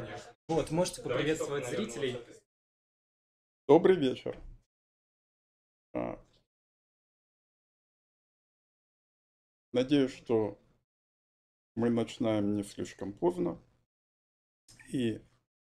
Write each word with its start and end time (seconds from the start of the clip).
Конечно. 0.00 0.36
Вот, 0.48 0.70
можете 0.70 1.02
поприветствовать 1.02 1.66
зрителей. 1.68 2.20
Добрый 3.66 3.96
вечер. 3.96 4.38
А, 5.94 6.22
Надеюсь, 9.72 10.14
что 10.14 10.58
мы 11.74 11.90
начинаем 11.90 12.56
не 12.56 12.62
слишком 12.62 13.12
поздно, 13.12 13.58
и 14.92 15.22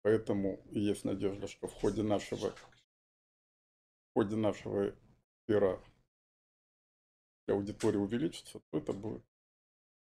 поэтому 0.02 0.62
есть 0.72 1.06
надежда, 1.06 1.48
что 1.48 1.68
в 1.68 1.74
ходе 1.74 2.02
нашего, 2.04 2.52
в 2.52 4.14
ходе 4.14 4.36
нашего 4.36 4.96
эфира 5.48 5.84
аудитория 7.48 8.00
увеличится, 8.00 8.60
то 8.72 8.78
это 8.78 8.92
будет, 8.92 9.24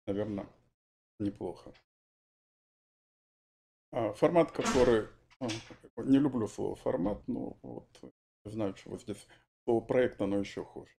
наверное, 0.05 0.47
неплохо. 1.19 1.73
А, 3.91 4.13
формат, 4.13 4.51
который... 4.51 5.07
а, 5.39 5.47
Не 6.03 6.19
люблю 6.19 6.47
слово 6.47 6.75
формат, 6.75 7.27
но 7.27 7.57
вот 7.61 7.87
знаю, 8.45 8.75
вот 8.85 9.01
здесь 9.01 9.27
слово 9.65 9.81
проект, 9.81 10.21
оно 10.21 10.37
еще 10.37 10.63
хуже. 10.63 10.91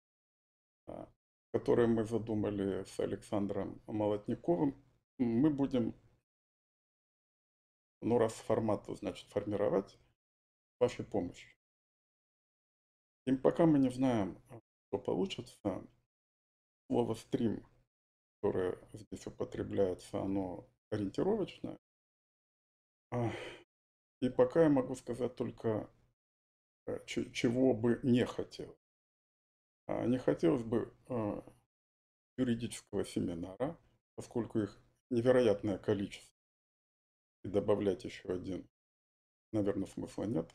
А, 0.86 1.08
Который 1.52 1.86
мы 1.86 2.04
задумали 2.04 2.84
с 2.84 2.98
Александром 3.00 3.80
Молотниковым. 3.86 4.74
Мы 5.18 5.50
будем, 5.50 5.94
ну 8.00 8.18
раз 8.18 8.32
формат, 8.34 8.86
значит, 8.88 9.28
формировать 9.28 9.98
вашей 10.80 11.04
помощью. 11.04 11.50
И 13.26 13.32
пока 13.32 13.66
мы 13.66 13.78
не 13.78 13.90
знаем, 13.90 14.36
что 14.88 14.98
получится, 14.98 15.86
слово 16.88 17.14
стрим, 17.14 17.64
которое 18.40 18.78
здесь 18.92 19.26
употребляется, 19.26 20.20
оно 20.20 20.66
ориентировочное. 20.90 21.78
И 24.22 24.30
пока 24.30 24.62
я 24.62 24.68
могу 24.70 24.94
сказать 24.94 25.36
только, 25.36 25.90
э, 26.86 26.98
чего 27.06 27.74
бы 27.74 28.00
не 28.02 28.24
хотел. 28.24 28.76
А, 29.86 30.06
Не 30.06 30.18
хотелось 30.18 30.64
бы 30.64 30.92
э, 31.08 31.42
юридического 32.36 33.04
семинара, 33.04 33.78
поскольку 34.16 34.60
их 34.60 34.78
невероятное 35.10 35.78
количество. 35.78 36.34
И 37.44 37.48
добавлять 37.48 38.04
еще 38.04 38.28
один, 38.28 38.68
наверное, 39.52 39.86
смысла 39.86 40.24
нет. 40.24 40.54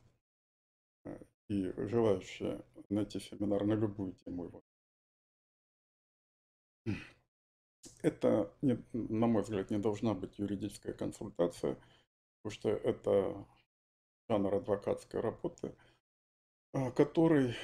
Э, 1.05 1.19
И 1.49 1.73
желающие 1.77 2.63
найти 2.89 3.19
семинар 3.19 3.65
на 3.65 3.73
любую 3.73 4.13
тему 4.13 4.45
его. 4.45 4.63
Это, 8.01 8.51
на 8.61 9.27
мой 9.27 9.43
взгляд, 9.43 9.69
не 9.69 9.77
должна 9.77 10.15
быть 10.15 10.39
юридическая 10.39 10.93
консультация, 10.93 11.77
потому 12.41 12.51
что 12.51 12.69
это 12.69 13.45
жанр 14.29 14.55
адвокатской 14.55 15.19
работы, 15.19 15.75
а, 16.73 16.91
который 16.91 17.55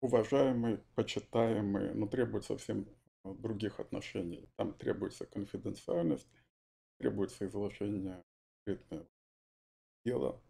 уважаемый, 0.00 0.78
почитаемый, 0.94 1.94
но 1.94 2.06
требует 2.06 2.44
совсем 2.44 2.86
а, 3.24 3.34
других 3.34 3.80
отношений. 3.80 4.48
Там 4.56 4.74
требуется 4.74 5.26
конфиденциальность, 5.26 6.28
требуется 6.98 7.46
изложение 7.46 8.24
конкретного 8.64 9.06
дела, 10.04 10.40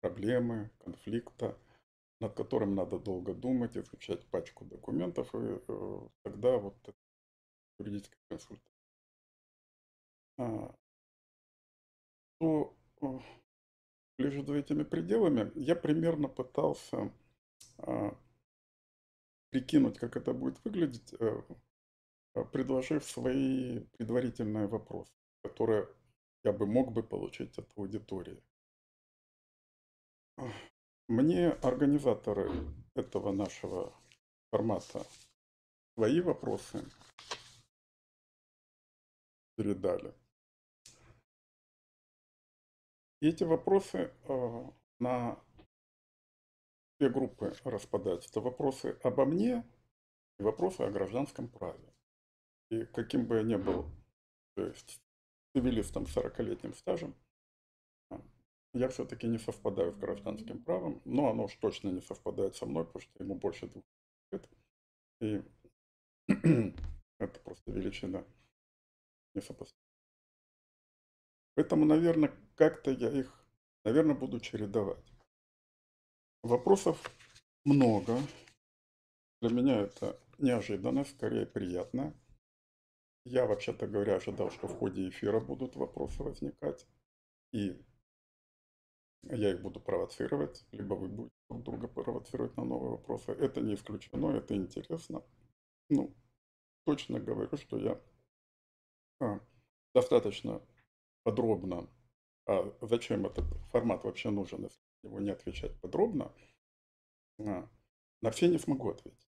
проблемы, 0.00 0.70
конфликта, 0.78 1.58
над 2.20 2.34
которым 2.34 2.74
надо 2.74 2.98
долго 2.98 3.34
думать, 3.34 3.76
изучать 3.76 4.24
пачку 4.26 4.64
документов, 4.64 5.34
и 5.34 5.60
э, 5.66 6.08
тогда 6.22 6.58
вот 6.58 6.76
юридическая 7.78 8.20
консультация. 8.28 8.72
А, 12.42 12.44
то 12.44 12.74
э, 13.02 13.18
между 14.18 14.54
этими 14.56 14.82
пределами 14.82 15.52
я 15.54 15.76
примерно 15.76 16.28
пытался 16.28 17.12
а, 17.78 18.18
прикинуть, 19.50 19.98
как 19.98 20.16
это 20.16 20.32
будет 20.32 20.62
выглядеть, 20.64 21.14
э, 21.20 21.42
э, 22.34 22.44
предложив 22.44 23.04
свои 23.04 23.80
предварительные 23.96 24.66
вопросы, 24.66 25.12
которые 25.42 25.88
я 26.44 26.52
бы 26.52 26.66
мог 26.66 26.92
бы 26.92 27.02
получить 27.04 27.56
от 27.58 27.70
аудитории. 27.76 28.42
Мне 31.08 31.50
организаторы 31.50 32.50
этого 32.94 33.32
нашего 33.32 33.92
формата 34.50 35.06
свои 35.94 36.20
вопросы 36.20 36.84
передали. 39.56 40.12
И 43.22 43.28
эти 43.28 43.44
вопросы 43.44 44.12
э, 44.24 44.70
на 44.98 45.40
две 46.98 47.08
группы 47.08 47.54
распадаются. 47.62 48.28
Это 48.28 48.40
вопросы 48.40 48.98
обо 49.04 49.24
мне 49.24 49.64
и 50.40 50.42
вопросы 50.42 50.80
о 50.80 50.90
гражданском 50.90 51.46
праве. 51.46 51.94
И 52.70 52.84
каким 52.86 53.26
бы 53.26 53.36
я 53.36 53.44
ни 53.44 53.54
был, 53.54 53.86
то 54.56 54.66
есть 54.66 55.00
цивилистом 55.54 56.08
с 56.08 56.16
40-летним 56.16 56.74
стажем, 56.74 57.14
а, 58.10 58.20
я 58.74 58.88
все-таки 58.88 59.28
не 59.28 59.38
совпадаю 59.38 59.92
с 59.92 59.96
гражданским 59.96 60.60
правом, 60.64 61.00
но 61.04 61.30
оно 61.30 61.44
уж 61.44 61.54
точно 61.54 61.90
не 61.90 62.00
совпадает 62.00 62.56
со 62.56 62.66
мной, 62.66 62.84
потому 62.86 63.02
что 63.02 63.22
ему 63.22 63.36
больше 63.36 63.68
двух 63.68 63.84
лет. 64.32 64.48
И 65.20 65.42
это 67.20 67.40
просто 67.44 67.70
величина 67.70 68.24
несопоставима. 69.34 69.81
Поэтому, 71.54 71.84
наверное, 71.84 72.32
как-то 72.56 72.90
я 72.90 73.10
их, 73.10 73.44
наверное, 73.84 74.14
буду 74.14 74.40
чередовать. 74.40 75.12
Вопросов 76.42 77.10
много. 77.64 78.18
Для 79.40 79.50
меня 79.50 79.80
это 79.80 80.18
неожиданно, 80.38 81.04
скорее 81.04 81.46
приятно. 81.46 82.14
Я, 83.24 83.46
вообще-то 83.46 83.86
говоря, 83.86 84.16
ожидал, 84.16 84.50
что 84.50 84.66
в 84.66 84.76
ходе 84.78 85.08
эфира 85.08 85.40
будут 85.40 85.76
вопросы 85.76 86.22
возникать. 86.22 86.86
И 87.52 87.80
я 89.24 89.50
их 89.52 89.62
буду 89.62 89.78
провоцировать, 89.78 90.64
либо 90.72 90.94
вы 90.94 91.08
будете 91.08 91.34
друг 91.48 91.62
друга 91.62 91.88
провоцировать 91.88 92.56
на 92.56 92.64
новые 92.64 92.92
вопросы. 92.92 93.30
Это 93.32 93.60
не 93.60 93.74
исключено, 93.74 94.36
это 94.36 94.56
интересно. 94.56 95.22
Ну, 95.88 96.12
точно 96.84 97.20
говорю, 97.20 97.56
что 97.56 97.78
я 97.78 98.00
а, 99.20 99.40
достаточно 99.94 100.60
подробно, 101.22 101.88
а 102.46 102.72
зачем 102.80 103.26
этот 103.26 103.44
формат 103.70 104.04
вообще 104.04 104.30
нужен, 104.30 104.64
если 104.64 104.80
его 105.02 105.20
не 105.20 105.30
отвечать 105.30 105.78
подробно, 105.80 106.32
а, 107.38 107.68
на 108.20 108.30
все 108.30 108.48
не 108.48 108.58
смогу 108.58 108.90
ответить. 108.90 109.28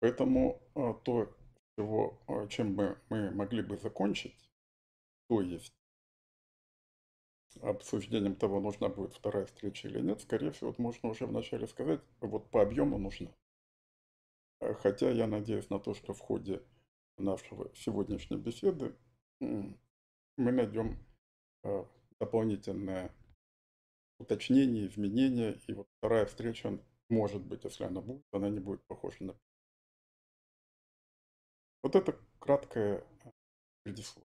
Поэтому 0.00 0.62
а, 0.74 0.94
то, 0.94 1.34
чего, 1.76 2.20
а, 2.26 2.46
чем 2.48 2.74
бы 2.74 2.98
мы 3.08 3.30
могли 3.30 3.62
бы 3.62 3.76
закончить, 3.76 4.50
то 5.28 5.40
есть 5.40 5.74
обсуждением 7.60 8.34
того, 8.34 8.60
нужна 8.60 8.88
будет 8.88 9.14
вторая 9.14 9.46
встреча 9.46 9.88
или 9.88 10.00
нет, 10.00 10.20
скорее 10.20 10.52
всего, 10.52 10.74
можно 10.78 11.10
уже 11.10 11.26
вначале 11.26 11.66
сказать, 11.66 12.00
вот 12.20 12.50
по 12.50 12.62
объему 12.62 12.98
нужна. 12.98 13.30
А, 14.60 14.74
Хотя 14.74 15.10
я 15.10 15.26
надеюсь 15.26 15.70
на 15.70 15.78
то, 15.78 15.94
что 15.94 16.14
в 16.14 16.20
ходе 16.20 16.62
нашего 17.18 17.70
сегодняшней 17.74 18.38
беседы 18.38 18.94
мы 20.36 20.52
найдем 20.52 20.98
а, 21.64 21.88
дополнительное 22.18 23.14
уточнение, 24.18 24.86
изменения, 24.86 25.60
и 25.66 25.72
вот 25.74 25.88
вторая 25.98 26.26
встреча, 26.26 26.78
может 27.08 27.44
быть, 27.44 27.64
если 27.64 27.84
она 27.84 28.00
будет, 28.00 28.24
она 28.32 28.48
не 28.48 28.60
будет 28.60 28.84
похожа 28.86 29.24
на... 29.24 29.38
Вот 31.82 31.96
это 31.96 32.18
краткое 32.38 33.04
а, 33.24 33.32
предисловие. 33.82 34.28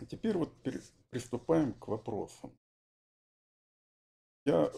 А 0.00 0.06
Теперь 0.06 0.36
вот 0.36 0.52
приступаем 1.10 1.74
к 1.74 1.88
вопросам. 1.88 2.56
Я 4.44 4.70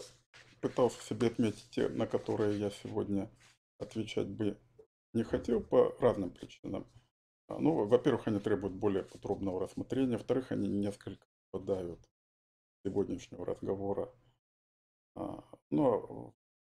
пытался 0.61 1.01
себе 1.01 1.27
отметить 1.27 1.69
те, 1.71 1.89
на 1.89 2.07
которые 2.07 2.59
я 2.59 2.71
сегодня 2.71 3.29
отвечать 3.77 4.27
бы 4.27 4.59
не 5.13 5.23
хотел 5.23 5.61
по 5.61 5.95
разным 5.99 6.31
причинам. 6.31 6.87
А, 7.51 7.57
Ну, 7.59 7.85
во-первых, 7.85 8.27
они 8.27 8.39
требуют 8.39 8.73
более 8.75 9.03
подробного 9.03 9.59
рассмотрения, 9.59 10.13
во-вторых, 10.17 10.51
они 10.51 10.67
несколько 10.69 11.25
попадают 11.51 11.99
сегодняшнего 12.85 13.45
разговора. 13.45 14.11
А, 15.15 15.43
Но 15.69 16.33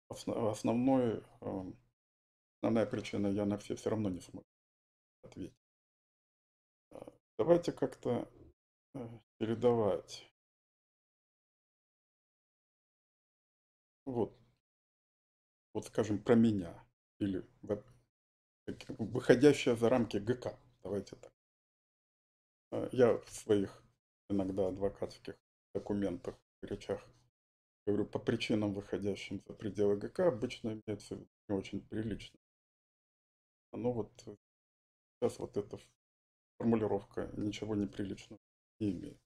осно- 0.09 0.51
основной, 0.51 1.23
эм, 1.43 1.77
основная 2.63 2.87
причина, 2.87 3.29
я 3.29 3.47
на 3.47 3.59
все 3.59 3.77
все 3.77 3.91
равно 3.91 4.11
не 4.11 4.21
смогу 4.21 4.47
ответить. 5.25 5.57
А, 6.91 6.99
Давайте 7.39 7.71
как-то 7.71 8.29
э, 8.95 9.09
чередовать. 9.39 10.31
Вот, 14.07 14.33
вот 15.75 15.87
скажем, 15.87 16.19
про 16.19 16.35
меня. 16.35 16.75
Или 17.21 17.45
выходящая 18.99 19.75
за 19.77 19.89
рамки 19.89 20.19
ГК. 20.19 20.59
Давайте 20.87 21.17
так. 21.17 21.33
А, 22.71 22.89
Я 22.93 23.19
в 23.19 23.29
своих 23.29 23.83
иногда 24.31 24.69
адвокатских 24.69 25.37
документах, 25.75 26.37
речах, 26.63 27.05
говорю, 27.85 28.07
по 28.07 28.21
причинам, 28.21 28.73
выходящим 28.73 29.43
за 29.45 29.53
пределы 29.53 29.97
ГК, 29.97 30.29
обычно 30.29 30.81
имеется 30.81 31.17
не 31.49 31.57
очень 31.57 31.81
прилично. 31.81 32.39
Но 33.73 33.93
вот 33.93 34.13
сейчас 35.19 35.41
вот 35.41 35.57
эта 35.57 35.81
формулировка 36.57 37.33
ничего 37.37 37.75
неприличного 37.75 38.39
не 38.79 38.93
имеет. 38.93 39.21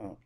А. 0.00 0.18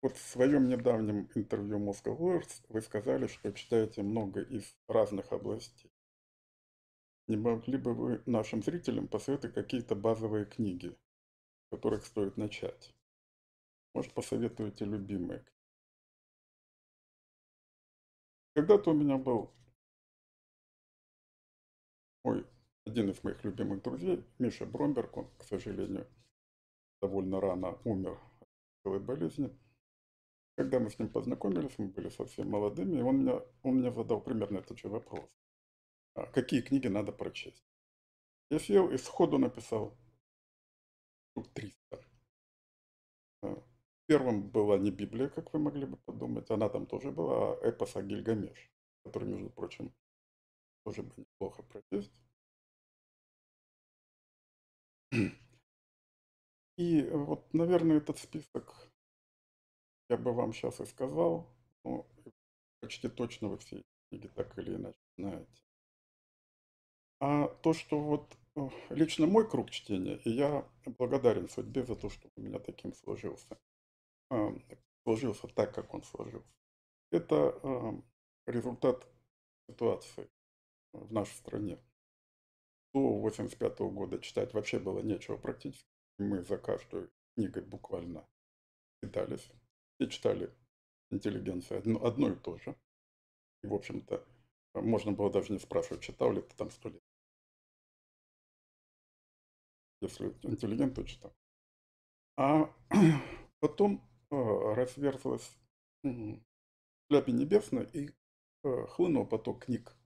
Вот 0.00 0.16
в 0.16 0.24
своем 0.24 0.68
недавнем 0.68 1.28
интервью 1.34 1.80
Moscow 1.80 2.16
Lawyers 2.16 2.64
вы 2.68 2.80
сказали, 2.82 3.26
что 3.26 3.52
читаете 3.52 4.02
много 4.02 4.42
из 4.42 4.76
разных 4.86 5.32
областей. 5.32 5.90
Не 7.28 7.36
могли 7.36 7.76
бы 7.76 7.92
вы 7.92 8.22
нашим 8.26 8.62
зрителям 8.62 9.08
посоветовать 9.08 9.54
какие-то 9.54 9.96
базовые 9.96 10.44
книги, 10.44 10.96
с 11.66 11.70
которых 11.70 12.06
стоит 12.06 12.36
начать? 12.36 12.94
Может, 13.94 14.12
посоветуете 14.12 14.84
любимые? 14.84 15.44
Когда-то 18.54 18.90
у 18.90 18.94
меня 18.94 19.18
был 19.18 19.50
мой, 22.22 22.46
один 22.84 23.10
из 23.10 23.22
моих 23.24 23.42
любимых 23.44 23.82
друзей, 23.82 24.24
Миша 24.38 24.64
Бромберг, 24.64 25.16
он, 25.16 25.28
к 25.36 25.42
сожалению, 25.44 26.06
довольно 27.00 27.40
рано 27.40 27.78
умер 27.84 28.20
от 28.84 29.02
болезни. 29.04 29.50
Когда 30.56 30.78
мы 30.78 30.90
с 30.90 30.98
ним 30.98 31.08
познакомились, 31.08 31.76
мы 31.78 31.88
были 31.88 32.08
совсем 32.08 32.50
молодыми, 32.50 32.98
и 32.98 33.02
он, 33.02 33.20
меня, 33.20 33.42
он 33.62 33.76
мне 33.76 33.92
задал 33.92 34.20
примерно 34.20 34.58
этот 34.58 34.78
же 34.78 34.88
вопрос. 34.88 35.28
А 36.16 36.24
какие 36.26 36.62
книги 36.62 36.88
надо 36.88 37.12
прочесть? 37.12 37.62
Я 38.50 38.58
сел 38.58 38.90
и 38.90 38.96
сходу 38.96 39.36
написал 39.36 39.98
штук 41.30 41.52
300. 41.52 42.04
А, 43.42 43.62
первым 44.06 44.48
была 44.48 44.78
не 44.78 44.90
Библия, 44.90 45.28
как 45.28 45.52
вы 45.52 45.58
могли 45.58 45.84
бы 45.84 45.98
подумать, 45.98 46.50
она 46.50 46.70
там 46.70 46.86
тоже 46.86 47.10
была, 47.12 47.52
а 47.52 47.68
эпос 47.68 47.96
о 47.96 48.02
Гильгамеш, 48.02 48.70
который, 49.04 49.28
между 49.28 49.50
прочим, 49.50 49.94
тоже 50.84 51.02
бы 51.02 51.12
неплохо 51.18 51.62
прочесть. 51.62 52.12
И 56.78 57.02
вот, 57.10 57.52
наверное, 57.52 57.98
этот 57.98 58.18
список 58.18 58.74
я 60.08 60.16
бы 60.16 60.32
вам 60.32 60.54
сейчас 60.54 60.80
и 60.80 60.86
сказал, 60.86 61.46
но 61.84 62.06
почти 62.80 63.08
точно 63.10 63.48
вы 63.48 63.58
все 63.58 63.82
книги 64.08 64.28
так 64.28 64.58
или 64.58 64.76
иначе 64.76 64.98
знаете. 65.18 65.65
А 67.20 67.48
то, 67.48 67.72
что 67.72 67.98
вот 67.98 68.36
э, 68.56 68.68
лично 68.90 69.26
мой 69.26 69.48
круг 69.48 69.70
чтения, 69.70 70.16
и 70.24 70.30
я 70.30 70.68
благодарен 70.84 71.48
судьбе 71.48 71.84
за 71.84 71.96
то, 71.96 72.10
что 72.10 72.28
у 72.36 72.40
меня 72.40 72.58
таким 72.58 72.92
сложился, 72.92 73.58
а, 74.30 74.52
сложился 75.04 75.48
так, 75.48 75.74
как 75.74 75.94
он 75.94 76.02
сложился. 76.02 76.52
Это 77.10 77.58
а, 77.62 78.02
результат 78.46 79.06
ситуации 79.68 80.28
в 80.92 81.12
нашей 81.12 81.34
стране. 81.34 81.78
До 82.92 83.00
1985 83.00 83.78
года 83.92 84.18
читать 84.18 84.54
вообще 84.54 84.78
было 84.78 85.00
нечего 85.00 85.36
практически. 85.36 85.88
Мы 86.18 86.42
за 86.42 86.58
каждую 86.58 87.10
книгой 87.34 87.62
буквально 87.62 88.26
питались. 89.00 89.50
Все 89.96 90.08
читали 90.08 90.50
интеллигенция 91.10 91.78
одно, 91.78 92.04
одно 92.04 92.30
и 92.30 92.36
то 92.36 92.58
же. 92.58 92.76
И, 93.62 93.66
в 93.66 93.74
общем-то, 93.74 94.24
можно 94.74 95.12
было 95.12 95.30
даже 95.30 95.52
не 95.52 95.58
спрашивать, 95.58 96.02
читал 96.02 96.32
ли 96.32 96.40
ты 96.42 96.54
там 96.56 96.70
сто 96.70 96.88
лет. 96.88 97.02
Если 100.00 100.34
интеллигент, 100.42 100.94
то 100.94 101.04
читал. 101.04 101.34
А 102.36 102.70
потом 103.60 104.02
э, 104.30 104.36
разверзлась 104.74 105.56
шляпе 106.02 107.32
небесной 107.32 107.88
и 107.92 108.10
э, 108.64 108.86
хлынул 108.88 109.26
поток 109.26 109.64
книг. 109.64 109.96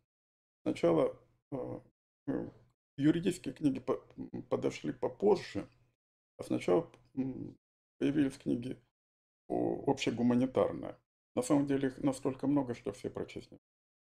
Сначала 0.62 1.16
э, 1.52 1.80
юридические 2.96 3.54
книги 3.54 3.80
по, 3.80 3.96
подошли 4.48 4.92
попозже, 4.92 5.68
а 6.36 6.44
сначала 6.44 6.90
появились 7.98 8.38
книги 8.38 8.80
общегуманитарные. 9.48 10.96
На 11.34 11.42
самом 11.42 11.66
деле 11.66 11.88
их 11.88 11.98
настолько 11.98 12.46
много, 12.46 12.74
что 12.74 12.92
все 12.92 13.10
прочесть 13.10 13.50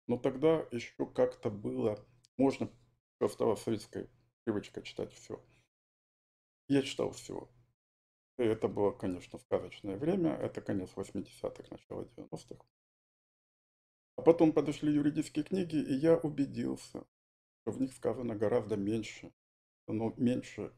Но 0.08 0.18
тогда 0.18 0.68
еще 0.72 1.06
как-то 1.06 1.50
было, 1.50 1.98
можно, 2.38 2.70
оставалась 3.20 3.62
советская 3.62 4.08
привычка 4.44 4.82
читать 4.82 5.14
все. 5.14 5.42
Я 6.68 6.82
читал 6.82 7.12
все. 7.12 7.50
И 8.38 8.44
это 8.44 8.68
было, 8.68 8.92
конечно, 8.92 9.38
сказочное 9.40 9.98
время. 9.98 10.32
Это 10.32 10.62
конец 10.62 10.92
80-х, 10.96 11.64
начало 11.70 12.04
90-х. 12.18 12.66
А 14.16 14.22
потом 14.22 14.54
подошли 14.54 14.94
юридические 14.94 15.44
книги, 15.44 15.76
и 15.76 15.94
я 15.94 16.18
убедился, 16.18 17.06
что 17.62 17.72
в 17.72 17.82
них 17.82 17.94
сказано 17.94 18.36
гораздо 18.36 18.78
меньше, 18.78 19.34
но 19.88 20.14
меньше 20.18 20.74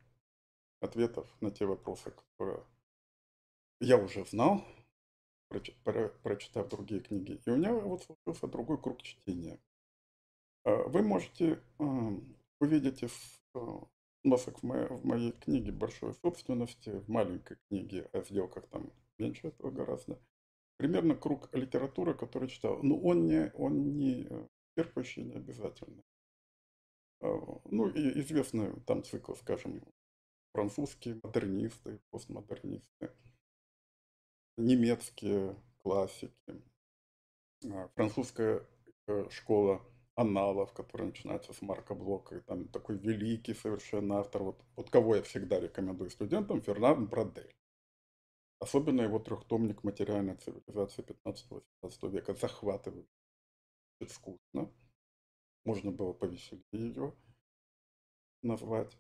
ответов 0.80 1.30
на 1.42 1.52
те 1.52 1.66
вопросы, 1.66 2.12
которые 2.12 2.66
я 3.80 3.98
уже 3.98 4.26
знал, 4.26 4.66
прочитав 5.50 6.70
другие 6.70 7.02
книги. 7.02 7.42
И 7.46 7.50
у 7.50 7.58
меня 7.58 7.74
вот 7.74 8.04
случился 8.04 8.48
другой 8.48 8.82
круг 8.82 9.02
чтения. 9.02 9.60
А, 10.64 10.84
вы 10.88 11.02
можете 11.02 11.62
увидеть 12.60 13.04
из 13.04 13.14
носок 14.26 14.60
в 14.60 14.64
моей, 14.64 14.88
в 14.88 15.06
моей 15.06 15.32
книге 15.32 15.72
большой 15.72 16.14
собственности, 16.16 16.90
в 16.90 17.10
маленькой 17.10 17.58
книге 17.68 18.10
о 18.12 18.22
сделках 18.22 18.68
там 18.68 18.92
меньше 19.18 19.48
этого 19.48 19.72
гораздо. 19.72 20.20
Примерно 20.78 21.16
круг 21.16 21.50
литературы, 21.54 22.14
который 22.14 22.50
читал. 22.50 22.82
Но 22.84 22.98
он 22.98 23.26
не, 23.26 23.52
он 23.56 23.98
не 23.98 24.28
черпающий, 24.78 25.24
не 25.24 25.36
обязательно. 25.36 26.04
А, 27.22 27.28
ну 27.66 27.88
и 27.90 28.20
известный 28.20 28.80
там 28.82 29.04
цикл, 29.04 29.34
скажем, 29.36 29.82
французские 30.54 31.20
модернисты, 31.24 32.00
постмодернисты 32.10 33.12
немецкие 34.58 35.56
классики, 35.80 36.34
а, 37.66 37.90
французская 37.96 38.66
э, 39.08 39.30
школа 39.30 39.82
аналов, 40.16 40.74
которая 40.74 41.08
начинается 41.10 41.54
с 41.54 41.62
Марка 41.62 41.94
Блока, 41.94 42.36
и 42.36 42.42
там 42.42 42.68
такой 42.70 42.98
великий 42.98 43.54
совершенно 43.54 44.20
автор, 44.20 44.44
вот, 44.44 44.64
вот 44.76 44.90
кого 44.90 45.16
я 45.16 45.22
всегда 45.24 45.60
рекомендую 45.60 46.10
студентам, 46.10 46.62
Фернанд 46.62 47.10
Брадель. 47.10 47.54
Особенно 48.60 49.02
его 49.02 49.20
трехтомник 49.20 49.84
«Материальная 49.84 50.38
цивилизация 50.38 51.06
15-18 51.06 52.10
века» 52.10 52.34
захватывает. 52.34 53.08
Искусно. 54.00 54.72
Можно 55.66 55.92
было 55.92 56.14
повеселее 56.14 56.64
ее 56.72 57.14
назвать. 58.42 58.98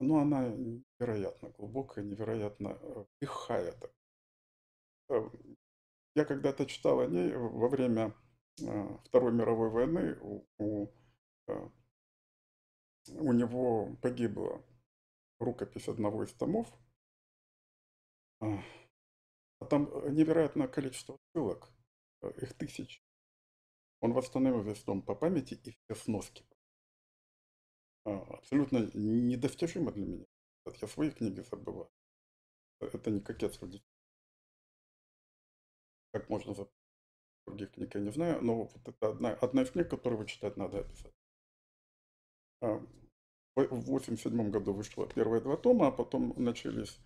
Но 0.00 0.18
она 0.18 0.48
невероятно 0.48 1.50
глубокая, 1.50 2.04
невероятно 2.04 2.78
э, 2.80 3.04
лихая. 3.20 3.74
Э, 5.08 5.30
я 6.14 6.24
когда-то 6.24 6.66
читал 6.66 7.00
о 7.00 7.06
ней 7.06 7.32
во 7.34 7.68
время 7.68 8.14
Второй 8.56 9.32
мировой 9.32 9.70
войны. 9.70 10.18
У, 10.20 10.46
у, 10.58 10.92
у 13.08 13.32
него 13.32 13.96
погибла 13.96 14.64
рукопись 15.38 15.88
одного 15.88 16.24
из 16.24 16.32
томов. 16.32 16.72
А 18.40 19.64
там 19.70 19.84
невероятное 20.14 20.68
количество 20.68 21.18
ссылок, 21.32 21.70
их 22.36 22.54
тысяч. 22.54 23.04
Он 24.00 24.12
восстановил 24.12 24.62
весь 24.62 24.82
том 24.82 25.02
по 25.02 25.14
памяти 25.14 25.54
и 25.54 25.70
все 25.70 25.94
сноски 25.94 26.44
а, 28.04 28.18
абсолютно 28.34 28.90
недостижимо 28.94 29.92
для 29.92 30.06
меня. 30.06 30.26
Я 30.80 30.88
свои 30.88 31.10
книги 31.10 31.40
забываю. 31.40 31.90
Это 32.80 33.10
не 33.10 33.20
кокетство. 33.20 33.68
Как 36.12 36.28
можно 36.28 36.54
забыть 36.54 36.81
других 37.46 37.72
книг, 37.72 37.94
я 37.94 38.00
не 38.00 38.12
знаю, 38.12 38.42
но 38.42 38.64
вот 38.64 38.88
это 38.88 39.08
одна, 39.08 39.30
одна 39.34 39.62
из 39.62 39.70
книг, 39.70 39.90
которую 39.90 40.24
читать 40.26 40.56
надо 40.56 40.80
обязательно. 40.80 41.12
А, 42.60 42.78
в 43.56 43.60
1987 43.60 44.50
году 44.50 44.72
вышло 44.72 45.06
первые 45.06 45.42
два 45.42 45.56
тома, 45.56 45.88
а 45.88 45.92
потом 45.92 46.34
начались 46.36 46.98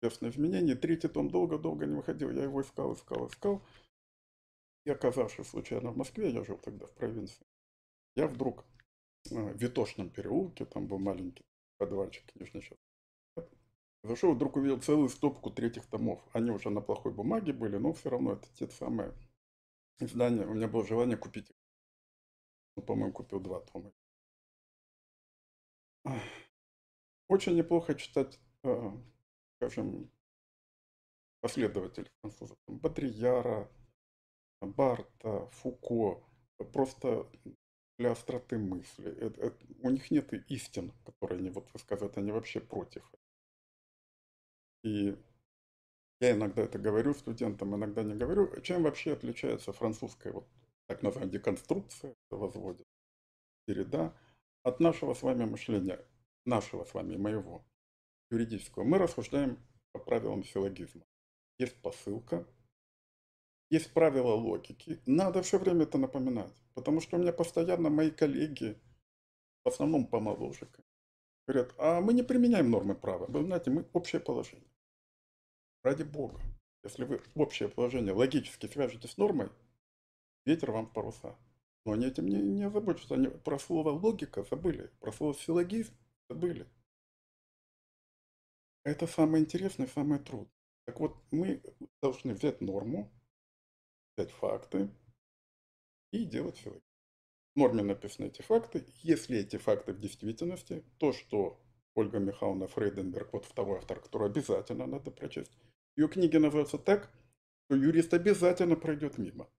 известные 0.00 0.30
изменения. 0.30 0.74
Третий 0.74 1.08
том 1.08 1.30
долго-долго 1.30 1.86
не 1.86 1.94
выходил. 1.94 2.30
Я 2.30 2.44
его 2.44 2.62
искал, 2.62 2.94
искал, 2.94 3.28
искал. 3.28 3.62
И 4.84 4.90
оказавшись 4.90 5.46
случайно 5.46 5.90
в 5.90 5.96
Москве, 5.96 6.30
я 6.30 6.42
жил 6.42 6.58
тогда 6.58 6.86
в 6.86 6.92
провинции, 6.94 7.46
я 8.16 8.26
вдруг 8.26 8.64
в 9.30 9.56
Витошном 9.56 10.10
переулке, 10.10 10.64
там 10.64 10.88
был 10.88 10.98
маленький 10.98 11.44
подвальчик, 11.78 12.24
конечно, 12.32 12.60
сейчас. 12.60 12.78
Зашел, 14.04 14.34
вдруг 14.34 14.56
увидел 14.56 14.80
целую 14.80 15.08
стопку 15.08 15.50
третьих 15.50 15.86
томов. 15.86 16.20
Они 16.32 16.50
уже 16.50 16.70
на 16.70 16.80
плохой 16.80 17.12
бумаге 17.12 17.52
были, 17.52 17.76
но 17.76 17.92
все 17.92 18.10
равно 18.10 18.32
это 18.32 18.48
те 18.54 18.68
самые 18.68 19.12
издания. 20.00 20.46
У 20.46 20.54
меня 20.54 20.68
было 20.68 20.86
желание 20.86 21.16
купить 21.16 21.50
их. 21.50 21.56
Ну, 22.76 22.82
по-моему, 22.82 23.12
купил 23.12 23.40
два 23.40 23.60
тома. 23.60 23.92
очень 27.28 27.56
неплохо 27.56 27.94
читать, 27.94 28.38
э, 28.64 28.90
скажем, 29.56 30.10
последователей 31.40 32.10
французов. 32.20 32.56
Там 32.66 32.78
Бодрияра, 32.78 33.70
Барта, 34.60 35.48
Фуко. 35.52 36.22
Просто 36.72 37.28
для 37.98 38.12
остроты 38.12 38.58
мысли. 38.58 39.10
Это- 39.18 39.40
это- 39.42 39.66
у 39.82 39.90
них 39.90 40.10
нет 40.10 40.32
истин, 40.50 40.92
которые 41.04 41.38
они 41.40 41.50
вот 41.50 41.72
высказывают, 41.72 42.16
они 42.18 42.32
вообще 42.32 42.60
против. 42.60 43.10
И 44.82 45.16
я 46.20 46.32
иногда 46.32 46.62
это 46.62 46.78
говорю 46.78 47.14
студентам, 47.14 47.74
иногда 47.74 48.02
не 48.02 48.14
говорю. 48.14 48.60
Чем 48.60 48.84
вообще 48.84 49.12
отличается 49.12 49.72
французская 49.72 50.32
вот 50.32 50.46
так 50.86 51.02
называемая 51.02 51.32
деконструкция, 51.32 52.14
это 52.28 52.36
возводит, 52.36 52.86
Derrida, 53.68 54.14
от 54.62 54.80
нашего 54.80 55.14
с 55.14 55.22
вами 55.22 55.44
мышления, 55.44 56.04
нашего 56.44 56.84
с 56.84 56.94
вами, 56.94 57.16
моего, 57.16 57.64
юридического? 58.30 58.84
Мы 58.84 58.98
рассуждаем 58.98 59.58
по 59.92 59.98
правилам 59.98 60.44
силлогизма. 60.44 61.02
Есть 61.58 61.80
посылка, 61.80 62.46
есть 63.70 63.92
правила 63.92 64.34
логики. 64.34 65.00
Надо 65.06 65.42
все 65.42 65.58
время 65.58 65.84
это 65.84 65.98
напоминать. 65.98 66.52
Потому 66.74 67.00
что 67.00 67.16
у 67.16 67.20
меня 67.20 67.32
постоянно 67.32 67.90
мои 67.90 68.10
коллеги, 68.10 68.78
в 69.64 69.68
основном 69.68 70.06
помоложе, 70.06 70.68
говорят, 71.46 71.74
а 71.78 72.00
мы 72.00 72.12
не 72.12 72.22
применяем 72.22 72.70
нормы 72.70 72.94
права. 72.94 73.26
Вы 73.28 73.44
знаете, 73.44 73.70
мы 73.70 73.86
общее 73.92 74.20
положение. 74.20 74.71
Ради 75.82 76.04
бога. 76.04 76.40
Если 76.84 77.04
вы 77.04 77.20
общее 77.34 77.68
положение 77.68 78.12
логически 78.12 78.66
свяжете 78.66 79.08
с 79.08 79.16
нормой, 79.16 79.50
ветер 80.44 80.70
вам 80.70 80.86
в 80.86 80.92
паруса. 80.92 81.36
Но 81.84 81.92
они 81.92 82.06
этим 82.06 82.28
не, 82.28 82.36
не 82.36 82.62
озабочатся. 82.62 83.14
Они 83.14 83.28
про 83.28 83.58
слово 83.58 83.90
логика 83.90 84.44
забыли, 84.44 84.90
про 85.00 85.12
слово 85.12 85.34
силлогизм 85.34 85.94
забыли. 86.28 86.68
Это 88.84 89.06
самое 89.06 89.44
интересное, 89.44 89.86
самое 89.88 90.20
трудное. 90.20 90.50
Так 90.86 91.00
вот, 91.00 91.16
мы 91.30 91.62
должны 92.00 92.34
взять 92.34 92.60
норму, 92.60 93.12
взять 94.16 94.30
факты 94.32 94.88
и 96.12 96.24
делать 96.24 96.56
силлогизм. 96.56 96.86
В 97.54 97.58
норме 97.58 97.82
написаны 97.82 98.26
эти 98.26 98.42
факты. 98.42 98.86
Если 99.02 99.38
эти 99.38 99.56
факты 99.56 99.92
в 99.92 100.00
действительности, 100.00 100.84
то, 100.98 101.12
что 101.12 101.60
Ольга 101.94 102.18
Михайловна 102.18 102.66
Фрейденберг, 102.66 103.32
вот 103.32 103.44
второй 103.44 103.78
автор, 103.78 104.00
который 104.00 104.28
обязательно 104.28 104.86
надо 104.86 105.10
прочесть, 105.10 105.52
ее 105.96 106.08
книги 106.08 106.36
называются 106.36 106.78
так, 106.78 107.12
что 107.64 107.76
юрист 107.76 108.14
обязательно 108.14 108.76
пройдет 108.76 109.18
мимо. 109.18 109.50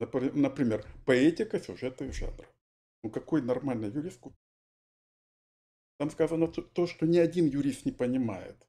Например, 0.00 0.84
поэтика 1.06 1.60
сюжета 1.60 2.04
и 2.04 2.10
жанра. 2.10 2.48
Ну 3.02 3.10
какой 3.10 3.42
нормальный 3.42 3.90
юрист 3.90 4.20
купит? 4.20 4.38
Там 5.98 6.10
сказано 6.10 6.48
то, 6.48 6.86
что 6.86 7.06
ни 7.06 7.18
один 7.18 7.46
юрист 7.46 7.84
не 7.86 7.92
понимает, 7.92 8.68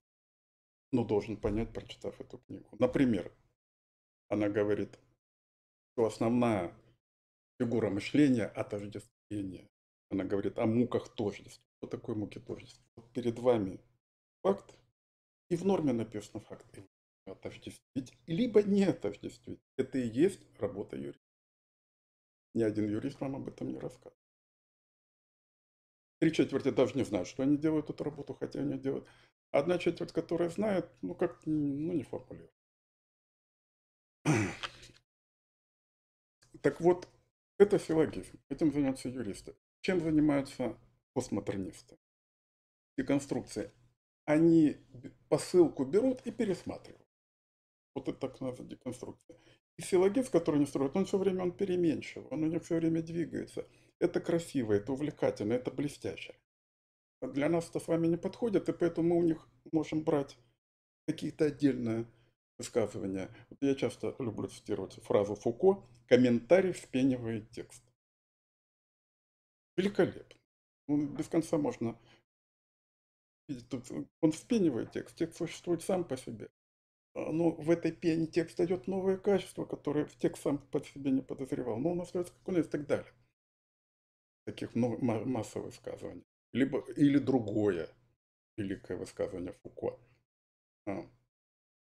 но 0.92 1.04
должен 1.04 1.38
понять, 1.38 1.74
прочитав 1.74 2.20
эту 2.22 2.38
книгу. 2.38 2.70
Например, 2.78 3.32
она 4.28 4.50
говорит, 4.50 5.00
что 5.94 6.06
основная 6.06 6.74
фигура 7.60 7.90
мышления– 7.90 8.46
отождествление. 8.56 9.70
Она 10.12 10.24
говорит 10.24 10.60
о 10.60 10.68
муках 10.68 11.10
тождества. 11.16 11.66
Что 11.78 11.88
такое 11.88 12.16
муки 12.16 12.40
тождества? 12.40 12.86
Вот 12.96 13.12
перед 13.12 13.40
вами 13.40 13.80
факт, 14.44 14.78
и 15.50 15.56
в 15.56 15.66
норме 15.66 15.94
написано 15.94 16.40
факт. 16.40 16.66
Отождествить, 17.26 18.14
либо 18.28 18.62
не 18.62 18.84
отождествить. 18.84 19.60
Это 19.78 19.98
и 19.98 20.08
есть 20.08 20.42
работа 20.60 20.96
юриста. 20.96 21.22
Ни 22.54 22.62
один 22.62 22.88
юрист 22.88 23.20
вам 23.20 23.36
об 23.36 23.48
этом 23.48 23.72
не 23.72 23.80
расскажет. 23.80 24.18
Три 26.20 26.32
четверти 26.32 26.70
даже 26.70 26.96
не 26.96 27.04
знают, 27.04 27.28
что 27.28 27.44
они 27.44 27.58
делают 27.58 27.90
эту 27.90 28.04
работу, 28.04 28.34
хотя 28.34 28.60
они 28.60 28.78
делают. 28.78 29.08
Одна 29.52 29.78
четверть, 29.78 30.12
которая 30.12 30.50
знает, 30.50 30.90
ну 31.02 31.16
как, 31.16 31.46
ну 31.46 31.94
не 31.94 32.04
формулирует. 32.04 32.54
Так 36.62 36.82
вот, 36.82 37.08
это 37.60 37.78
силлогизм. 37.78 38.40
Этим 38.50 38.72
занимаются 38.72 39.10
юристы. 39.10 39.56
Чем 39.82 40.02
занимаются 40.02 40.80
постмодернисты? 41.14 41.98
Деконструкция. 42.98 43.72
Они 44.26 44.78
посылку 45.30 45.86
берут 45.86 46.22
и 46.26 46.32
пересматривают. 46.32 47.06
Вот 47.96 48.10
это 48.10 48.20
так 48.20 48.34
называется 48.34 48.64
деконструкция. 48.64 49.38
И 49.78 49.82
силлогизм, 49.82 50.32
который 50.32 50.56
они 50.56 50.66
строят, 50.66 50.96
он 50.96 51.06
все 51.06 51.18
время 51.18 51.44
он 51.44 51.52
переменчив, 51.52 52.26
он 52.32 52.44
у 52.44 52.48
них 52.48 52.64
все 52.64 52.78
время 52.78 53.02
двигается. 53.02 53.68
Это 54.00 54.20
красиво, 54.20 54.74
это 54.74 54.94
увлекательно, 54.94 55.54
это 55.54 55.72
блестяще. 55.72 56.36
А 57.22 57.28
для 57.28 57.50
нас 57.50 57.70
это 57.70 57.80
с 57.80 57.88
вами 57.88 58.08
не 58.08 58.18
подходит, 58.18 58.70
и 58.70 58.74
поэтому 58.74 59.10
мы 59.10 59.18
у 59.18 59.24
них 59.24 59.48
можем 59.72 60.04
брать 60.04 60.38
какие-то 61.08 61.46
отдельные 61.46 62.06
высказывания. 62.58 63.30
Вот 63.50 63.62
я 63.62 63.76
часто 63.76 64.16
люблю 64.20 64.48
цитировать 64.48 64.96
фразу 65.04 65.36
Фуко 65.36 65.84
«комментарий 66.08 66.72
вспенивает 66.72 67.50
текст». 67.52 67.84
Великолепно. 69.78 70.40
Ну, 70.88 71.08
без 71.08 71.28
конца 71.28 71.58
можно. 71.58 72.00
Тут 73.70 73.92
он 74.22 74.32
вспенивает 74.32 74.92
текст, 74.92 75.16
текст 75.16 75.38
существует 75.38 75.84
сам 75.84 76.04
по 76.04 76.18
себе. 76.18 76.50
А, 77.14 77.32
но 77.32 77.52
в 77.52 77.70
этой 77.70 77.92
пене 77.92 78.28
текст 78.28 78.58
дает 78.58 78.88
новое 78.88 79.18
качество, 79.18 79.66
которое 79.66 80.06
в 80.06 80.16
текст 80.18 80.44
сам 80.44 80.58
под 80.58 80.86
себе 80.86 81.12
не 81.12 81.22
подозревал. 81.22 81.78
Но 81.78 81.92
он 81.92 82.02
остается 82.02 82.34
как 82.34 82.48
он 82.50 82.58
есть 82.58 82.70
и 82.70 82.72
так 82.72 82.88
далее. 82.88 83.14
Таких 84.46 84.76
массовых 84.76 85.68
высказываний. 85.68 86.24
Либо, 86.54 86.80
или 86.96 87.18
другое 87.18 87.90
великое 88.58 88.98
высказывание 88.98 89.54
Фуко. 89.64 90.00
А, 90.88 91.06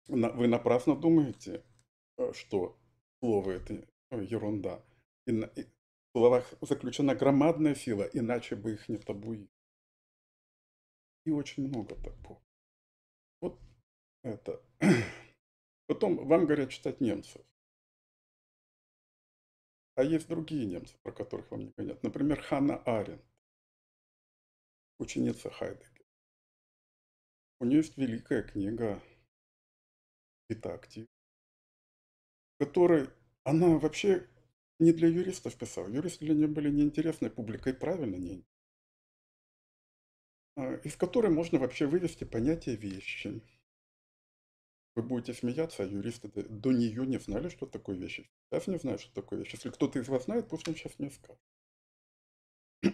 вы 0.08 0.48
напрасно 0.48 0.95
думаете, 0.95 1.63
э, 2.17 2.34
что 2.34 2.78
слово 3.19 3.52
это 3.52 3.86
ерунда. 4.12 4.84
И 5.26 5.32
в 5.32 6.17
словах 6.17 6.54
заключена 6.62 7.15
громадная 7.15 7.76
сила, 7.76 8.04
иначе 8.13 8.56
бы 8.56 8.74
их 8.74 8.89
не 8.89 8.98
табуи. 8.98 9.48
И 11.29 11.31
очень 11.31 11.67
много 11.67 11.93
табу. 11.93 12.41
Вот 13.39 13.61
это. 14.23 14.65
Потом 15.85 16.27
вам 16.27 16.47
говорят 16.47 16.71
читать 16.71 17.01
немцев. 17.01 17.45
А 19.93 20.03
есть 20.03 20.27
другие 20.27 20.65
немцы, 20.65 20.97
про 21.03 21.11
которых 21.11 21.51
вам 21.51 21.65
не 21.65 21.73
говорят. 21.77 22.01
Например, 22.01 22.41
Ханна 22.41 22.77
Аренд, 22.77 23.23
ученица 24.97 25.51
Хайдегера. 25.51 26.03
У 27.59 27.65
нее 27.65 27.77
есть 27.77 27.95
великая 27.95 28.41
книга 28.41 28.99
«Итактив», 30.49 31.05
которой 32.57 33.07
она 33.43 33.77
вообще 33.77 34.27
не 34.79 34.93
для 34.93 35.09
юристов 35.09 35.55
писала. 35.59 35.89
Юристы 35.89 36.25
для 36.25 36.33
нее 36.33 36.47
были 36.47 36.71
неинтересной 36.71 37.29
публикой, 37.29 37.75
правильно, 37.75 38.15
не 38.15 38.48
из 40.84 40.95
которой 40.95 41.32
можно 41.32 41.60
вообще 41.60 41.88
вывести 41.88 42.24
понятие 42.24 42.76
вещи. 42.76 43.41
Вы 44.95 45.04
будете 45.04 45.34
смеяться, 45.34 45.84
а 45.84 45.86
юристы 45.86 46.28
до, 46.28 46.43
до 46.43 46.72
нее 46.72 47.06
не 47.06 47.19
знали, 47.19 47.50
что 47.50 47.65
такое 47.65 47.95
вещи. 47.95 48.30
Сейчас 48.50 48.67
не 48.67 48.78
знают, 48.78 49.02
что 49.02 49.13
такое 49.13 49.39
вещи. 49.39 49.56
Если 49.56 49.69
кто-то 49.69 50.00
из 50.00 50.08
вас 50.10 50.26
знает, 50.26 50.50
пусть 50.50 50.67
он 50.67 50.76
сейчас 50.76 50.98
мне 51.00 51.12
скажет. 51.12 51.41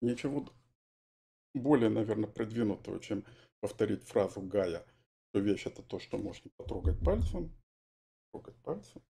Ничего 0.00 0.46
более, 1.54 1.88
наверное, 1.90 2.28
продвинутого, 2.28 3.00
чем 3.00 3.24
повторить 3.60 4.04
фразу 4.04 4.40
Гая, 4.40 4.86
что 5.30 5.40
вещь 5.40 5.66
это 5.66 5.82
то, 5.82 5.98
что 5.98 6.18
можно 6.18 6.50
потрогать 6.56 7.02
пальцем. 7.04 7.52
Трогать 8.30 8.56
пальцем. 8.62 9.02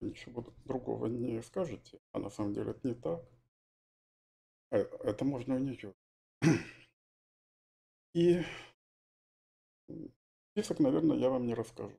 Ничего 0.00 0.42
другого 0.64 1.06
не 1.06 1.42
скажете. 1.42 1.98
А 2.12 2.18
на 2.18 2.30
самом 2.30 2.52
деле 2.52 2.70
это 2.72 2.86
не 2.86 2.94
так. 2.94 3.24
А 4.74 4.78
это 5.04 5.24
можно 5.24 5.54
у 5.54 5.58
нее. 5.58 5.94
И 8.12 8.42
Список, 10.52 10.80
наверное, 10.80 11.16
я 11.16 11.30
вам 11.30 11.46
не 11.46 11.54
расскажу. 11.54 11.96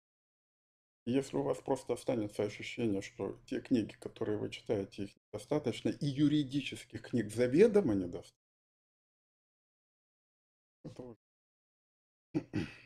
Если 1.06 1.38
у 1.38 1.44
вас 1.44 1.60
просто 1.60 1.94
останется 1.94 2.44
ощущение, 2.44 3.02
что 3.02 3.40
те 3.46 3.62
книги, 3.62 3.94
которые 3.94 4.38
вы 4.38 4.50
читаете, 4.50 5.04
их 5.04 5.12
недостаточно, 5.16 5.88
и 5.88 6.06
юридических 6.06 7.02
книг 7.02 7.32
заведомо 7.32 7.96
недостаточно, 7.96 8.38
это 10.84 11.16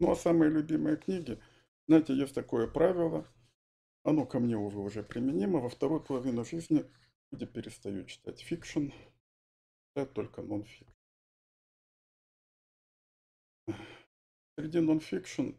Ну, 0.00 0.10
а 0.10 0.16
самые 0.16 0.50
любимые 0.50 0.98
книги, 0.98 1.40
знаете, 1.88 2.14
есть 2.14 2.34
такое 2.34 2.66
правило, 2.66 3.26
оно 4.02 4.26
ко 4.26 4.40
мне, 4.40 4.58
увы, 4.58 4.82
уже 4.82 5.02
применимо. 5.02 5.60
Во 5.60 5.70
вторую 5.70 6.02
половину 6.02 6.44
жизни 6.44 6.84
люди 7.34 7.46
перестают 7.46 8.06
читать 8.06 8.40
fiction, 8.40 8.90
читают 9.88 10.14
только 10.14 10.40
нон-фикшн. 10.40 10.88
Среди 14.56 14.78
нонфикшн 14.78 15.50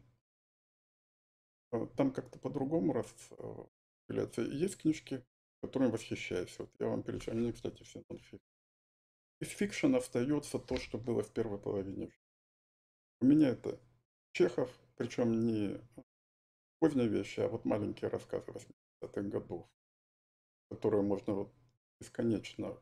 э, 1.72 1.86
там 1.96 2.12
как-то 2.12 2.38
по-другому 2.38 2.94
распределяется. 2.94 4.40
Есть 4.40 4.78
книжки, 4.78 5.22
которыми 5.60 5.90
восхищаюсь. 5.90 6.58
Вот 6.58 6.70
я 6.78 6.86
вам 6.88 7.02
перечислю, 7.02 7.32
они, 7.32 7.52
кстати, 7.52 7.82
все 7.82 8.02
нонфикшн. 8.08 8.42
Из 9.40 9.48
фикшена 9.48 9.98
остается 9.98 10.58
то, 10.58 10.78
что 10.78 10.96
было 10.96 11.22
в 11.22 11.30
первой 11.30 11.58
половине. 11.58 12.10
У 13.20 13.26
меня 13.26 13.50
это 13.50 13.78
Чехов, 14.32 14.70
причем 14.96 15.44
не 15.44 15.78
поздние 16.78 17.08
вещи, 17.08 17.40
а 17.40 17.48
вот 17.48 17.66
маленькие 17.66 18.08
рассказы 18.08 18.50
80-х 18.50 19.20
годов, 19.22 19.68
которые 20.70 21.02
можно 21.02 21.34
вот 21.34 21.52
бесконечно 22.00 22.78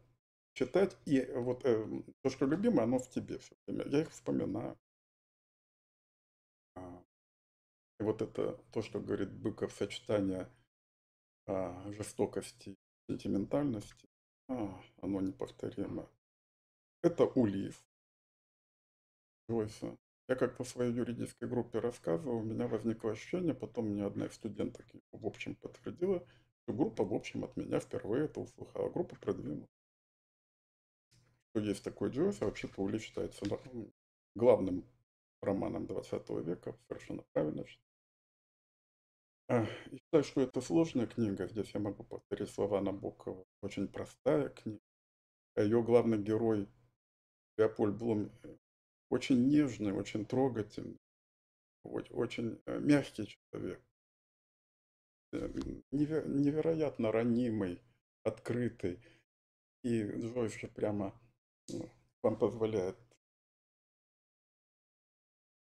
читать. 0.54 0.96
И 1.06 1.24
вот 1.34 1.64
э, 1.64 1.86
то, 2.22 2.30
что 2.30 2.46
любимое, 2.46 2.84
оно 2.84 2.98
в 2.98 3.10
тебе 3.10 3.38
все 3.38 3.54
время. 3.66 3.86
Я 3.88 4.02
их 4.02 4.10
вспоминаю. 4.10 4.78
А, 6.76 7.04
и 8.00 8.02
вот 8.02 8.22
это 8.22 8.54
то, 8.72 8.82
что 8.82 9.00
говорит 9.00 9.32
Быков, 9.32 9.72
сочетание 9.72 10.48
а, 11.46 11.92
жестокости 11.92 12.70
и 12.70 12.76
сентиментальности, 13.08 14.08
а, 14.48 14.80
оно 15.02 15.20
неповторимо. 15.20 16.08
Это 17.02 17.24
Улис. 17.24 17.84
Джойса. 19.50 19.98
Я 20.26 20.36
как-то 20.36 20.64
в 20.64 20.68
своей 20.68 20.92
юридической 20.92 21.46
группе 21.46 21.78
рассказывал, 21.80 22.38
у 22.38 22.42
меня 22.42 22.66
возникло 22.66 23.10
ощущение, 23.10 23.52
потом 23.52 23.88
мне 23.88 24.06
одна 24.06 24.24
из 24.26 24.34
студенток 24.34 24.86
в 25.12 25.26
общем 25.26 25.54
подтвердила, 25.54 26.26
группа 26.72 27.04
в 27.04 27.14
общем 27.14 27.44
от 27.44 27.56
меня 27.56 27.80
впервые 27.80 28.24
это 28.24 28.40
услыхала. 28.40 28.88
Группа 28.90 29.16
продвинула. 29.16 29.68
Что 31.50 31.60
есть 31.60 31.84
такой 31.84 32.10
Джойс, 32.10 32.42
а 32.42 32.46
вообще-то 32.46 32.82
Ули 32.82 32.98
считается 32.98 33.44
главным 34.34 34.84
романом 35.40 35.86
20 35.86 36.28
века, 36.44 36.76
совершенно 36.88 37.22
правильно. 37.32 37.64
И 39.50 39.98
считаю, 39.98 40.24
что 40.24 40.40
это 40.40 40.60
сложная 40.60 41.06
книга. 41.06 41.46
Здесь 41.46 41.70
я 41.74 41.80
могу 41.80 42.02
повторить 42.02 42.50
слова 42.50 42.80
Набокова. 42.80 43.44
Очень 43.60 43.88
простая 43.88 44.48
книга. 44.48 44.80
А 45.54 45.62
ее 45.62 45.82
главный 45.82 46.18
герой 46.18 46.68
Леопольд 47.56 47.96
Блум 47.96 48.32
э, 48.42 48.56
очень 49.10 49.46
нежный, 49.46 49.92
очень 49.92 50.24
трогательный, 50.24 50.98
очень 51.84 52.60
э, 52.66 52.80
мягкий 52.80 53.28
человек, 53.52 53.80
э, 55.34 55.82
невероятно 55.90 57.12
ранимый, 57.12 57.82
открытый. 58.22 59.00
И 59.82 60.02
Джойс 60.02 60.54
же 60.54 60.68
прямо 60.68 61.12
ну, 61.68 61.90
вам 62.22 62.38
позволяет 62.38 62.96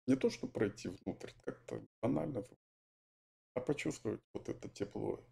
не 0.08 0.16
то, 0.16 0.30
что 0.30 0.48
пройти 0.48 0.90
внутрь, 0.90 1.32
как-то 1.44 1.86
банально, 2.02 2.44
а 3.54 3.62
почувствовать 3.62 4.22
вот 4.34 4.50
это 4.50 4.68
тепло. 4.70 5.24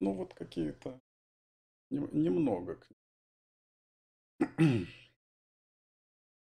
Ну, 0.00 0.14
вот 0.14 0.34
какие-то 0.34 1.00
немного. 1.90 2.80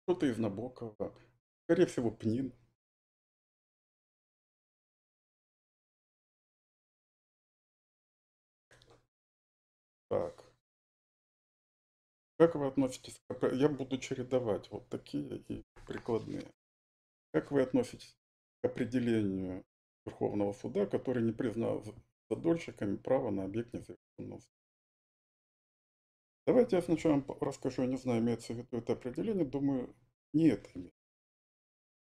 Кто-то 0.04 0.26
из 0.30 0.38
Набокова. 0.38 1.14
Скорее 1.64 1.86
всего, 1.86 2.10
Пнин. 2.10 2.54
Так. 10.12 10.44
Как 12.36 12.54
вы 12.54 12.66
относитесь 12.66 13.18
к... 13.28 13.46
Я 13.54 13.70
буду 13.70 13.96
чередовать 13.96 14.70
вот 14.70 14.86
такие 14.90 15.38
и 15.48 15.64
прикладные. 15.86 16.52
Как 17.32 17.50
вы 17.50 17.62
относитесь 17.62 18.14
к 18.60 18.66
определению 18.66 19.64
Верховного 20.04 20.52
суда, 20.52 20.84
который 20.84 21.22
не 21.22 21.32
признал 21.32 21.82
задольщиками 22.28 22.96
право 22.96 23.30
на 23.30 23.44
объект 23.44 23.72
незавершенного 23.72 24.42
Давайте 26.46 26.76
я 26.76 26.82
сначала 26.82 27.24
расскажу, 27.40 27.80
я 27.80 27.88
не 27.88 27.96
знаю, 27.96 28.20
имеется 28.20 28.52
в 28.52 28.58
виду 28.58 28.76
это 28.76 28.92
определение, 28.92 29.46
думаю, 29.46 29.96
не 30.34 30.48
это 30.48 30.68
имеет. 30.74 30.94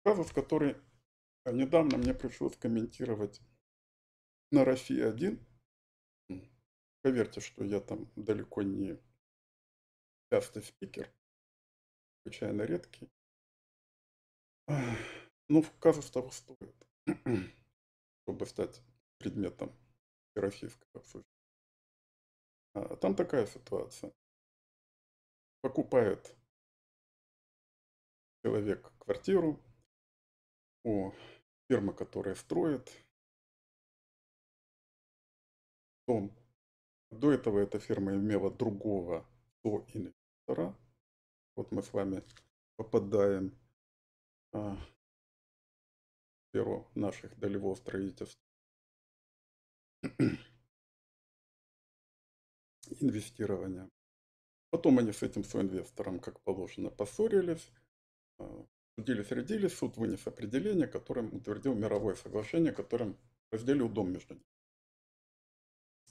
Казус, 0.04 0.32
который 0.32 0.78
э, 1.44 1.52
недавно 1.52 1.98
мне 1.98 2.14
пришлось 2.14 2.56
комментировать 2.56 3.42
на 4.50 4.64
России-1. 4.64 5.49
Поверьте, 7.02 7.40
что 7.40 7.64
я 7.64 7.80
там 7.80 8.10
далеко 8.16 8.62
не 8.62 8.98
частый 10.30 10.62
спикер, 10.62 11.10
случайно 12.22 12.62
редкий. 12.62 13.10
Ну, 15.48 15.64
казус 15.80 16.10
того 16.10 16.30
стоит, 16.30 16.74
чтобы 18.22 18.46
стать 18.46 18.80
предметом 19.18 19.74
российского 20.34 20.88
обсуждения. 20.94 21.24
А, 22.74 22.96
там 22.96 23.16
такая 23.16 23.46
ситуация 23.46 24.12
покупает 25.60 26.36
человек 28.44 28.92
квартиру 28.98 29.60
у 30.84 31.12
фирмы, 31.68 31.92
которая 31.92 32.34
строит 32.34 32.90
дом. 36.06 36.39
До 37.10 37.32
этого 37.32 37.58
эта 37.58 37.78
фирма 37.80 38.14
имела 38.14 38.50
другого 38.50 39.26
инвестора. 39.64 40.76
Вот 41.56 41.72
мы 41.72 41.82
с 41.82 41.92
вами 41.92 42.22
попадаем 42.76 43.58
а, 44.52 44.76
в 44.76 44.80
сферу 46.48 46.88
наших 46.94 47.36
долевого 47.38 47.74
строительства. 47.74 48.40
Инвестирования. 53.00 53.90
Потом 54.70 54.98
они 54.98 55.12
с 55.12 55.22
этим 55.22 55.42
соинвестором, 55.42 56.20
как 56.20 56.40
положено, 56.42 56.90
поссорились, 56.90 57.72
а, 58.38 58.66
судились, 58.96 59.30
рядились, 59.32 59.76
суд 59.76 59.96
вынес 59.96 60.26
определение, 60.28 60.86
которым 60.86 61.34
утвердил 61.34 61.74
мировое 61.74 62.14
соглашение, 62.14 62.72
которым 62.72 63.18
разделил 63.50 63.88
дом 63.88 64.12
между 64.12 64.34
ними. 64.34 64.46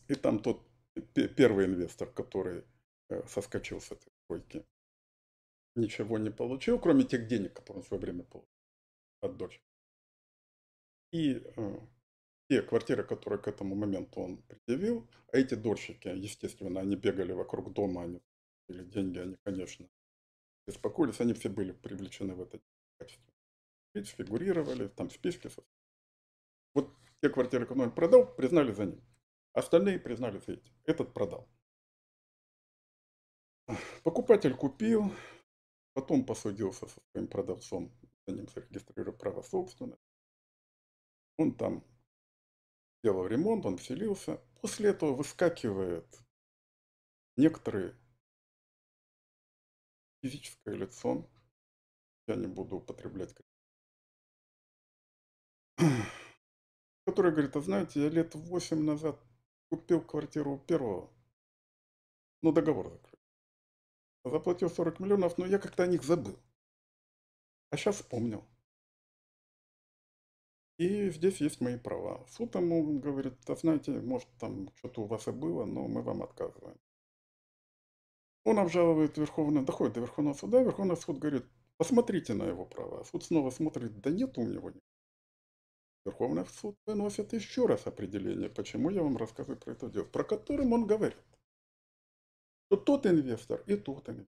И 0.10 0.16
там 0.16 0.40
тот 0.40 0.69
первый 1.02 1.66
инвестор, 1.66 2.10
который 2.12 2.64
э, 3.10 3.26
соскочил 3.28 3.82
с 3.82 3.92
этой 3.92 4.12
койки, 4.28 4.66
ничего 5.76 6.18
не 6.18 6.30
получил, 6.30 6.80
кроме 6.80 7.04
тех 7.04 7.28
денег, 7.28 7.54
которые 7.54 7.80
он 7.80 7.84
в 7.84 7.88
свое 7.88 8.02
время 8.02 8.24
получил 8.24 8.50
от 9.22 9.38
дочери. 9.38 9.64
И 11.12 11.44
э, 11.56 11.80
те 12.50 12.62
квартиры, 12.62 13.04
которые 13.04 13.40
к 13.40 13.48
этому 13.48 13.76
моменту 13.76 14.22
он 14.22 14.38
предъявил, 14.44 15.08
а 15.32 15.38
эти 15.38 15.56
дольщики, 15.56 16.08
естественно, 16.08 16.82
они 16.82 16.96
бегали 16.96 17.32
вокруг 17.32 17.74
дома, 17.74 18.04
они 18.04 18.22
или 18.68 18.84
деньги, 18.84 19.18
они, 19.20 19.36
конечно, 19.44 19.90
беспокоились, 20.68 21.20
они 21.20 21.34
все 21.34 21.50
были 21.50 21.72
привлечены 21.72 22.36
в 22.36 22.42
это 22.42 22.60
качество. 23.00 23.34
Фигурировали, 23.94 24.88
там 24.88 25.10
списки. 25.10 25.50
Вот 26.76 26.94
те 27.22 27.30
квартиры, 27.30 27.66
которые 27.66 27.88
он 27.88 27.96
продал, 27.96 28.36
признали 28.36 28.72
за 28.72 28.86
ним. 28.86 29.02
Остальные 29.54 30.00
признали 30.00 30.42
эти. 30.48 30.72
Этот 30.86 31.14
продал. 31.14 31.50
Покупатель 34.04 34.56
купил, 34.56 35.14
потом 35.94 36.26
посудился 36.26 36.88
со 36.88 37.00
своим 37.12 37.28
продавцом, 37.28 37.92
за 38.26 38.36
ним 38.36 38.48
зарегистрировал 38.48 39.18
право 39.18 39.42
собственности. 39.42 40.04
Он 41.38 41.56
там 41.56 41.84
делал 43.04 43.28
ремонт, 43.28 43.66
он 43.66 43.78
вселился. 43.78 44.38
После 44.62 44.90
этого 44.90 45.14
выскакивает 45.14 46.20
некоторые 47.38 47.96
физическое 50.22 50.76
лицо, 50.76 51.30
я 52.28 52.36
не 52.36 52.48
буду 52.48 52.78
употреблять, 52.78 53.34
который 57.06 57.32
говорит, 57.32 57.56
а 57.56 57.62
знаете, 57.62 58.04
я 58.04 58.10
лет 58.10 58.36
восемь 58.36 58.84
назад 58.84 59.24
купил 59.70 60.02
квартиру 60.02 60.58
первого, 60.68 61.10
но 62.42 62.52
договор 62.52 62.90
закрыт. 62.90 63.20
Заплатил 64.26 64.70
40 64.70 65.00
миллионов, 65.00 65.38
но 65.38 65.46
я 65.46 65.60
как-то 65.60 65.84
о 65.84 65.88
них 65.88 66.04
забыл. 66.04 66.38
А 67.72 67.78
сейчас 67.78 67.98
вспомнил. 67.98 68.44
И 70.78 71.10
здесь 71.10 71.42
есть 71.42 71.62
мои 71.62 71.78
права. 71.78 72.26
Суд 72.30 72.56
ему 72.56 73.00
говорит, 73.00 73.38
а 73.50 73.56
знаете, 73.56 73.92
может 74.00 74.30
там 74.40 74.70
что-то 74.76 75.02
у 75.02 75.06
вас 75.06 75.28
и 75.28 75.32
было, 75.32 75.66
но 75.66 75.88
мы 75.88 76.02
вам 76.02 76.24
отказываем. 76.24 76.80
Он 78.46 78.60
обжалует 78.60 79.18
Верховный, 79.18 79.66
доходит 79.66 79.96
до 79.96 80.00
Верховного 80.00 80.36
суда, 80.36 80.62
Верховный 80.62 80.96
суд 80.96 81.20
говорит, 81.20 81.46
посмотрите 81.78 82.34
на 82.34 82.44
его 82.44 82.66
права. 82.66 83.04
Суд 83.04 83.26
снова 83.26 83.50
смотрит, 83.52 84.00
да 84.00 84.10
нет 84.10 84.38
у 84.38 84.44
него. 84.44 84.72
Верховный 86.10 86.45
суд 86.48 86.76
выносит 86.88 87.34
еще 87.34 87.67
раз 87.67 87.86
определение, 87.86 88.50
почему 88.50 88.89
я 88.89 89.04
вам 89.04 89.15
рассказываю 89.15 89.60
про 89.60 89.74
это 89.74 89.89
дело, 89.89 90.06
про 90.06 90.24
которым 90.24 90.74
он 90.74 90.88
говорит, 90.88 91.19
что 92.65 92.78
тот 92.78 93.06
инвестор 93.06 93.62
и 93.67 93.76
тот 93.76 94.10
инвестор. 94.10 94.36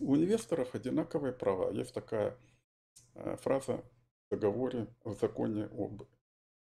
У 0.00 0.16
инвесторов 0.16 0.74
одинаковые 0.74 1.32
права. 1.32 1.70
Есть 1.70 1.94
такая 1.94 2.36
э, 3.14 3.36
фраза 3.36 3.84
в 4.28 4.30
договоре, 4.30 4.88
в 5.04 5.14
законе 5.14 5.66
об 5.66 6.02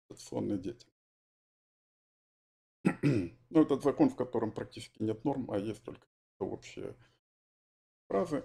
инвестиционной 0.08 0.58
деятельности. 0.58 0.92
Ну, 3.50 3.62
этот 3.62 3.82
закон, 3.82 4.08
в 4.08 4.16
котором 4.16 4.50
практически 4.50 5.02
нет 5.02 5.24
норм, 5.24 5.50
а 5.50 5.58
есть 5.58 5.82
только 5.82 6.06
общие 6.38 6.96
фразы, 8.08 8.44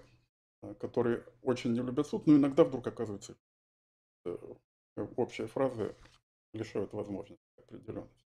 э, 0.63 0.73
которые 0.75 1.23
очень 1.43 1.73
не 1.73 1.81
любят 1.81 2.07
суд, 2.07 2.25
но 2.25 2.35
иногда 2.35 2.63
вдруг 2.63 2.87
оказывается 2.87 3.37
общие 5.03 5.47
фразы 5.47 5.95
лишают 6.53 6.93
возможности 6.93 7.43
определенности. 7.57 8.27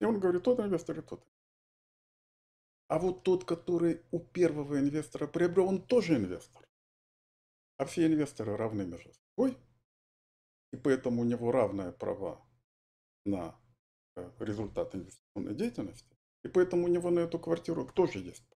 И 0.00 0.04
он 0.04 0.18
говорит, 0.18 0.42
тот 0.42 0.60
инвестор 0.60 0.98
и 0.98 1.02
тот. 1.02 1.26
А 2.88 2.98
вот 2.98 3.22
тот, 3.22 3.44
который 3.44 4.02
у 4.10 4.18
первого 4.18 4.78
инвестора 4.78 5.26
приобрел, 5.26 5.68
он 5.68 5.86
тоже 5.86 6.16
инвестор. 6.16 6.66
А 7.76 7.84
все 7.84 8.06
инвесторы 8.06 8.56
равны 8.56 8.84
между 8.84 9.12
собой. 9.12 9.56
И 10.72 10.76
поэтому 10.76 11.22
у 11.22 11.24
него 11.24 11.52
равные 11.52 11.92
права 11.92 12.44
на 13.24 13.58
э, 14.16 14.30
результат 14.38 14.94
инвестиционной 14.94 15.54
деятельности. 15.54 16.16
И 16.42 16.48
поэтому 16.48 16.84
у 16.84 16.88
него 16.88 17.10
на 17.10 17.20
эту 17.20 17.38
квартиру 17.38 17.86
тоже 17.86 18.20
есть 18.20 18.49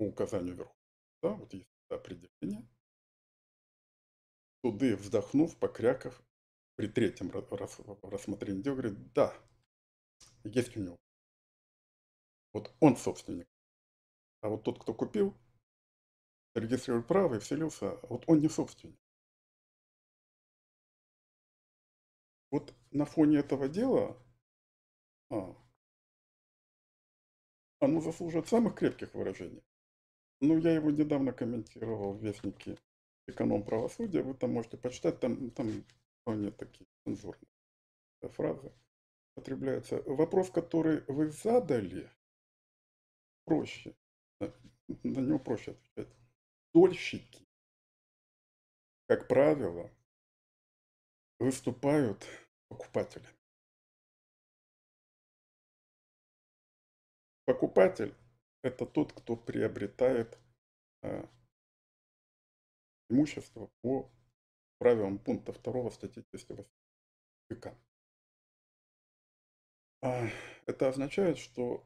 по 0.00 0.04
указанию 0.04 0.54
вверху. 0.54 0.74
Да, 1.22 1.34
вот 1.34 1.52
есть 1.52 1.68
определение. 1.90 2.66
Суды, 4.64 4.96
вздохнув, 4.96 5.58
покряков, 5.58 6.22
при 6.76 6.88
третьем 6.88 7.30
рассмотрении 7.30 8.62
дела 8.62 8.76
говорит, 8.76 9.12
да, 9.12 9.36
есть 10.44 10.74
у 10.74 10.80
него. 10.80 10.96
Вот 12.54 12.74
он 12.80 12.96
собственник. 12.96 13.46
А 14.40 14.48
вот 14.48 14.64
тот, 14.64 14.80
кто 14.80 14.94
купил, 14.94 15.36
регистрировал 16.54 17.04
право 17.04 17.34
и 17.34 17.38
вселился, 17.38 17.98
вот 18.08 18.24
он 18.26 18.40
не 18.40 18.48
собственник. 18.48 18.98
Вот 22.50 22.74
на 22.90 23.04
фоне 23.04 23.40
этого 23.40 23.68
дела 23.68 24.16
а, 25.28 25.54
оно 27.80 28.00
заслуживает 28.00 28.48
самых 28.48 28.76
крепких 28.76 29.12
выражений. 29.12 29.62
Ну, 30.40 30.58
я 30.58 30.72
его 30.72 30.90
недавно 30.90 31.32
комментировал 31.32 32.14
в 32.14 32.24
Вестнике 32.24 32.78
эконом 33.26 33.62
правосудия, 33.62 34.22
вы 34.22 34.34
там 34.34 34.52
можете 34.52 34.78
почитать, 34.78 35.20
там, 35.20 35.50
там 35.50 35.84
вполне 36.22 36.50
такие 36.50 36.86
цензурные 37.04 37.48
фразы 38.28 38.72
употребляются. 39.34 40.02
Вопрос, 40.02 40.50
который 40.50 41.04
вы 41.06 41.30
задали, 41.30 42.10
проще. 43.44 43.94
На 44.38 45.20
него 45.20 45.38
проще 45.38 45.72
отвечать. 45.72 46.14
Дольщики, 46.74 47.46
как 49.06 49.28
правило, 49.28 49.90
выступают 51.38 52.26
покупателями. 52.68 53.34
Покупатель– 57.44 58.14
это 58.62 58.86
тот, 58.86 59.12
кто 59.12 59.36
приобретает 59.36 60.38
э, 61.02 61.24
имущество 63.08 63.70
по 63.82 64.10
правилам 64.78 65.18
пункта 65.18 65.52
2 65.52 65.90
статьи 65.90 66.24
208 66.30 66.68
КК. 67.48 67.74
А, 70.02 70.28
это 70.66 70.88
означает, 70.88 71.38
что 71.38 71.84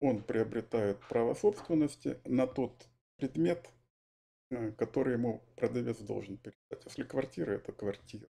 он 0.00 0.22
приобретает 0.22 1.00
право 1.08 1.34
собственности 1.34 2.20
на 2.24 2.46
тот 2.46 2.88
предмет, 3.16 3.68
э, 4.50 4.72
который 4.72 5.14
ему 5.14 5.42
продавец 5.56 5.98
должен 5.98 6.38
передать. 6.38 6.84
Если 6.84 7.02
квартира– 7.02 7.52
это 7.52 7.72
квартира. 7.72 8.28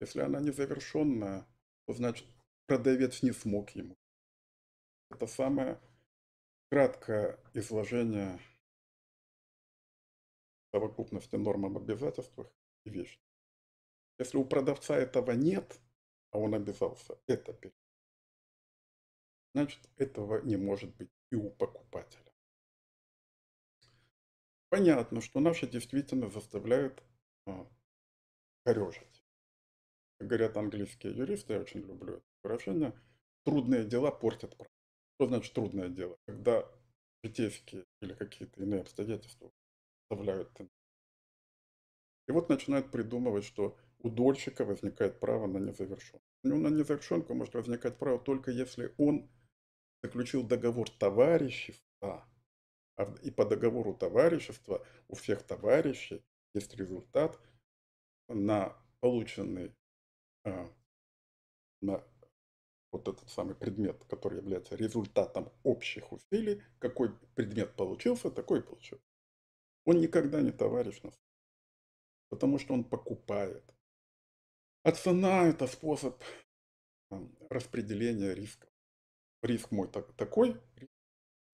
Если 0.00 0.20
она 0.20 0.40
незавершенная, 0.40 1.46
то 1.86 1.92
значит 1.92 2.26
продавец 2.66 3.22
не 3.22 3.32
смог 3.32 3.70
ему. 3.70 3.96
Это 5.10 5.26
самое 5.26 5.80
краткое 6.74 7.38
изложение 7.52 8.40
совокупности 10.72 11.36
норм 11.36 11.66
об 11.66 11.78
обязательствах 11.78 12.48
и 12.84 12.90
вещи. 12.90 13.20
Если 14.18 14.38
у 14.38 14.44
продавца 14.44 14.96
этого 14.96 15.30
нет, 15.30 15.80
а 16.32 16.38
он 16.38 16.52
обязался 16.52 17.16
это 17.28 17.52
передать, 17.52 17.78
значит 19.54 19.88
этого 19.98 20.42
не 20.42 20.56
может 20.56 20.92
быть 20.96 21.12
и 21.30 21.36
у 21.36 21.48
покупателя. 21.48 22.34
Понятно, 24.68 25.20
что 25.20 25.38
наши 25.38 25.68
действительно 25.68 26.28
заставляют 26.28 27.04
а, 27.46 27.70
корежить. 28.64 29.22
Говорят 30.18 30.56
английские 30.56 31.14
юристы, 31.14 31.52
я 31.52 31.60
очень 31.60 31.82
люблю 31.82 32.14
это 32.14 32.26
выражение, 32.42 33.00
трудные 33.44 33.84
дела 33.84 34.10
портят 34.10 34.56
право. 34.56 34.73
Что 35.14 35.28
значит 35.28 35.52
трудное 35.52 35.88
дело? 35.88 36.16
Когда 36.26 36.68
житейские 37.22 37.84
или 38.00 38.14
какие-то 38.14 38.62
иные 38.62 38.82
обстоятельства 38.82 39.50
заставляют 40.10 40.50
и 42.26 42.32
вот 42.32 42.48
начинают 42.48 42.90
придумывать, 42.90 43.44
что 43.44 43.76
у 43.98 44.10
дольщика 44.10 44.64
возникает 44.64 45.20
право 45.20 45.46
на 45.46 45.58
незавершенку. 45.58 46.24
Ну, 46.42 46.58
на 46.58 46.68
незавершенку 46.68 47.34
может 47.34 47.54
возникать 47.54 47.98
право 47.98 48.18
только 48.18 48.50
если 48.50 48.94
он 48.98 49.28
заключил 50.02 50.42
договор 50.42 50.90
товарищества, 50.90 52.26
а 52.96 53.14
и 53.22 53.30
по 53.30 53.44
договору 53.44 53.94
товарищества 53.94 54.86
у 55.08 55.14
всех 55.14 55.42
товарищей 55.42 56.22
есть 56.54 56.74
результат 56.74 57.38
на 58.28 58.76
полученный, 59.00 59.74
а, 60.44 60.70
на 61.80 62.04
вот 62.94 63.08
этот 63.08 63.28
самый 63.28 63.54
предмет, 63.54 64.02
который 64.08 64.38
является 64.38 64.76
результатом 64.76 65.52
общих 65.62 66.12
усилий, 66.12 66.62
какой 66.78 67.14
предмет 67.34 67.76
получился, 67.76 68.30
такой 68.30 68.60
и 68.60 68.62
получил. 68.62 69.00
Он 69.84 70.00
никогда 70.00 70.40
не 70.40 70.52
товарищ 70.52 71.02
нас, 71.02 71.14
потому 72.30 72.58
что 72.58 72.72
он 72.74 72.84
покупает. 72.84 73.64
А 74.82 74.92
цена– 74.92 75.44
это 75.48 75.66
способ 75.66 76.22
распределения 77.50 78.34
риска 78.34 78.68
риск 79.44 79.70
мой 79.70 79.88
так, 79.88 80.12
такой, 80.14 80.60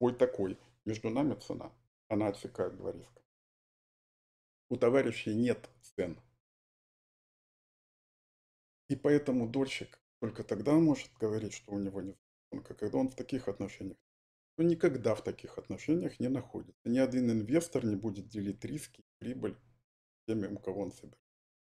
мой 0.01 0.15
такой, 0.15 0.59
между 0.85 1.11
нами 1.11 1.35
цена. 1.35 1.73
Она 2.09 2.29
отсекает 2.29 2.77
два 2.77 2.93
риска. 2.93 3.23
У 4.69 4.77
товарищей 4.77 5.35
нет 5.35 5.69
цен. 5.81 6.21
И 8.89 8.97
поэтому 8.97 9.49
дольщик 9.49 10.00
только 10.21 10.45
тогда 10.45 10.75
может 10.75 11.11
говорить, 11.19 11.55
что 11.55 11.73
у 11.73 11.79
него 11.79 12.03
нет 12.03 12.17
рисунка, 12.51 12.75
когда 12.75 12.99
он 12.99 13.09
в 13.09 13.15
таких 13.15 13.49
отношениях. 13.49 13.97
Он 14.59 14.69
никогда 14.69 15.15
в 15.15 15.25
таких 15.25 15.57
отношениях 15.59 16.21
не 16.21 16.29
находится. 16.29 16.81
Ни 16.85 16.99
один 16.99 17.31
инвестор 17.31 17.85
не 17.85 17.97
будет 17.97 18.29
делить 18.29 18.65
риски, 18.65 19.03
прибыль 19.19 19.57
теми, 20.27 20.47
у 20.47 20.59
кого 20.59 20.83
он 20.83 20.93
собирает. 20.93 21.19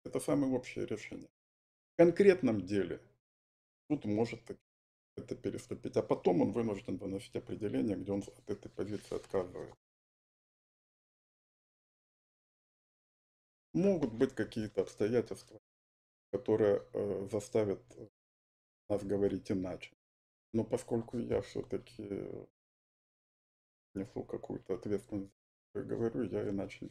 Это 0.04 0.20
самое 0.20 0.54
общее 0.54 0.86
решение. 0.86 1.30
В 1.94 1.98
конкретном 1.98 2.66
деле 2.66 3.02
суд 3.90 4.06
может 4.06 4.42
это 5.16 5.36
переступить. 5.36 5.98
А 5.98 6.04
потом 6.04 6.42
он 6.42 6.52
вынужден 6.52 6.98
выносить 6.98 7.36
определение, 7.36 7.98
где 7.98 8.12
он 8.12 8.22
от 8.22 8.50
этой 8.50 8.70
позиции 8.70 9.16
отказывает. 9.16 9.74
Могут 13.74 14.14
быть 14.14 14.34
какие-то 14.36 14.82
обстоятельства, 14.82 15.60
которые 16.32 16.82
э, 16.94 17.28
заставят 17.32 17.82
нас 18.90 19.04
говорить 19.04 19.52
иначе. 19.52 19.96
Но 20.54 20.64
поскольку 20.64 21.18
я 21.18 21.42
все-таки 21.42 22.48
несу 23.94 24.24
какую-то 24.24 24.76
ответственность, 24.76 25.34
говорю, 25.74 26.24
я 26.24 26.50
иначе 26.50 26.90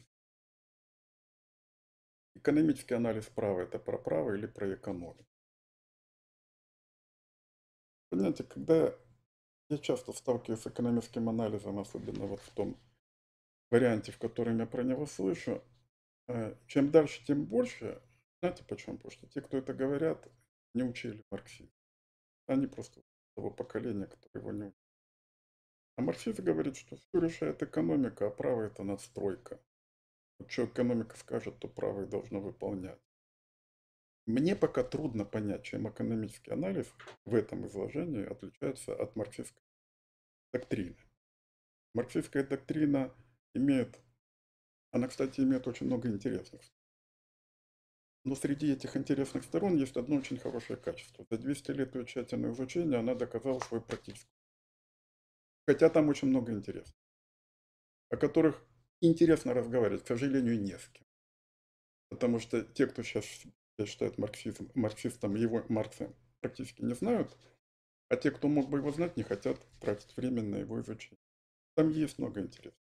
Экономический 2.35 2.95
анализ 2.95 3.27
права– 3.27 3.61
это 3.61 3.79
про 3.79 3.97
право 3.97 4.35
или 4.35 4.45
про 4.45 4.73
экономику? 4.73 5.25
Понимаете, 8.09 8.43
когда 8.43 8.93
я 9.69 9.77
часто 9.77 10.11
сталкиваюсь 10.11 10.61
с 10.61 10.67
экономическим 10.67 11.29
анализом, 11.29 11.79
особенно 11.79 12.25
вот 12.27 12.41
в 12.41 12.49
том 12.51 12.77
варианте, 13.71 14.11
в 14.11 14.19
котором 14.19 14.59
я 14.59 14.65
про 14.65 14.83
него 14.83 15.05
слышу, 15.05 15.63
э, 16.27 16.55
чем 16.67 16.91
дальше, 16.91 17.25
тем 17.25 17.45
больше. 17.45 18.01
Знаете 18.41 18.63
почему? 18.65 18.97
Потому 18.97 19.11
что 19.11 19.27
те, 19.27 19.41
кто 19.41 19.57
это 19.57 19.73
говорят, 19.73 20.27
не 20.73 20.83
учили 20.83 21.23
марксизм. 21.31 21.71
Они 22.47 22.67
просто 22.67 23.01
того 23.35 23.51
поколения, 23.51 24.05
которое 24.05 24.39
его 24.39 24.51
не 24.51 24.63
учили. 24.65 24.85
А 25.97 26.01
марксист 26.01 26.39
говорит, 26.41 26.75
что 26.75 26.97
все 26.97 27.19
решает 27.19 27.63
экономика, 27.63 28.27
а 28.27 28.31
право 28.31 28.63
это 28.63 28.83
надстройка. 28.83 29.59
Вот 30.37 30.51
что 30.51 30.65
экономика 30.65 31.15
скажет, 31.17 31.57
то 31.59 31.67
право 31.69 32.03
и 32.03 32.09
должно 32.09 32.41
выполнять. 32.41 32.99
Мне 34.25 34.55
пока 34.55 34.83
трудно 34.83 35.23
понять, 35.23 35.63
чем 35.63 35.87
экономический 35.87 36.51
анализ 36.51 36.91
в 37.25 37.35
этом 37.35 37.67
изложении 37.67 38.25
отличается 38.25 38.95
от 38.95 39.15
марксистской 39.15 39.63
доктрины. 40.51 40.97
Марксистская 41.93 42.43
доктрина 42.43 43.15
имеет 43.53 43.99
Она, 44.91 45.07
кстати, 45.07 45.41
имеет 45.41 45.67
очень 45.67 45.85
много 45.85 46.09
интересных. 46.09 46.61
Но 48.25 48.35
среди 48.35 48.73
этих 48.73 48.97
интересных 48.97 49.43
сторон 49.43 49.77
есть 49.77 49.95
одно 49.97 50.15
очень 50.15 50.39
хорошее 50.39 50.79
качество. 50.79 51.27
За 51.29 51.37
200 51.37 51.71
лет 51.71 51.93
ее 51.93 52.05
тщательного 52.05 52.53
изучения 52.53 52.97
она 52.97 53.13
доказала 53.13 53.59
свой 53.59 53.81
практический. 53.81 54.33
Хотя 55.67 55.89
там 55.89 56.09
очень 56.09 56.29
много 56.29 56.51
интересных, 56.51 56.95
о 58.09 58.17
которых 58.17 58.65
интересно 58.99 59.53
разговаривать, 59.53 60.03
к 60.03 60.07
сожалению, 60.07 60.59
не 60.59 60.77
с 60.77 60.87
кем. 60.87 61.05
Потому 62.09 62.39
что 62.39 62.63
те, 62.63 62.87
кто 62.87 63.03
сейчас 63.03 63.25
считает 63.85 64.17
марксизм, 64.17 64.71
марксистом, 64.73 65.35
его 65.35 65.63
Маркса 65.69 66.11
практически 66.39 66.81
не 66.81 66.95
знают, 66.95 67.37
а 68.09 68.15
те, 68.15 68.31
кто 68.31 68.47
мог 68.47 68.69
бы 68.69 68.79
его 68.79 68.91
знать, 68.91 69.17
не 69.17 69.23
хотят 69.23 69.59
тратить 69.79 70.15
время 70.17 70.41
на 70.41 70.57
его 70.57 70.81
изучение. 70.81 71.19
Там 71.75 71.89
есть 71.89 72.17
много 72.17 72.41
интересного. 72.41 72.81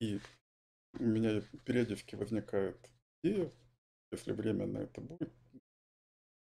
И 0.00 0.20
у 0.92 1.02
меня 1.02 1.42
периодически 1.64 2.14
возникает 2.14 2.76
идея, 3.22 3.52
если 4.10 4.32
время 4.32 4.66
на 4.66 4.78
это 4.78 5.00
будет, 5.00 5.32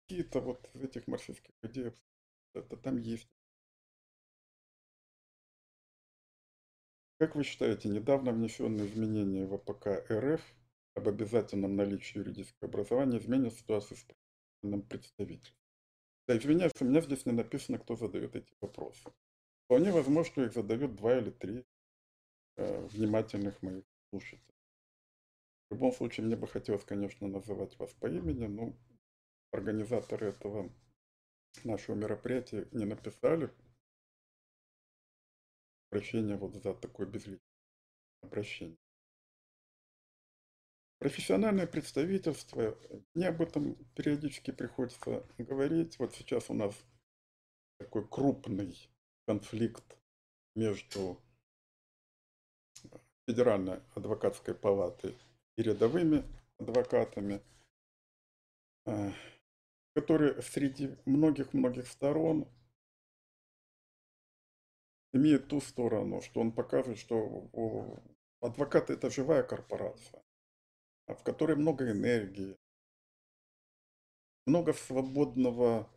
какие-то 0.02 0.42
вот 0.42 0.70
из 0.74 0.84
этих 0.84 1.08
марксистских 1.08 1.54
идей, 1.64 1.94
это 2.54 2.78
там 2.78 2.98
есть. 2.98 3.30
Как 7.18 7.36
вы 7.36 7.44
считаете, 7.44 7.88
недавно 7.88 8.32
внесенные 8.32 8.88
изменения 8.88 9.46
в 9.46 9.54
АПК 9.54 10.10
РФ 10.12 10.42
об 10.96 11.08
обязательном 11.08 11.76
наличии 11.76 12.18
юридического 12.18 12.68
образования 12.68 13.20
изменят 13.20 13.54
ситуацию 13.54 13.98
с 13.98 14.06
представителем? 14.90 15.56
Да, 16.28 16.38
извиняюсь, 16.38 16.72
у 16.80 16.86
меня 16.86 17.02
здесь 17.02 17.26
не 17.26 17.32
написано, 17.32 17.78
кто 17.78 17.96
задает 17.96 18.36
эти 18.36 18.52
вопросы. 18.60 19.12
Вполне 19.66 19.92
возможно, 19.92 20.32
что 20.32 20.44
их 20.44 20.54
задают 20.54 20.96
два 20.96 21.18
или 21.18 21.30
три 21.30 21.66
э, 22.58 22.88
внимательных 22.88 23.62
моих 23.62 23.86
слушателей. 24.10 24.51
В 25.72 25.74
любом 25.74 25.94
случае, 25.94 26.26
мне 26.26 26.36
бы 26.36 26.50
хотелось, 26.50 26.84
конечно, 26.84 27.30
называть 27.30 27.80
вас 27.80 27.94
по 27.94 28.08
имени, 28.08 28.46
но 28.46 28.78
организаторы 29.54 30.28
этого 30.28 30.70
нашего 31.64 31.96
мероприятия 31.96 32.68
не 32.74 32.84
написали. 32.84 33.50
Прощение 35.88 36.36
вот 36.36 36.56
за 36.56 36.74
такое 36.74 37.08
безличное 37.08 37.40
обращение. 38.22 38.78
Профессиональное 41.00 41.68
представительство, 41.68 42.78
мне 43.14 43.30
об 43.30 43.42
этом 43.42 43.76
периодически 43.96 44.52
приходится 44.52 45.26
говорить. 45.38 45.98
Вот 46.00 46.14
сейчас 46.14 46.50
у 46.50 46.54
нас 46.54 46.76
такой 47.78 48.06
крупный 48.10 48.76
конфликт 49.26 49.98
между 50.54 51.18
Федеральной 53.26 53.80
адвокатской 53.96 54.54
палатой 54.54 55.18
и 55.58 55.64
рядовыми 55.64 56.24
адвокатами, 56.58 57.42
э, 58.86 59.12
которые 59.94 60.42
среди 60.42 60.96
многих-многих 61.06 61.88
сторон 61.88 62.48
имеет 65.14 65.48
ту 65.48 65.60
сторону, 65.60 66.22
что 66.22 66.40
он 66.40 66.52
показывает, 66.52 67.00
что 67.00 68.02
адвокаты 68.40 68.94
это 68.94 69.10
живая 69.10 69.44
корпорация, 69.44 70.24
в 71.08 71.22
которой 71.24 71.58
много 71.58 71.92
энергии, 71.92 72.58
много 74.46 74.74
свободного, 74.74 75.90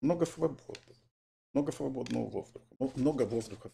много 0.00 0.26
свободы, 0.26 0.96
много 1.52 1.72
свободного 1.72 2.28
воздуха, 2.28 2.66
много 2.96 3.22
воздуха. 3.22 3.72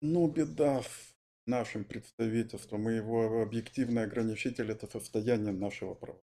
Ну, 0.00 0.28
беда 0.28 0.82
с 0.82 1.17
нашим 1.48 1.84
представительством 1.84 2.88
и 2.88 2.94
его 2.94 3.42
объективный 3.42 4.04
ограничитель– 4.04 4.70
это 4.72 4.86
состояние 4.86 5.52
нашего 5.52 5.94
права. 5.94 6.22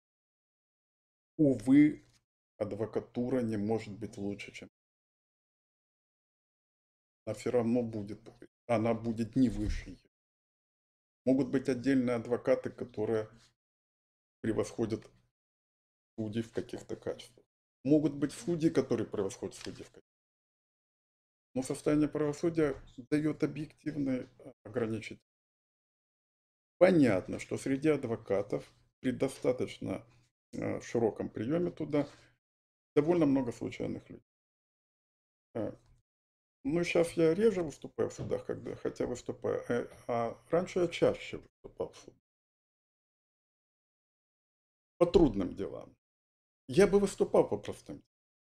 Увы, 1.36 2.04
адвокатура 2.56 3.40
не 3.40 3.56
может 3.56 3.96
быть 3.98 4.16
лучше, 4.16 4.52
чем 4.52 4.68
она 7.26 7.34
все 7.34 7.50
равно 7.50 7.82
будет, 7.82 8.28
она 8.66 8.94
будет 8.94 9.36
не 9.36 9.48
выше. 9.48 9.96
Могут 11.24 11.50
быть 11.50 11.68
отдельные 11.68 12.16
адвокаты, 12.16 12.70
которые 12.70 13.28
превосходят 14.40 15.08
судей 16.16 16.42
в 16.42 16.52
каких-то 16.52 16.96
качествах. 16.96 17.44
Могут 17.84 18.14
быть 18.14 18.32
судьи, 18.32 18.70
которые 18.70 19.06
превосходят 19.06 19.54
судей 19.54 19.84
в 19.84 19.90
качествах. 19.90 20.09
Но 21.54 21.62
состояние 21.62 22.08
правосудия 22.08 22.76
дает 22.96 23.42
объективные 23.42 24.28
ограничения. 24.64 25.20
Понятно, 26.78 27.38
что 27.38 27.58
среди 27.58 27.88
адвокатов 27.88 28.72
при 29.00 29.12
достаточно 29.12 30.04
э, 30.52 30.80
широком 30.80 31.28
приеме 31.28 31.70
туда 31.70 32.08
довольно 32.94 33.26
много 33.26 33.52
случайных 33.52 34.08
людей. 34.08 34.24
Э, 35.54 35.72
ну, 36.64 36.84
сейчас 36.84 37.12
я 37.12 37.34
реже 37.34 37.62
выступаю 37.62 38.10
в 38.10 38.14
судах, 38.14 38.46
когда, 38.46 38.76
хотя 38.76 39.06
выступаю, 39.06 39.62
э, 39.68 39.88
а 40.06 40.38
раньше 40.50 40.80
я 40.80 40.88
чаще 40.88 41.38
выступал 41.38 41.90
в 41.90 41.96
судах. 41.96 42.20
По 44.98 45.06
трудным 45.06 45.54
делам. 45.54 45.96
Я 46.68 46.86
бы 46.86 47.00
выступал 47.00 47.48
по 47.48 47.56
простым. 47.56 48.02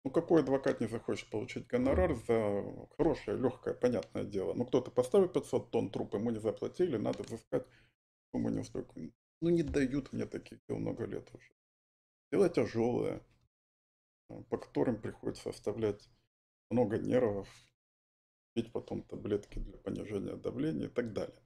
Ну, 0.03 0.09
какой 0.09 0.41
адвокат 0.41 0.81
не 0.81 0.87
захочет 0.87 1.29
получить 1.29 1.67
гонорар 1.67 2.15
за 2.15 2.63
хорошее, 2.97 3.37
легкое, 3.37 3.75
понятное 3.75 4.23
дело. 4.23 4.53
Ну, 4.53 4.65
кто-то 4.65 4.89
поставил 4.89 5.29
500 5.29 5.69
тонн 5.69 5.91
труп, 5.91 6.15
ему 6.15 6.31
не 6.31 6.39
заплатили, 6.39 6.97
надо 6.97 7.21
взыскать 7.23 7.67
ему 8.33 8.49
не 8.49 8.63
столько. 8.63 8.99
Ну, 9.41 9.49
не 9.49 9.63
дают 9.63 10.11
мне 10.11 10.25
таких 10.25 10.59
дел 10.67 10.79
много 10.79 11.05
лет 11.05 11.29
уже. 11.33 11.51
Дело 12.31 12.49
тяжелое, 12.49 13.21
по 14.49 14.57
которым 14.57 14.99
приходится 14.99 15.49
оставлять 15.49 16.09
много 16.69 16.97
нервов, 16.97 17.49
пить 18.53 18.71
потом 18.71 19.03
таблетки 19.03 19.59
для 19.59 19.77
понижения 19.77 20.35
давления 20.35 20.87
и 20.87 20.89
так 20.89 21.13
далее. 21.13 21.41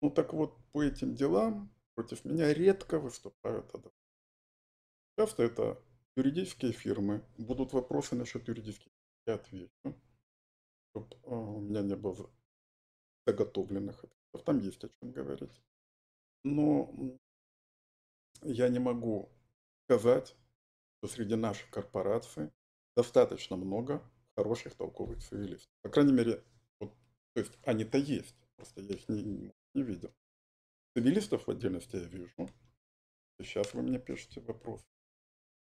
Ну 0.00 0.10
так 0.10 0.32
вот, 0.32 0.56
по 0.72 0.82
этим 0.82 1.14
делам 1.14 1.74
против 1.94 2.24
меня 2.24 2.52
редко 2.52 2.98
выступают 2.98 3.66
адвокаты. 3.74 3.96
Часто 5.16 5.42
это 5.42 5.82
юридические 6.18 6.72
фирмы. 6.72 7.24
Будут 7.38 7.72
вопросы 7.72 8.16
насчет 8.16 8.48
юридических, 8.48 8.90
я 9.26 9.34
отвечу, 9.34 9.70
чтобы 10.90 11.16
а, 11.24 11.34
у 11.34 11.60
меня 11.60 11.82
не 11.82 11.94
было 11.94 12.30
заготовленных 13.26 13.96
ответов. 13.98 14.44
Там 14.44 14.58
есть 14.58 14.84
о 14.84 14.88
чем 14.88 15.12
говорить. 15.12 15.62
Но 16.44 16.92
я 18.42 18.68
не 18.68 18.80
могу 18.80 19.30
сказать, 19.84 20.34
что 20.98 21.08
среди 21.14 21.36
наших 21.36 21.70
корпораций 21.70 22.50
достаточно 22.96 23.56
много 23.56 24.02
хороших 24.36 24.74
толковых 24.74 25.22
цивилистов. 25.22 25.70
По 25.82 25.90
крайней 25.90 26.12
мере, 26.12 26.44
вот, 26.80 26.94
то 27.34 27.40
есть 27.40 27.52
они-то 27.64 27.98
есть, 27.98 28.36
просто 28.56 28.80
я 28.80 28.94
их 28.94 29.08
не, 29.08 29.52
не 29.74 29.82
видел. 29.82 30.12
Цивилистов 30.96 31.46
в 31.46 31.50
отдельности 31.50 31.96
я 31.96 32.04
вижу. 32.04 32.50
Сейчас 33.40 33.72
вы 33.74 33.82
мне 33.82 34.00
пишете 34.00 34.40
вопрос. 34.40 34.84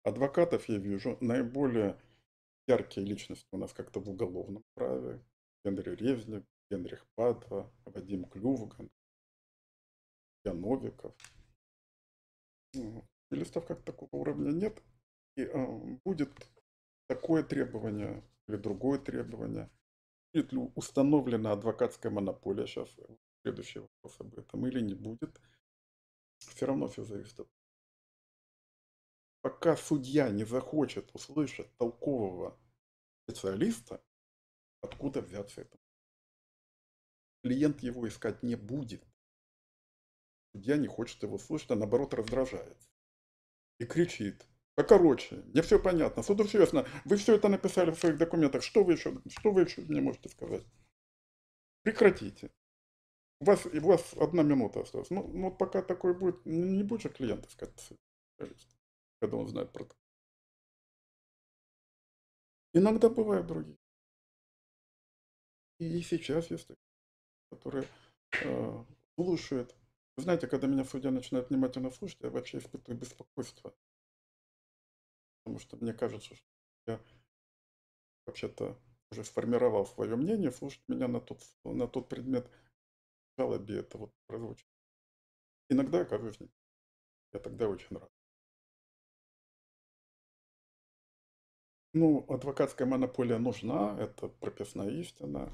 Адвокатов 0.04 0.68
я 0.68 0.76
вижу 0.76 1.16
наиболее 1.22 1.98
яркие 2.66 3.06
личности 3.06 3.48
у 3.52 3.56
нас 3.56 3.72
как-то 3.72 4.00
в 4.00 4.08
уголовном 4.08 4.62
праве. 4.74 5.24
Генри 5.64 5.96
Резник, 5.96 6.44
Генрих 6.70 7.06
Падва, 7.14 7.72
Вадим 7.86 8.26
Клювган, 8.26 8.90
Ян 10.44 10.60
Новиков. 10.60 11.14
Цивилистов 12.72 13.66
как 13.66 13.82
такого 13.82 14.10
уровня 14.12 14.52
нет. 14.52 14.82
И 15.36 15.42
э, 15.42 15.98
будет 16.04 16.30
такое 17.06 17.42
требование 17.42 18.22
или 18.46 18.56
другое 18.56 18.98
требование. 18.98 19.70
Будет 20.34 20.52
ли 20.52 20.58
установлена 20.74 21.52
адвокатская 21.52 22.12
монополия, 22.12 22.66
сейчас 22.66 22.94
следующий 23.42 23.78
вопрос 23.78 24.20
об 24.20 24.38
этом, 24.38 24.66
или 24.66 24.80
не 24.80 24.94
будет. 24.94 25.40
Все 26.38 26.66
равно 26.66 26.88
все 26.88 27.04
зависит 27.04 27.40
от 27.40 27.48
Пока 29.44 29.76
судья 29.76 30.30
не 30.30 30.44
захочет 30.44 31.14
услышать 31.14 31.68
толкового 31.76 32.58
специалиста, 33.24 34.02
откуда 34.80 35.20
взяться 35.20 35.60
это? 35.60 35.78
Клиент 37.42 37.82
его 37.82 38.08
искать 38.08 38.42
не 38.42 38.56
будет. 38.56 39.04
Судья 40.54 40.78
не 40.78 40.86
хочет 40.86 41.22
его 41.22 41.36
слышать, 41.36 41.72
а 41.72 41.76
наоборот 41.76 42.14
раздражается. 42.14 42.88
И 43.78 43.84
кричит. 43.84 44.46
Покороче, 44.76 45.42
мне 45.48 45.60
все 45.60 45.78
понятно. 45.78 46.22
Суду 46.22 46.44
все 46.44 46.60
ясно. 46.60 46.88
Вы 47.04 47.18
все 47.18 47.34
это 47.34 47.50
написали 47.50 47.90
в 47.90 47.98
своих 47.98 48.16
документах. 48.16 48.62
Что 48.62 48.82
вы 48.82 48.94
еще, 48.94 49.20
что 49.28 49.52
вы 49.52 49.64
еще 49.64 49.82
мне 49.82 50.00
можете 50.00 50.30
сказать? 50.30 50.64
Прекратите. 51.82 52.50
У 53.40 53.44
вас, 53.44 53.66
у 53.66 53.86
вас 53.86 54.14
одна 54.14 54.42
минута 54.42 54.80
осталась. 54.80 55.10
Ну, 55.10 55.28
ну 55.28 55.54
пока 55.54 55.82
такое 55.82 56.14
будет, 56.14 56.46
не 56.46 56.82
будет 56.82 57.02
же 57.02 57.08
клиент 57.10 57.46
искать 57.46 57.74
когда 59.24 59.38
он 59.38 59.48
знает 59.48 59.72
про 59.72 59.84
это. 59.84 59.94
Иногда 62.74 63.08
бывают 63.08 63.46
другие. 63.46 63.78
И 65.78 66.02
сейчас 66.02 66.50
есть 66.50 66.66
такие, 66.66 66.84
которые 67.50 67.88
э, 68.42 68.84
слушают. 69.14 69.74
Вы 70.16 70.24
знаете, 70.24 70.46
когда 70.46 70.66
меня 70.66 70.84
судья 70.84 71.10
начинает 71.10 71.48
внимательно 71.48 71.90
слушать, 71.90 72.20
я 72.20 72.30
вообще 72.30 72.58
испытываю 72.58 73.00
беспокойство. 73.00 73.74
Потому 75.42 75.58
что 75.58 75.76
мне 75.78 75.94
кажется, 75.94 76.34
что 76.34 76.46
я 76.86 77.00
вообще-то 78.26 78.78
уже 79.10 79.24
сформировал 79.24 79.86
свое 79.86 80.16
мнение, 80.16 80.52
слушать 80.52 80.82
меня 80.86 81.08
на 81.08 81.20
тот, 81.20 81.42
на 81.64 81.88
тот 81.88 82.10
предмет 82.10 82.50
жалобе 83.38 83.78
это 83.78 83.96
вот 83.96 84.12
прозвучит. 84.26 84.66
Иногда 85.70 86.00
я 86.00 86.04
кажусь, 86.04 86.38
я 87.32 87.40
тогда 87.40 87.68
очень 87.68 87.96
рад. 87.96 88.10
Ну, 91.94 92.26
адвокатская 92.28 92.88
монополия 92.88 93.38
нужна, 93.38 93.96
это 94.00 94.26
прописная 94.28 94.90
истина. 94.90 95.52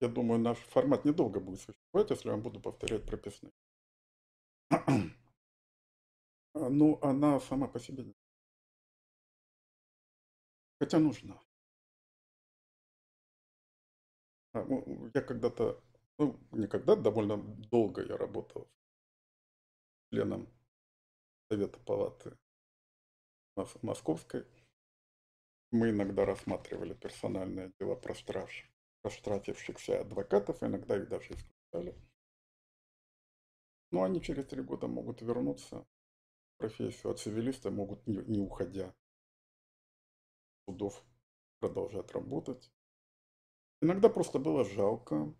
Я 0.00 0.08
думаю, 0.08 0.40
наш 0.40 0.56
формат 0.58 1.04
недолго 1.04 1.38
будет 1.38 1.60
существовать, 1.60 2.10
если 2.10 2.30
я 2.30 2.36
буду 2.38 2.60
повторять 2.60 3.04
прописные. 3.06 3.52
Ну, 6.54 6.98
она 7.02 7.40
сама 7.40 7.66
по 7.66 7.80
себе 7.80 8.04
не. 8.04 8.14
Хотя 10.78 10.98
нужна. 10.98 11.40
А, 14.52 14.64
ну, 14.64 15.10
я 15.14 15.20
когда-то, 15.22 15.82
ну, 16.18 16.38
не 16.52 16.66
когда, 16.66 16.96
довольно 16.96 17.38
долго 17.70 18.02
я 18.02 18.16
работал 18.16 18.68
членом 20.10 20.46
Совета 21.48 21.78
Палаты 21.80 22.36
Московской. 23.82 24.44
Мы 25.72 25.88
иногда 25.88 26.26
рассматривали 26.26 26.92
персональные 26.92 27.72
дела 27.80 27.96
простратившихся 29.02 30.02
адвокатов, 30.02 30.62
иногда 30.62 30.98
их 30.98 31.08
даже 31.08 31.32
исключали. 31.32 31.98
Но 33.90 34.02
они 34.02 34.20
через 34.20 34.46
три 34.46 34.62
года 34.62 34.86
могут 34.86 35.22
вернуться 35.22 35.78
в 35.78 36.58
профессию, 36.58 37.10
а 37.10 37.16
цивилисты 37.16 37.70
могут, 37.70 38.06
не, 38.06 38.18
не 38.18 38.38
уходя 38.38 38.94
судов, 40.68 41.02
продолжать 41.58 42.12
работать. 42.12 42.70
Иногда 43.80 44.10
просто 44.10 44.38
было 44.38 44.66
жалко. 44.66 45.34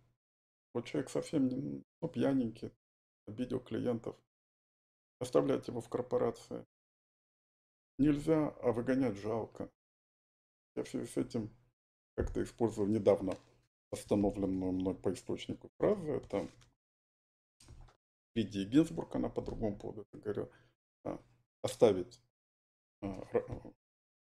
Вот 0.73 0.85
человек 0.85 1.11
совсем 1.11 1.47
не, 1.47 1.83
ну, 2.01 2.09
пьяненький, 2.09 2.71
обидел 3.27 3.59
клиентов. 3.59 4.17
Оставлять 5.19 5.67
его 5.67 5.79
в 5.79 5.89
корпорации 5.89 6.65
нельзя, 7.99 8.49
а 8.49 8.71
выгонять 8.71 9.15
жалко. 9.17 9.71
Я 10.75 10.83
в 10.83 10.87
связи 10.87 11.07
с 11.07 11.17
этим 11.17 11.49
как-то 12.15 12.43
использовал 12.43 12.87
недавно 12.87 13.37
остановленную 13.91 14.71
мной 14.71 14.95
по 14.95 15.13
источнику 15.13 15.69
фразу. 15.77 16.13
Это 16.13 16.47
Лидия 18.35 18.65
Гинзбург, 18.65 19.15
она 19.15 19.29
по 19.29 19.41
другому 19.41 19.77
поводу 19.77 20.05
говорила, 20.11 20.49
а, 21.03 21.21
оставить 21.61 22.19
а, 23.01 23.27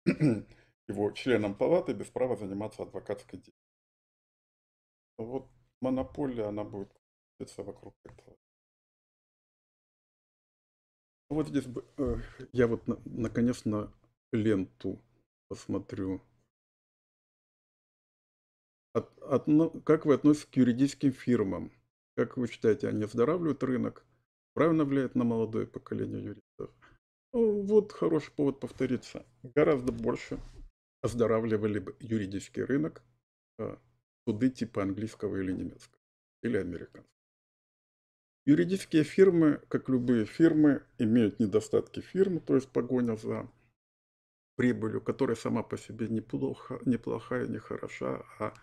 его 0.87 1.11
членом 1.11 1.55
палаты 1.55 1.93
без 1.93 2.07
права 2.07 2.37
заниматься 2.37 2.83
адвокатской 2.83 3.39
деятельностью. 3.39 3.67
Вот 5.17 5.49
монополия, 5.81 6.45
она 6.45 6.63
будет 6.63 6.93
крутиться 7.37 7.63
вокруг 7.63 7.95
этого. 8.03 8.37
Вот 11.29 11.49
здесь 11.49 11.65
э, 11.97 12.15
я 12.53 12.67
вот 12.67 12.87
наконец 13.05 13.65
на 13.65 13.91
ленту 14.31 15.01
посмотрю 15.49 16.21
от, 18.97 19.21
от, 19.21 19.83
как 19.83 20.05
вы 20.05 20.15
относитесь 20.15 20.45
к 20.45 20.57
юридическим 20.57 21.11
фирмам? 21.11 21.71
Как 22.15 22.37
вы 22.37 22.47
считаете, 22.47 22.87
они 22.87 23.03
оздоравливают 23.03 23.63
рынок? 23.63 24.05
Правильно 24.53 24.85
влияет 24.85 25.15
на 25.15 25.23
молодое 25.23 25.67
поколение 25.67 26.23
юристов? 26.23 26.71
Ну, 27.33 27.61
вот 27.61 27.91
хороший 27.91 28.31
повод 28.31 28.59
повториться. 28.59 29.25
Гораздо 29.43 29.91
больше 29.91 30.39
оздоравливали 31.01 31.79
бы 31.79 31.95
юридический 31.99 32.63
рынок 32.63 33.03
а, 33.59 33.79
суды 34.25 34.49
типа 34.49 34.81
английского 34.81 35.37
или 35.37 35.51
немецкого, 35.51 36.01
или 36.41 36.57
американского. 36.57 37.05
Юридические 38.45 39.03
фирмы, 39.03 39.61
как 39.67 39.89
любые 39.89 40.25
фирмы, 40.25 40.83
имеют 40.97 41.39
недостатки 41.39 41.99
фирмы, 41.99 42.39
то 42.39 42.55
есть 42.55 42.69
погоня 42.69 43.15
за 43.15 43.49
прибылью, 44.55 45.01
которая 45.01 45.35
сама 45.35 45.63
по 45.63 45.77
себе 45.77 46.07
неплохо, 46.07 46.79
неплохая, 46.85 47.45
не 47.45 47.59
хороша, 47.59 48.25
а 48.39 48.53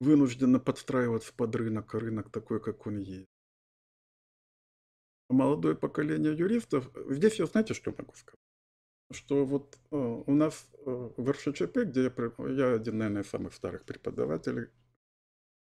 вынуждена 0.00 0.60
подстраиваться 0.60 1.32
под 1.34 1.54
рынок, 1.56 1.94
а 1.94 2.00
рынок 2.00 2.30
такой, 2.30 2.60
как 2.60 2.86
он 2.86 2.98
есть. 2.98 3.28
Молодое 5.28 5.74
поколение 5.74 6.36
юристов, 6.36 6.90
здесь 7.10 7.38
я 7.38 7.46
знаете, 7.46 7.74
что 7.74 7.90
могу 7.90 8.14
сказать? 8.14 8.40
Что 9.10 9.44
вот 9.44 9.78
э, 9.90 9.96
у 9.96 10.34
нас 10.34 10.68
э, 10.72 11.10
в 11.16 11.30
РШЧП, 11.30 11.78
где 11.78 12.04
я, 12.04 12.48
я 12.48 12.74
один, 12.74 12.98
наверное, 12.98 13.22
из 13.22 13.28
самых 13.28 13.54
старых 13.54 13.84
преподавателей, 13.84 14.68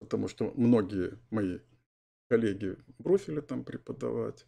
потому 0.01 0.29
что 0.29 0.53
многие 0.55 1.19
мои 1.31 1.61
коллеги 2.29 2.77
бросили 2.99 3.41
там 3.41 3.65
преподавать, 3.65 4.47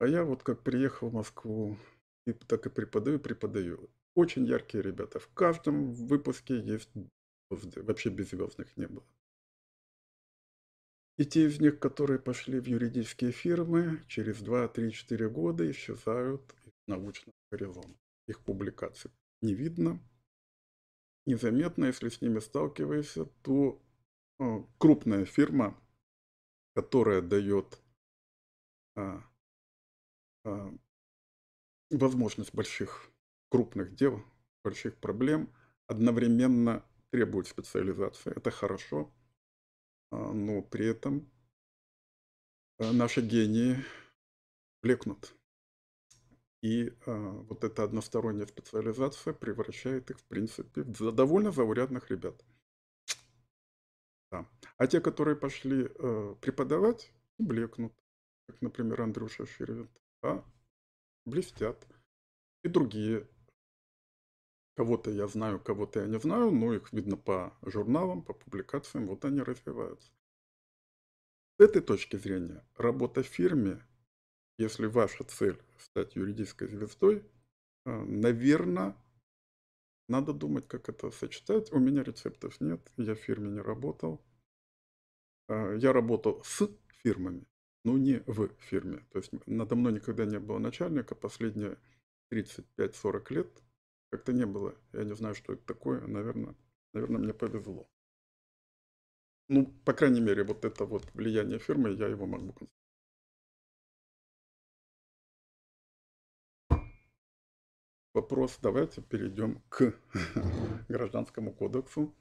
а 0.00 0.06
я 0.06 0.24
вот 0.24 0.42
как 0.42 0.62
приехал 0.62 1.10
в 1.10 1.14
Москву, 1.14 1.76
и 2.26 2.32
так 2.32 2.66
и 2.66 2.70
преподаю, 2.70 3.18
преподаю. 3.18 3.90
Очень 4.14 4.44
яркие 4.44 4.82
ребята. 4.82 5.18
В 5.18 5.28
каждом 5.28 5.92
выпуске 5.92 6.58
есть 6.60 6.90
Вообще 7.50 8.10
беззвездных 8.10 8.76
не 8.76 8.86
было. 8.86 9.06
И 11.16 11.24
те 11.24 11.46
из 11.46 11.60
них, 11.60 11.80
которые 11.80 12.20
пошли 12.20 12.60
в 12.60 12.66
юридические 12.66 13.32
фирмы, 13.32 14.04
через 14.06 14.40
2, 14.40 14.68
3, 14.68 14.92
4 14.92 15.28
года 15.28 15.68
исчезают 15.68 16.54
из 16.64 16.72
научного 16.86 17.34
горизонта. 17.50 17.98
Их 18.28 18.40
публикаций 18.40 19.10
не 19.40 19.54
видно, 19.54 20.00
незаметно. 21.26 21.86
Если 21.86 22.08
с 22.08 22.20
ними 22.20 22.38
сталкиваешься, 22.38 23.24
то 23.42 23.82
э, 24.38 24.62
крупная 24.78 25.24
фирма, 25.24 25.76
которая 26.74 27.20
дает 27.20 27.80
а, 28.94 29.22
а, 30.44 30.72
возможность 31.90 32.54
больших 32.54 33.10
крупных 33.48 33.94
дел, 33.94 34.22
больших 34.62 34.96
проблем, 34.96 35.52
одновременно 35.86 36.84
требует 37.10 37.46
специализации. 37.46 38.32
Это 38.36 38.50
хорошо, 38.50 39.12
а, 40.10 40.32
но 40.32 40.62
при 40.62 40.86
этом 40.86 41.30
а, 42.78 42.92
наши 42.92 43.20
гении 43.20 43.76
блекнут. 44.82 45.34
И 46.62 46.92
а, 47.06 47.30
вот 47.48 47.64
эта 47.64 47.84
односторонняя 47.84 48.46
специализация 48.46 49.32
превращает 49.32 50.10
их, 50.10 50.18
в 50.18 50.24
принципе, 50.24 50.82
в 50.82 51.12
довольно 51.12 51.52
заурядных 51.52 52.10
ребят. 52.10 52.44
Да. 54.30 54.46
А 54.76 54.86
те, 54.86 55.00
которые 55.00 55.36
пошли 55.36 55.88
э, 55.88 56.34
преподавать, 56.42 57.12
блекнут. 57.38 57.94
Как, 58.46 58.60
например, 58.60 59.00
Андрюша 59.00 59.46
Ширвин. 59.46 59.88
А 60.22 60.44
блестят. 61.24 61.86
И 62.62 62.68
другие 62.68 63.26
Кого-то 64.78 65.10
я 65.10 65.26
знаю, 65.26 65.58
кого-то 65.58 65.98
я 66.02 66.06
не 66.06 66.20
знаю, 66.20 66.52
но 66.52 66.72
их 66.72 66.92
видно 66.92 67.16
по 67.16 67.52
журналам, 67.62 68.22
по 68.22 68.32
публикациям, 68.32 69.08
вот 69.08 69.24
они 69.24 69.40
развиваются. 69.40 70.12
С 71.58 71.64
этой 71.64 71.82
точки 71.82 72.14
зрения, 72.14 72.64
работа 72.76 73.24
в 73.24 73.26
фирме, 73.26 73.84
если 74.56 74.86
ваша 74.86 75.24
цель 75.24 75.60
стать 75.78 76.14
юридической 76.14 76.68
звездой, 76.68 77.24
э, 77.86 77.90
наверное, 77.90 78.94
надо 80.08 80.32
думать, 80.32 80.68
как 80.68 80.88
это 80.88 81.10
сочетать. 81.10 81.72
У 81.72 81.80
меня 81.80 82.04
рецептов 82.04 82.60
нет, 82.60 82.80
я 82.98 83.16
в 83.16 83.18
фирме 83.18 83.50
не 83.50 83.60
работал. 83.60 84.24
Э, 85.48 85.76
я 85.76 85.92
работал 85.92 86.40
с 86.44 86.70
фирмами, 87.02 87.48
но 87.84 87.98
не 87.98 88.22
в 88.26 88.46
фирме. 88.60 89.04
То 89.10 89.18
есть 89.18 89.32
надо 89.44 89.74
мной 89.74 89.94
никогда 89.94 90.24
не 90.24 90.38
было 90.38 90.58
начальника. 90.58 91.16
Последние 91.16 91.78
35-40 92.30 93.34
лет 93.34 93.62
как-то 94.10 94.32
не 94.32 94.46
было. 94.46 94.74
Я 94.92 95.04
не 95.04 95.14
знаю, 95.14 95.34
что 95.34 95.52
это 95.52 95.64
такое. 95.64 96.00
Наверное, 96.06 96.54
наверное, 96.92 97.20
мне 97.20 97.34
повезло. 97.34 97.88
Ну, 99.48 99.66
по 99.84 99.92
крайней 99.94 100.20
мере, 100.20 100.44
вот 100.44 100.64
это 100.64 100.84
вот 100.84 101.12
влияние 101.14 101.58
фирмы, 101.58 101.90
я 101.92 102.06
его 102.08 102.26
могу. 102.26 102.54
Вопрос, 108.14 108.58
давайте 108.60 109.00
перейдем 109.00 109.62
к 109.68 109.94
гражданскому 110.88 111.52
кодексу. 111.52 112.14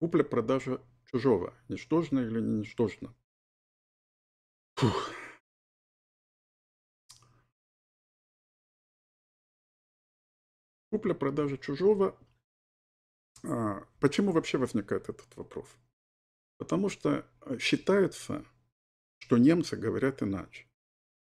Купля-продажа 0.00 0.80
чужого. 1.04 1.54
Ничтожно 1.68 2.20
или 2.20 2.40
не 2.40 2.60
ничтожно? 2.60 3.14
Фух. 4.76 5.17
Купля-продажа 10.90 11.58
чужого 11.58 12.18
А, 13.44 13.84
Почему 14.00 14.32
вообще 14.32 14.58
возникает 14.58 15.08
этот 15.08 15.36
вопрос? 15.36 15.68
Потому 16.58 16.88
что 16.88 17.24
э, 17.42 17.58
считается, 17.58 18.44
что 19.18 19.38
немцы 19.38 19.76
говорят 19.76 20.22
иначе. 20.22 20.66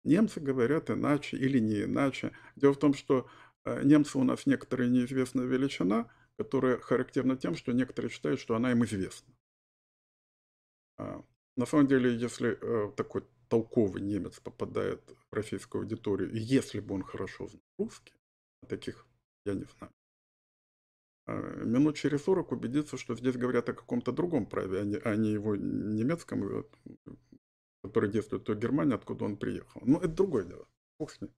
Немцы 0.03 0.39
говорят 0.39 0.89
иначе 0.89 1.37
или 1.37 1.59
не 1.59 1.83
иначе. 1.83 2.33
Дело 2.55 2.73
в 2.73 2.79
том, 2.79 2.93
что 2.93 3.29
э, 3.63 3.83
немцы 3.83 4.17
у 4.17 4.23
нас 4.23 4.45
некоторая 4.45 4.89
неизвестная 4.89 5.45
величина, 5.45 6.11
которая 6.37 6.79
характерна 6.79 7.37
тем, 7.37 7.55
что 7.55 7.71
некоторые 7.71 8.11
считают, 8.11 8.39
что 8.39 8.55
она 8.55 8.71
им 8.71 8.83
известна. 8.83 9.33
А, 10.97 11.23
на 11.55 11.65
самом 11.65 11.87
деле, 11.87 12.15
если 12.15 12.57
э, 12.59 12.91
такой 12.95 13.23
толковый 13.47 14.01
немец 14.01 14.39
попадает 14.39 15.01
в 15.29 15.35
российскую 15.35 15.81
аудиторию, 15.83 16.31
и 16.31 16.39
если 16.39 16.79
бы 16.79 16.95
он 16.95 17.03
хорошо 17.03 17.47
знал 17.47 17.63
русский, 17.77 18.13
таких 18.67 19.05
я 19.45 19.53
не 19.53 19.65
знаю, 19.65 19.93
а, 21.25 21.63
минут 21.63 21.95
через 21.97 22.23
40 22.23 22.51
убедиться, 22.51 22.97
что 22.97 23.15
здесь 23.15 23.37
говорят 23.37 23.69
о 23.69 23.73
каком-то 23.73 24.11
другом 24.11 24.45
праве, 24.45 24.81
а 24.81 24.85
не, 24.85 24.95
а 24.97 25.13
его 25.13 25.55
немецком, 25.55 26.43
э, 26.43 26.63
который 27.83 28.09
действует 28.09 28.47
в 28.47 28.55
Германии, 28.55 28.95
откуда 28.95 29.25
он 29.25 29.37
приехал. 29.37 29.81
Но 29.85 29.99
это 29.99 30.09
другое 30.09 30.45
дело. 30.45 30.67
Бог 30.99 31.11
с 31.11 31.21
ним. 31.21 31.31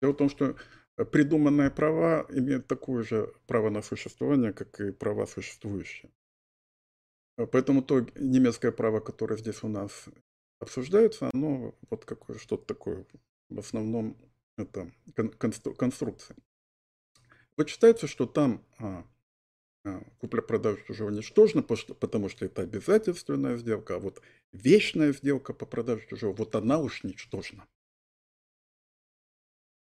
Дело 0.00 0.12
в 0.12 0.16
том, 0.16 0.28
что 0.28 0.56
придуманные 0.96 1.70
права 1.70 2.26
имеют 2.30 2.66
такое 2.66 3.02
же 3.02 3.32
право 3.46 3.70
на 3.70 3.82
существование, 3.82 4.52
как 4.52 4.80
и 4.80 4.92
права 4.92 5.26
существующие. 5.26 6.10
А 7.36 7.46
поэтому 7.46 7.82
то 7.82 8.06
немецкое 8.16 8.72
право, 8.72 9.00
которое 9.00 9.36
здесь 9.36 9.62
у 9.62 9.68
нас 9.68 10.08
обсуждается, 10.60 11.30
оно 11.32 11.74
вот 11.88 12.04
какое 12.04 12.38
что-то 12.38 12.66
такое. 12.66 13.06
В 13.48 13.58
основном 13.58 14.16
это 14.56 14.90
конструкция. 15.38 16.36
Вот 17.58 17.68
считается, 17.68 18.06
что 18.06 18.26
там 18.26 18.64
а, 18.78 19.04
а, 19.84 20.00
купля-продажа 20.18 20.80
уже 20.88 21.04
уничтожена, 21.04 21.62
потому 21.62 22.28
что 22.28 22.44
это 22.44 22.62
обязательственная 22.62 23.56
сделка, 23.56 23.96
а 23.96 23.98
вот 23.98 24.22
вечная 24.52 25.12
сделка 25.12 25.52
по 25.52 25.66
продаже 25.66 26.06
чужого, 26.08 26.36
вот 26.36 26.54
она 26.54 26.78
уж 26.78 27.02
ничтожна. 27.02 27.66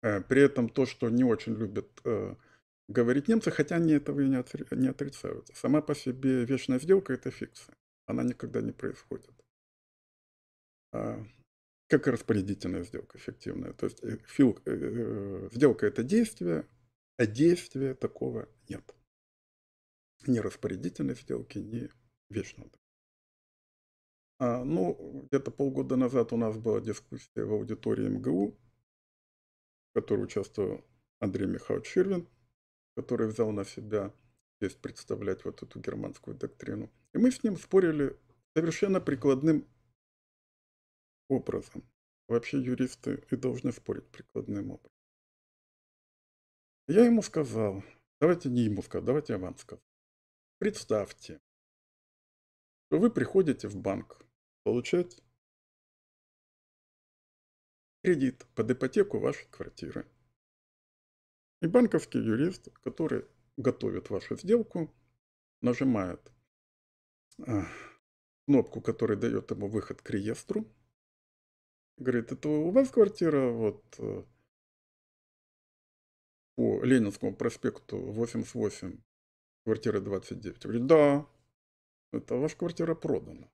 Э, 0.03 0.21
при 0.21 0.43
этом 0.43 0.69
то, 0.69 0.85
что 0.85 1.09
не 1.09 1.25
очень 1.25 1.55
любят 1.55 1.89
э, 2.05 2.35
говорить 2.89 3.29
немцы, 3.29 3.51
хотя 3.51 3.77
они 3.77 3.95
этого 3.95 4.21
и 4.21 4.29
не, 4.29 4.37
отри, 4.37 4.67
не 4.73 4.89
отрицают. 4.89 5.49
Сама 5.55 5.81
по 5.81 5.95
себе 5.95 6.45
вечная 6.45 6.79
сделка– 6.79 7.13
это 7.15 7.31
фикция. 7.31 7.75
Она 8.05 8.23
никогда 8.23 8.61
не 8.61 8.73
происходит. 8.73 9.33
А, 10.93 11.25
как 11.89 12.07
и 12.07 12.11
распорядительная 12.11 12.83
сделка 12.83 13.17
эффективная. 13.17 13.73
То 13.73 13.87
есть 13.87 14.05
э, 14.05 14.19
фил, 14.27 14.59
сделка– 15.53 15.87
это 15.87 16.03
действие, 16.03 16.67
а 17.17 17.27
действия 17.27 17.95
такого 17.95 18.49
нет. 18.69 18.95
Ни 20.27 20.39
распорядительной 20.39 21.15
сделки, 21.15 21.59
ни 21.59 21.91
вечного. 22.29 22.71
А, 24.39 24.65
ну, 24.65 25.23
где-то 25.29 25.51
полгода 25.51 25.97
назад 25.97 26.33
у 26.33 26.37
нас 26.37 26.57
была 26.57 26.81
дискуссия 26.81 27.45
в 27.45 27.53
аудитории 27.53 28.09
МГУ, 28.09 28.59
в 29.91 29.95
которой 29.95 30.25
участвовал 30.25 30.85
Андрей 31.21 31.47
Михайлович 31.47 31.87
Ширвин, 31.87 32.29
который 32.97 33.29
взял 33.29 33.53
на 33.53 33.65
себя 33.65 34.13
здесь 34.61 34.75
представлять 34.75 35.45
вот 35.45 35.63
эту 35.63 35.81
германскую 35.81 36.37
доктрину. 36.37 36.91
И 37.15 37.19
мы 37.19 37.31
с 37.31 37.43
ним 37.43 37.57
спорили 37.57 38.19
совершенно 38.55 39.01
прикладным 39.01 39.67
образом. 41.29 41.85
Вообще 42.29 42.61
юристы 42.61 43.25
и 43.31 43.37
должны 43.37 43.73
спорить 43.73 44.09
прикладным 44.09 44.73
образом. 44.73 45.02
Я 46.89 47.05
ему 47.05 47.23
сказал, 47.23 47.85
давайте 48.21 48.49
не 48.49 48.63
ему 48.63 48.83
сказал, 48.83 49.07
давайте 49.07 49.35
я 49.35 49.39
вам 49.39 49.57
скажу. 49.57 49.83
Представьте, 50.59 51.41
что 52.87 52.99
вы 52.99 53.11
приходите 53.11 53.69
в 53.69 53.77
банк 53.77 54.25
получать 54.65 55.23
кредит 58.03 58.47
под 58.55 58.71
ипотеку 58.73 59.19
вашей 59.21 59.47
квартиры. 59.49 60.07
И 61.61 61.69
банковский 61.69 62.19
юрист, 62.19 62.69
который 62.83 63.27
готовит 63.57 64.11
вашу 64.11 64.37
сделку, 64.37 64.93
нажимает 65.61 66.33
а, 67.47 67.67
кнопку, 68.47 68.81
которая 68.81 69.17
дает 69.17 69.51
ему 69.53 69.69
выход 69.69 70.03
к 70.03 70.11
реестру. 70.11 70.67
Говорит, 71.97 72.33
это 72.33 72.49
у 72.49 72.71
вас 72.71 72.91
квартира 72.91 73.51
вот 73.51 73.85
э, 73.99 74.25
по 76.57 76.83
Ленинскому 76.83 77.35
проспекту 77.35 77.99
88, 77.99 78.99
квартира 79.65 80.01
29. 80.01 80.63
Говорит, 80.63 80.87
да, 80.87 81.27
это 82.13 82.37
ваша 82.37 82.57
квартира 82.57 82.95
продана. 82.95 83.49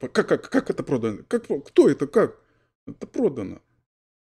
Как, 0.00 0.28
как, 0.28 0.50
как 0.50 0.70
это 0.70 0.82
продано? 0.84 1.24
Как, 1.28 1.46
кто 1.66 1.88
это? 1.88 2.06
Как? 2.06 2.40
Это 2.86 3.06
продано. 3.06 3.62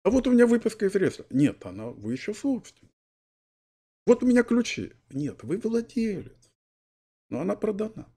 А 0.04 0.10
вот 0.10 0.28
у 0.28 0.32
меня 0.32 0.48
выписка 0.48 0.86
из 0.86 0.96
реестра. 0.96 1.26
Нет, 1.30 1.66
она, 1.66 1.88
вы 1.88 2.14
еще 2.14 2.34
собственник. 2.34 2.92
Вот 4.06 4.24
у 4.24 4.28
меня 4.28 4.44
ключи. 4.44 4.94
Нет, 5.10 5.44
вы 5.44 5.58
владелец. 5.58 6.52
Но 7.30 7.42
она 7.42 7.56
продана. 7.56 8.08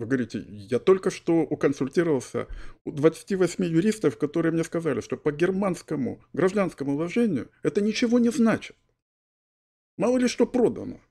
Вы 0.00 0.06
говорите, 0.06 0.42
я 0.48 0.78
только 0.78 1.10
что 1.10 1.40
уконсультировался 1.42 2.48
у 2.86 2.90
28 2.90 3.62
юристов, 3.66 4.16
которые 4.16 4.50
мне 4.50 4.64
сказали, 4.64 5.02
что 5.02 5.18
по 5.18 5.30
германскому 5.30 6.24
гражданскому 6.32 6.96
вложению 6.96 7.50
это 7.62 7.82
ничего 7.82 8.18
не 8.18 8.30
значит. 8.30 8.78
Мало 9.98 10.16
ли 10.16 10.26
что 10.26 10.46
продано. 10.46 11.02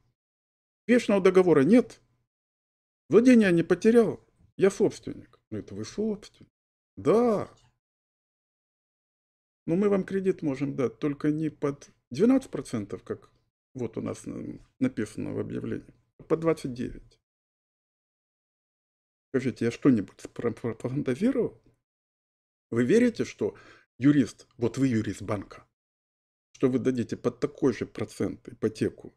Вечного 0.88 1.22
договора 1.22 1.62
нет. 1.62 2.02
Владение 3.10 3.52
не 3.52 3.62
потерял. 3.62 4.26
Я 4.58 4.72
собственник. 4.72 5.40
Ну 5.52 5.60
это 5.60 5.76
вы 5.76 5.86
собственник. 5.86 6.52
Да. 6.98 7.48
Но 9.68 9.76
мы 9.76 9.90
вам 9.90 10.04
кредит 10.04 10.42
можем 10.42 10.76
дать 10.76 10.98
только 10.98 11.30
не 11.30 11.50
под 11.50 11.92
12%, 12.12 12.98
как 13.04 13.30
вот 13.76 14.00
у 14.00 14.02
нас 14.02 14.26
написано 14.80 15.34
в 15.34 15.40
объявлении, 15.40 15.94
а 16.18 16.24
под 16.24 16.44
29%. 16.44 17.19
Скажите, 19.30 19.66
я 19.66 19.72
что-нибудь 19.72 20.20
фантазировал? 20.80 21.62
Вы 22.72 22.86
верите, 22.86 23.26
что 23.26 23.56
юрист, 23.98 24.48
вот 24.58 24.78
вы 24.78 24.88
юрист 24.88 25.22
банка, 25.22 25.68
что 26.54 26.70
вы 26.70 26.80
дадите 26.80 27.16
под 27.18 27.40
такой 27.40 27.74
же 27.74 27.86
процент 27.86 28.48
ипотеку 28.48 29.14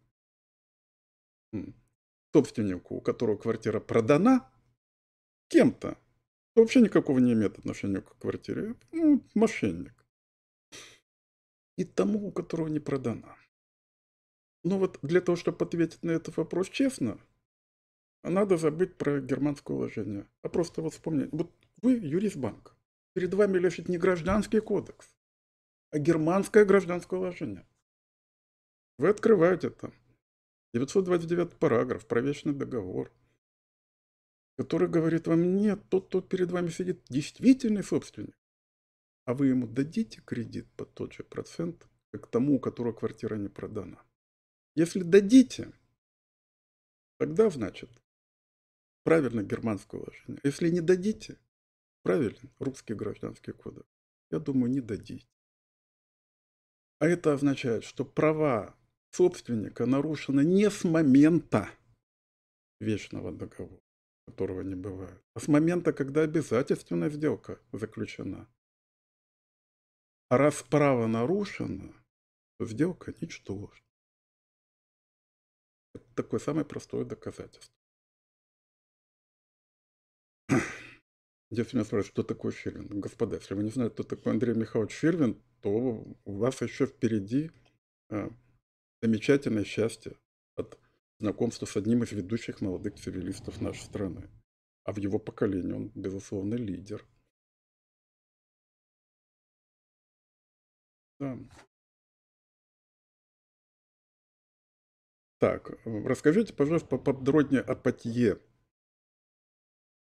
собственнику, 2.33 2.97
у 2.97 3.01
которого 3.01 3.37
квартира 3.37 3.81
продана 3.81 4.51
кем-то, 5.49 5.99
вообще 6.55 6.81
никакого 6.81 7.19
не 7.19 7.35
имеет 7.35 7.59
отношения 7.59 8.01
к 8.01 8.17
квартире, 8.19 8.75
ну, 8.91 9.23
мошенник. 9.35 10.07
И 11.77 11.85
тому, 11.85 12.29
у 12.29 12.33
которого 12.33 12.69
не 12.69 12.81
продана. 12.81 13.37
Но 14.65 14.79
вот 14.79 14.99
для 15.03 15.21
того, 15.21 15.37
чтобы 15.37 15.65
ответить 15.65 16.03
на 16.03 16.13
этот 16.13 16.37
вопрос 16.37 16.69
честно, 16.69 17.19
надо 18.31 18.57
забыть 18.57 18.97
про 18.97 19.21
германское 19.21 19.77
уложение. 19.77 20.27
А 20.43 20.49
просто 20.49 20.83
вот 20.83 20.93
вспомнить. 20.93 21.31
Вот 21.33 21.53
вы 21.83 21.93
юрист 21.93 22.37
банка. 22.37 22.73
Перед 23.15 23.35
вами 23.35 23.59
лежит 23.59 23.89
не 23.89 23.99
гражданский 23.99 24.61
кодекс, 24.61 25.15
а 25.91 25.99
германское 25.99 26.65
гражданское 26.65 27.19
уложение. 27.19 27.67
Вы 28.99 29.09
открываете 29.09 29.71
там 29.71 29.93
929 30.73 31.59
параграф 31.59 32.07
про 32.07 32.21
вечный 32.23 32.55
договор, 32.55 33.13
который 34.57 34.89
говорит 34.89 35.27
вам, 35.27 35.57
нет, 35.57 35.89
тот, 35.89 36.07
кто 36.07 36.23
перед 36.23 36.51
вами 36.51 36.69
сидит, 36.69 37.03
действительный 37.09 37.83
собственник. 37.83 38.37
А 39.25 39.35
вы 39.35 39.49
ему 39.49 39.67
дадите 39.67 40.21
кредит 40.23 40.67
под 40.77 40.95
тот 40.95 41.13
же 41.13 41.25
процент, 41.25 41.87
как 42.11 42.27
тому, 42.27 42.57
у 42.57 42.61
которого 42.61 42.93
квартира 42.93 43.37
не 43.37 43.49
продана. 43.49 44.03
Если 44.75 45.03
дадите, 45.03 45.73
тогда, 47.19 47.51
значит, 47.51 47.91
правильно 49.05 49.43
германское 49.43 50.01
уложение. 50.01 50.41
Если 50.45 50.71
не 50.71 50.81
дадите, 50.81 51.39
правильно 52.03 52.51
русский 52.59 52.95
гражданский 52.95 53.53
кодекс. 53.53 53.89
Я 54.31 54.39
думаю, 54.39 54.71
не 54.71 54.81
дадите. 54.81 55.27
А 56.99 57.07
это 57.07 57.33
означает, 57.33 57.85
что 57.85 58.05
права 58.05 58.77
собственника 59.11 59.87
нарушены 59.87 60.45
не 60.45 60.71
с 60.71 60.85
момента 60.85 61.69
вечного 62.81 63.33
договора, 63.33 63.83
которого 64.27 64.63
не 64.63 64.75
бывает, 64.75 65.21
а 65.35 65.41
с 65.41 65.49
момента, 65.49 65.93
когда 65.93 66.23
обязательственная 66.23 67.11
сделка 67.11 67.61
заключена. 67.73 68.49
А 70.29 70.39
раз 70.39 70.63
право 70.63 71.07
нарушено, 71.07 71.93
то 72.59 72.67
сделка 72.67 73.13
ничтожна. 73.21 73.85
Это 75.95 76.07
такое 76.15 76.41
самое 76.41 76.65
простое 76.65 77.05
доказательство. 77.05 77.82
Если 81.53 81.77
меня 81.77 81.85
спрашивают, 81.85 82.07
что 82.07 82.23
такое 82.23 82.51
Фирвин, 82.51 82.99
господа, 82.99 83.37
если 83.37 83.53
вы 83.53 83.63
не 83.63 83.71
знаете, 83.71 83.93
кто 83.93 84.05
такой 84.05 84.33
Андрей 84.33 84.55
Михайлович 84.55 84.93
Фирвин, 84.93 85.39
то 85.61 85.71
у 86.25 86.33
вас 86.33 86.63
еще 86.63 86.87
впереди 86.87 87.51
а, 88.09 88.31
замечательное 89.03 89.65
счастье 89.65 90.17
от 90.57 90.79
знакомства 91.19 91.67
с 91.67 91.77
одним 91.77 92.05
из 92.05 92.13
ведущих 92.13 92.63
молодых 92.63 92.95
цивилистов 92.95 93.61
нашей 93.61 93.83
страны. 93.83 94.31
А 94.85 94.95
в 94.95 94.97
его 94.97 95.19
поколении 95.19 95.75
он, 95.75 95.93
безусловно, 95.95 96.55
лидер. 96.55 97.07
Да. 101.21 101.39
Так, 105.39 105.73
э, 105.85 106.03
расскажите, 106.07 106.55
пожалуйста, 106.55 106.89
поподробнее 106.89 107.61
о 107.61 107.75
Патье. 107.75 108.39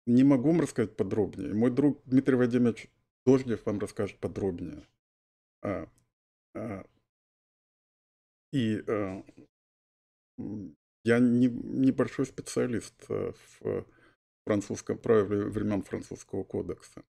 Не 0.08 0.24
могу 0.24 0.48
вам 0.48 0.62
рассказать 0.62 0.96
подробнее. 0.96 1.52
Мой 1.52 1.70
друг 1.70 2.02
Дмитрий 2.06 2.36
Вадимович 2.36 2.88
Дождев 3.26 3.66
вам 3.66 3.78
расскажет 3.78 4.18
подробнее. 4.18 4.88
А, 5.60 5.86
а, 6.54 6.86
и 8.50 8.82
а, 8.88 9.22
я 11.04 11.18
не, 11.18 11.48
небольшой 11.48 12.24
специалист 12.24 12.94
э, 13.10 13.32
в 13.60 13.86
французском 14.46 14.96
праве 14.96 15.44
времен 15.44 15.82
французского 15.82 16.42
кодекса. 16.42 17.04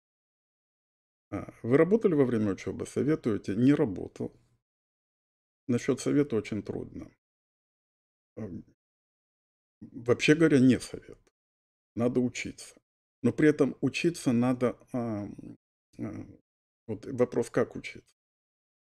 А, 1.32 1.54
вы 1.64 1.78
работали 1.78 2.16
во 2.16 2.26
время 2.26 2.52
учебы? 2.52 2.86
Советуете? 2.86 3.56
Не 3.56 3.74
работал. 3.74 4.34
Насчет 5.68 6.02
совета 6.02 6.36
очень 6.36 6.64
трудно. 6.64 7.10
Вообще 9.80 10.36
говоря, 10.36 10.60
не 10.60 10.78
совет. 10.82 11.18
Надо 11.96 12.20
учиться. 12.20 12.79
Но 13.24 13.32
при 13.32 13.50
этом 13.50 13.76
учиться 13.82 14.32
надо... 14.32 14.78
А, 14.94 15.28
а, 16.00 16.26
вот 16.88 17.06
вопрос, 17.06 17.50
как 17.50 17.76
учиться? 17.76 18.16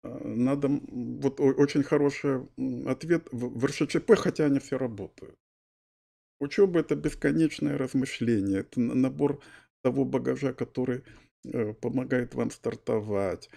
Надо... 0.02 0.68
Вот 0.68 1.40
очень 1.40 1.82
хороший 1.82 2.46
ответ 2.86 3.28
в 3.32 3.64
РШЧП, 3.64 4.16
хотя 4.16 4.46
они 4.46 4.58
все 4.58 4.76
работают. 4.76 5.38
Учеба– 6.40 6.80
это 6.80 6.96
бесконечное 6.96 7.78
размышление, 7.78 8.60
это 8.60 8.80
набор 8.80 9.40
того 9.82 10.04
багажа, 10.04 10.52
который 10.52 11.04
Э, 11.52 11.74
помогает 11.74 12.34
вам 12.34 12.50
стартовать. 12.50 13.50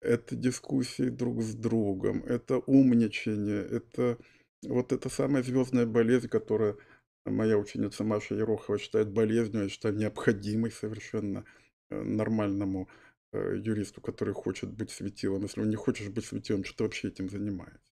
Это 0.00 0.36
дискуссии 0.36 1.08
друг 1.08 1.42
с 1.42 1.54
другом, 1.54 2.24
это 2.24 2.58
умничание, 2.58 3.62
это 3.62 4.18
вот 4.62 4.92
эта 4.92 5.08
самая 5.08 5.42
звездная 5.42 5.86
болезнь, 5.86 6.28
которая 6.28 6.76
моя 7.24 7.58
ученица 7.58 8.04
Маша 8.04 8.34
Ерохова 8.34 8.78
считает 8.78 9.10
болезнью, 9.10 9.64
я 9.64 9.68
считаю 9.68 9.94
необходимой 9.94 10.70
совершенно 10.70 11.44
э, 11.90 12.02
нормальному 12.02 12.88
э, 13.32 13.56
юристу, 13.58 14.00
который 14.00 14.34
хочет 14.34 14.70
быть 14.70 14.90
светилом. 14.90 15.42
Если 15.42 15.60
он 15.60 15.70
не 15.70 15.76
хочешь 15.76 16.08
быть 16.08 16.24
светилом, 16.26 16.64
что 16.64 16.78
ты 16.78 16.84
вообще 16.84 17.08
этим 17.08 17.28
занимается? 17.28 17.92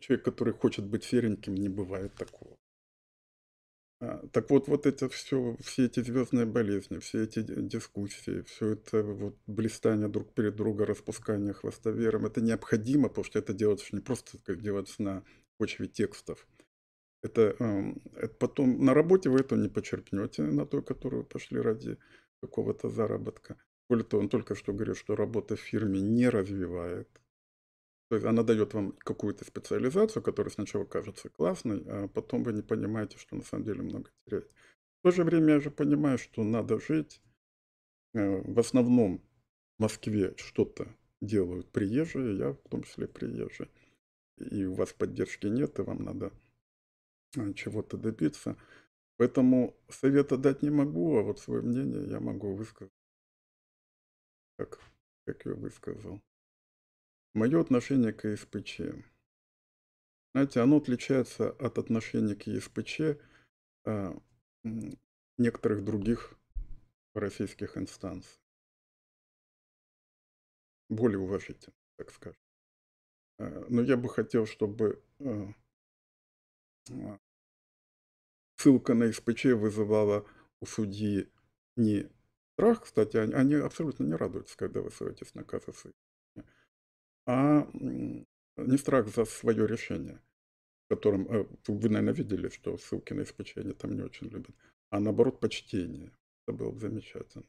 Человек, 0.00 0.24
который 0.24 0.54
хочет 0.54 0.86
быть 0.86 1.04
сереньким, 1.04 1.54
не 1.54 1.68
бывает 1.68 2.14
такого. 2.14 2.56
А, 4.00 4.26
так 4.28 4.48
вот, 4.50 4.68
вот 4.68 4.86
это 4.86 5.08
все, 5.08 5.56
все 5.60 5.86
эти 5.86 6.00
звездные 6.00 6.46
болезни, 6.46 6.98
все 6.98 7.24
эти 7.24 7.42
дискуссии, 7.42 8.42
все 8.42 8.72
это 8.72 9.02
вот 9.02 9.36
блистание 9.46 10.08
друг 10.08 10.32
перед 10.34 10.54
друга, 10.54 10.86
распускание 10.86 11.52
хвостовером, 11.52 12.26
это 12.26 12.40
необходимо, 12.40 13.08
потому 13.08 13.24
что 13.24 13.40
это 13.40 13.52
делается 13.52 13.88
не 13.92 14.00
просто 14.00 14.38
как 14.38 14.60
делается 14.60 15.02
на 15.02 15.24
почве 15.56 15.88
текстов. 15.88 16.46
Это, 17.22 17.56
это 18.14 18.34
потом 18.38 18.84
на 18.84 18.94
работе 18.94 19.28
вы 19.28 19.40
это 19.40 19.56
не 19.56 19.68
почерпнете, 19.68 20.42
на 20.42 20.66
той, 20.66 20.82
которую 20.82 21.24
пошли 21.24 21.60
ради 21.60 21.98
какого-то 22.40 22.88
заработка. 22.88 23.56
Более 23.88 24.04
того, 24.04 24.22
он 24.22 24.28
только 24.28 24.54
что 24.54 24.72
говорил, 24.72 24.94
что 24.94 25.16
работа 25.16 25.56
в 25.56 25.60
фирме 25.60 26.00
не 26.00 26.28
развивает 26.28 27.08
то 28.08 28.16
есть 28.16 28.26
она 28.26 28.42
дает 28.42 28.72
вам 28.72 28.92
какую-то 28.92 29.44
специализацию, 29.44 30.22
которая 30.22 30.50
сначала 30.50 30.84
кажется 30.84 31.28
классной, 31.28 31.84
а 31.86 32.08
потом 32.08 32.42
вы 32.42 32.54
не 32.54 32.62
понимаете, 32.62 33.18
что 33.18 33.36
на 33.36 33.42
самом 33.42 33.64
деле 33.64 33.82
много 33.82 34.10
теряете. 34.24 34.48
В 35.00 35.02
то 35.02 35.10
же 35.10 35.24
время 35.24 35.54
я 35.54 35.60
же 35.60 35.70
понимаю, 35.70 36.16
что 36.16 36.42
надо 36.42 36.80
жить. 36.80 37.20
Э, 38.14 38.40
в 38.40 38.58
основном 38.58 39.22
в 39.78 39.82
Москве 39.82 40.34
что-то 40.38 40.88
делают 41.20 41.70
приезжие, 41.70 42.38
я 42.38 42.52
в 42.52 42.68
том 42.70 42.82
числе 42.82 43.08
приезжий. 43.08 43.68
И 44.38 44.64
у 44.64 44.74
вас 44.74 44.94
поддержки 44.94 45.46
нет, 45.46 45.78
и 45.78 45.82
вам 45.82 46.02
надо 46.02 46.32
чего-то 47.54 47.96
добиться. 47.96 48.56
Поэтому 49.16 49.76
совета 49.88 50.36
дать 50.36 50.62
не 50.62 50.70
могу, 50.70 51.18
а 51.18 51.22
вот 51.22 51.40
свое 51.40 51.62
мнение 51.62 52.08
я 52.08 52.20
могу 52.20 52.54
высказать, 52.54 52.92
как, 54.56 54.80
как 55.26 55.44
я 55.44 55.54
высказал. 55.54 56.22
Мое 57.34 57.60
отношение 57.60 58.12
к 58.12 58.28
ЕСПЧ. 58.28 58.80
Знаете, 60.34 60.60
оно 60.60 60.76
отличается 60.76 61.50
от 61.50 61.78
отношения 61.78 62.36
к 62.36 62.46
ЕСПЧ 62.46 63.20
а, 63.84 64.16
некоторых 65.36 65.84
других 65.84 66.34
российских 67.14 67.76
инстанций. 67.76 68.40
Более 70.88 71.18
уважительно, 71.18 71.74
так 71.96 72.10
скажем. 72.12 72.40
А, 73.38 73.66
но 73.68 73.82
я 73.82 73.96
бы 73.96 74.08
хотел, 74.08 74.46
чтобы 74.46 75.02
а, 75.18 75.52
ссылка 78.56 78.94
на 78.94 79.12
СПЧ 79.12 79.46
вызывала 79.46 80.26
у 80.60 80.66
судьи 80.66 81.28
не 81.76 82.10
страх, 82.54 82.82
кстати, 82.82 83.16
они, 83.16 83.34
они 83.34 83.54
абсолютно 83.54 84.04
не 84.04 84.14
радуются, 84.14 84.56
когда 84.56 84.80
вы 84.80 84.90
ссылаетесь 84.90 85.34
на 85.34 85.44
казусы 85.44 85.92
а 87.28 87.68
не 87.74 88.78
страх 88.78 89.06
за 89.14 89.26
свое 89.26 89.66
решение, 89.66 90.18
в 90.86 90.94
котором 90.94 91.30
э, 91.30 91.46
вы, 91.66 91.88
наверное, 91.90 92.14
видели, 92.14 92.48
что 92.48 92.78
ссылки 92.78 93.12
на 93.12 93.26
СПЧ 93.26 93.58
они 93.58 93.74
там 93.74 93.94
не 93.94 94.02
очень 94.02 94.28
любят, 94.28 94.56
а 94.88 94.98
наоборот 94.98 95.38
почтение. 95.38 96.10
Это 96.46 96.56
было 96.56 96.70
бы 96.70 96.80
замечательно. 96.80 97.44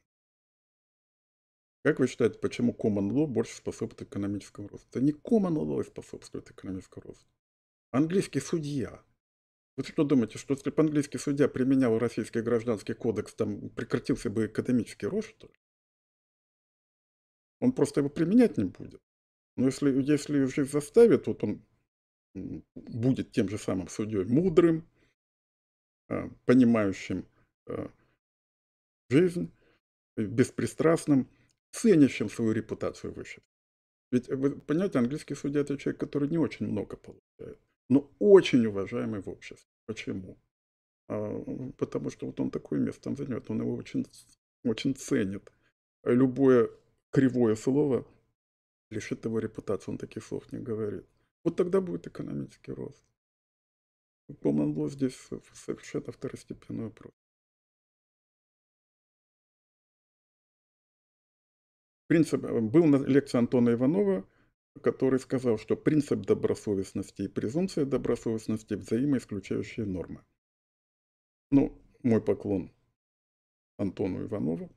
Как 1.82 1.98
вы 1.98 2.08
считаете, 2.08 2.38
почему 2.38 2.76
common 2.78 3.08
law 3.10 3.26
больше 3.26 3.56
способствует 3.56 4.10
экономическому 4.10 4.68
росту? 4.68 4.86
Это 4.90 5.00
не 5.00 5.12
common 5.12 5.54
law 5.54 5.82
способствует 5.82 6.50
экономическому 6.50 7.06
росту. 7.06 7.26
Английский 7.90 8.40
судья. 8.40 9.02
Вы 9.80 9.86
что 9.86 10.04
думаете, 10.04 10.36
что 10.36 10.52
если 10.52 10.68
бы 10.68 10.82
английский 10.82 11.16
судья 11.16 11.48
применял 11.48 11.98
российский 11.98 12.42
гражданский 12.42 12.92
кодекс, 12.92 13.32
там 13.32 13.70
прекратился 13.70 14.28
бы 14.28 14.44
экономический 14.44 15.06
рост, 15.06 15.30
что 15.30 15.46
ли? 15.46 15.54
Он 17.60 17.72
просто 17.72 18.00
его 18.00 18.10
применять 18.10 18.58
не 18.58 18.64
будет. 18.64 19.00
Но 19.56 19.64
если, 19.64 19.90
если 20.02 20.44
жизнь 20.44 20.70
заставит, 20.70 21.26
вот 21.26 21.42
он 21.44 21.64
будет 22.74 23.32
тем 23.32 23.48
же 23.48 23.56
самым 23.56 23.88
судьей 23.88 24.26
мудрым, 24.26 24.86
а, 26.10 26.28
понимающим 26.44 27.26
а, 27.66 27.90
жизнь, 29.08 29.50
беспристрастным, 30.14 31.26
ценящим 31.72 32.28
свою 32.28 32.52
репутацию 32.52 33.14
выше. 33.14 33.40
Ведь, 34.12 34.28
вы 34.28 34.60
понимаете, 34.60 34.98
английский 34.98 35.34
судья– 35.34 35.60
это 35.62 35.78
человек, 35.78 35.98
который 35.98 36.28
не 36.28 36.36
очень 36.36 36.66
много 36.66 36.98
получает, 36.98 37.58
но 37.90 38.10
очень 38.18 38.64
уважаемый 38.64 39.20
в 39.20 39.28
обществе. 39.28 39.68
Почему? 39.84 40.38
А, 41.08 41.72
потому 41.76 42.08
что 42.08 42.24
вот 42.24 42.40
он 42.40 42.50
такое 42.50 42.80
место 42.80 43.02
там 43.02 43.16
занимает, 43.16 43.50
он 43.50 43.60
его 43.60 43.74
очень, 43.74 44.06
очень 44.64 44.94
ценит. 44.94 45.52
Любое 46.04 46.70
кривое 47.10 47.54
слово– 47.54 48.06
лишит 48.90 49.24
его 49.24 49.38
репутации, 49.38 49.90
он 49.92 49.98
таких 49.98 50.24
слов 50.24 50.52
не 50.52 50.58
говорит. 50.58 51.06
Вот 51.44 51.56
тогда 51.56 51.80
будет 51.80 52.06
экономический 52.06 52.72
рост. 52.72 53.02
Common 54.28 54.88
здесь 54.88 55.16
совершенно 55.54 56.12
второстепенный 56.12 56.84
вопрос. 56.84 57.12
Принцип, 62.06 62.44
э, 62.44 62.60
был 62.60 62.86
на 62.86 62.96
лекции 62.96 63.38
Антона 63.38 63.70
Иванова, 63.70 64.28
который 64.82 65.18
сказал, 65.18 65.58
что 65.58 65.76
принцип 65.76 66.20
добросовестности 66.20 67.22
и 67.22 67.28
презумпция 67.28 67.84
добросовестности 67.84 68.74
взаимоисключающие 68.74 69.86
нормы. 69.86 70.24
Ну, 71.50 71.76
мой 72.02 72.22
поклон 72.22 72.72
Антону 73.76 74.24
Иванову, 74.24 74.70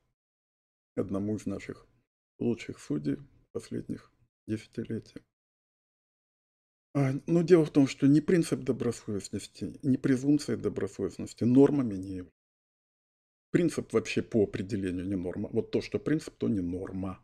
одному 0.95 1.35
из 1.35 1.45
наших 1.45 1.87
лучших 2.39 2.79
судей, 2.79 3.17
последних 3.51 4.11
десятилетий. 4.47 5.21
А, 6.95 7.13
но 7.25 7.41
дело 7.41 7.65
в 7.65 7.71
том, 7.71 7.87
что 7.87 8.07
ни 8.07 8.19
принцип 8.19 8.59
добросовестности, 8.61 9.79
ни 9.81 9.97
презумпция 9.97 10.57
добросовестности 10.57 11.43
нормами 11.43 11.95
не 11.95 12.09
являются. 12.09 12.33
Принцип 13.51 13.93
вообще 13.93 14.21
по 14.21 14.43
определению 14.43 15.05
не 15.05 15.15
норма. 15.15 15.49
Вот 15.51 15.71
то, 15.71 15.81
что 15.81 15.99
принцип, 15.99 16.35
то 16.37 16.47
не 16.47 16.61
норма. 16.61 17.23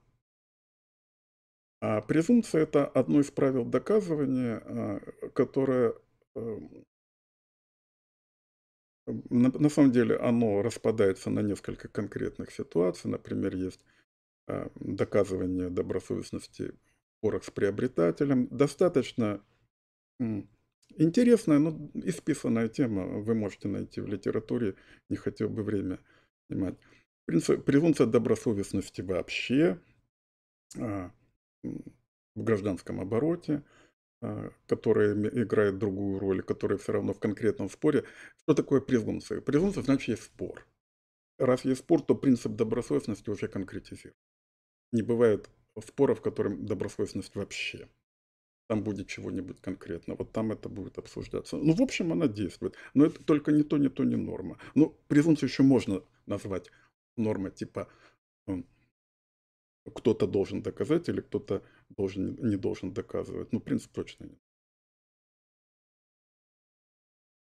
А 1.81 2.01
презумпция– 2.01 2.61
это 2.63 2.85
одно 2.85 3.21
из 3.21 3.31
правил 3.31 3.63
доказывания, 3.63 4.61
а, 4.65 4.99
которое 5.33 5.93
эм, 6.35 6.85
на, 9.29 9.49
на 9.49 9.69
самом 9.69 9.91
деле 9.91 10.17
оно 10.17 10.61
распадается 10.61 11.29
на 11.29 11.39
несколько 11.39 11.87
конкретных 11.87 12.51
ситуаций. 12.51 13.09
Например, 13.09 13.55
есть 13.55 13.79
а, 14.47 14.69
доказывание 14.75 15.69
добросовестности 15.69 16.71
в 16.71 17.19
спорах 17.19 17.43
с 17.43 17.49
приобретателем. 17.49 18.47
Достаточно. 18.47 19.41
Интересная, 20.97 21.59
но 21.59 21.91
исписанная 21.93 22.67
тема. 22.67 23.05
Вы 23.05 23.35
можете 23.35 23.67
найти 23.67 24.01
в 24.01 24.07
литературе, 24.07 24.75
не 25.07 25.15
хотел 25.15 25.47
бы 25.47 25.63
время 25.63 25.99
снимать. 26.47 26.75
Презумпция 27.25 28.07
добросовестности 28.07 29.01
вообще 29.01 29.79
а, 30.77 31.11
в 31.63 32.43
гражданском 32.43 32.99
обороте, 32.99 33.63
а, 34.21 34.51
которая 34.67 35.13
играет 35.13 35.77
другую 35.77 36.19
роль, 36.19 36.41
которая 36.41 36.77
все 36.77 36.93
равно 36.93 37.13
в 37.13 37.19
конкретном 37.19 37.69
споре. 37.69 38.05
Что 38.37 38.53
такое 38.53 38.81
презумпция? 38.81 39.41
Презумпция 39.41 39.83
значит 39.83 40.09
есть 40.09 40.23
спор. 40.23 40.65
Раз 41.37 41.65
есть 41.65 41.81
спор, 41.81 42.01
то 42.01 42.15
принцип 42.15 42.53
добросовестности 42.53 43.29
уже 43.29 43.47
конкретизирует. 43.47 44.17
Не 44.91 45.01
бывает 45.01 45.49
споров, 45.85 46.19
в 46.19 46.21
котором 46.21 46.65
добросовестность 46.65 47.35
вообще 47.35 47.87
там 48.69 48.83
будет 48.83 49.07
чего-нибудь 49.07 49.61
конкретно, 49.61 50.13
вот 50.13 50.31
там 50.31 50.51
это 50.51 50.69
будет 50.69 50.99
обсуждаться. 50.99 51.57
Ну, 51.57 51.73
в 51.73 51.81
общем, 51.81 52.13
она 52.13 52.27
действует. 52.27 52.75
Но 52.93 53.05
это 53.05 53.23
только 53.23 53.51
не 53.51 53.63
то, 53.63 53.79
не 53.79 53.89
то, 53.89 54.03
не 54.03 54.15
норма. 54.15 54.59
Ну, 54.75 54.95
презумпцию 55.07 55.49
еще 55.49 55.63
можно 55.63 56.03
назвать 56.27 56.69
нормой, 57.17 57.49
типа 57.49 57.89
кто-то 59.85 60.27
должен 60.27 60.61
доказать 60.61 61.09
или 61.09 61.21
кто-то 61.21 61.63
должен, 61.89 62.35
не 62.47 62.57
должен 62.57 62.93
доказывать. 62.93 63.51
Ну, 63.51 63.59
принцип 63.59 63.91
точно 63.91 64.25
нет. 64.25 64.39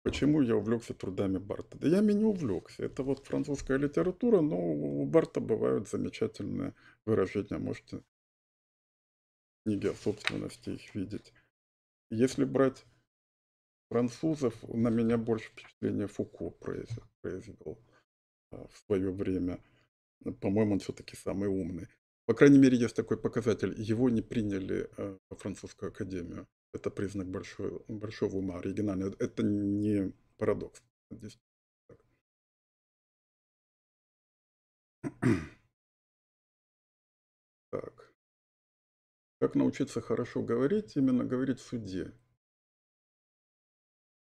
Почему 0.04 0.42
я 0.42 0.56
увлекся 0.56 0.96
трудами 0.96 1.38
Барта? 1.38 1.78
Да 1.78 1.88
я 1.88 2.02
не 2.02 2.26
увлекся. 2.26 2.84
Это 2.84 3.04
вот 3.04 3.26
французская 3.26 3.78
литература, 3.78 4.42
но 4.42 4.58
у 4.58 5.06
Барта 5.06 5.40
бывают 5.40 5.90
замечательные 5.90 6.74
выражения. 7.06 7.60
Можете 7.60 8.02
книги 9.64 9.88
о 9.88 9.94
собственности 9.94 10.72
их 10.72 10.96
видеть. 10.96 11.34
Если 12.10 12.46
брать 12.46 12.84
французов, 13.90 14.56
на 14.68 14.90
меня 14.90 15.18
больше 15.18 15.50
впечатление 15.50 16.08
Фуко 16.08 16.50
произвел, 16.50 17.04
произвел 17.22 17.80
а, 18.50 18.68
в 18.68 18.78
свое 18.86 19.12
время. 19.12 19.64
По-моему, 20.40 20.74
он 20.74 20.80
все-таки 20.80 21.16
самый 21.16 21.48
умный. 21.48 21.88
По 22.26 22.34
крайней 22.34 22.60
мере, 22.60 22.78
есть 22.78 22.96
такой 22.96 23.18
показатель. 23.18 23.74
Его 23.82 24.10
не 24.10 24.22
приняли 24.22 24.90
а, 24.98 25.18
во 25.30 25.38
французскую 25.38 25.90
академию. 25.90 26.48
Это 26.74 26.90
признак 26.90 27.28
большой, 27.28 27.84
большого 27.88 28.38
ума, 28.38 28.60
оригинального. 28.60 29.16
Это 29.20 29.44
не 29.44 30.14
парадокс. 30.38 30.82
Здесь 31.10 31.38
так. 37.72 38.14
Как 39.40 39.56
научиться 39.56 40.02
хорошо 40.02 40.44
говорить, 40.44 40.96
именно 40.96 41.26
говорить 41.26 41.60
в 41.60 41.64
суде? 41.66 42.14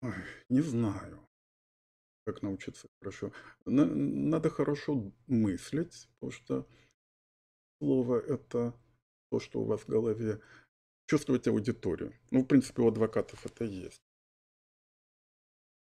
Ой, 0.02 0.12
не 0.48 0.60
знаю, 0.60 1.26
как 2.24 2.42
научиться 2.42 2.88
хорошо. 3.00 3.32
Надо 3.64 4.50
хорошо 4.50 5.12
мыслить, 5.26 6.08
потому 6.14 6.32
что 6.32 6.68
слово– 7.78 8.18
это 8.28 8.74
то, 9.30 9.40
что 9.40 9.60
у 9.60 9.64
вас 9.64 9.82
в 9.82 9.88
голове. 9.88 10.40
Чувствовать 11.08 11.46
аудиторию. 11.46 12.12
Ну, 12.30 12.42
в 12.42 12.46
принципе, 12.46 12.82
у 12.82 12.88
адвокатов 12.88 13.46
это 13.46 13.64
есть. 13.64 14.02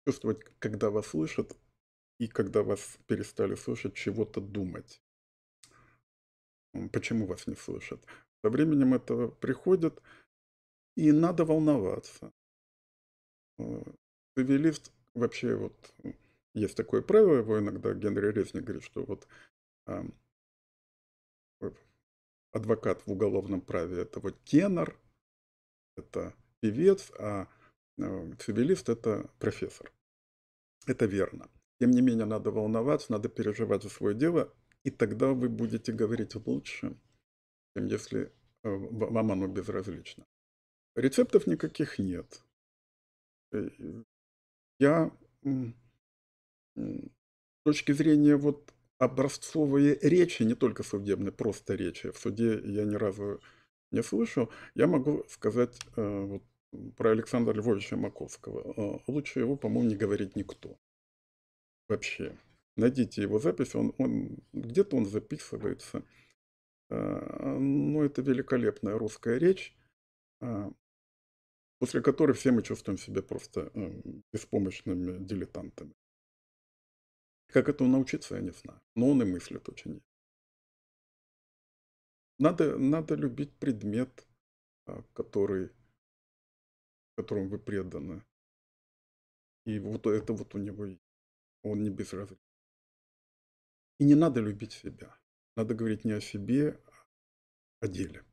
Чувствовать, 0.07 0.45
когда 0.59 0.91
вас 0.91 1.07
слышат, 1.07 1.57
и 2.19 2.29
когда 2.29 2.63
вас 2.63 2.99
перестали 3.07 3.55
слышать, 3.55 3.95
чего-то 3.95 4.41
думать. 4.41 5.01
Почему 6.93 7.27
вас 7.27 7.47
не 7.47 7.55
слышат? 7.55 8.05
Со 8.43 8.51
временем 8.51 8.95
это 8.95 9.29
приходит, 9.29 10.03
и 10.97 11.13
надо 11.13 11.45
волноваться. 11.45 12.33
Э, 13.59 13.83
цивилист 14.37 14.93
вообще 15.15 15.57
вот 15.57 15.95
есть 16.55 16.77
такое 16.77 17.03
правило, 17.03 17.37
его 17.37 17.59
иногда 17.59 17.95
Генри 17.95 18.33
Резник 18.33 18.65
говорит, 18.65 18.85
что 18.85 19.05
вот 19.05 19.27
а, 19.87 20.05
адвокат 22.55 23.03
в 23.07 23.13
уголовном 23.13 23.61
праве 23.61 24.03
это 24.03 24.21
вот 24.21 24.43
тенор, 24.45 24.97
это 25.97 26.35
певец, 26.61 27.11
а 27.19 27.49
э, 27.99 28.33
цивилист 28.39 28.89
это 28.89 29.29
профессор. 29.39 29.93
Это 30.87 31.07
верно. 31.07 31.51
Тем 31.81 31.91
не 31.91 32.01
менее, 32.01 32.27
надо 32.27 32.51
волноваться, 32.51 33.13
надо 33.13 33.29
переживать 33.29 33.83
за 33.83 33.89
свое 33.89 34.15
дело, 34.15 34.55
и 34.85 34.91
тогда 34.91 35.33
вы 35.33 35.49
будете 35.49 35.93
говорить 35.93 36.35
лучше, 36.47 36.97
чем 37.77 37.87
если 37.87 38.33
э, 38.63 38.69
вам 38.69 39.33
оно 39.33 39.49
безразлично. 39.49 40.25
Рецептов 40.95 41.47
никаких 41.47 41.99
нет. 41.99 42.43
Э, 43.53 43.69
я 44.79 45.11
с 46.77 47.63
точки 47.65 47.93
зрения 47.93 48.37
вот 48.37 48.73
образцовой 49.05 49.99
речи, 50.03 50.43
не 50.43 50.55
только 50.55 50.83
судебной, 50.83 51.33
просто 51.33 51.75
речи, 51.75 52.11
в 52.11 52.19
суде 52.19 52.61
я 52.65 52.85
ни 52.85 52.95
разу 52.95 53.41
не 53.91 54.03
слышал, 54.03 54.51
я 54.75 54.87
могу 54.87 55.25
сказать 55.29 55.79
э, 55.97 56.25
вот, 56.25 56.43
про 56.97 57.11
Александра 57.11 57.53
Львовича 57.53 57.97
Маковского. 57.97 59.03
Лучше 59.07 59.41
его, 59.41 59.57
по-моему, 59.57 59.91
не 59.91 59.97
говорить 59.97 60.37
никто. 60.37 60.77
Вообще. 61.89 62.37
Найдите 62.77 63.23
его 63.23 63.39
запись, 63.39 63.75
он, 63.75 63.95
он, 63.99 64.39
где-то 64.53 64.97
он 64.97 65.07
записывается. 65.07 66.03
Э, 66.91 67.57
ну, 67.59 68.03
это 68.03 68.21
великолепная 68.23 68.99
русская 68.99 69.39
речь, 69.39 69.77
э, 70.41 70.71
после 71.79 72.01
которой 72.01 72.33
все 72.33 72.51
мы 72.51 72.63
чувствуем 72.63 72.99
себя 72.99 73.23
просто 73.23 73.71
э, 73.75 74.03
беспомощными 74.33 75.25
дилетантами. 75.25 75.95
Как 77.55 77.69
этому 77.69 77.89
научиться, 77.89 78.35
я 78.35 78.41
не 78.41 78.51
знаю. 78.51 78.81
Но 78.97 79.11
он 79.11 79.23
и 79.23 79.25
мыслит 79.25 79.69
очень. 79.69 80.03
Надо, 82.37 82.77
надо 82.77 83.15
любить 83.15 83.57
предмет, 83.61 84.27
который, 85.13 85.71
которому 87.17 87.49
вы 87.51 87.61
преданы. 87.61 88.25
И 89.67 89.79
вот 89.79 90.05
это 90.09 90.33
вот 90.33 90.53
у 90.57 90.59
него, 90.59 90.99
он 91.63 91.85
не 91.85 91.91
безразличен. 91.91 92.43
И 94.01 94.05
не 94.05 94.17
надо 94.17 94.41
любить 94.41 94.73
себя. 94.73 95.17
Надо 95.55 95.77
говорить 95.77 96.05
не 96.05 96.11
о 96.11 96.21
себе, 96.21 96.81
а 96.87 97.07
о 97.83 97.87
деле. 97.87 98.25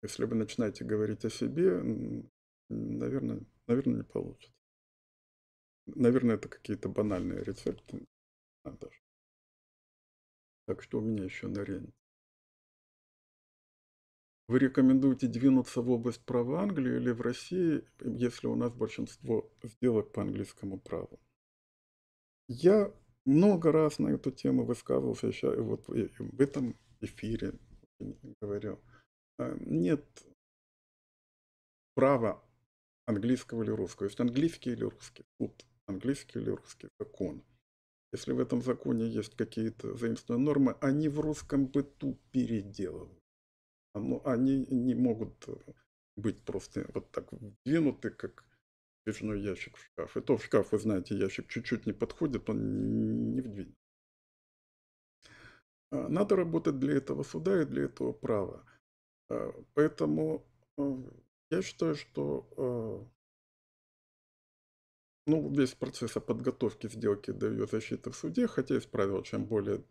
Если 0.00 0.24
вы 0.24 0.36
начинаете 0.36 0.84
говорить 0.84 1.26
о 1.26 1.30
себе, 1.30 1.82
наверное, 2.70 3.44
наверное 3.66 3.96
не 3.96 4.04
получится. 4.04 4.56
Наверное, 5.84 6.36
это 6.36 6.48
какие-то 6.48 6.88
банальные 6.88 7.44
рецепты. 7.44 8.06
Даже. 8.64 9.00
Так 10.66 10.82
что 10.82 10.98
у 10.98 11.00
меня 11.00 11.24
еще 11.24 11.48
на 11.48 11.64
рент. 11.64 11.94
Вы 14.48 14.58
рекомендуете 14.58 15.28
двинуться 15.28 15.80
в 15.80 15.90
область 15.90 16.24
права 16.24 16.62
Англии 16.62 16.96
или 16.96 17.10
в 17.10 17.20
России, 17.20 17.84
если 18.00 18.46
у 18.46 18.54
нас 18.54 18.72
большинство 18.72 19.50
сделок 19.62 20.12
по 20.12 20.22
английскому 20.22 20.78
праву? 20.78 21.18
Я 22.48 22.92
много 23.24 23.72
раз 23.72 23.98
на 23.98 24.08
эту 24.08 24.30
тему 24.30 24.64
высказывался, 24.64 25.28
еще 25.28 25.60
вот 25.62 25.88
в 25.88 26.40
этом 26.40 26.76
эфире 27.00 27.54
говорил. 28.40 28.80
А, 29.38 29.56
нет 29.60 30.04
права 31.94 32.42
английского 33.06 33.62
или 33.62 33.70
русского. 33.70 34.06
Есть 34.06 34.20
английский 34.20 34.72
или 34.72 34.84
русский 34.84 35.24
суд, 35.38 35.64
английский 35.86 36.40
или 36.40 36.50
русский 36.50 36.88
закон. 36.98 37.44
Если 38.12 38.32
в 38.32 38.40
этом 38.40 38.62
законе 38.62 39.06
есть 39.08 39.36
какие-то 39.36 39.96
заимствованные 39.96 40.44
нормы, 40.44 40.76
они 40.80 41.08
в 41.08 41.20
русском 41.20 41.66
быту 41.66 42.18
переделывают. 42.30 43.18
Они 44.24 44.66
не 44.66 44.94
могут 44.94 45.48
быть 46.16 46.42
просто 46.42 46.90
вот 46.94 47.10
так 47.10 47.32
вдвинуты, 47.32 48.10
как 48.10 48.44
Пивной 49.04 49.40
ящик 49.40 49.76
в 49.76 49.84
шкаф. 49.84 50.16
И 50.16 50.20
то 50.20 50.36
в 50.36 50.44
шкаф, 50.44 50.70
вы 50.70 50.78
знаете, 50.78 51.16
ящик 51.16 51.48
чуть-чуть 51.48 51.86
не 51.86 51.92
подходит, 51.92 52.48
он 52.48 53.34
не 53.34 53.40
вдвинет. 53.40 53.74
А, 55.90 56.08
надо 56.08 56.36
работать 56.36 56.78
для 56.78 56.94
этого 56.94 57.24
суда 57.24 57.62
и 57.62 57.64
для 57.64 57.84
этого 57.84 58.12
права. 58.12 58.64
А, 59.28 59.52
поэтому 59.74 60.46
а, 60.78 61.02
я 61.50 61.62
считаю, 61.62 61.96
что 61.96 63.10
ну, 65.26 65.48
весь 65.54 65.74
процесс 65.74 66.12
подготовки 66.12 66.88
сделки 66.88 67.30
до 67.30 67.48
ее 67.48 67.66
защиты 67.66 68.10
в 68.10 68.16
суде, 68.16 68.46
хотя 68.46 68.74
есть 68.74 68.90
правило, 68.90 69.24
чем 69.24 69.44
более 69.44 69.84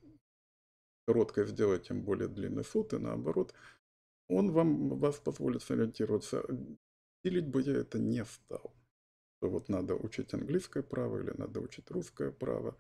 короткое 1.08 1.46
сделать, 1.46 1.88
тем 1.88 2.04
более 2.04 2.28
длинный 2.28 2.64
суд, 2.64 2.94
и 2.94 2.98
наоборот, 2.98 3.54
он 4.30 4.52
вам, 4.52 4.98
вас 5.00 5.20
позволит 5.20 5.64
сориентироваться. 5.64 6.44
Делить 7.24 7.48
бы 7.48 7.62
я 7.62 7.78
это 7.78 8.00
не 8.00 8.26
стал 8.26 8.74
что 9.42 9.50
вот 9.50 9.70
надо 9.70 9.96
учить 9.96 10.36
английское 10.36 10.84
право 10.84 11.18
или 11.18 11.32
надо 11.32 11.62
учить 11.62 11.90
русское 11.90 12.32
право. 12.32 12.78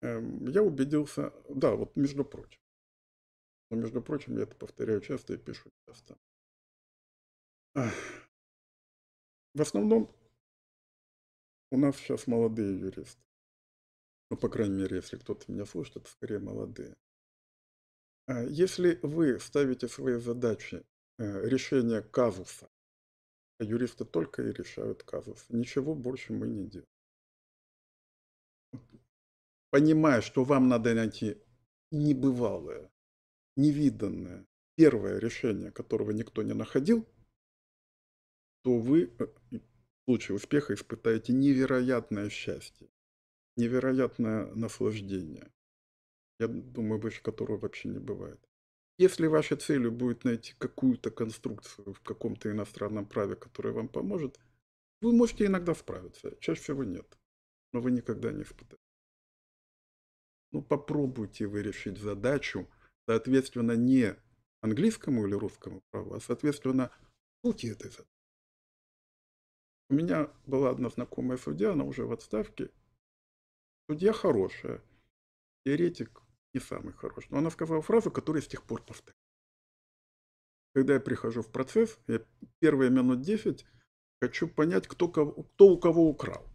Эм, 0.00 0.48
я 0.48 0.62
убедился, 0.62 1.34
да, 1.50 1.74
вот 1.74 1.96
между 1.96 2.24
прочим. 2.24 2.58
Но 3.70 3.76
между 3.76 4.00
прочим, 4.00 4.38
я 4.38 4.44
это 4.44 4.56
повторяю 4.56 5.02
часто 5.02 5.34
и 5.34 5.36
пишу 5.36 5.70
часто. 5.86 6.16
В 9.54 9.60
основном 9.60 10.10
у 11.72 11.78
нас 11.78 11.96
сейчас 11.96 12.26
молодые 12.26 12.78
юристы. 12.78 13.22
Ну, 14.30 14.36
по 14.36 14.50
крайней 14.50 14.76
мере, 14.76 14.96
если 14.96 15.16
кто-то 15.16 15.50
меня 15.50 15.64
слушает, 15.64 15.96
это 15.96 16.10
скорее 16.10 16.38
молодые. 16.38 16.94
А 18.26 18.42
Если 18.42 19.00
вы 19.02 19.40
ставите 19.40 19.88
свои 19.88 20.18
задачи 20.18 20.84
э, 21.18 21.48
решения 21.48 22.02
казуса, 22.02 22.68
а 23.58 23.64
юристы 23.64 24.04
только 24.04 24.42
и 24.42 24.52
решают 24.52 25.02
казус, 25.02 25.46
ничего 25.48 25.94
больше 25.94 26.34
мы 26.34 26.46
не 26.46 26.66
делаем. 26.68 26.88
Понимая, 29.70 30.20
что 30.20 30.44
вам 30.44 30.68
надо 30.68 30.94
найти 30.94 31.42
небывалое, 31.90 32.92
невиданное, 33.56 34.46
первое 34.76 35.18
решение, 35.18 35.70
которого 35.70 36.10
никто 36.10 36.42
не 36.42 36.52
находил, 36.52 37.08
то 38.62 38.78
вы 38.78 39.14
э, 39.18 39.58
случае 40.04 40.36
успеха 40.36 40.74
испытаете 40.74 41.32
невероятное 41.32 42.28
счастье, 42.30 42.88
невероятное 43.56 44.46
наслаждение. 44.54 45.52
Я 46.38 46.48
думаю, 46.48 47.00
выше 47.00 47.22
которого 47.22 47.58
вообще 47.58 47.88
не 47.88 47.98
бывает. 47.98 48.40
Если 48.98 49.26
вашей 49.26 49.56
целью 49.56 49.90
будет 49.92 50.24
найти 50.24 50.54
какую-то 50.58 51.10
конструкцию 51.10 51.94
в 51.94 52.00
каком-то 52.00 52.50
иностранном 52.50 53.06
праве, 53.06 53.36
которая 53.36 53.72
вам 53.72 53.88
поможет, 53.88 54.38
вы 55.00 55.12
можете 55.12 55.46
иногда 55.46 55.74
справиться, 55.74 56.36
чаще 56.40 56.60
всего 56.60 56.84
нет, 56.84 57.18
но 57.72 57.80
вы 57.80 57.90
никогда 57.90 58.30
не 58.32 58.42
испытаете. 58.42 58.82
Ну, 60.52 60.62
попробуйте 60.62 61.46
вы 61.46 61.62
решить 61.62 61.98
задачу, 61.98 62.68
соответственно, 63.06 63.72
не 63.72 64.14
английскому 64.60 65.26
или 65.26 65.34
русскому 65.34 65.82
праву, 65.90 66.14
а, 66.14 66.20
соответственно, 66.20 66.90
сути 67.42 67.66
этой 67.66 67.90
задачи. 67.90 68.11
У 69.92 69.94
меня 69.94 70.30
была 70.46 70.70
одна 70.70 70.88
знакомая 70.88 71.36
судья, 71.36 71.72
она 71.72 71.84
уже 71.84 72.06
в 72.06 72.12
отставке. 72.12 72.70
Судья 73.90 74.14
хорошая, 74.14 74.82
теоретик 75.66 76.22
не 76.54 76.60
самый 76.60 76.94
хороший. 76.94 77.28
Но 77.28 77.36
она 77.36 77.50
сказала 77.50 77.82
фразу, 77.82 78.10
которую 78.10 78.40
с 78.40 78.48
тех 78.48 78.62
пор 78.62 78.82
повторяю. 78.82 79.20
Когда 80.74 80.94
я 80.94 81.00
прихожу 81.00 81.42
в 81.42 81.52
процесс, 81.52 81.98
я 82.06 82.24
первые 82.58 82.90
минут 82.90 83.20
10 83.20 83.66
хочу 84.22 84.48
понять, 84.48 84.88
кто, 84.88 85.08
кого, 85.08 85.42
кто 85.42 85.68
у 85.68 85.78
кого 85.78 86.08
украл. 86.08 86.50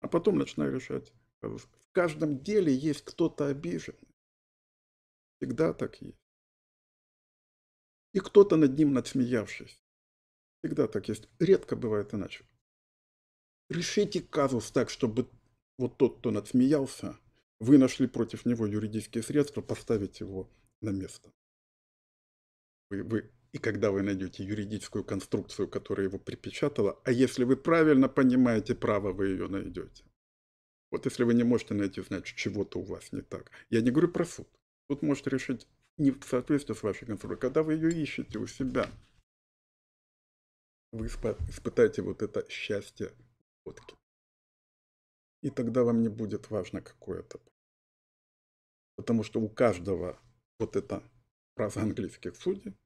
А 0.00 0.08
потом 0.08 0.36
начинаю 0.36 0.74
решать. 0.74 1.12
В 1.42 1.92
каждом 1.92 2.40
деле 2.40 2.74
есть 2.74 3.02
кто-то 3.02 3.46
обиженный. 3.46 4.12
Всегда 5.36 5.72
так 5.72 6.02
есть. 6.02 6.18
И 8.12 8.18
кто-то 8.18 8.56
над 8.56 8.76
ним 8.76 8.92
надсмеявшись. 8.92 9.80
Всегда 10.62 10.86
так 10.86 11.08
есть. 11.08 11.28
Редко 11.38 11.76
бывает 11.76 12.14
иначе. 12.14 12.44
Решите 13.68 14.20
казус 14.20 14.70
так, 14.70 14.90
чтобы 14.90 15.28
вот 15.78 15.96
тот, 15.96 16.18
кто 16.18 16.30
надсмеялся, 16.30 17.16
вы 17.60 17.78
нашли 17.78 18.06
против 18.06 18.44
него 18.44 18.66
юридические 18.66 19.22
средства 19.22 19.62
поставить 19.62 20.20
его 20.20 20.50
на 20.80 20.90
место. 20.90 21.32
Вы, 22.90 23.02
вы, 23.02 23.30
и 23.52 23.58
когда 23.58 23.90
вы 23.90 24.02
найдете 24.02 24.44
юридическую 24.44 25.04
конструкцию, 25.04 25.68
которая 25.68 26.08
его 26.08 26.18
припечатала, 26.18 27.00
а 27.04 27.12
если 27.12 27.44
вы 27.44 27.56
правильно 27.56 28.08
понимаете 28.08 28.74
право, 28.74 29.12
вы 29.12 29.28
ее 29.28 29.48
найдете. 29.48 30.04
Вот 30.90 31.04
если 31.04 31.24
вы 31.24 31.34
не 31.34 31.44
можете 31.44 31.74
найти, 31.74 32.02
значит, 32.02 32.36
чего-то 32.36 32.80
у 32.80 32.82
вас 32.82 33.12
не 33.12 33.22
так. 33.22 33.50
Я 33.70 33.80
не 33.80 33.90
говорю 33.90 34.08
про 34.08 34.24
суд. 34.24 34.48
Суд 34.88 35.02
может 35.02 35.28
решить 35.28 35.68
не 35.96 36.10
в 36.10 36.24
соответствии 36.24 36.74
с 36.74 36.82
вашей 36.82 37.06
конструкцией. 37.06 37.40
Когда 37.40 37.62
вы 37.62 37.74
ее 37.74 37.92
ищете 37.92 38.38
у 38.38 38.46
себя, 38.46 38.90
вы 40.92 41.06
испытаете 41.06 42.02
вот 42.02 42.22
это 42.22 42.48
счастье 42.50 43.12
водки. 43.64 43.96
И 45.42 45.50
тогда 45.50 45.84
вам 45.84 46.02
не 46.02 46.08
будет 46.08 46.50
важно, 46.50 46.82
какое 46.82 47.20
это. 47.20 47.40
Потому 48.96 49.22
что 49.22 49.40
у 49.40 49.48
каждого 49.48 50.20
вот 50.58 50.76
эта 50.76 51.02
фраза 51.56 51.80
английских 51.80 52.36
судей, 52.36 52.76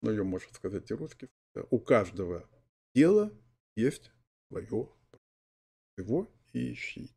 но 0.00 0.10
ее 0.10 0.24
может 0.24 0.54
сказать 0.54 0.90
и 0.90 0.94
русский, 0.94 1.28
у 1.70 1.78
каждого 1.78 2.48
дела 2.94 3.30
есть 3.76 4.10
свое 4.48 4.88
его 5.98 6.30
и 6.52 6.72
ищите. 6.72 7.14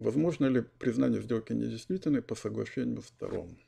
Возможно 0.00 0.46
ли 0.46 0.62
признание 0.62 1.20
сделки 1.20 1.52
недействительной 1.52 2.22
по 2.22 2.36
соглашению 2.36 3.02
сторон? 3.02 3.58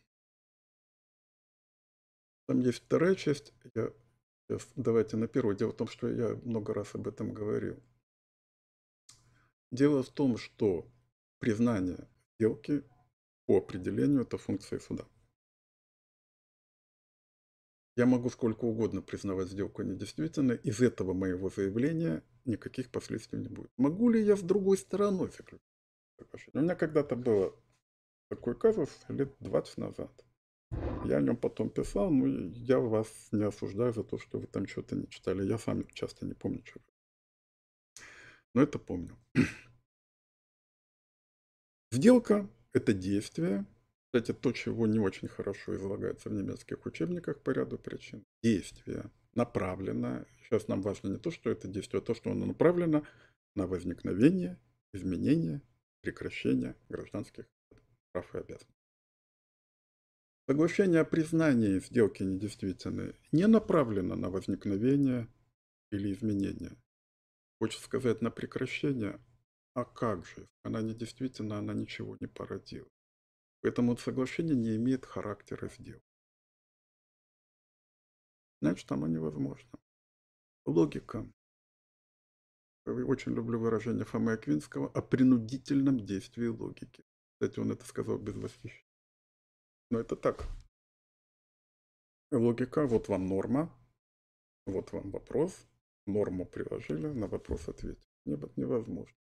Там 2.51 2.59
есть 2.59 2.78
вторая 2.78 3.14
часть. 3.14 3.55
Я, 3.76 3.92
сейчас, 4.48 4.66
давайте 4.74 5.16
на 5.16 5.28
первую. 5.28 5.55
Дело 5.55 5.70
в 5.70 5.76
том, 5.76 5.86
что 5.86 6.09
я 6.09 6.34
много 6.42 6.74
раз 6.74 6.96
об 6.96 7.07
этом 7.07 7.32
говорил. 7.32 7.80
Дело 9.70 10.03
в 10.03 10.09
том, 10.09 10.36
что 10.36 10.90
признание 11.38 12.09
сделки 12.34 12.82
по 13.46 13.59
определению– 13.59 14.22
это 14.22 14.36
функция 14.36 14.80
суда. 14.80 15.07
Я 17.94 18.07
могу 18.07 18.30
сколько 18.30 18.64
угодно 18.64 19.01
признавать 19.01 19.46
сделку 19.46 19.82
недействительной, 19.82 20.57
из 20.57 20.82
этого 20.82 21.12
моего 21.12 21.51
заявления 21.51 22.24
никаких 22.46 22.90
последствий 22.90 23.38
не 23.38 23.48
будет. 23.48 23.70
Могу 23.76 24.11
ли 24.11 24.20
я 24.24 24.34
с 24.36 24.42
другой 24.42 24.76
стороной 24.76 25.30
заключить 25.30 25.62
У 26.53 26.59
меня 26.59 26.74
когда-то 26.74 27.14
было 27.14 27.55
такой 28.28 28.59
казус 28.59 28.90
лет 29.07 29.36
20 29.38 29.78
назад. 29.78 30.24
Я 31.04 31.16
о 31.16 31.20
нем 31.20 31.36
потом 31.36 31.70
писал, 31.70 32.10
но 32.10 32.26
я 32.54 32.78
вас 32.78 33.08
не 33.32 33.44
осуждаю 33.44 33.92
за 33.92 34.04
то, 34.04 34.18
что 34.18 34.38
вы 34.38 34.46
там 34.46 34.66
что-то 34.66 34.96
не 34.96 35.08
читали. 35.08 35.46
Я 35.46 35.58
сам 35.58 35.86
часто 35.88 36.26
не 36.26 36.34
помню, 36.34 36.62
что. 36.64 36.80
Но 38.54 38.62
это 38.62 38.78
помню. 38.78 39.16
Сделка– 41.92 42.48
это 42.72 42.92
действие. 42.92 43.66
Кстати, 44.06 44.32
то, 44.32 44.52
чего 44.52 44.86
не 44.86 44.98
очень 44.98 45.28
хорошо 45.28 45.76
излагается 45.76 46.28
в 46.28 46.32
немецких 46.32 46.84
учебниках 46.86 47.40
по 47.40 47.50
ряду 47.50 47.78
причин. 47.78 48.24
Действие 48.42 49.10
направлено. 49.34 50.24
Сейчас 50.42 50.68
нам 50.68 50.82
важно 50.82 51.08
не 51.08 51.18
то, 51.18 51.30
что 51.30 51.50
это 51.50 51.68
действие, 51.68 52.00
а 52.00 52.04
то, 52.04 52.14
что 52.14 52.30
оно 52.30 52.46
направлено 52.46 53.04
на 53.54 53.66
возникновение, 53.66 54.58
изменение, 54.92 55.62
прекращение 56.00 56.76
гражданских 56.88 57.46
прав 58.12 58.34
и 58.34 58.38
обязанностей. 58.38 58.79
Соглашение 60.47 61.01
о 61.01 61.05
признании 61.05 61.78
сделки 61.78 62.22
недействительной 62.22 63.14
не 63.30 63.47
направлено 63.47 64.16
на 64.16 64.30
возникновение 64.30 65.28
или 65.91 66.12
изменение. 66.12 66.76
Хочется 67.61 67.84
сказать 67.84 68.20
на 68.20 68.30
прекращение, 68.30 69.20
а 69.74 69.84
как 69.84 70.26
же? 70.26 70.49
Она 70.62 70.82
недействительна, 70.82 71.59
она 71.59 71.74
ничего 71.74 72.16
не 72.20 72.26
породила. 72.26 72.88
Поэтому 73.61 73.97
соглашение 73.97 74.57
не 74.57 74.76
имеет 74.76 75.05
характера 75.05 75.68
сделки. 75.78 76.05
Значит, 78.61 78.91
оно 78.93 79.07
невозможно. 79.07 79.78
Логика. 80.66 81.30
Я 82.86 82.93
очень 82.93 83.32
люблю 83.32 83.59
выражение 83.59 84.05
Фомы 84.05 84.32
Аквинского 84.32 84.91
о 84.91 85.03
принудительном 85.03 86.05
действии 86.05 86.47
логики. 86.47 87.05
Кстати, 87.34 87.61
он 87.61 87.72
это 87.72 87.84
сказал 87.84 88.18
без 88.18 88.34
восхищения. 88.34 88.89
Но 89.91 89.99
это 89.99 90.16
так. 90.16 90.47
Логика, 92.30 92.86
вот 92.86 93.09
вам 93.09 93.26
норма, 93.26 93.76
вот 94.66 94.93
вам 94.93 95.11
вопрос, 95.11 95.66
норму 96.07 96.47
приложили, 96.47 97.09
на 97.09 97.26
вопрос 97.26 97.68
ответили. 97.68 98.07
Невозможно. 98.24 99.16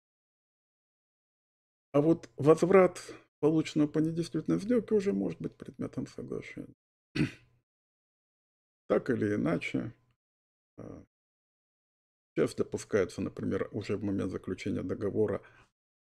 А 1.92 2.02
вот 2.02 2.28
возврат, 2.36 3.00
полученного 3.40 3.88
по 3.88 3.98
недействительной 3.98 4.60
сделке, 4.60 4.94
уже 4.94 5.12
может 5.12 5.40
быть 5.40 5.56
предметом 5.56 6.06
соглашения. 6.06 6.74
Так 8.90 9.10
или 9.10 9.34
иначе, 9.34 9.92
а, 10.78 11.04
сейчас 12.34 12.54
допускается, 12.54 13.20
например, 13.20 13.68
уже 13.70 13.98
в 13.98 14.02
момент 14.02 14.30
заключения 14.30 14.82
договора 14.82 15.42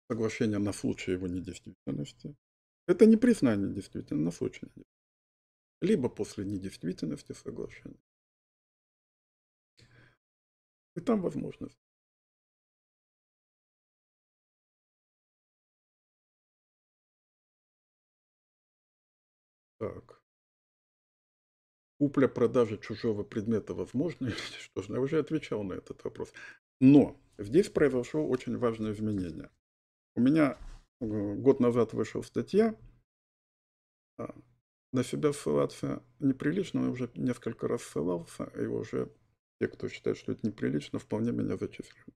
соглашение 0.09 0.59
на 0.59 0.73
случай 0.73 1.13
его 1.13 1.29
недействительности. 1.29 2.35
Это 2.87 3.07
не 3.07 3.17
признание 3.17 3.73
действительно, 3.73 4.23
на 4.25 4.31
случай 4.31 4.67
Либо 5.81 6.09
после 6.09 6.45
недействительности 6.45 7.33
соглашения. 7.33 8.01
И 10.97 11.01
там 11.01 11.23
возможность. 11.23 11.79
Так. 19.79 20.21
Купля-продажа 21.99 22.77
чужого 22.79 23.25
предмета 23.25 23.75
возможно 23.75 24.31
что 24.31 24.83
же? 24.83 24.93
Я 24.93 25.01
уже 25.01 25.19
отвечал 25.19 25.63
на 25.63 25.75
этот 25.75 26.05
вопрос. 26.05 26.33
Но 26.81 27.17
здесь 27.39 27.69
произошло 27.71 28.27
очень 28.27 28.57
важное 28.59 28.93
изменение. 28.93 29.51
У 30.15 30.21
меня 30.21 30.59
год 31.01 31.61
назад 31.61 31.93
вышла 31.93 32.23
статья, 32.23 32.77
а, 34.19 34.35
на 34.93 35.05
себя 35.05 35.33
ссылаться 35.33 36.03
неприлично, 36.19 36.81
я 36.81 36.91
уже 36.91 37.11
несколько 37.15 37.69
раз 37.69 37.83
ссылался, 37.83 38.45
и 38.57 38.67
уже 38.67 39.11
те, 39.61 39.69
кто 39.69 39.89
считает, 39.89 40.17
что 40.17 40.33
это 40.33 40.47
неприлично, 40.47 40.99
вполне 40.99 41.33
меня 41.33 41.57
зачислили 41.57 42.15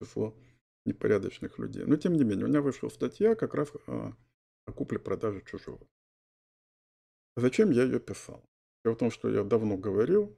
число 0.00 0.36
непорядочных 0.84 1.58
людей. 1.58 1.84
Но 1.84 1.96
тем 1.96 2.14
не 2.14 2.24
менее, 2.24 2.46
у 2.46 2.48
меня 2.48 2.60
вышла 2.60 2.88
статья 2.88 3.34
как 3.34 3.54
раз 3.54 3.72
о, 3.86 4.16
о 4.66 4.72
купле-продаже 4.72 5.42
чужого. 5.42 5.86
Зачем 7.36 7.70
я 7.70 7.84
ее 7.84 8.00
писал? 8.00 8.44
Дело 8.84 8.94
в 8.94 8.98
том, 8.98 9.10
что 9.10 9.30
я 9.30 9.44
давно 9.44 9.76
говорил, 9.76 10.36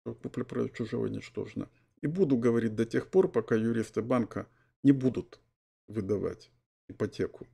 что 0.00 0.14
купля-продажа 0.14 0.72
чужого 0.72 1.06
ничтожна. 1.06 1.70
И 2.00 2.06
буду 2.06 2.38
говорить 2.38 2.74
до 2.74 2.86
тех 2.86 3.10
пор, 3.10 3.30
пока 3.30 3.54
юристы 3.54 4.00
банка 4.00 4.48
не 4.82 4.92
будут 4.92 5.40
выдавать 5.88 6.50
ипотеку 6.90 7.46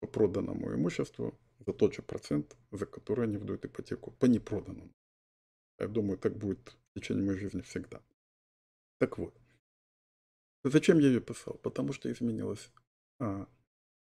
по 0.00 0.06
проданному 0.06 0.74
имуществу 0.74 1.38
за 1.66 1.72
тот 1.72 1.94
же 1.94 2.02
процент, 2.02 2.56
за 2.70 2.86
который 2.86 3.24
они 3.24 3.36
выдают 3.36 3.64
ипотеку 3.64 4.10
по 4.12 4.26
непроданному. 4.26 4.92
Я 5.78 5.88
думаю, 5.88 6.18
так 6.18 6.36
будет 6.36 6.76
в 6.94 7.00
течение 7.00 7.24
моей 7.24 7.38
жизни 7.38 7.60
всегда. 7.62 8.02
Так 8.98 9.18
вот, 9.18 9.34
зачем 10.64 10.98
я 10.98 11.08
ее 11.08 11.20
писал? 11.20 11.54
Потому 11.54 11.92
что 11.92 12.10
изменилось 12.10 12.70
а, 13.18 13.48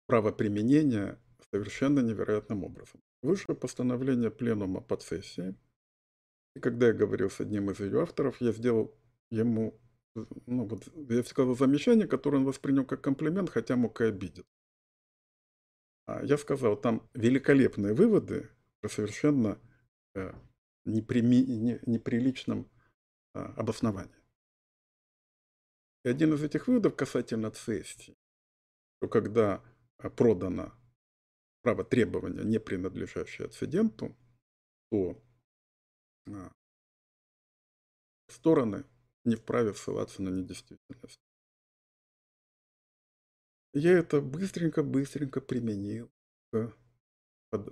право 0.05 0.31
применения 0.31 1.19
совершенно 1.51 1.99
невероятным 1.99 2.63
образом. 2.63 3.01
Вышло 3.21 3.53
постановление 3.53 4.31
пленума 4.31 4.81
по 4.81 4.95
цессии, 4.95 5.55
и 6.55 6.59
когда 6.59 6.87
я 6.87 6.93
говорил 6.93 7.29
с 7.29 7.39
одним 7.39 7.69
из 7.69 7.79
ее 7.79 8.01
авторов, 8.01 8.41
я 8.41 8.51
сделал 8.51 8.91
ему, 9.29 9.79
ну 10.45 10.65
вот, 10.65 10.87
я 11.09 11.23
сказал 11.23 11.55
замечание, 11.55 12.07
которое 12.07 12.37
он 12.37 12.45
воспринял 12.45 12.85
как 12.85 13.01
комплимент, 13.01 13.49
хотя 13.49 13.75
мог 13.75 14.01
и 14.01 14.05
обидеть. 14.05 14.47
А 16.07 16.23
я 16.23 16.37
сказал, 16.37 16.77
там 16.77 17.07
великолепные 17.13 17.93
выводы 17.93 18.49
про 18.79 18.89
совершенно 18.89 19.59
э, 20.15 20.33
неприличном 20.85 22.69
э, 23.33 23.39
обосновании. 23.39 24.15
И 26.05 26.09
один 26.09 26.33
из 26.33 26.43
этих 26.43 26.67
выводов 26.67 26.95
касательно 26.95 27.51
цессии, 27.51 28.17
что 28.97 29.09
когда 29.09 29.61
э, 29.99 30.09
продано 30.09 30.73
право 31.61 31.83
требования, 31.83 32.45
не 32.45 32.59
принадлежащее 32.59 33.49
цеденту, 33.49 34.15
то 34.89 35.21
стороны 38.29 38.85
не 39.25 39.35
вправе 39.35 39.73
ссылаться 39.73 40.21
на 40.21 40.29
недействительность. 40.29 41.26
Я 43.79 43.99
это 43.99 44.21
быстренько-быстренько 44.21 45.39
применил 45.39 46.09
к 46.51 46.73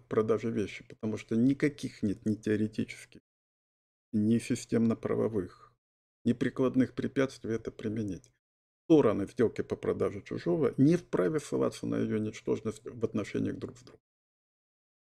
продаже 0.07 0.52
вещи, 0.52 0.86
потому 0.88 1.18
что 1.18 1.36
никаких 1.36 2.03
нет 2.03 2.27
ни 2.27 2.36
теоретических, 2.36 3.22
ни 4.14 4.38
системно-правовых, 4.38 5.73
ни 6.23 6.34
прикладных 6.34 6.94
препятствий 6.94 7.56
это 7.56 7.72
применить. 7.72 8.32
Стороны 8.84 9.26
сделки 9.26 9.64
по 9.64 9.76
продаже 9.76 10.22
чужого 10.22 10.76
не 10.77 10.95
вправе 10.95 11.40
ссылаться 11.40 11.88
на 11.88 11.95
ее 11.95 12.19
ничтожность 12.19 12.84
в 12.84 13.03
отношениях 13.03 13.57
друг 13.57 13.76
с 13.80 13.82
другом. 13.82 14.06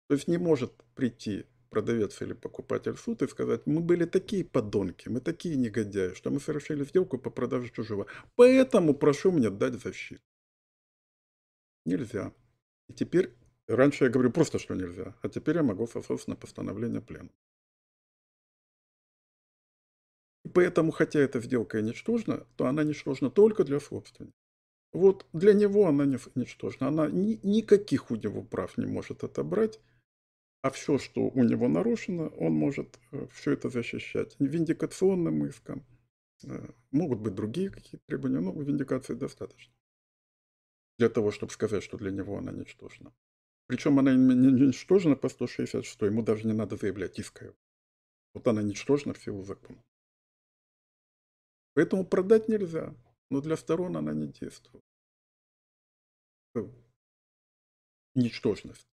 То 0.09 0.15
есть 0.15 0.27
не 0.27 0.39
может 0.39 0.73
прийти 0.95 1.45
продавец 1.69 2.23
или 2.23 2.33
покупатель 2.33 2.95
в 2.95 3.01
суд 3.01 3.21
и 3.21 3.29
сказать, 3.29 3.67
мы 3.67 3.83
были 3.83 4.07
такие 4.07 4.43
подонки, 4.43 5.11
мы 5.11 5.21
такие 5.21 5.57
негодяи, 5.57 6.15
что 6.15 6.31
мы 6.31 6.41
совершили 6.41 6.85
сделку 6.85 7.19
по 7.19 7.29
продаже 7.29 7.69
чужого. 7.69 8.07
Поэтому 8.37 8.95
прошу 8.95 9.33
мне 9.33 9.51
дать 9.51 9.75
защиту. 9.75 10.23
Нельзя. 11.85 12.33
И 12.89 12.93
теперь, 12.93 13.35
раньше 13.67 14.05
я 14.05 14.11
говорю 14.11 14.31
просто, 14.31 14.59
что 14.59 14.75
нельзя, 14.75 15.15
а 15.23 15.29
теперь 15.29 15.57
я 15.57 15.63
могу 15.63 15.87
сослаться 15.87 16.31
на 16.31 16.37
постановление 16.37 17.01
плена. 17.01 17.31
И 20.45 20.49
поэтому, 20.49 20.93
хотя 20.93 21.21
эта 21.21 21.41
сделка 21.41 21.79
и 21.79 21.83
ничтожна, 21.83 22.47
то 22.57 22.67
она 22.67 22.85
ничтожна 22.85 23.31
только 23.31 23.65
для 23.65 23.81
собственника. 23.81 24.37
Вот 24.93 25.27
для 25.33 25.53
него 25.53 25.87
она 25.87 26.07
не 26.07 26.19
ничтожна. 26.35 26.89
Она 26.89 27.09
ни, 27.09 27.39
никаких 27.43 28.11
у 28.11 28.17
него 28.17 28.43
прав 28.43 28.79
не 28.79 28.87
может 28.87 29.23
отобрать, 29.25 29.81
а 30.63 30.71
все, 30.71 30.99
что 30.99 31.29
у 31.29 31.45
него 31.45 31.69
нарушено, 31.69 32.29
он 32.29 32.53
может 32.53 32.99
э, 33.13 33.27
все 33.33 33.53
это 33.53 33.69
защищать. 33.69 34.35
Виндикационным 34.39 35.47
иском. 35.47 35.85
Э, 36.45 36.71
могут 36.91 37.21
быть 37.21 37.35
другие 37.35 37.71
какие-то 37.71 38.05
требования, 38.07 38.41
но 38.41 38.53
виндикации 38.53 39.15
достаточно. 39.15 39.73
Для 40.99 41.09
того, 41.09 41.31
чтобы 41.31 41.53
сказать, 41.53 41.83
что 41.83 41.97
для 41.97 42.11
него 42.11 42.37
она 42.39 42.53
ничтожна. 42.53 43.13
Причем 43.67 43.99
она 43.99 44.15
не 44.15 44.67
ничтожна 44.67 45.15
по 45.15 45.29
166, 45.29 46.01
ему 46.03 46.23
даже 46.23 46.47
не 46.47 46.55
надо 46.55 46.77
заявлять 46.77 47.19
иск 47.19 47.43
Вот 48.35 48.49
она 48.49 48.63
ничтожна 48.63 49.13
в 49.13 49.19
силу 49.19 49.43
закона. 49.45 49.85
Поэтому 51.75 52.05
продать 52.05 52.49
нельзя, 52.49 52.95
но 53.31 53.41
для 53.41 53.57
сторон 53.57 53.97
она 53.97 54.13
не 54.13 54.27
действует. 54.27 54.85
Э, 56.57 56.67
ничтожность. 58.15 58.89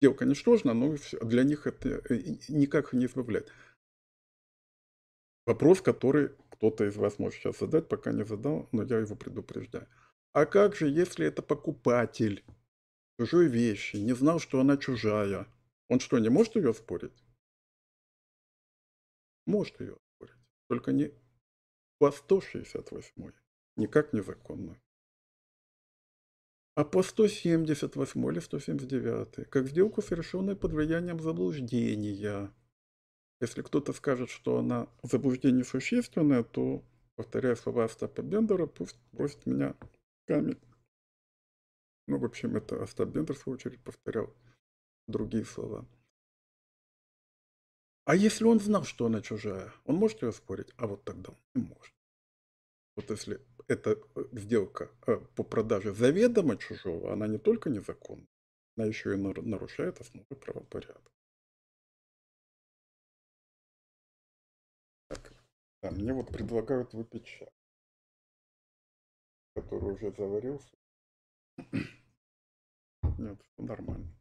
Сделка 0.00 0.24
ничтожна, 0.24 0.72
но 0.72 0.96
для 1.20 1.42
них 1.42 1.66
это 1.66 1.88
э, 2.08 2.36
никак 2.48 2.92
не 2.92 3.06
избавляет. 3.06 3.52
Вопрос, 5.44 5.82
который 5.82 6.30
кто-то 6.50 6.84
из 6.84 6.96
вас 6.96 7.18
может 7.18 7.40
сейчас 7.40 7.58
задать, 7.58 7.88
пока 7.88 8.12
не 8.12 8.24
задал, 8.24 8.68
но 8.72 8.84
я 8.84 8.98
его 8.98 9.16
предупреждаю. 9.16 9.88
А 10.32 10.46
как 10.46 10.74
же, 10.74 10.88
если 10.88 11.26
это 11.26 11.42
покупатель 11.42 12.44
чужой 13.18 13.48
вещи, 13.48 13.96
не 13.96 14.14
знал, 14.14 14.38
что 14.38 14.60
она 14.60 14.76
чужая? 14.76 15.46
Он 15.88 16.00
что, 16.00 16.18
не 16.18 16.28
может 16.28 16.56
ее 16.56 16.72
спорить? 16.72 17.24
Может 19.46 19.80
ее 19.80 19.98
спорить, 20.14 20.36
только 20.68 20.92
не 20.92 21.12
по 21.98 22.10
168, 22.10 23.32
никак 23.76 24.12
незаконно 24.12 24.80
а 26.74 26.84
по 26.84 27.02
178 27.02 28.26
или 28.32 28.40
179, 28.40 29.50
как 29.50 29.68
сделку, 29.68 30.00
совершенную 30.02 30.56
под 30.56 30.72
влиянием 30.72 31.20
заблуждения. 31.20 32.50
Если 33.40 33.62
кто-то 33.62 33.92
скажет, 33.92 34.30
что 34.30 34.58
она 34.58 34.88
заблуждение 35.02 35.64
существенное, 35.64 36.42
то, 36.42 36.82
повторяя 37.16 37.56
слова 37.56 37.84
Остапа 37.84 38.22
Бендера, 38.22 38.66
пусть 38.66 38.96
бросит 39.12 39.44
меня 39.46 39.74
камень. 40.32 40.58
Ну, 42.06 42.18
в 42.18 42.24
общем, 42.24 42.56
это 42.56 42.82
Остап 42.82 43.08
Бендер, 43.10 43.36
в 43.36 43.38
свою 43.38 43.56
очередь, 43.56 43.84
повторял 43.84 44.34
другие 45.06 45.44
слова. 45.44 45.86
А 48.04 48.16
если 48.16 48.44
он 48.44 48.58
знал, 48.58 48.84
что 48.84 49.06
она 49.06 49.20
чужая, 49.20 49.70
он 49.84 49.96
может 49.96 50.22
ее 50.22 50.32
спорить? 50.32 50.72
А 50.76 50.86
вот 50.86 51.04
тогда 51.04 51.30
он 51.32 51.38
не 51.54 51.68
может. 51.68 51.94
Вот 52.96 53.10
если 53.10 53.40
эта 53.68 53.90
э, 53.90 54.24
сделка 54.32 54.90
э, 55.06 55.18
по 55.36 55.44
продаже 55.44 55.92
заведомо 55.92 56.56
чужого, 56.56 57.12
она 57.12 57.26
не 57.26 57.38
только 57.38 57.68
незаконна, 57.70 58.26
она 58.76 58.86
еще 58.86 59.14
и 59.14 59.16
нарушает 59.16 60.00
основы 60.00 60.34
правопорядка. 60.36 61.12
Так, 65.08 65.32
да, 65.82 65.90
мне 65.90 66.12
вот 66.12 66.28
предлагают 66.28 66.94
выпить 66.94 67.26
чай, 67.26 67.52
который 69.54 69.92
уже 69.92 70.12
заварился. 70.12 70.74
Нет, 73.18 73.40
нормально. 73.58 74.12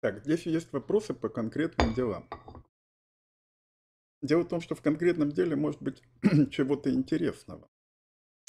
Так, 0.00 0.20
здесь 0.20 0.46
есть 0.46 0.72
вопросы 0.72 1.12
по 1.12 1.28
конкретным 1.28 1.92
делам. 1.92 2.28
Дело 4.22 4.42
в 4.42 4.48
том, 4.48 4.60
что 4.60 4.74
в 4.74 4.82
конкретном 4.82 5.32
деле 5.32 5.56
может 5.56 5.82
быть 5.82 6.02
чего-то 6.50 6.92
интересного. 6.92 7.68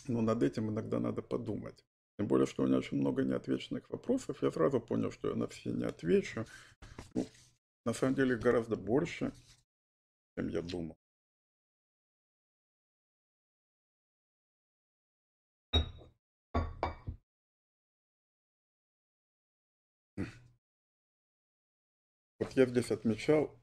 Но 0.08 0.22
над 0.22 0.44
этим 0.44 0.70
иногда 0.70 1.00
надо 1.00 1.22
подумать. 1.22 1.84
Тем 2.18 2.28
более, 2.28 2.48
что 2.48 2.64
у 2.64 2.68
меня 2.68 2.78
очень 2.78 2.98
много 2.98 3.24
неотвеченных 3.24 3.90
вопросов. 3.90 4.42
Я 4.42 4.52
сразу 4.52 4.80
понял, 4.80 5.12
что 5.12 5.30
я 5.30 5.36
на 5.36 5.48
все 5.48 5.72
не 5.72 5.86
отвечу. 5.86 6.46
Ну, 7.14 7.26
на 7.86 7.94
самом 7.94 8.16
деле 8.16 8.36
гораздо 8.36 8.76
больше, 8.76 9.32
чем 10.40 10.48
я 10.50 10.62
думал. 10.62 10.98
Вот 22.40 22.54
я 22.54 22.66
здесь 22.66 22.90
отмечал 22.92 23.54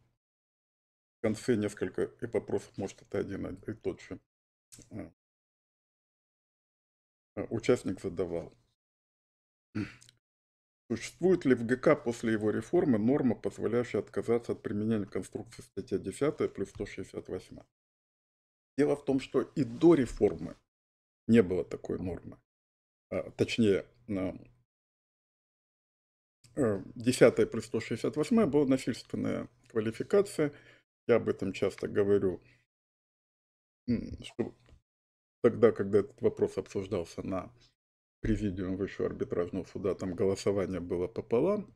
конце 1.22 1.56
несколько 1.56 2.02
и 2.02 2.26
вопросов, 2.26 2.76
может, 2.76 3.00
это 3.02 3.18
один 3.18 3.46
и 3.46 3.72
тот 3.72 4.00
же 4.02 4.20
а, 4.90 5.10
а, 7.36 7.42
участник 7.44 8.00
задавал. 8.00 8.54
Существует 10.88 11.44
ли 11.44 11.54
в 11.54 11.66
ГК 11.66 11.96
после 11.96 12.32
его 12.32 12.50
реформы 12.50 12.98
норма, 12.98 13.34
позволяющая 13.34 13.98
отказаться 14.00 14.52
от 14.52 14.62
применения 14.62 15.06
конструкции 15.06 15.62
статья 15.62 15.98
10 15.98 16.52
плюс 16.52 16.68
168? 16.68 17.58
Дело 18.78 18.94
в 18.94 19.04
том, 19.04 19.18
что 19.18 19.42
и 19.42 19.64
до 19.64 19.94
реформы 19.94 20.56
не 21.26 21.42
было 21.42 21.64
такой 21.64 21.98
нормы. 21.98 22.38
А, 23.10 23.30
точнее, 23.32 23.84
на 24.06 24.38
10 26.54 27.50
плюс 27.50 27.64
168 27.66 28.46
была 28.46 28.66
насильственная 28.66 29.48
квалификация. 29.68 30.52
Я 31.08 31.16
об 31.16 31.28
этом 31.28 31.52
часто 31.52 31.88
говорю, 31.88 32.40
что 34.22 34.54
тогда, 35.42 35.72
когда 35.72 35.98
этот 35.98 36.20
вопрос 36.22 36.58
обсуждался 36.58 37.22
на 37.22 37.52
президиум 38.20 38.76
Высшего 38.76 39.08
арбитражного 39.08 39.64
суда, 39.64 39.94
там 39.94 40.14
голосование 40.14 40.80
было 40.80 41.06
пополам. 41.06 41.74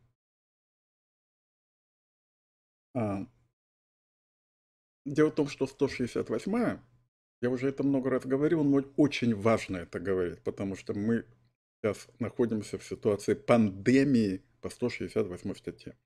А, 2.94 3.26
дело 5.04 5.30
в 5.30 5.34
том, 5.34 5.48
что 5.48 5.66
168 5.66 6.80
я 7.42 7.50
уже 7.50 7.68
это 7.68 7.82
много 7.82 8.10
раз 8.10 8.26
говорил, 8.26 8.62
но 8.64 8.84
очень 8.96 9.34
важно 9.34 9.78
это 9.78 9.98
говорить, 9.98 10.42
потому 10.42 10.76
что 10.76 10.92
мы 10.92 11.24
сейчас 11.80 12.08
находимся 12.18 12.78
в 12.78 12.84
ситуации 12.84 13.34
пандемии 13.34 14.44
по 14.60 14.68
168 14.68 15.54
статье. 15.54 15.96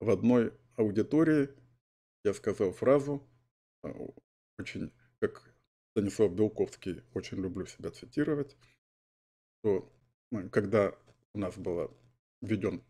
В 0.00 0.08
одной 0.10 0.52
аудитории 0.76 1.50
я 2.24 2.32
сказал 2.32 2.72
фразу, 2.72 3.22
а, 3.82 3.94
очень, 4.58 4.92
как 5.20 5.42
Станислав 5.92 6.32
Белковский, 6.34 7.02
очень 7.14 7.38
люблю 7.38 7.66
себя 7.66 7.90
цитировать, 7.90 8.56
что 9.66 9.90
когда 10.52 10.94
у 11.32 11.38
нас 11.38 11.58
был 11.58 11.90
введен 12.40 12.84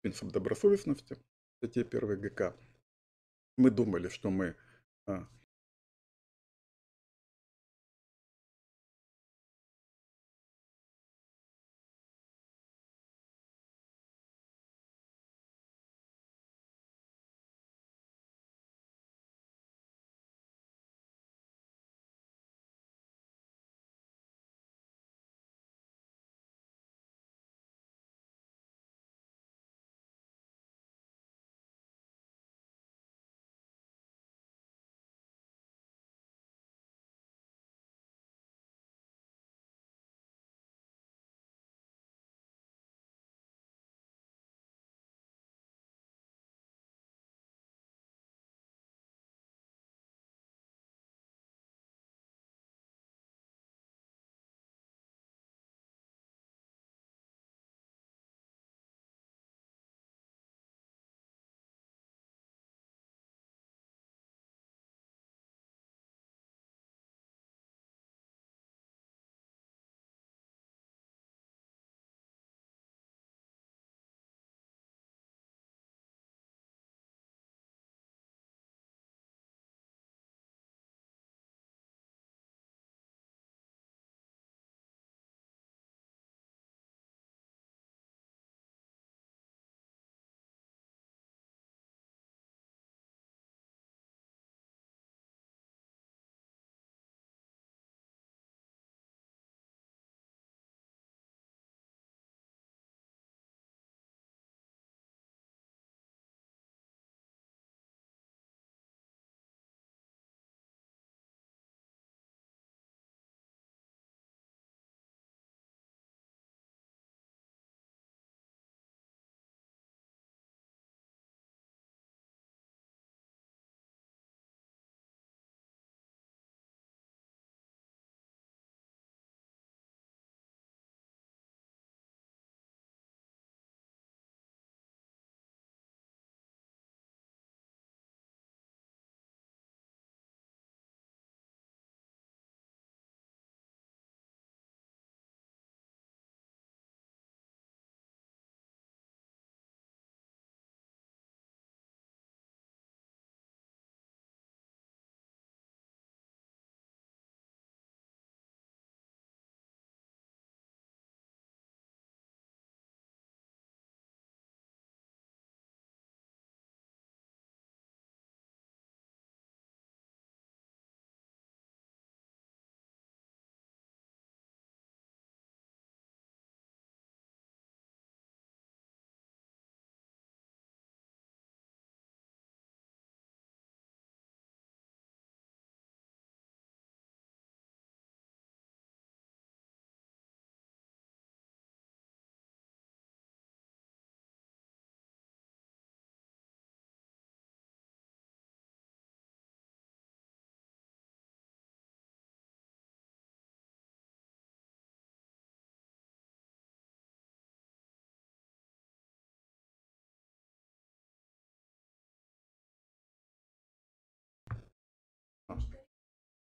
принцип 0.00 0.32
добросовестности, 0.32 1.16
статье 1.58 1.84
1 1.84 2.20
ГК, 2.20 2.56
мы 3.56 3.70
думали, 3.70 4.08
что 4.08 4.30
мы 4.30 4.56
а, 5.06 5.28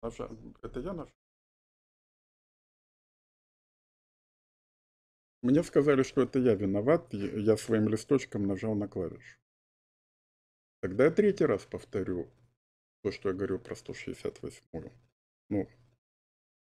Наша, 0.03 0.29
это 0.61 0.81
я 0.81 0.91
наш? 0.91 1.09
Мне 5.41 5.63
сказали, 5.63 6.03
что 6.03 6.23
это 6.23 6.39
я 6.39 6.55
виноват, 6.55 7.13
я 7.13 7.55
своим 7.55 7.87
листочком 7.87 8.45
нажал 8.45 8.75
на 8.75 8.89
клавишу. 8.89 9.39
Тогда 10.81 11.05
я 11.05 11.11
третий 11.11 11.45
раз 11.45 11.65
повторю 11.65 12.29
то, 13.01 13.11
что 13.13 13.29
я 13.29 13.35
говорил 13.35 13.59
про 13.59 13.75
168-ю. 13.75 14.91
Ну, 15.49 15.69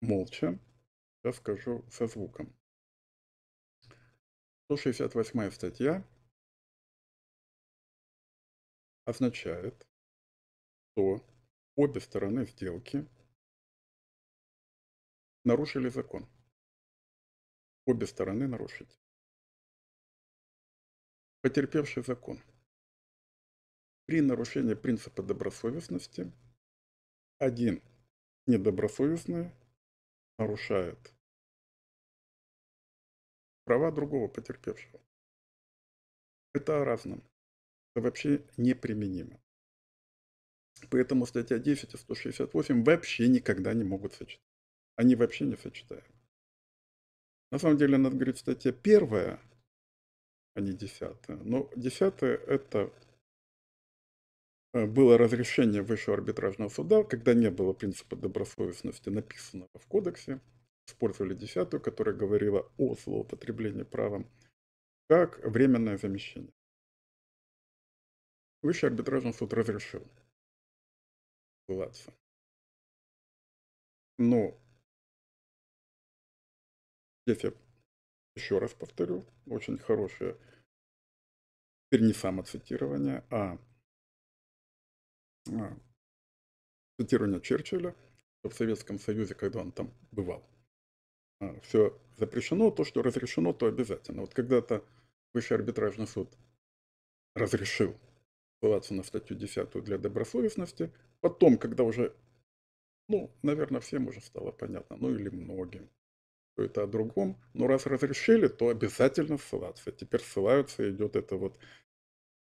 молча. 0.02 0.59
Я 1.24 1.32
скажу 1.32 1.86
со 1.90 2.06
звуком. 2.09 2.54
168 4.66 5.50
статья 5.52 6.06
означает, 9.06 9.88
что 10.92 11.24
обе 11.76 12.00
стороны 12.00 12.44
сделки 12.44 13.09
нарушили 15.44 15.89
закон. 15.89 16.28
обе 17.86 18.06
стороны 18.06 18.47
нарушить. 18.47 18.98
Потерпевший 21.40 22.05
закон. 22.05 22.40
При 24.06 24.20
нарушении 24.20 24.74
принципа 24.74 25.23
добросовестности 25.23 26.32
один 27.39 27.82
недобросовестный 28.47 29.52
нарушает 30.39 31.12
права 33.64 33.90
другого 33.90 34.28
потерпевшего. 34.28 35.01
Это 36.52 36.82
о 36.82 36.85
разном. 36.85 37.23
Это 37.94 38.05
вообще 38.05 38.47
неприменимо. 38.56 39.40
Поэтому 40.90 41.27
статья 41.27 41.59
10 41.59 41.94
и 41.94 41.97
168 41.97 42.85
вообще 42.85 43.28
никогда 43.28 43.73
не 43.74 43.85
могут 43.85 44.14
сочетаться. 44.14 44.51
Они 44.97 45.14
вообще 45.14 45.47
не 45.47 45.56
сочетаются. 45.56 46.12
На 47.51 47.59
самом 47.59 47.77
деле, 47.77 47.98
надо 47.98 48.16
говорить, 48.16 48.39
статья 48.39 48.73
первая, 48.73 49.40
а 50.55 50.60
не 50.60 50.73
десятая. 50.73 51.36
Но 51.36 51.70
десятая– 51.77 52.36
это 52.47 52.93
э, 54.73 54.86
было 54.86 55.19
разрешение 55.19 55.82
Высшего 55.82 56.16
арбитражного 56.16 56.69
суда, 56.69 57.05
когда 57.05 57.35
не 57.35 57.51
было 57.51 57.73
принципа 57.73 58.16
добросовестности 58.16 59.09
написанного 59.09 59.70
в 59.74 59.86
кодексе, 59.86 60.40
использовали 60.86 61.35
десятую, 61.35 61.81
которая 61.81 62.14
говорила 62.14 62.70
о 62.78 62.94
злоупотреблении 62.94 63.85
правом, 63.85 64.31
как 65.09 65.39
временное 65.44 65.98
замещение. 65.98 66.52
Высший 68.62 68.90
арбитражный 68.90 69.35
суд 69.35 69.52
разрешил 69.52 70.06
ссылаться. 71.66 72.12
Но 74.19 74.59
здесь 77.26 77.44
я 77.44 77.52
еще 78.34 78.58
раз 78.58 78.72
повторю, 78.72 79.26
очень 79.46 79.78
хорошее, 79.78 80.36
теперь 81.86 82.06
не 82.06 82.12
самоцитирование, 82.12 83.24
а, 83.30 83.58
а 85.50 85.78
цитирование 86.98 87.40
Черчилля, 87.40 87.94
что 88.38 88.50
в 88.50 88.54
Советском 88.54 88.98
Союзе, 88.98 89.34
когда 89.34 89.60
он 89.60 89.72
там 89.72 89.92
бывал, 90.10 90.48
а, 91.40 91.60
все 91.60 92.00
запрещено, 92.16 92.70
то, 92.70 92.84
что 92.84 93.02
разрешено, 93.02 93.52
то 93.52 93.66
обязательно. 93.66 94.22
Вот 94.22 94.34
когда-то 94.34 94.84
Высший 95.34 95.56
арбитражный 95.56 96.06
суд 96.06 96.28
разрешил 97.34 97.98
ссылаться 98.60 98.92
на 98.92 99.02
статью 99.02 99.36
10 99.36 99.82
для 99.82 99.96
добросовестности, 99.96 100.92
потом, 101.20 101.56
когда 101.56 101.84
уже, 101.84 102.14
ну, 103.08 103.34
наверное, 103.42 103.80
всем 103.80 104.08
уже 104.08 104.20
стало 104.20 104.52
понятно, 104.52 104.96
ну 104.98 105.10
или 105.10 105.30
многим, 105.30 105.88
это 106.56 106.82
о 106.82 106.86
другом, 106.86 107.40
но 107.54 107.66
раз 107.66 107.86
разрешили, 107.86 108.48
то 108.48 108.68
обязательно 108.68 109.38
ссылаться. 109.38 109.92
Теперь 109.92 110.20
ссылаются, 110.20 110.90
идет 110.90 111.16
это 111.16 111.36
вот, 111.36 111.58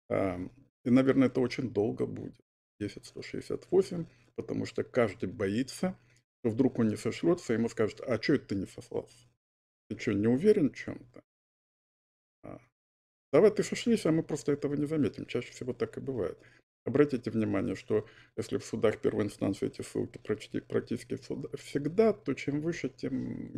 и, 0.09 0.89
наверное, 0.89 1.27
это 1.27 1.39
очень 1.39 1.71
долго 1.71 2.05
будет, 2.05 2.35
10.168, 2.81 4.05
потому 4.35 4.65
что 4.65 4.83
каждый 4.83 5.29
боится, 5.29 5.97
что 6.39 6.49
вдруг 6.49 6.79
он 6.79 6.89
не 6.89 6.97
сошлется, 6.97 7.53
ему 7.53 7.69
скажут, 7.69 8.01
а 8.01 8.21
что 8.21 8.33
это 8.33 8.47
ты 8.47 8.55
не 8.55 8.65
сослался? 8.65 9.29
Ты 9.87 9.99
что, 9.99 10.13
не 10.13 10.27
уверен 10.27 10.71
в 10.71 10.75
чем-то? 10.75 11.23
А, 12.43 12.59
давай 13.31 13.51
ты 13.51 13.63
сошлись, 13.63 14.05
а 14.05 14.11
мы 14.11 14.23
просто 14.23 14.51
этого 14.51 14.73
не 14.75 14.85
заметим. 14.85 15.25
Чаще 15.25 15.51
всего 15.51 15.73
так 15.73 15.97
и 15.97 16.01
бывает. 16.01 16.39
Обратите 16.85 17.29
внимание, 17.31 17.75
что 17.75 18.07
если 18.37 18.57
в 18.57 18.65
судах 18.65 19.01
первой 19.01 19.25
инстанции 19.25 19.67
эти 19.67 19.81
ссылки 19.81 20.17
практически 20.19 21.15
всегда, 21.55 22.13
то 22.13 22.33
чем 22.33 22.61
выше, 22.61 22.89
тем 22.89 23.15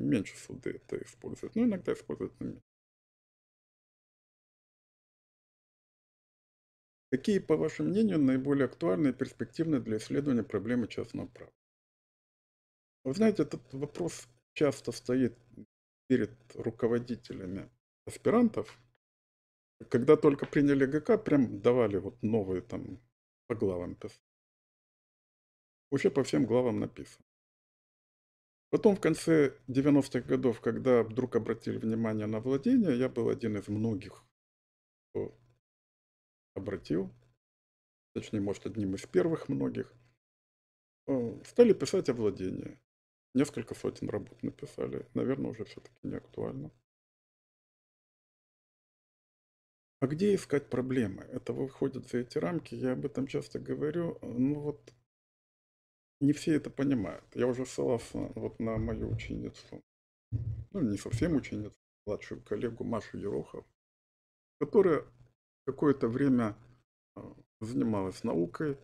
меньше 0.09 0.37
суды 0.37 0.81
это 0.83 1.01
используют. 1.03 1.55
Ну, 1.55 1.63
иногда 1.65 1.93
используют 1.93 2.39
меньше. 2.39 2.61
Какие, 7.11 7.39
по 7.39 7.55
вашему 7.55 7.91
мнению, 7.91 8.19
наиболее 8.19 8.65
актуальны 8.65 9.07
и 9.07 9.13
перспективны 9.13 9.79
для 9.79 9.95
исследования 9.99 10.43
проблемы 10.43 10.89
частного 10.89 11.27
права? 11.27 11.53
Вы 13.05 13.13
знаете, 13.13 13.43
этот 13.43 13.61
вопрос 13.73 14.27
часто 14.53 14.91
стоит 14.91 15.37
перед 16.07 16.31
руководителями 16.55 17.69
аспирантов. 18.05 18.77
Когда 19.89 20.17
только 20.17 20.45
приняли 20.45 20.85
ГК, 20.85 21.17
прям 21.17 21.61
давали 21.61 21.97
вот 21.97 22.21
новые 22.21 22.61
там 22.61 22.99
по 23.53 23.59
главам. 23.59 23.97
Уже 25.91 26.09
по 26.09 26.23
всем 26.23 26.45
главам 26.45 26.79
написано. 26.79 27.25
Потом 28.69 28.95
в 28.95 28.99
конце 28.99 29.55
90-х 29.67 30.21
годов, 30.21 30.59
когда 30.59 31.03
вдруг 31.03 31.35
обратили 31.35 31.77
внимание 31.77 32.25
на 32.25 32.39
владение, 32.39 32.97
я 32.97 33.07
был 33.07 33.29
один 33.29 33.55
из 33.57 33.67
многих, 33.67 34.23
кто 35.09 35.37
обратил, 36.55 37.13
точнее, 38.15 38.41
может, 38.41 38.65
одним 38.65 38.95
из 38.95 39.05
первых 39.05 39.47
многих, 39.49 39.93
э, 41.07 41.43
стали 41.45 41.73
писать 41.73 42.09
о 42.09 42.13
владении. 42.13 42.79
Несколько 43.35 43.75
сотен 43.75 44.09
работ 44.09 44.41
написали. 44.41 45.07
Наверное, 45.13 45.51
уже 45.51 45.65
все-таки 45.65 45.97
не 46.01 46.15
актуально. 46.15 46.71
А 50.03 50.07
где 50.07 50.35
искать 50.35 50.69
проблемы? 50.69 51.23
Это 51.31 51.53
выходит 51.53 52.09
за 52.09 52.17
эти 52.17 52.37
рамки, 52.37 52.75
я 52.75 52.91
об 52.91 53.05
этом 53.05 53.25
часто 53.25 53.57
говорю. 53.57 54.17
Ну 54.21 54.59
вот, 54.59 54.93
не 56.19 56.33
все 56.33 56.55
это 56.55 56.69
понимают. 56.69 57.23
Я 57.35 57.47
уже 57.47 57.65
ссылался 57.65 58.17
вот 58.35 58.59
на 58.59 58.75
мою 58.77 59.09
ученицу, 59.09 59.81
ну 60.71 60.81
не 60.81 60.97
совсем 60.97 61.37
ученицу, 61.37 61.73
младшую 62.05 62.41
коллегу 62.43 62.83
Машу 62.83 63.17
Ерохов, 63.17 63.63
которая 64.59 65.05
какое-то 65.65 66.09
время 66.09 66.57
а, 67.15 67.33
занималась 67.61 68.25
наукой, 68.25 68.77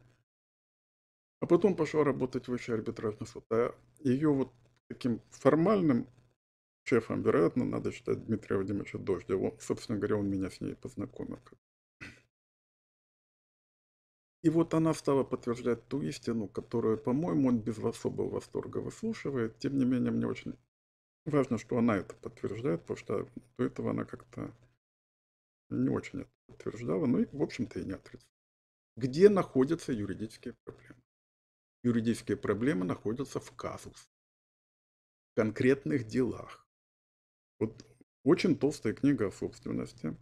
а 1.42 1.48
потом 1.48 1.76
пошла 1.76 2.06
работать 2.06 2.46
в 2.46 2.52
высший 2.52 2.76
арбитражный 2.76 3.28
суд. 3.28 3.44
А 3.50 3.76
ее 4.00 4.32
вот 4.32 4.54
таким 4.88 5.20
формальным 5.32 6.08
шефом, 6.90 7.22
вероятно, 7.22 7.66
надо 7.66 7.92
считать 7.92 8.26
Дмитрия 8.26 8.56
Владимировича 8.56 8.98
Дождева. 8.98 9.56
Собственно 9.60 10.00
говоря, 10.00 10.18
он 10.18 10.30
меня 10.30 10.50
с 10.50 10.60
ней 10.60 10.76
познакомил. 10.76 11.40
И 14.42 14.50
вот 14.50 14.74
она 14.74 14.94
стала 14.94 15.24
подтверждать 15.24 15.88
ту 15.88 16.02
истину, 16.02 16.48
которую, 16.48 16.98
по-моему, 16.98 17.50
он 17.50 17.60
без 17.60 17.78
особого 17.78 18.30
восторга 18.30 18.78
выслушивает. 18.78 19.60
Тем 19.60 19.78
не 19.78 19.86
менее, 19.86 20.12
мне 20.12 20.28
очень 20.28 20.56
важно, 21.26 21.58
что 21.58 21.78
она 21.78 21.98
это 21.98 22.16
подтверждает, 22.16 22.82
потому 22.82 22.98
что 22.98 23.28
до 23.58 23.64
этого 23.66 23.92
она 23.92 24.06
как-то 24.06 24.56
не 25.70 25.90
очень 25.90 26.22
это 26.22 26.32
подтверждала, 26.48 27.06
ну 27.06 27.20
и, 27.20 27.26
в 27.26 27.42
общем-то, 27.44 27.80
и 27.80 27.86
не 27.86 27.94
отрицала. 27.94 28.34
Где 28.96 29.30
находятся 29.30 29.92
юридические 29.92 30.56
проблемы? 30.64 31.02
Юридические 31.84 32.38
проблемы 32.38 32.86
находятся 32.86 33.40
в 33.40 33.52
казус, 33.52 34.10
в 35.32 35.36
конкретных 35.36 36.08
делах. 36.08 36.69
Вот 37.60 37.86
очень 38.24 38.58
толстая 38.58 38.94
книга 38.94 39.28
о 39.28 39.32
собственности, 39.32 40.16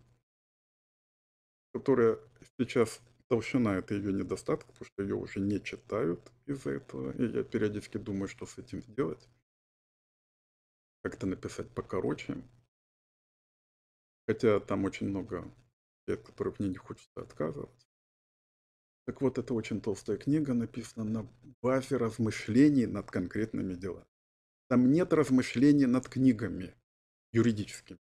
которая 1.74 2.20
сейчас 2.58 3.02
толщина 3.28 3.78
это 3.78 3.94
ее 3.94 4.12
недостаток, 4.12 4.68
потому 4.68 4.86
что 4.86 5.04
ее 5.04 5.16
уже 5.16 5.40
не 5.40 5.64
читают 5.64 6.32
из-за 6.46 6.72
этого. 6.72 7.12
И 7.12 7.38
я 7.38 7.44
периодически 7.44 7.98
думаю, 7.98 8.28
что 8.28 8.46
с 8.46 8.58
этим 8.58 8.82
сделать. 8.82 9.28
Как-то 11.04 11.28
написать 11.28 11.70
покороче. 11.70 12.44
Хотя 14.28 14.60
там 14.60 14.86
очень 14.86 15.08
много 15.08 15.50
от 16.14 16.22
которых 16.22 16.60
мне 16.60 16.70
не 16.70 16.78
хочется 16.78 17.22
отказываться. 17.22 17.88
Так 19.06 19.22
вот, 19.22 19.38
это 19.38 19.54
очень 19.54 19.82
толстая 19.82 20.18
книга, 20.18 20.54
написана 20.54 21.06
на 21.06 21.30
базе 21.62 21.98
размышлений 21.98 22.86
над 22.86 23.10
конкретными 23.10 23.74
делами. 23.74 24.06
Там 24.70 24.92
нет 24.92 25.14
размышлений 25.14 25.86
над 25.86 26.10
книгами 26.10 26.76
юридическими. 27.38 28.00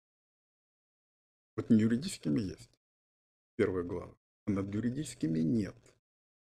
Вот 1.57 1.71
не 1.71 1.81
юридическими 1.81 2.41
есть, 2.41 2.71
первая 3.57 3.85
глава, 3.85 4.15
а 4.47 4.51
над 4.51 4.73
юридическими 4.73 5.41
нет. 5.41 5.77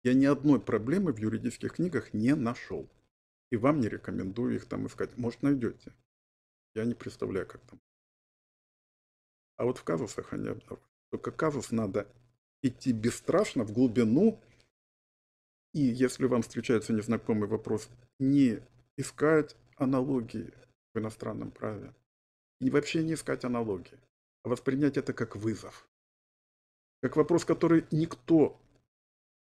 Я 0.04 0.14
ни 0.14 0.26
одной 0.26 0.60
проблемы 0.60 1.14
в 1.14 1.18
юридических 1.18 1.74
книгах 1.74 2.14
не 2.14 2.36
нашел. 2.36 2.90
И 3.52 3.56
вам 3.56 3.80
не 3.80 3.88
рекомендую 3.88 4.56
их 4.56 4.66
там 4.66 4.88
искать. 4.88 5.16
Может, 5.18 5.44
найдете. 5.44 5.94
Я 6.76 6.86
не 6.86 6.94
представляю, 6.94 7.48
как 7.48 7.62
там. 7.62 7.80
А 9.58 9.66
вот 9.66 9.78
в 9.78 9.84
казусах 9.84 10.34
они 10.34 10.50
обнаружены. 10.50 10.88
Только 11.12 11.32
казус 11.32 11.72
надо 11.72 12.08
идти 12.64 12.92
бесстрашно 12.92 13.64
в 13.64 13.72
глубину. 13.72 14.42
И 15.74 15.82
если 15.82 16.26
вам 16.26 16.42
встречается 16.42 16.94
незнакомый 16.94 17.48
вопрос, 17.48 17.90
не 18.20 18.60
искать 18.98 19.56
аналогии 19.78 20.52
в 20.94 21.00
иностранном 21.00 21.52
праве, 21.52 21.94
и 22.60 22.70
вообще 22.70 23.04
не 23.04 23.14
искать 23.14 23.46
аналогии, 23.46 24.00
а 24.44 24.50
воспринять 24.50 24.98
это 24.98 25.14
как 25.14 25.36
вызов. 25.36 25.88
Как 27.02 27.16
вопрос, 27.18 27.46
который 27.46 27.86
никто 27.92 28.60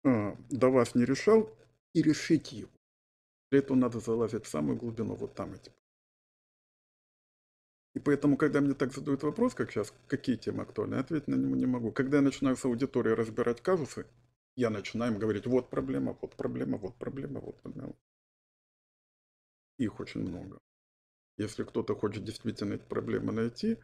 э, 0.05 0.37
до 0.51 0.71
вас 0.71 0.95
не 0.95 1.05
решал, 1.05 1.51
и 1.95 2.03
решить 2.03 2.53
его. 2.53 2.71
Для 3.51 3.61
этого 3.61 3.77
надо 3.77 4.01
залазить 4.01 4.45
в 4.45 4.49
самую 4.49 4.77
глубину, 4.77 5.15
вот 5.15 5.35
там 5.35 5.55
эти. 5.55 5.73
И 7.95 8.01
поэтому, 8.01 8.37
когда 8.37 8.61
мне 8.61 8.75
так 8.75 8.93
задают 8.93 9.23
вопрос, 9.23 9.55
как 9.55 9.71
сейчас, 9.71 9.93
какие 10.07 10.37
темы 10.37 10.63
актуальны, 10.63 10.97
ответить 10.97 11.29
на 11.29 11.35
него 11.35 11.57
не 11.57 11.67
могу. 11.67 11.91
Когда 11.91 12.19
я 12.19 12.23
начинаю 12.23 12.57
с 12.57 12.65
аудиторией 12.65 13.17
разбирать 13.17 13.63
казусы, 13.63 14.07
я 14.55 14.71
начинаю 14.71 15.15
им 15.15 15.19
говорить, 15.19 15.47
вот 15.47 15.71
проблема, 15.71 16.17
вот 16.21 16.37
проблема, 16.37 16.79
вот 16.79 16.95
проблема, 16.97 17.41
вот 17.41 17.61
проблема. 17.61 17.95
Их 19.79 19.99
очень 19.99 20.21
много. 20.21 20.59
Если 21.39 21.63
кто-то 21.63 21.95
хочет 21.95 22.25
действительно 22.25 22.75
эти 22.75 22.83
проблемы 22.83 23.33
найти, 23.33 23.79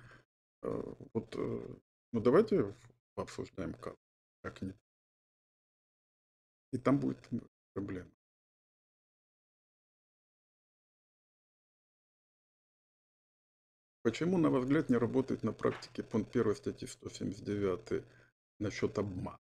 э, 0.63 0.83
вот, 1.15 1.37
э, 1.37 1.77
ну 2.13 2.21
давайте 2.21 2.75
обсуждаем 3.17 3.75
как, 3.75 3.97
как 4.43 4.61
нет. 4.63 4.77
И 6.73 6.79
там 6.79 6.99
будет 6.99 7.19
проблема. 7.75 8.11
Почему, 14.03 14.37
на 14.37 14.51
ваш 14.51 14.65
взгляд, 14.65 14.91
не 14.91 14.97
работает 14.97 15.45
на 15.45 15.53
практике 15.53 16.03
пункт 16.03 16.31
1 16.33 16.55
статьи 16.55 16.87
179 16.87 18.05
насчет 18.59 18.99
обмана? 18.99 19.39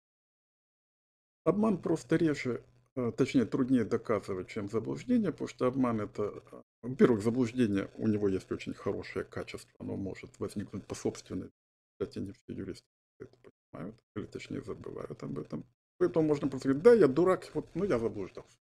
Обман 1.44 1.78
просто 1.78 2.16
реже, 2.16 2.62
э, 2.94 3.10
точнее, 3.16 3.46
труднее 3.46 3.84
доказывать, 3.84 4.48
чем 4.48 4.68
заблуждение, 4.68 5.32
потому 5.32 5.48
что 5.48 5.66
обман 5.66 6.02
это, 6.02 6.42
во-первых, 6.82 7.22
заблуждение, 7.22 7.90
у 7.96 8.08
него 8.08 8.28
есть 8.28 8.50
очень 8.50 8.74
хорошее 8.74 9.24
качество, 9.24 9.72
оно 9.78 9.96
может 9.96 10.38
возникнуть 10.38 10.86
по 10.86 10.94
собственной, 10.94 11.50
кстати, 11.92 12.18
не 12.18 12.32
все 12.32 12.52
юристы 12.52 12.86
это 13.20 13.36
понимают, 13.36 13.96
или 14.16 14.26
точнее 14.26 14.62
забывают 14.62 15.22
об 15.22 15.38
этом. 15.38 15.64
Поэтому 15.98 16.26
можно 16.26 16.48
просто 16.48 16.68
говорить, 16.68 16.82
да, 16.82 16.92
я 16.92 17.06
дурак, 17.06 17.48
вот, 17.54 17.72
ну 17.74 17.84
я 17.84 17.98
заблуждался. 17.98 18.58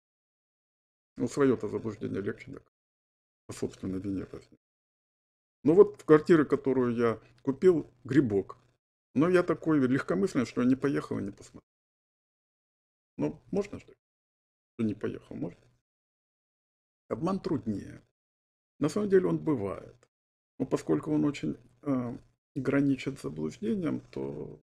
Ну, 1.16 1.28
свое-то 1.28 1.68
заблуждение 1.68 2.22
легче 2.22 2.52
доказать, 2.52 2.74
по 3.48 3.54
собственной 3.54 4.00
вине 4.00 4.26
возник. 4.32 4.60
Ну 5.64 5.74
вот 5.74 6.02
в 6.02 6.06
квартире, 6.06 6.46
которую 6.46 6.96
я 6.96 7.20
купил, 7.42 7.90
грибок. 8.04 8.58
Но 9.16 9.28
я 9.28 9.44
такой 9.44 9.80
легкомысленный, 9.80 10.46
что 10.46 10.64
не 10.64 10.76
поехал 10.76 11.20
и 11.20 11.24
не 11.24 11.32
посмотрел. 11.32 11.62
Ну, 13.18 13.42
можно 13.52 13.80
что 13.80 13.94
Что 14.74 14.84
не 14.86 14.94
поехал, 14.94 15.36
можно? 15.36 15.60
Обман 17.10 17.40
труднее. 17.40 18.02
На 18.80 18.90
самом 18.90 19.10
деле 19.10 19.28
он 19.28 19.38
бывает. 19.38 19.96
Но 20.58 20.66
поскольку 20.66 21.12
он 21.12 21.26
очень 21.26 21.58
э, 21.84 22.18
граничит 22.56 23.20
заблуждением, 23.20 24.02
то 24.12 24.62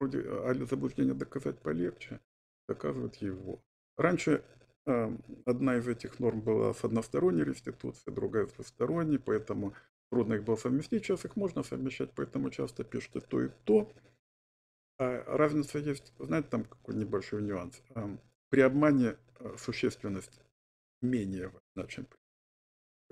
вроде 0.00 0.20
а 0.20 0.54
заблуждение 0.68 1.14
доказать 1.14 1.58
полегче, 1.58 2.20
доказывать 2.68 3.22
его. 3.22 3.62
Раньше 3.96 4.44
э, 4.86 5.16
одна 5.44 5.76
из 5.76 5.88
этих 5.88 6.18
норм 6.18 6.40
была 6.40 6.74
с 6.74 6.84
односторонней 6.84 7.44
реституцией, 7.44 8.14
другая 8.14 8.46
с 8.46 8.52
двусторонней, 8.52 9.18
поэтому 9.18 9.74
трудно 10.10 10.34
их 10.34 10.44
было 10.44 10.56
совместить. 10.56 11.04
Сейчас 11.04 11.24
их 11.24 11.36
можно 11.36 11.62
совмещать, 11.62 12.10
поэтому 12.14 12.50
часто 12.50 12.84
пишут 12.84 13.16
и 13.16 13.20
то, 13.20 13.42
и 13.42 13.48
то. 13.64 13.92
А 14.98 15.36
разница 15.36 15.78
есть, 15.78 16.12
знаете, 16.18 16.48
там 16.48 16.64
какой 16.64 16.94
небольшой 16.94 17.42
нюанс. 17.42 17.82
При 18.50 18.60
обмане 18.60 19.16
э, 19.38 19.56
существенность 19.58 20.40
менее 21.00 21.48
важна, 21.48 21.88
чем 21.88 22.04
при. 22.04 22.21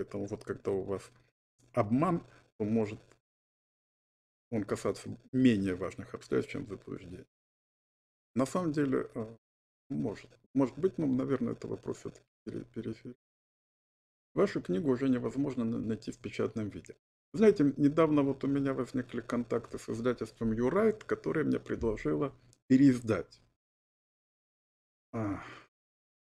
Поэтому 0.00 0.24
вот 0.24 0.44
когда 0.44 0.70
у 0.70 0.82
вас 0.82 1.10
обман, 1.74 2.24
то 2.56 2.64
может 2.64 2.98
он 4.50 4.64
касаться 4.64 5.14
менее 5.30 5.74
важных 5.74 6.14
обстоятельств, 6.14 6.52
чем 6.52 6.66
заблуждение. 6.66 7.26
На 8.34 8.46
самом 8.46 8.72
деле, 8.72 9.10
э, 9.14 9.36
может. 9.90 10.30
Может 10.54 10.78
быть, 10.78 10.96
но, 10.96 11.06
наверное, 11.06 11.52
это 11.52 11.68
вопрос 11.68 11.98
все-таки. 11.98 13.14
Вашу 14.32 14.62
книгу 14.62 14.90
уже 14.90 15.10
невозможно 15.10 15.64
найти 15.64 16.12
в 16.12 16.18
печатном 16.18 16.70
виде. 16.70 16.96
Знаете, 17.34 17.74
недавно 17.76 18.22
вот 18.22 18.42
у 18.42 18.46
меня 18.46 18.72
возникли 18.72 19.20
контакты 19.20 19.78
с 19.78 19.90
издательством 19.90 20.52
Юрайт, 20.52 21.04
которое 21.04 21.44
мне 21.44 21.60
предложило 21.60 22.34
переиздать. 22.68 23.42
А, 25.12 25.44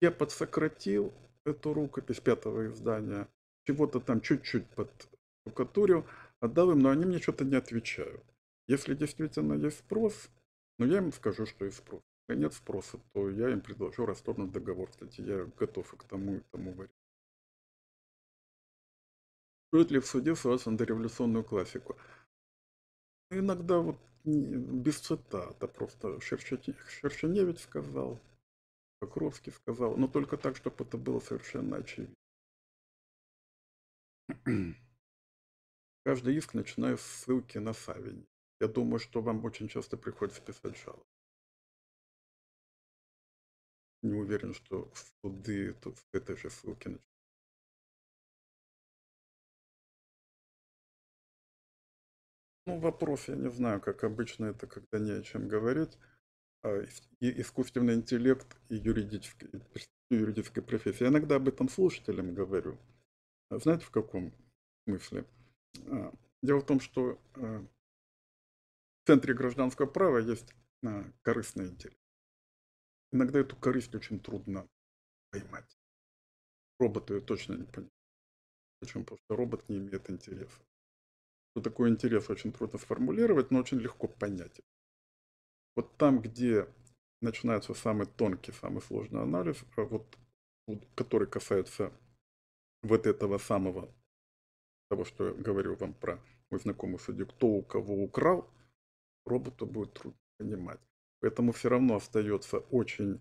я 0.00 0.10
подсократил 0.10 1.12
эту 1.44 1.74
рукопись 1.74 2.20
пятого 2.20 2.68
издания, 2.68 3.28
чего-то 3.68 4.00
там 4.00 4.22
чуть-чуть 4.22 4.66
подштукатурил, 4.70 6.06
отдал 6.40 6.70
им, 6.70 6.78
но 6.78 6.88
они 6.88 7.04
мне 7.04 7.18
что-то 7.18 7.44
не 7.44 7.56
отвечают. 7.56 8.24
Если 8.66 8.94
действительно 8.94 9.52
есть 9.54 9.80
спрос, 9.80 10.30
ну 10.78 10.86
я 10.86 10.98
им 10.98 11.12
скажу, 11.12 11.44
что 11.44 11.66
есть 11.66 11.76
спрос. 11.76 12.00
Если 12.28 12.40
нет 12.40 12.54
спроса, 12.54 12.98
то 13.12 13.28
я 13.28 13.50
им 13.50 13.60
предложу 13.60 14.06
расторгнуть 14.06 14.52
договор. 14.52 14.90
Кстати, 14.90 15.20
я 15.20 15.44
готов 15.58 15.92
и 15.92 15.96
к 15.98 16.04
тому, 16.04 16.36
и 16.36 16.40
тому 16.50 16.72
варианту. 16.72 16.94
Стоит 19.68 19.90
ли 19.90 19.98
в 19.98 20.06
суде 20.06 20.34
ссылаться 20.34 20.70
на 20.70 20.78
дореволюционную 20.78 21.44
классику? 21.44 21.98
Иногда 23.30 23.80
вот 23.80 23.98
без 24.24 24.98
цитат, 24.98 25.62
а 25.62 25.66
просто 25.66 26.18
Шершеневич 26.22 27.60
сказал, 27.60 28.18
Покровский 28.98 29.52
сказал, 29.52 29.98
но 29.98 30.08
только 30.08 30.38
так, 30.38 30.56
чтобы 30.56 30.84
это 30.84 30.96
было 30.96 31.20
совершенно 31.20 31.76
очевидно. 31.76 32.14
Каждый 36.04 36.36
иск 36.36 36.54
начинаю 36.54 36.98
с 36.98 37.02
ссылки 37.02 37.58
на 37.58 37.72
Савини. 37.72 38.26
Я 38.60 38.68
думаю, 38.68 38.98
что 38.98 39.20
вам 39.22 39.44
очень 39.44 39.68
часто 39.68 39.96
приходится 39.96 40.42
писать 40.42 40.76
жалобы. 40.76 41.04
Не 44.02 44.14
уверен, 44.14 44.54
что 44.54 44.90
суды 45.22 45.72
тут 45.74 45.98
с 45.98 46.06
этой 46.12 46.36
же 46.36 46.50
ссылки 46.50 46.88
начинают. 46.88 47.04
Ну, 52.66 52.78
вопрос, 52.80 53.28
я 53.28 53.34
не 53.36 53.50
знаю, 53.50 53.80
как 53.80 54.04
обычно 54.04 54.46
это, 54.46 54.66
когда 54.66 54.98
не 54.98 55.12
о 55.12 55.22
чем 55.22 55.48
говорить. 55.48 55.96
А, 56.62 56.82
и 57.20 57.40
искусственный 57.40 57.94
интеллект 57.94 58.46
и 58.68 58.76
юридическая, 58.76 59.50
юридическая 60.10 60.64
профессия. 60.64 61.04
Я 61.04 61.10
иногда 61.10 61.36
об 61.36 61.48
этом 61.48 61.68
слушателям 61.68 62.34
говорю. 62.34 62.78
А 63.50 63.58
знаете, 63.58 63.84
в 63.84 63.90
каком 63.90 64.32
смысле? 64.84 65.26
А, 65.86 66.12
дело 66.42 66.60
в 66.60 66.66
том, 66.66 66.80
что 66.80 67.18
в 67.34 67.66
центре 69.06 69.34
гражданского 69.34 69.86
права 69.86 70.18
есть 70.18 70.54
корыстный 71.22 71.68
интеллект. 71.68 71.98
Иногда 73.10 73.40
эту 73.40 73.56
корысть 73.56 73.94
очень 73.94 74.20
трудно 74.20 74.68
поймать. 75.30 75.78
Робот 76.78 77.10
ее 77.10 77.20
точно 77.20 77.54
не 77.54 77.64
понимает. 77.64 77.92
Почему? 78.80 79.04
Потому 79.04 79.18
что 79.18 79.36
робот 79.36 79.68
не 79.68 79.78
имеет 79.78 80.10
интереса 80.10 80.62
что 81.58 81.70
такой 81.70 81.88
интерес 81.88 82.30
очень 82.30 82.52
трудно 82.52 82.78
сформулировать, 82.78 83.50
но 83.50 83.58
очень 83.58 83.78
легко 83.78 84.06
понять. 84.06 84.60
Вот 85.74 85.96
там, 85.96 86.20
где 86.20 86.68
начинается 87.20 87.74
самый 87.74 88.06
тонкий, 88.06 88.52
самый 88.52 88.80
сложный 88.80 89.22
анализ, 89.22 89.56
а 89.76 89.82
вот, 89.82 90.16
который 90.94 91.26
касается 91.26 91.92
вот 92.82 93.06
этого 93.06 93.38
самого, 93.38 93.92
того, 94.88 95.04
что 95.04 95.28
я 95.28 95.34
говорил 95.34 95.76
вам 95.76 95.94
про 95.94 96.20
мой 96.50 96.60
знакомый 96.60 96.98
судью, 96.98 97.26
кто 97.26 97.46
у 97.48 97.62
кого 97.62 98.02
украл, 98.02 98.48
роботу 99.24 99.66
будет 99.66 99.94
трудно 99.94 100.18
понимать. 100.38 100.80
Поэтому 101.20 101.52
все 101.52 101.68
равно 101.68 101.96
остается 101.96 102.58
очень 102.58 103.20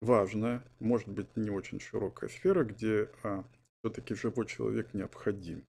важная, 0.00 0.64
может 0.80 1.08
быть, 1.08 1.36
не 1.36 1.50
очень 1.50 1.80
широкая 1.80 2.28
сфера, 2.28 2.64
где 2.64 3.10
а, 3.22 3.44
все-таки 3.80 4.14
живой 4.14 4.46
человек 4.46 4.92
необходим. 4.94 5.60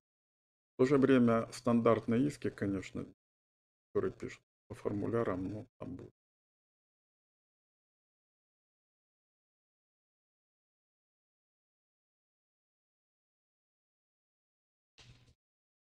В 0.74 0.78
то 0.80 0.86
же 0.86 0.98
время 0.98 1.48
стандартные 1.52 2.28
иски, 2.28 2.50
конечно, 2.50 3.06
которые 3.88 4.12
пишут 4.12 4.42
по 4.68 4.76
формулярам, 4.76 5.50
ну, 5.50 5.68
там 5.80 5.96
будет. 5.96 6.17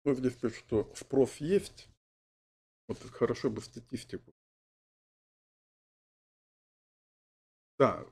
Ну, 0.05 0.13
здесь 0.13 0.35
пишут, 0.35 0.57
что 0.57 0.93
спрос 0.95 1.37
есть. 1.37 1.87
Вот 2.87 2.99
хорошо 3.11 3.49
бы 3.49 3.61
статистику. 3.61 4.33
Да, 7.79 8.05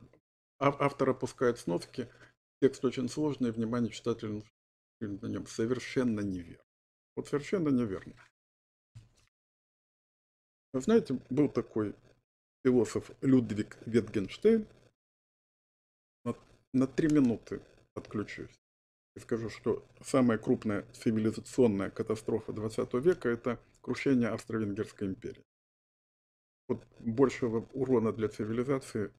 автор 0.60 1.10
опускает 1.10 1.60
сноски. 1.60 2.10
Текст 2.62 2.86
очень 2.86 3.10
сложный, 3.10 3.52
внимание 3.52 3.92
читателя 3.92 4.42
на 5.00 5.28
нем 5.28 5.48
совершенно 5.48 6.22
неверно. 6.22 6.64
Вот 7.16 7.28
совершенно 7.28 7.70
неверно. 7.70 8.16
Вы 10.74 10.82
знаете, 10.82 11.20
был 11.30 11.50
такой 11.50 11.96
философ 12.64 13.12
Людвиг 13.22 13.78
Витгенштейн. 13.86 14.68
На, 16.24 16.36
на 16.72 16.88
три 16.88 17.10
минуты 17.10 17.62
отключусь. 17.94 18.58
Скажу, 19.20 19.50
что 19.50 19.86
самая 20.02 20.38
крупная 20.38 20.86
цивилизационная 20.94 21.90
катастрофа 21.90 22.54
20 22.54 22.94
века– 22.96 23.30
это 23.30 23.60
крушение 23.82 24.30
Австро-Венгерской 24.30 25.08
империи. 25.08 25.44
Вот 26.70 26.86
большего 27.00 27.68
урона 27.74 28.14
для 28.14 28.30
цивилизации, 28.30 29.12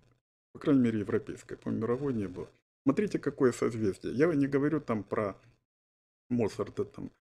по 0.53 0.59
крайней 0.59 0.81
мере, 0.81 1.01
европейской, 1.01 1.57
по 1.57 1.69
мировой 1.69 2.15
не 2.15 2.27
было. 2.27 2.49
Смотрите, 2.85 3.19
какое 3.19 3.53
созвездие. 3.53 4.15
Я 4.15 4.33
не 4.35 4.47
говорю 4.47 4.81
там 4.81 5.05
про 5.05 5.37
Моцарта, 6.31 6.87
там, 6.87 7.13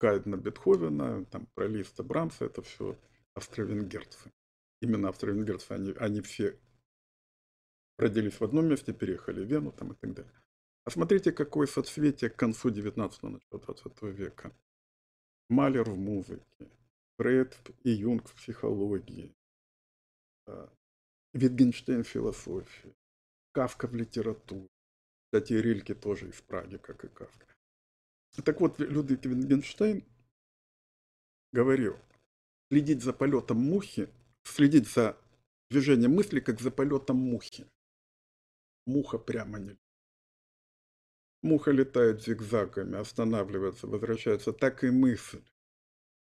Гайдна, 0.00 0.36
Бетховена, 0.36 1.24
там 1.26 1.46
про 1.54 1.66
Листа, 1.66 2.02
Брамса, 2.02 2.46
это 2.46 2.62
все 2.62 2.96
австро-венгерцы. 3.34 4.32
Именно 4.80 5.10
австро-венгерцы, 5.10 5.72
они, 5.72 5.92
они 5.98 6.22
все 6.22 6.58
родились 7.98 8.40
в 8.40 8.44
одном 8.44 8.66
месте, 8.66 8.92
переехали 8.94 9.44
в 9.44 9.48
Вену 9.48 9.72
там 9.72 9.92
и 9.92 9.94
так 9.94 10.14
далее. 10.14 10.43
А 10.84 10.90
смотрите, 10.90 11.32
какое 11.32 11.66
соцветие 11.66 12.28
к 12.30 12.36
концу 12.36 12.68
19-го, 12.68 13.28
начала 13.28 13.60
20 13.60 14.02
века. 14.02 14.52
Малер 15.48 15.88
в 15.88 15.96
музыке, 15.96 16.70
Фред 17.16 17.56
и 17.84 17.90
Юнг 17.90 18.28
в 18.28 18.34
психологии, 18.34 19.34
а, 20.46 20.70
Витгенштейн 21.32 22.02
в 22.02 22.08
философии, 22.08 22.94
Кавка 23.52 23.86
в 23.86 23.94
литературе. 23.94 24.68
Кстати, 25.26 25.54
Рильке 25.54 25.94
тоже 25.94 26.28
из 26.28 26.40
Праги, 26.42 26.76
как 26.76 27.04
и 27.04 27.08
Кавка. 27.08 27.46
Так 28.44 28.60
вот, 28.60 28.78
Людвиг 28.78 29.24
Витгенштейн 29.24 30.04
говорил, 31.52 31.98
следить 32.70 33.02
за 33.02 33.12
полетом 33.12 33.58
мухи, 33.58 34.08
следить 34.42 34.88
за 34.88 35.16
движением 35.70 36.12
мысли, 36.12 36.40
как 36.40 36.60
за 36.60 36.70
полетом 36.70 37.16
мухи. 37.16 37.66
Муха 38.86 39.18
прямо 39.18 39.58
не 39.58 39.76
Муха 41.44 41.72
летает 41.72 42.22
зигзагами, 42.22 42.96
останавливается, 42.96 43.86
возвращается. 43.86 44.54
Так 44.54 44.82
и 44.82 44.90
мысль. 44.90 45.42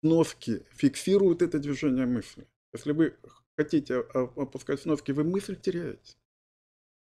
Сноски 0.05 0.65
фиксируют 0.71 1.43
это 1.43 1.59
движение 1.59 2.07
мысли. 2.07 2.47
Если 2.73 2.93
вы 2.93 3.17
хотите 3.57 3.97
опускать 3.97 4.81
сноски, 4.81 5.11
вы 5.11 5.25
мысль 5.25 5.57
теряете. 5.57 6.15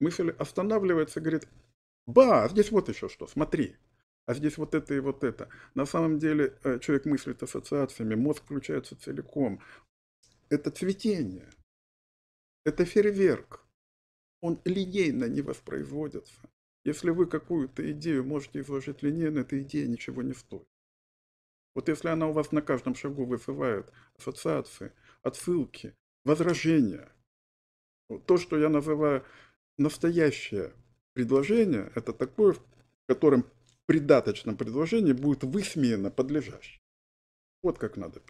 Мысль 0.01 0.31
останавливается 0.31 1.21
говорит, 1.21 1.47
ба, 2.05 2.49
здесь 2.51 2.73
вот 2.73 2.89
еще 2.89 3.09
что, 3.09 3.29
смотри. 3.29 3.77
А 4.27 4.35
здесь 4.35 4.59
вот 4.59 4.75
это 4.75 4.95
и 4.95 4.99
вот 4.99 5.23
это. 5.23 5.49
На 5.75 5.87
самом 5.87 6.19
деле 6.19 6.59
э, 6.65 6.81
человек 6.81 7.05
мыслит 7.05 7.41
ассоциациями, 7.45 8.17
мозг 8.17 8.43
включается 8.43 8.97
целиком. 8.97 9.61
Это 10.49 10.73
цветение. 10.73 11.49
Это 12.65 12.85
фейерверк. 12.85 13.65
Он 14.41 14.61
линейно 14.65 15.27
не 15.27 15.41
воспроизводится. 15.41 16.52
Если 16.85 17.11
вы 17.11 17.27
какую-то 17.27 17.91
идею 17.93 18.25
можете 18.25 18.61
изложить 18.61 19.03
линейно, 19.03 19.41
эта 19.41 19.61
идея 19.63 19.87
ничего 19.87 20.23
не 20.23 20.35
стоит. 20.35 20.67
Вот 21.75 21.89
если 21.89 22.09
она 22.09 22.29
у 22.29 22.33
вас 22.33 22.53
на 22.53 22.61
каждом 22.61 22.95
шагу 22.95 23.25
вызывает 23.25 23.93
ассоциации, 24.19 24.93
отсылки, 25.23 25.95
возражения, 26.25 27.11
то, 28.27 28.37
что 28.37 28.59
я 28.59 28.69
называю 28.69 29.25
настоящее 29.79 30.75
предложение, 31.15 31.91
это 31.95 32.13
такое, 32.13 32.53
в 32.53 32.63
котором 33.07 33.47
придаточном 33.87 34.57
предложении 34.57 35.13
будет 35.13 35.45
высмеяно 35.45 36.11
подлежащее. 36.11 36.81
Вот 37.63 37.79
как 37.79 37.97
надо. 37.97 38.23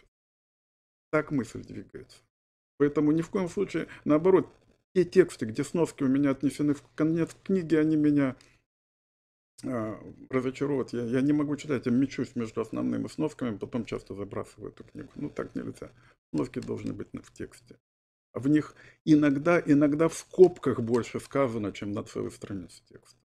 Так 1.11 1.31
мысль 1.31 1.62
двигается. 1.62 2.19
Поэтому 2.79 3.12
ни 3.12 3.23
в 3.23 3.31
коем 3.31 3.49
случае, 3.49 3.87
наоборот, 4.05 4.53
те 4.94 5.05
тексты, 5.05 5.47
где 5.47 5.64
сноски 5.64 6.02
у 6.02 6.09
меня 6.09 6.31
отнесены 6.31 6.74
в 6.74 6.82
конец 6.94 7.35
книги, 7.43 7.74
они 7.74 7.97
меня 7.97 8.36
а, 9.64 9.98
разочаровывают. 10.28 10.93
Я, 10.93 11.05
я 11.05 11.20
не 11.20 11.32
могу 11.32 11.56
читать, 11.56 11.86
я 11.86 11.93
мечусь 11.93 12.36
между 12.36 12.60
основными 12.60 13.09
сносками, 13.09 13.56
потом 13.56 13.85
часто 13.85 14.14
забрасываю 14.14 14.73
эту 14.73 14.85
книгу. 14.85 15.10
Ну, 15.14 15.31
так 15.31 15.55
нельзя. 15.55 15.93
Сноски 16.35 16.59
должны 16.59 16.93
быть 16.93 17.09
в 17.12 17.32
тексте. 17.32 17.78
А 18.32 18.40
в 18.40 18.48
них 18.48 18.74
иногда, 19.05 19.60
иногда 19.60 20.09
в 20.09 20.14
скобках 20.14 20.81
больше 20.81 21.20
сказано, 21.20 21.73
чем 21.73 21.93
на 21.93 22.02
целой 22.02 22.31
странице 22.31 22.82
текста. 22.89 23.19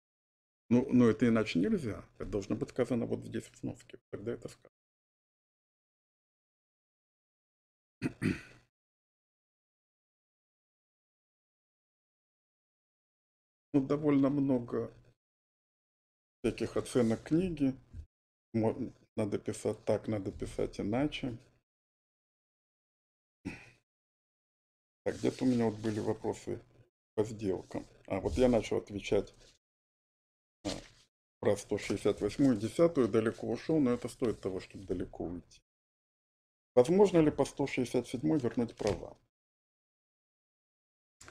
Ну, 0.70 0.88
но 0.92 1.08
это 1.08 1.28
иначе 1.28 1.60
нельзя. 1.60 2.04
Это 2.18 2.30
должно 2.30 2.56
быть 2.56 2.70
сказано 2.70 3.06
вот 3.06 3.24
здесь 3.24 3.46
в 3.52 3.58
сноске. 3.58 4.00
Тогда 4.12 4.34
это 4.34 4.50
сказано. 4.50 4.75
Ну, 13.76 13.86
довольно 13.86 14.30
много 14.30 14.90
всяких 16.42 16.78
оценок 16.78 17.24
книги. 17.24 17.76
Надо 19.18 19.38
писать 19.38 19.84
так, 19.84 20.08
надо 20.08 20.32
писать 20.32 20.80
иначе. 20.80 21.38
Так, 25.04 25.18
где-то 25.18 25.44
у 25.44 25.48
меня 25.48 25.66
вот 25.66 25.78
были 25.80 26.00
вопросы 26.00 26.62
по 27.16 27.26
сделкам. 27.26 27.86
А, 28.08 28.22
вот 28.22 28.38
я 28.38 28.48
начал 28.48 28.78
отвечать 28.78 29.34
а, 30.64 30.70
про 31.42 31.58
168 31.58 32.58
10 32.58 33.12
далеко 33.12 33.52
ушел, 33.52 33.80
но 33.82 33.92
это 33.92 34.08
стоит 34.08 34.40
того, 34.40 34.62
чтобы 34.62 34.86
далеко 34.86 35.26
уйти. 35.26 35.62
Возможно 36.76 37.18
ли 37.18 37.30
по 37.30 37.44
167 37.44 38.40
вернуть 38.40 38.76
права? 38.76 39.18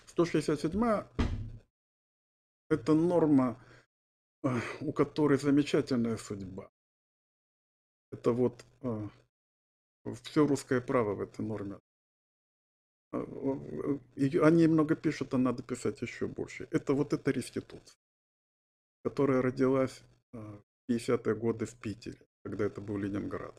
167 0.08 1.33
это 2.68 2.94
норма, 2.94 3.58
а, 4.42 4.60
у 4.80 4.92
которой 4.92 5.38
замечательная 5.38 6.16
судьба. 6.16 6.70
Это 8.12 8.32
вот 8.32 8.64
а, 8.82 9.08
все 10.22 10.46
русское 10.46 10.80
право 10.80 11.14
в 11.14 11.20
этой 11.20 11.44
норме. 11.44 11.78
И 14.16 14.38
они 14.38 14.66
много 14.66 14.96
пишут, 14.96 15.34
а 15.34 15.38
надо 15.38 15.62
писать 15.62 16.02
еще 16.02 16.26
больше. 16.26 16.66
Это 16.70 16.94
вот 16.94 17.12
эта 17.12 17.30
реституция, 17.30 17.96
которая 19.04 19.40
родилась 19.40 20.02
в 20.32 20.60
50-е 20.90 21.34
годы 21.36 21.66
в 21.66 21.74
Питере, 21.76 22.18
когда 22.42 22.64
это 22.64 22.80
был 22.80 22.98
Ленинград. 22.98 23.54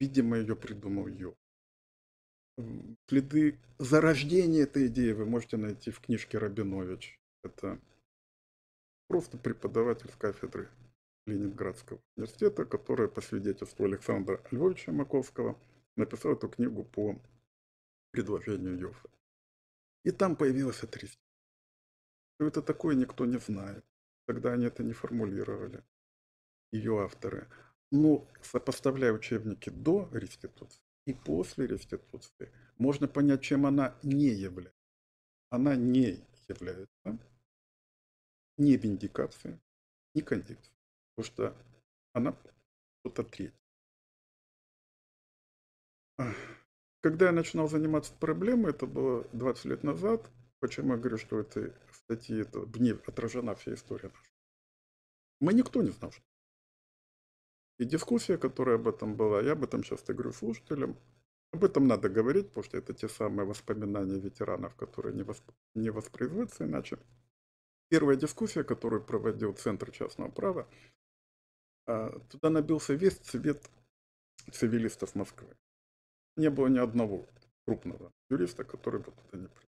Видимо, 0.00 0.38
ее 0.38 0.54
придумал 0.54 1.08
Ё. 1.08 1.34
Следы 3.08 3.58
зарождения 3.78 4.62
этой 4.62 4.86
идеи 4.86 5.12
вы 5.12 5.26
можете 5.26 5.56
найти 5.56 5.90
в 5.90 6.00
книжке 6.00 6.38
Рабинович. 6.38 7.18
Это 7.42 7.80
просто 9.10 9.38
преподаватель 9.38 10.12
кафедры 10.18 10.70
Ленинградского 11.26 12.00
университета, 12.16 12.64
который 12.64 13.08
по 13.08 13.20
свидетельству 13.20 13.84
Александра 13.84 14.40
Львовича 14.52 14.92
Маковского 14.92 15.58
написал 15.96 16.34
эту 16.34 16.48
книгу 16.48 16.84
по 16.84 17.20
предложению 18.12 18.78
Йофа. 18.78 19.10
И 20.04 20.12
там 20.12 20.36
появилось 20.36 20.84
отрицание. 20.84 21.26
Что 22.36 22.46
это 22.46 22.62
такое, 22.62 22.94
никто 22.94 23.26
не 23.26 23.38
знает. 23.38 23.84
Тогда 24.28 24.52
они 24.52 24.66
это 24.66 24.84
не 24.84 24.92
формулировали, 24.92 25.82
ее 26.70 27.02
авторы. 27.02 27.48
Но 27.90 28.28
сопоставляя 28.42 29.12
учебники 29.12 29.70
до 29.70 30.08
реституции 30.12 30.80
и 31.06 31.14
после 31.14 31.66
реституции, 31.66 32.52
можно 32.78 33.08
понять, 33.08 33.42
чем 33.42 33.66
она 33.66 33.98
не 34.04 34.28
является. 34.28 34.78
Она 35.50 35.74
не 35.74 36.24
является 36.46 37.18
не 38.60 38.76
виндикация, 38.76 39.58
не 40.14 40.22
кондикция. 40.22 40.72
Потому 41.16 41.34
что 41.34 41.56
она 42.12 42.36
что-то 43.00 43.24
третье. 43.24 43.58
Когда 47.00 47.26
я 47.26 47.32
начинал 47.32 47.68
заниматься 47.68 48.12
проблемой, 48.14 48.72
это 48.72 48.86
было 48.86 49.26
20 49.32 49.64
лет 49.64 49.82
назад, 49.82 50.30
почему 50.60 50.92
я 50.92 50.98
говорю, 50.98 51.16
что 51.16 51.36
в 51.36 51.40
этой 51.40 51.72
статье 51.92 52.42
это, 52.42 52.60
в 52.60 52.78
ней 52.78 52.92
отражена 52.92 53.54
вся 53.54 53.72
история 53.72 54.08
наша. 54.08 54.30
Мы 55.40 55.54
никто 55.54 55.82
не 55.82 55.90
знал, 55.90 56.12
что. 56.12 56.22
И 57.78 57.86
дискуссия, 57.86 58.36
которая 58.36 58.76
об 58.76 58.86
этом 58.86 59.16
была, 59.16 59.40
я 59.40 59.52
об 59.52 59.64
этом 59.64 59.82
часто 59.82 60.12
говорю 60.12 60.32
слушателям, 60.34 60.98
об 61.52 61.64
этом 61.64 61.86
надо 61.88 62.10
говорить, 62.10 62.48
потому 62.48 62.64
что 62.64 62.76
это 62.76 62.92
те 62.92 63.08
самые 63.08 63.46
воспоминания 63.46 64.20
ветеранов, 64.20 64.74
которые 64.74 65.14
не, 65.14 65.22
восп... 65.22 65.50
не 65.74 65.88
воспроизводятся 65.88 66.64
иначе. 66.64 66.98
Первая 67.90 68.16
дискуссия, 68.16 68.62
которую 68.62 69.02
проводил 69.02 69.52
Центр 69.52 69.90
частного 69.90 70.30
права, 70.30 70.68
а, 71.86 72.20
туда 72.30 72.48
набился 72.48 72.94
весь 72.94 73.16
цвет 73.18 73.68
цивилистов 74.52 75.16
Москвы. 75.16 75.56
Не 76.36 76.50
было 76.50 76.68
ни 76.68 76.78
одного 76.78 77.26
крупного 77.66 78.12
юриста, 78.30 78.62
который 78.62 79.00
бы 79.00 79.10
туда 79.10 79.38
не 79.38 79.48
пришел. 79.48 79.70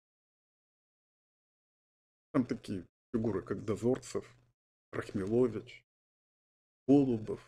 Там 2.32 2.46
такие 2.46 2.86
фигуры, 3.14 3.42
как 3.42 3.66
Дозорцев, 3.66 4.26
Рахмилович, 4.94 5.84
Голубов, 6.88 7.42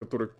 которых 0.00 0.34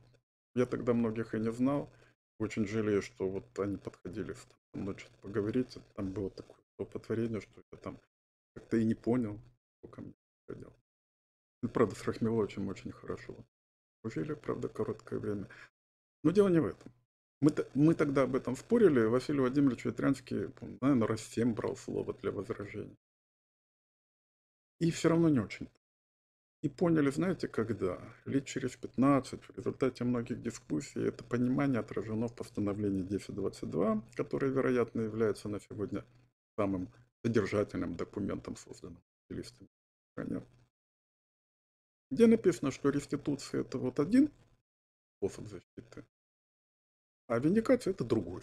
я 0.54 0.64
тогда 0.64 0.94
многих 0.94 1.34
и 1.34 1.40
не 1.40 1.52
знал. 1.52 1.90
Очень 2.38 2.66
жалею, 2.66 3.02
что 3.02 3.28
вот 3.28 3.58
они 3.58 3.76
подходили 3.76 4.32
со 4.32 4.78
мной 4.78 4.96
поговорить. 5.20 5.76
Там 5.94 6.12
было 6.12 6.30
такое 6.30 6.56
столпотворение, 6.74 7.42
что 7.42 7.62
я 7.72 7.78
там 7.78 8.00
как-то 8.56 8.78
и 8.78 8.84
не 8.84 8.94
понял, 8.94 9.38
кто 9.78 9.88
ко 9.88 10.00
мне 10.00 10.14
приходил. 10.46 10.72
Ну, 11.62 11.68
правда, 11.68 11.94
с 11.94 12.04
Рахмиловичем 12.04 12.68
очень 12.68 12.90
хорошо. 12.90 13.36
Жили, 14.04 14.34
правда, 14.34 14.68
короткое 14.68 15.18
время. 15.18 15.48
Но 16.22 16.30
дело 16.30 16.48
не 16.48 16.60
в 16.60 16.66
этом. 16.66 16.90
Мы, 17.40 17.52
мы 17.74 17.94
тогда 17.94 18.22
об 18.22 18.34
этом 18.34 18.56
спорили. 18.56 19.00
Василий 19.04 19.40
Владимирович 19.40 19.84
Ветрянский, 19.84 20.48
наверное, 20.80 21.06
раз 21.06 21.20
семь 21.20 21.52
брал 21.52 21.76
слово 21.76 22.14
для 22.14 22.30
возражений. 22.30 22.96
И 24.80 24.90
все 24.90 25.10
равно 25.10 25.28
не 25.28 25.40
очень. 25.40 25.68
И 26.62 26.70
поняли, 26.70 27.10
знаете, 27.10 27.48
когда? 27.48 28.00
Лет 28.24 28.46
через 28.46 28.74
15, 28.76 29.42
в 29.42 29.58
результате 29.58 30.04
многих 30.04 30.40
дискуссий, 30.40 31.00
это 31.00 31.24
понимание 31.24 31.80
отражено 31.80 32.28
в 32.28 32.34
постановлении 32.34 33.04
1022, 33.04 34.02
которое, 34.14 34.50
вероятно, 34.50 35.02
является 35.02 35.48
на 35.48 35.60
сегодня 35.60 36.04
самым 36.56 36.88
содержательным 37.26 37.96
документом, 37.96 38.54
созданным 38.54 39.02
специалистами 39.26 39.68
где 42.10 42.28
написано, 42.28 42.70
что 42.70 42.90
реституция 42.90 43.62
это 43.62 43.78
вот 43.78 43.98
один 43.98 44.32
способ 45.16 45.48
защиты, 45.48 46.06
а 47.26 47.40
виндикация 47.40 47.90
это 47.90 48.04
другой. 48.04 48.42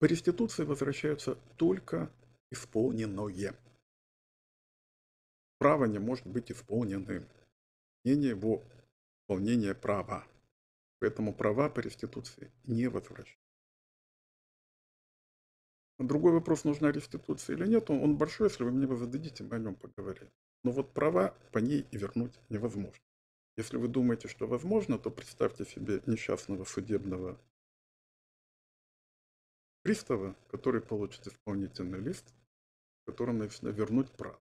По 0.00 0.06
реституции 0.06 0.64
возвращаются 0.64 1.36
только 1.56 2.12
исполненное. 2.50 3.56
Право 5.58 5.84
не 5.84 6.00
может 6.00 6.26
быть 6.26 6.50
исполненным. 6.50 7.28
Не 8.04 8.12
его 8.12 8.64
исполнение 9.22 9.74
права. 9.74 10.26
Поэтому 10.98 11.32
права 11.32 11.68
по 11.68 11.80
реституции 11.80 12.52
не 12.64 12.88
возвращаются. 12.88 13.47
Другой 15.98 16.32
вопрос, 16.32 16.62
нужна 16.62 16.92
реституция 16.92 17.56
или 17.56 17.66
нет, 17.66 17.90
он, 17.90 18.16
большой, 18.16 18.48
если 18.48 18.62
вы 18.62 18.70
мне 18.70 18.84
его 18.84 18.96
зададите, 18.96 19.42
мы 19.42 19.56
о 19.56 19.58
нем 19.58 19.74
поговорим. 19.74 20.30
Но 20.62 20.70
вот 20.70 20.92
права 20.94 21.36
по 21.52 21.58
ней 21.58 21.86
и 21.90 21.96
вернуть 21.96 22.38
невозможно. 22.48 23.02
Если 23.56 23.76
вы 23.76 23.88
думаете, 23.88 24.28
что 24.28 24.46
возможно, 24.46 24.98
то 24.98 25.10
представьте 25.10 25.64
себе 25.64 26.00
несчастного 26.06 26.64
судебного 26.64 27.40
пристава, 29.82 30.36
который 30.50 30.80
получит 30.80 31.26
исполнительный 31.26 31.98
лист, 31.98 32.32
в 33.02 33.10
котором 33.10 33.38
написано 33.38 33.70
«вернуть 33.70 34.12
право». 34.12 34.40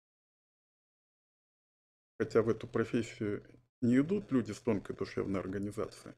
Хотя 2.18 2.42
в 2.42 2.50
эту 2.50 2.66
профессию 2.66 3.42
не 3.80 3.96
идут 3.98 4.30
люди 4.32 4.52
с 4.52 4.60
тонкой 4.60 4.96
душевной 4.96 5.40
организацией, 5.40 6.14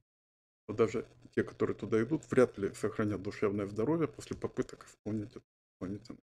но 0.69 0.75
даже 0.75 1.09
те, 1.35 1.43
которые 1.43 1.75
туда 1.75 2.01
идут, 2.03 2.31
вряд 2.31 2.57
ли 2.59 2.73
сохранят 2.75 3.23
душевное 3.23 3.67
здоровье 3.67 4.07
после 4.07 4.37
попыток 4.37 4.85
исполнить 4.85 5.31
это. 5.31 5.45
Исполнительно. 5.75 6.19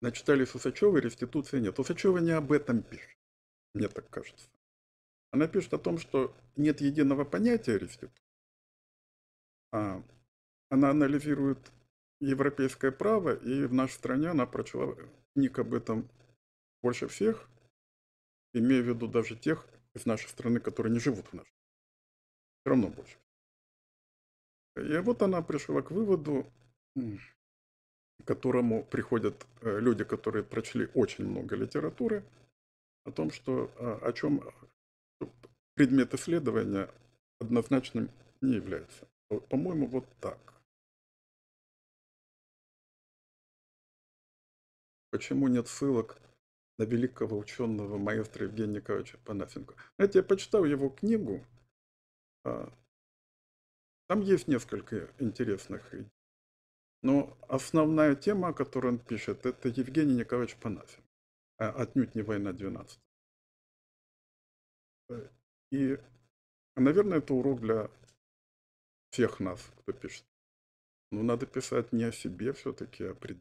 Начитались 0.00 0.54
Усачевой, 0.54 1.00
реституции 1.00 1.60
нет. 1.60 1.78
Усачева 1.78 2.18
не 2.18 2.32
об 2.32 2.52
этом 2.52 2.82
пишет, 2.82 3.16
мне 3.74 3.88
так 3.88 4.08
кажется. 4.10 4.48
Она 5.30 5.46
пишет 5.46 5.74
о 5.74 5.78
том, 5.78 5.98
что 5.98 6.34
нет 6.56 6.80
единого 6.80 7.24
понятия 7.24 7.78
реституции. 7.78 8.24
А 9.72 10.02
она 10.70 10.90
анализирует 10.90 11.58
европейское 12.20 12.90
право, 12.90 13.34
и 13.34 13.66
в 13.66 13.74
нашей 13.74 13.94
стране 13.94 14.28
она 14.28 14.46
прочла 14.46 14.94
книг 15.34 15.58
об 15.58 15.74
этом 15.74 16.08
больше 16.82 17.06
всех, 17.08 17.48
имея 18.54 18.82
в 18.82 18.88
виду 18.88 19.08
даже 19.08 19.36
тех, 19.36 19.66
нашей 20.06 20.28
страны, 20.28 20.60
которые 20.60 20.92
не 20.92 21.00
живут 21.00 21.26
в 21.26 21.32
нашей. 21.32 21.52
Все 22.60 22.70
равно 22.70 22.88
больше. 22.88 23.16
И 24.76 24.98
вот 24.98 25.22
она 25.22 25.42
пришла 25.42 25.82
к 25.82 25.90
выводу, 25.90 26.46
к 26.94 28.24
которому 28.24 28.84
приходят 28.84 29.46
э, 29.60 29.80
люди, 29.80 30.04
которые 30.04 30.44
прочли 30.44 30.88
очень 30.94 31.26
много 31.26 31.56
литературы, 31.56 32.24
о 33.08 33.10
том, 33.10 33.30
что 33.30 33.72
а, 33.76 34.08
о 34.08 34.12
чем 34.12 34.42
предмет 35.74 36.14
исследования 36.14 36.90
однозначным 37.40 38.10
не 38.40 38.54
является. 38.54 39.08
По-моему, 39.48 39.86
вот 39.86 40.06
так. 40.20 40.38
Почему 45.10 45.48
нет 45.48 45.68
ссылок 45.68 46.20
на 46.78 46.84
великого 46.84 47.36
ученого 47.36 47.98
маэстро 47.98 48.46
Евгения 48.46 48.76
Николаевича 48.76 49.18
Панасенко. 49.24 49.74
Знаете, 49.96 50.20
я 50.20 50.22
почитал 50.22 50.64
его 50.64 50.88
книгу. 50.88 51.44
А, 52.44 52.72
там 54.06 54.20
есть 54.20 54.48
несколько 54.48 55.10
интересных 55.18 55.92
идей. 55.92 56.08
Но 57.02 57.36
основная 57.48 58.14
тема, 58.14 58.48
о 58.48 58.54
которой 58.54 58.88
он 58.88 58.98
пишет, 58.98 59.44
это 59.44 59.68
Евгений 59.68 60.14
Николаевич 60.14 60.56
Панасенко. 60.56 61.02
А 61.58 61.70
отнюдь 61.70 62.14
не 62.14 62.22
«Война 62.22 62.52
12». 62.52 62.98
И, 65.72 65.98
наверное, 66.76 67.18
это 67.18 67.34
урок 67.34 67.60
для 67.60 67.90
всех 69.10 69.40
нас, 69.40 69.60
кто 69.78 69.92
пишет. 69.92 70.24
Но 71.10 71.22
надо 71.22 71.46
писать 71.46 71.92
не 71.92 72.04
о 72.04 72.12
себе 72.12 72.52
все-таки, 72.52 73.04
а 73.04 73.14
пред 73.14 73.38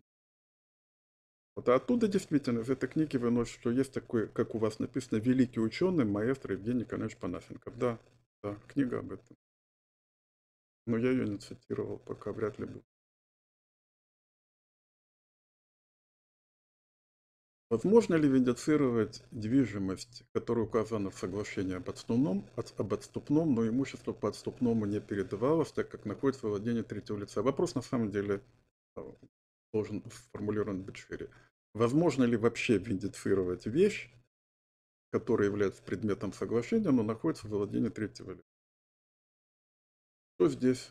вот 1.57 1.69
оттуда 1.69 2.07
действительно 2.07 2.59
из 2.59 2.69
этой 2.69 2.87
книги 2.87 3.17
выносит, 3.17 3.59
что 3.59 3.71
есть 3.71 3.91
такой, 3.91 4.27
как 4.27 4.53
у 4.53 4.59
вас 4.59 4.77
написано, 4.77 5.17
великий 5.17 5.59
ученый, 5.59 6.05
маэстро 6.05 6.53
Евгений 6.53 6.81
Николаевич 6.81 7.17
Панасенков. 7.17 7.75
Да, 7.79 7.97
да, 8.43 8.59
книга 8.67 8.99
об 8.99 9.13
этом. 9.13 9.35
Но 10.85 10.97
я 10.97 11.09
ее 11.09 11.27
не 11.27 11.39
цитировал, 11.39 11.97
пока 11.97 12.31
вряд 12.31 12.59
ли 12.59 12.67
буду. 12.67 12.85
Возможно 17.71 18.13
ли 18.13 18.29
виндицировать 18.29 19.23
движимость, 19.31 20.25
которая 20.33 20.65
указана 20.65 21.09
в 21.09 21.17
соглашении 21.17 21.73
об 21.73 21.89
отступном, 21.89 22.45
об 22.55 22.93
отступном, 22.93 23.55
но 23.55 23.67
имущество 23.67 24.13
по 24.13 24.29
отступному 24.29 24.85
не 24.85 25.01
передавалось, 25.01 25.71
так 25.71 25.89
как 25.89 26.05
находится 26.05 26.45
в 26.45 26.51
владении 26.51 26.83
третьего 26.83 27.17
лица? 27.17 27.41
Вопрос 27.41 27.73
на 27.73 27.81
самом 27.81 28.11
деле 28.11 28.41
э, 28.95 29.01
должен 29.73 30.03
сформулирован 30.11 30.83
быть 30.83 30.97
шире. 30.97 31.31
Возможно 31.77 32.23
ли 32.23 32.35
вообще 32.37 32.79
виндицировать 32.79 33.67
вещь, 33.67 34.09
которая 35.11 35.47
является 35.47 35.83
предметом 35.83 36.33
соглашения, 36.33 36.89
но 36.89 37.03
находится 37.03 37.45
в 37.45 37.51
владении 37.51 37.89
третьего 37.89 38.31
лица? 38.31 38.47
Что 40.33 40.49
здесь 40.49 40.89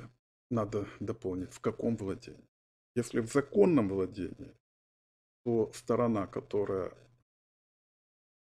надо 0.49 0.87
дополнить? 1.01 1.53
В 1.53 1.59
каком 1.59 1.97
владении? 1.97 2.49
Если 2.95 3.19
в 3.19 3.27
законном 3.27 3.89
владении, 3.89 4.55
то 5.45 5.73
сторона, 5.75 6.29
которая 6.29 6.97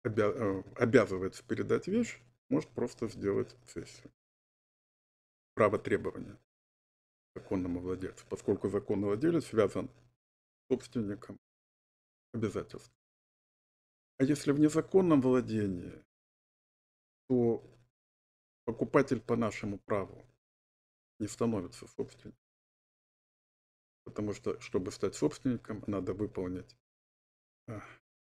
э, 0.04 0.64
обязывается 0.76 1.44
передать 1.44 1.88
вещь, 1.88 2.20
может 2.50 2.70
просто 2.70 3.08
сделать 3.08 3.56
сессию. 3.66 4.12
Право 5.56 5.80
требования 5.80 6.38
законному 7.34 7.80
владельцу, 7.80 8.24
поскольку 8.30 8.70
законный 8.70 9.08
владелец 9.08 9.48
связан 9.48 9.90
собственником 10.70 11.40
обязательств. 12.38 12.94
А 14.20 14.24
если 14.24 14.52
в 14.52 14.60
незаконном 14.60 15.22
владении, 15.22 16.04
то 17.28 17.64
покупатель 18.66 19.22
по 19.22 19.36
нашему 19.36 19.80
праву 19.80 20.26
не 21.20 21.28
становится 21.28 21.88
собственником. 21.88 22.42
Потому 24.06 24.34
что, 24.34 24.60
чтобы 24.62 24.92
стать 24.92 25.16
собственником, 25.16 25.84
надо 25.88 26.14
выполнить 26.14 26.78
а, 27.68 27.82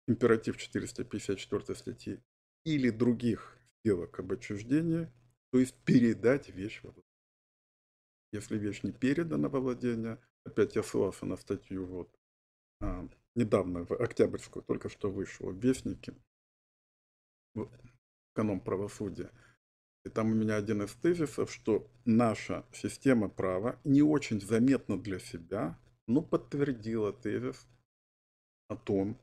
императив 0.06 0.56
454 0.56 1.74
статьи 1.74 2.22
или 2.64 2.90
других 2.90 3.58
сделок 3.80 4.18
об 4.18 4.32
отчуждении, 4.32 5.12
то 5.52 5.58
есть 5.58 5.74
передать 5.84 6.48
вещь 6.48 6.80
во 6.82 6.90
владение. 6.90 7.04
Если 8.32 8.58
вещь 8.58 8.82
не 8.82 8.92
передана 8.92 9.48
во 9.48 9.60
владение, 9.60 10.18
опять 10.44 10.76
я 10.76 10.82
ссылался 10.82 11.26
на 11.26 11.36
статью 11.36 11.86
вот 11.86 12.18
а, 12.80 13.08
недавно, 13.38 13.84
в 13.84 13.92
Октябрьскую, 13.92 14.62
только 14.64 14.88
что 14.88 15.10
вышло, 15.10 15.50
в 15.52 15.58
в 17.54 17.70
канон 18.34 18.60
правосудия. 18.60 19.30
И 20.04 20.10
там 20.10 20.32
у 20.32 20.34
меня 20.34 20.56
один 20.56 20.82
из 20.82 20.92
тезисов, 20.94 21.52
что 21.52 21.90
наша 22.04 22.64
система 22.72 23.28
права 23.28 23.78
не 23.84 24.02
очень 24.02 24.40
заметна 24.40 25.00
для 25.00 25.18
себя, 25.18 25.78
но 26.06 26.22
подтвердила 26.22 27.12
тезис 27.12 27.66
о 28.68 28.76
том, 28.76 29.18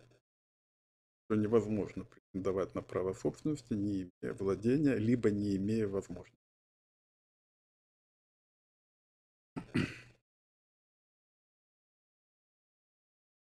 что 1.25 1.35
невозможно 1.35 2.05
претендовать 2.05 2.75
на 2.75 2.81
право 2.81 3.13
собственности, 3.13 3.73
не 3.73 4.03
имея 4.03 4.33
владения, 4.33 4.95
либо 4.95 5.31
не 5.31 5.55
имея 5.55 5.87
возможности. 5.87 6.44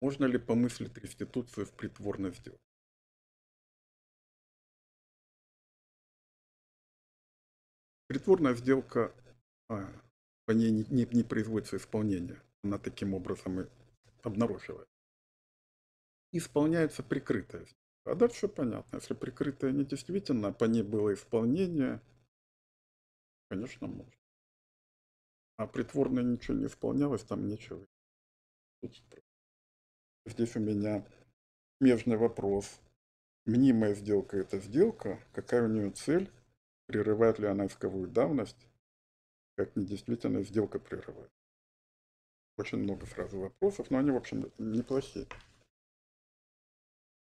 Можно 0.03 0.25
ли 0.25 0.37
помыслить 0.37 0.99
реституцию 0.99 1.65
в 1.65 1.73
притворной 1.75 2.33
сделке? 2.35 2.59
Притворная 8.09 8.57
сделка, 8.57 9.15
а, 9.69 9.93
по 10.45 10.51
ней 10.51 10.73
не, 10.73 10.85
не, 10.87 11.07
не 11.07 11.23
производится 11.23 11.77
исполнение. 11.77 12.43
Она 12.65 12.79
таким 12.79 13.15
образом 13.15 13.61
и 13.61 13.69
обнаруживает. 14.25 14.89
Исполняется 16.33 17.05
прикрытая 17.05 17.61
сделка. 17.61 17.79
А 18.05 18.17
дальше 18.17 18.49
понятно. 18.49 18.97
Если 18.97 19.15
прикрытая 19.15 19.71
не 19.71 19.85
действительно, 19.85 20.53
по 20.53 20.65
ней 20.65 20.83
было 20.83 21.15
исполнение, 21.15 22.03
конечно, 23.49 23.87
можно. 23.87 24.13
А 25.59 25.69
притворно 25.69 26.19
ничего 26.19 26.57
не 26.57 26.67
исполнялось, 26.67 27.23
там 27.23 27.47
нечего 27.47 27.87
Здесь 30.25 30.55
у 30.57 30.61
меня 30.61 31.05
смежный 31.81 32.17
вопрос. 32.17 32.81
Мнимая 33.45 33.95
сделка– 33.95 34.37
это 34.39 34.61
сделка? 34.61 35.19
Какая 35.33 35.65
у 35.65 35.69
нее 35.69 35.91
цель? 35.91 36.31
Прерывает 36.87 37.41
ли 37.41 37.47
она 37.47 37.67
исковую 37.67 38.09
давность? 38.09 38.69
Как 39.57 39.75
недействительная 39.75 40.45
сделка 40.45 40.79
прерывает? 40.79 41.31
Очень 42.57 42.79
много 42.79 43.07
сразу 43.07 43.41
вопросов, 43.41 43.91
но 43.91 43.99
они, 43.99 44.13
в 44.13 44.17
общем, 44.17 44.53
неплохие. 44.59 45.27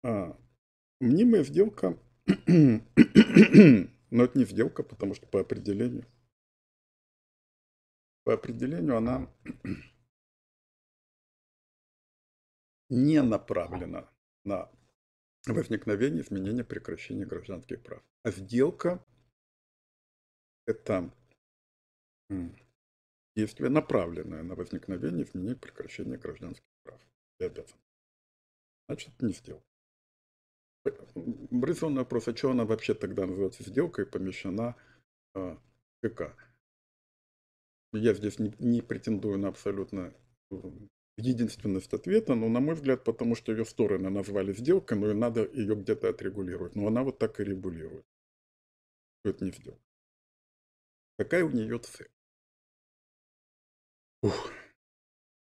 А, 0.04 0.38
мнимая 1.02 1.44
сделка, 1.44 1.98
но 2.48 4.24
это 4.24 4.38
не 4.38 4.46
сделка, 4.46 4.84
потому 4.84 5.16
что 5.16 5.28
по 5.28 5.42
определению, 5.42 6.06
по 8.24 8.34
определению 8.34 8.96
она 8.98 9.28
не 12.90 13.22
направлена 13.22 14.10
на 14.44 14.70
возникновение, 15.48 16.22
изменение, 16.22 16.64
прекращение 16.64 17.26
гражданских 17.26 17.82
прав. 17.82 18.04
А 18.24 18.32
сделка– 18.32 19.04
это 20.66 21.12
действие, 23.36 23.70
направленное 23.70 24.44
на 24.44 24.56
возникновение, 24.56 25.26
изменение, 25.26 25.56
прекращение 25.56 26.18
гражданских 26.18 26.66
прав 26.84 27.00
и 27.40 27.46
обязанностей. 27.46 27.80
Значит, 28.88 29.22
не 29.22 29.34
сделка. 29.34 29.66
Резонный 30.86 32.00
вопрос, 32.00 32.28
а 32.28 32.36
что 32.36 32.52
она 32.52 32.66
вообще 32.66 32.94
тогда 32.94 33.26
называется 33.26 33.64
сделкой, 33.64 34.06
помещена 34.06 34.76
э, 35.34 35.58
КК? 36.04 36.36
Я 37.92 38.14
здесь 38.14 38.40
не, 38.40 38.54
не 38.60 38.82
претендую 38.82 39.40
на 39.40 39.48
абсолютно 39.48 40.14
единственность 41.18 41.94
ответа, 41.94 42.36
но, 42.36 42.50
на 42.50 42.60
мой 42.60 42.76
взгляд, 42.76 43.04
потому 43.04 43.36
что 43.36 43.52
ее 43.52 43.66
стороны 43.66 44.10
назвали 44.10 44.54
сделкой, 44.54 44.98
но 44.98 45.12
и 45.12 45.14
надо 45.14 45.46
ее 45.46 45.76
где-то 45.76 46.10
отрегулировать. 46.10 46.76
Но 46.76 46.88
она 46.88 47.04
вот 47.04 47.18
так 47.20 47.40
и 47.40 47.44
регулирует. 47.44 48.06
Это 49.24 49.44
не 49.46 49.52
сделка. 49.52 49.82
Какая 51.18 51.46
у 51.46 51.50
нее 51.50 51.80
цель? 51.80 52.10
Ух. 54.22 54.52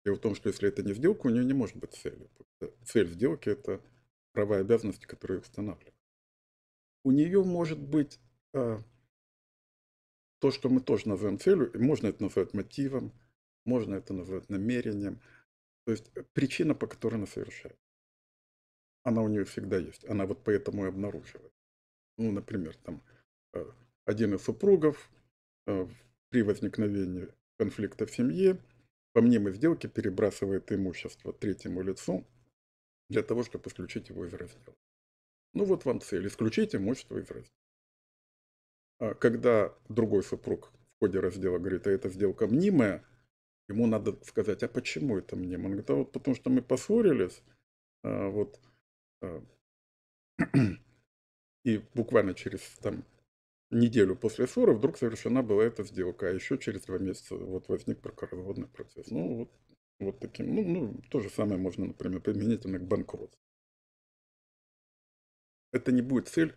Дело 0.05 0.15
в 0.15 0.19
том, 0.19 0.35
что 0.35 0.49
если 0.49 0.67
это 0.67 0.83
не 0.83 0.93
сделка, 0.93 1.27
у 1.27 1.29
нее 1.29 1.45
не 1.45 1.53
может 1.53 1.77
быть 1.77 1.93
цели. 1.93 2.29
Цель 2.83 3.07
сделки– 3.07 3.49
это 3.49 3.81
права 4.33 4.57
и 4.57 4.61
обязанности, 4.61 5.05
которые 5.05 5.39
устанавливают. 5.39 5.95
У 7.05 7.11
нее 7.11 7.43
может 7.43 7.79
быть 7.79 8.19
а, 8.53 8.83
то, 10.39 10.51
что 10.51 10.69
мы 10.69 10.81
тоже 10.81 11.07
называем 11.07 11.39
целью, 11.39 11.71
и 11.71 11.77
можно 11.77 12.07
это 12.07 12.23
назвать 12.23 12.53
мотивом, 12.53 13.13
можно 13.63 13.95
это 13.95 14.13
назвать 14.13 14.49
намерением– 14.49 15.21
то 15.85 15.91
есть 15.91 16.11
э, 16.15 16.23
причина, 16.33 16.75
по 16.75 16.87
которой 16.87 17.15
она 17.15 17.27
совершает. 17.27 17.77
Она 19.03 19.21
у 19.21 19.27
нее 19.27 19.43
всегда 19.43 19.77
есть. 19.77 20.05
Она 20.05 20.25
вот 20.25 20.43
поэтому 20.43 20.85
и 20.85 20.87
обнаруживает. 20.87 21.51
Ну, 22.17 22.31
например, 22.31 22.75
там 22.77 23.01
э, 23.53 23.65
один 24.05 24.35
из 24.35 24.43
супругов 24.43 25.09
э, 25.67 25.87
при 26.29 26.41
возникновении 26.41 27.29
конфликта 27.57 28.05
в 28.05 28.11
семье 28.11 28.57
по 29.13 29.21
мнимой 29.21 29.53
сделке 29.53 29.87
перебрасывает 29.87 30.71
имущество 30.71 31.33
третьему 31.33 31.81
лицу 31.81 32.25
для 33.09 33.21
того, 33.21 33.43
чтобы 33.43 33.69
исключить 33.69 34.09
его 34.09 34.25
из 34.25 34.33
раздела. 34.33 34.75
Ну 35.53 35.65
вот 35.65 35.85
вам 35.85 36.01
цель– 36.01 36.27
исключить 36.27 36.75
имущество 36.75 37.17
из 37.17 37.29
раздела. 37.29 37.53
А 38.99 39.13
когда 39.13 39.75
другой 39.89 40.23
супруг 40.23 40.71
в 40.95 40.99
ходе 40.99 41.19
раздела 41.19 41.59
говорит, 41.59 41.85
а 41.87 41.91
эта 41.91 42.09
сделка 42.09 42.47
мнимая, 42.47 43.05
Ему 43.69 43.87
надо 43.87 44.17
сказать, 44.25 44.63
а 44.63 44.67
почему 44.67 45.17
это 45.17 45.35
мне? 45.35 45.55
Он 45.55 45.63
говорит, 45.63 45.89
а 45.89 45.95
вот 45.95 46.11
потому 46.11 46.35
что 46.35 46.49
мы 46.49 46.61
поссорились, 46.61 47.41
а, 48.03 48.29
вот, 48.29 48.59
а, 49.21 49.41
и 51.63 51.77
буквально 51.93 52.33
через 52.33 52.61
там 52.81 53.05
неделю 53.71 54.15
после 54.15 54.47
ссоры 54.47 54.73
вдруг 54.73 54.97
совершена 54.97 55.43
была 55.43 55.63
эта 55.63 55.83
сделка, 55.83 56.27
а 56.27 56.33
еще 56.33 56.57
через 56.57 56.83
два 56.83 56.97
месяца 56.97 57.35
вот 57.35 57.67
возник 57.69 58.01
бракоразводный 58.01 58.67
процесс. 58.67 59.09
Ну, 59.09 59.35
вот, 59.35 59.51
вот 59.99 60.19
таким, 60.19 60.53
ну, 60.55 60.63
ну, 60.63 61.01
то 61.09 61.19
же 61.19 61.29
самое 61.29 61.57
можно, 61.57 61.85
например, 61.85 62.21
применительно 62.21 62.79
к 62.79 62.87
банкротству. 62.87 63.39
Это 65.71 65.91
не 65.91 66.01
будет 66.01 66.27
цель 66.27 66.53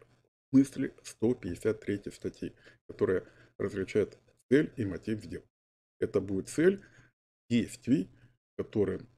мысли 0.53 0.95
153 1.03 2.11
статьи, 2.13 2.55
которая 2.87 3.25
различает 3.59 4.19
цель 4.51 4.73
и 4.77 4.85
мотив 4.85 5.23
сделки. 5.23 5.49
Это 5.99 6.21
будет 6.21 6.49
цель 6.49 6.85
действий, 7.49 8.09
которым 8.57 9.09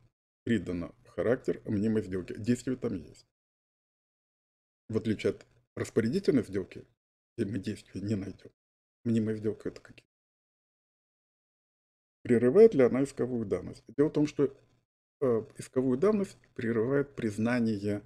придано 0.44 0.94
характер 1.04 1.60
мнимой 1.64 2.02
сделки. 2.02 2.34
Действия 2.38 2.76
там 2.76 2.94
есть. 2.94 3.26
В 4.88 4.96
отличие 4.96 5.30
от 5.32 5.46
распорядительной 5.74 6.44
сделки, 6.44 6.86
где 7.36 7.46
мы 7.46 7.58
действия 7.58 8.00
не 8.00 8.14
найдем. 8.14 8.50
Мнимая 9.04 9.36
сделка 9.36 9.68
это 9.68 9.80
какие? 9.80 10.06
Прерывает 12.22 12.74
ли 12.74 12.82
она 12.82 13.04
исковую 13.04 13.46
давность? 13.46 13.84
Дело 13.96 14.08
в 14.08 14.12
том, 14.12 14.26
что 14.26 14.54
э, 15.20 15.46
исковую 15.56 15.98
давность 15.98 16.36
прерывает 16.54 17.14
признание 17.14 18.02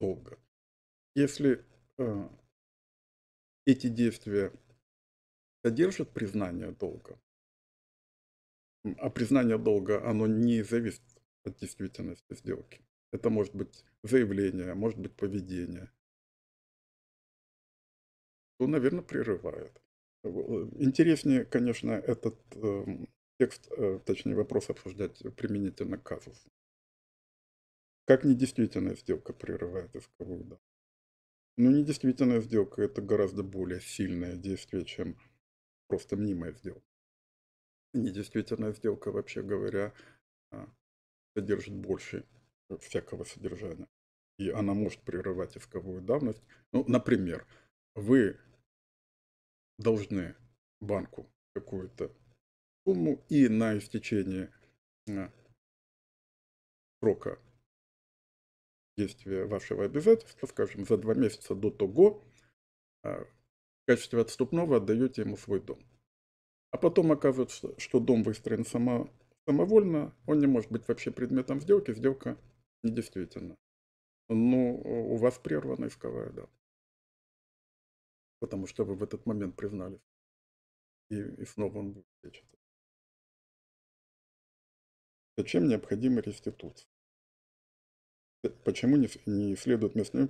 долга. 0.00 0.38
Если 1.14 1.64
э, 1.98 2.28
эти 3.66 3.88
действия 3.88 4.52
содержат 5.64 6.10
признание 6.12 6.72
долга, 6.72 7.18
а 8.84 9.10
признание 9.10 9.58
долга, 9.58 10.04
оно 10.08 10.26
не 10.26 10.62
зависит 10.62 11.02
от 11.44 11.58
действительности 11.58 12.34
сделки. 12.34 12.80
Это 13.12 13.30
может 13.30 13.54
быть 13.54 13.84
заявление, 14.02 14.74
может 14.74 14.98
быть 14.98 15.14
поведение. 15.14 15.90
То, 18.58 18.66
наверное, 18.66 19.02
прерывает. 19.02 19.80
Интереснее, 20.24 21.44
конечно, 21.44 21.92
этот 21.92 22.36
э, 22.56 23.06
текст, 23.38 23.68
э, 23.70 24.00
точнее 24.04 24.34
вопрос 24.34 24.68
обсуждать 24.68 25.22
применительно 25.36 25.96
к 25.96 26.02
казусу. 26.02 26.50
Как 28.04 28.24
недействительная 28.24 28.96
сделка 28.96 29.32
прерывает 29.32 29.94
исковую 29.94 30.44
да? 30.44 30.58
Ну, 31.56 31.70
недействительная 31.70 32.40
сделка– 32.40 32.82
это 32.82 33.00
гораздо 33.00 33.42
более 33.42 33.80
сильное 33.80 34.36
действие, 34.36 34.84
чем 34.84 35.16
просто 35.88 36.16
мнимая 36.16 36.52
сделка 36.52 36.87
недействительная 37.92 38.72
сделка, 38.72 39.10
вообще 39.10 39.42
говоря, 39.42 39.92
а, 40.50 40.68
содержит 41.34 41.74
больше 41.74 42.26
всякого 42.80 43.24
содержания. 43.24 43.88
И 44.38 44.50
она 44.50 44.74
может 44.74 45.00
прерывать 45.00 45.56
исковую 45.56 46.00
давность. 46.00 46.42
Ну, 46.72 46.84
например, 46.86 47.46
вы 47.94 48.38
должны 49.78 50.36
банку 50.80 51.30
какую-то 51.54 52.12
сумму, 52.84 53.24
и 53.28 53.48
на 53.48 53.76
истечение 53.78 54.52
а, 55.08 55.32
срока 57.00 57.38
действия 58.96 59.44
вашего 59.44 59.84
обязательства, 59.84 60.46
скажем, 60.46 60.84
за 60.84 60.96
два 60.96 61.14
месяца 61.14 61.54
до 61.54 61.70
того, 61.70 62.22
а, 63.02 63.24
в 63.24 63.86
качестве 63.86 64.20
отступного 64.20 64.76
отдаете 64.76 65.22
ему 65.22 65.36
свой 65.36 65.60
дом. 65.60 65.78
А 66.70 66.76
потом 66.78 67.12
оказывается, 67.12 67.78
что 67.78 67.98
дом 68.00 68.22
выстроен 68.22 68.64
само, 68.64 69.10
самовольно, 69.46 70.14
он 70.26 70.38
не 70.38 70.46
может 70.46 70.70
быть 70.70 70.86
вообще 70.86 71.10
предметом 71.10 71.60
сделки, 71.60 71.94
сделка 71.94 72.36
недействительна. 72.82 73.56
Но 74.28 74.34
ну, 74.34 74.82
у 75.12 75.16
вас 75.16 75.38
прервана 75.38 75.86
исковая, 75.86 76.30
да. 76.30 76.46
Потому 78.40 78.66
что 78.66 78.84
вы 78.84 78.94
в 78.94 79.02
этот 79.02 79.24
момент 79.24 79.56
признались. 79.56 80.02
И, 81.10 81.16
и 81.16 81.44
снова 81.46 81.78
он 81.78 81.92
будет 81.92 82.06
лечиться. 82.22 82.58
Зачем 85.38 85.68
необходима 85.68 86.20
реституция? 86.20 86.88
Почему 88.64 88.96
не, 88.96 89.08
не 89.26 89.56
следует 89.56 89.94
местным 89.94 90.28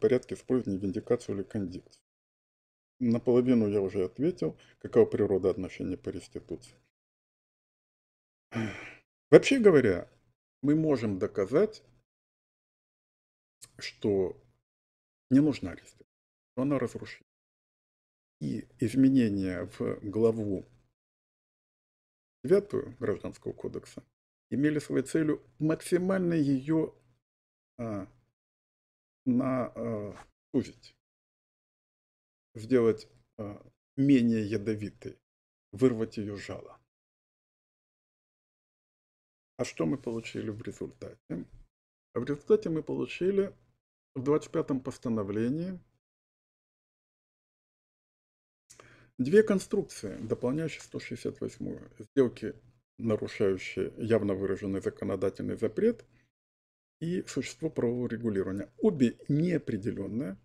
порядке 0.00 0.34
использования 0.34 0.78
виндикацию 0.78 1.36
или 1.36 1.42
кондикцию? 1.42 2.05
Наполовину 2.98 3.68
я 3.68 3.80
уже 3.82 4.04
ответил, 4.04 4.58
какова 4.78 5.04
природа 5.04 5.50
отношений 5.50 5.96
по 5.96 6.08
реституции. 6.08 6.74
Вообще 9.30 9.58
говоря, 9.58 10.10
мы 10.62 10.74
можем 10.74 11.18
доказать, 11.18 11.82
что 13.78 14.40
не 15.30 15.40
нужна 15.40 15.74
реституция, 15.74 16.06
что 16.52 16.62
она 16.62 16.78
разрушена. 16.78 17.26
И 18.40 18.66
изменения 18.78 19.68
в 19.78 19.98
главу 20.02 20.66
9 22.44 22.98
Гражданского 22.98 23.52
кодекса 23.52 24.02
имели 24.50 24.78
своей 24.78 25.04
целью 25.04 25.42
максимально 25.58 26.34
ее 26.34 26.94
а, 27.78 28.06
на, 29.24 29.66
а, 29.66 30.16
сузить 30.52 30.95
сделать 32.56 33.08
а, 33.38 33.62
менее 33.96 34.44
ядовитой, 34.44 35.18
вырвать 35.72 36.16
ее 36.16 36.36
жало. 36.36 36.80
А 39.58 39.64
что 39.64 39.86
мы 39.86 39.96
получили 39.96 40.50
в 40.50 40.62
результате? 40.62 41.46
В 42.14 42.24
результате 42.24 42.70
мы 42.70 42.82
получили 42.82 43.54
в 44.14 44.22
25-м 44.28 44.80
постановлении 44.80 45.78
две 49.18 49.42
конструкции, 49.42 50.16
дополняющие 50.18 50.82
168-ю. 50.82 51.80
Сделки, 51.98 52.54
нарушающие 52.98 53.92
явно 53.98 54.34
выраженный 54.34 54.80
законодательный 54.80 55.56
запрет 55.56 56.04
и 57.00 57.22
существо 57.26 57.70
правового 57.70 58.08
регулирования. 58.08 58.72
Обе 58.78 59.18
неопределенные, 59.28 60.38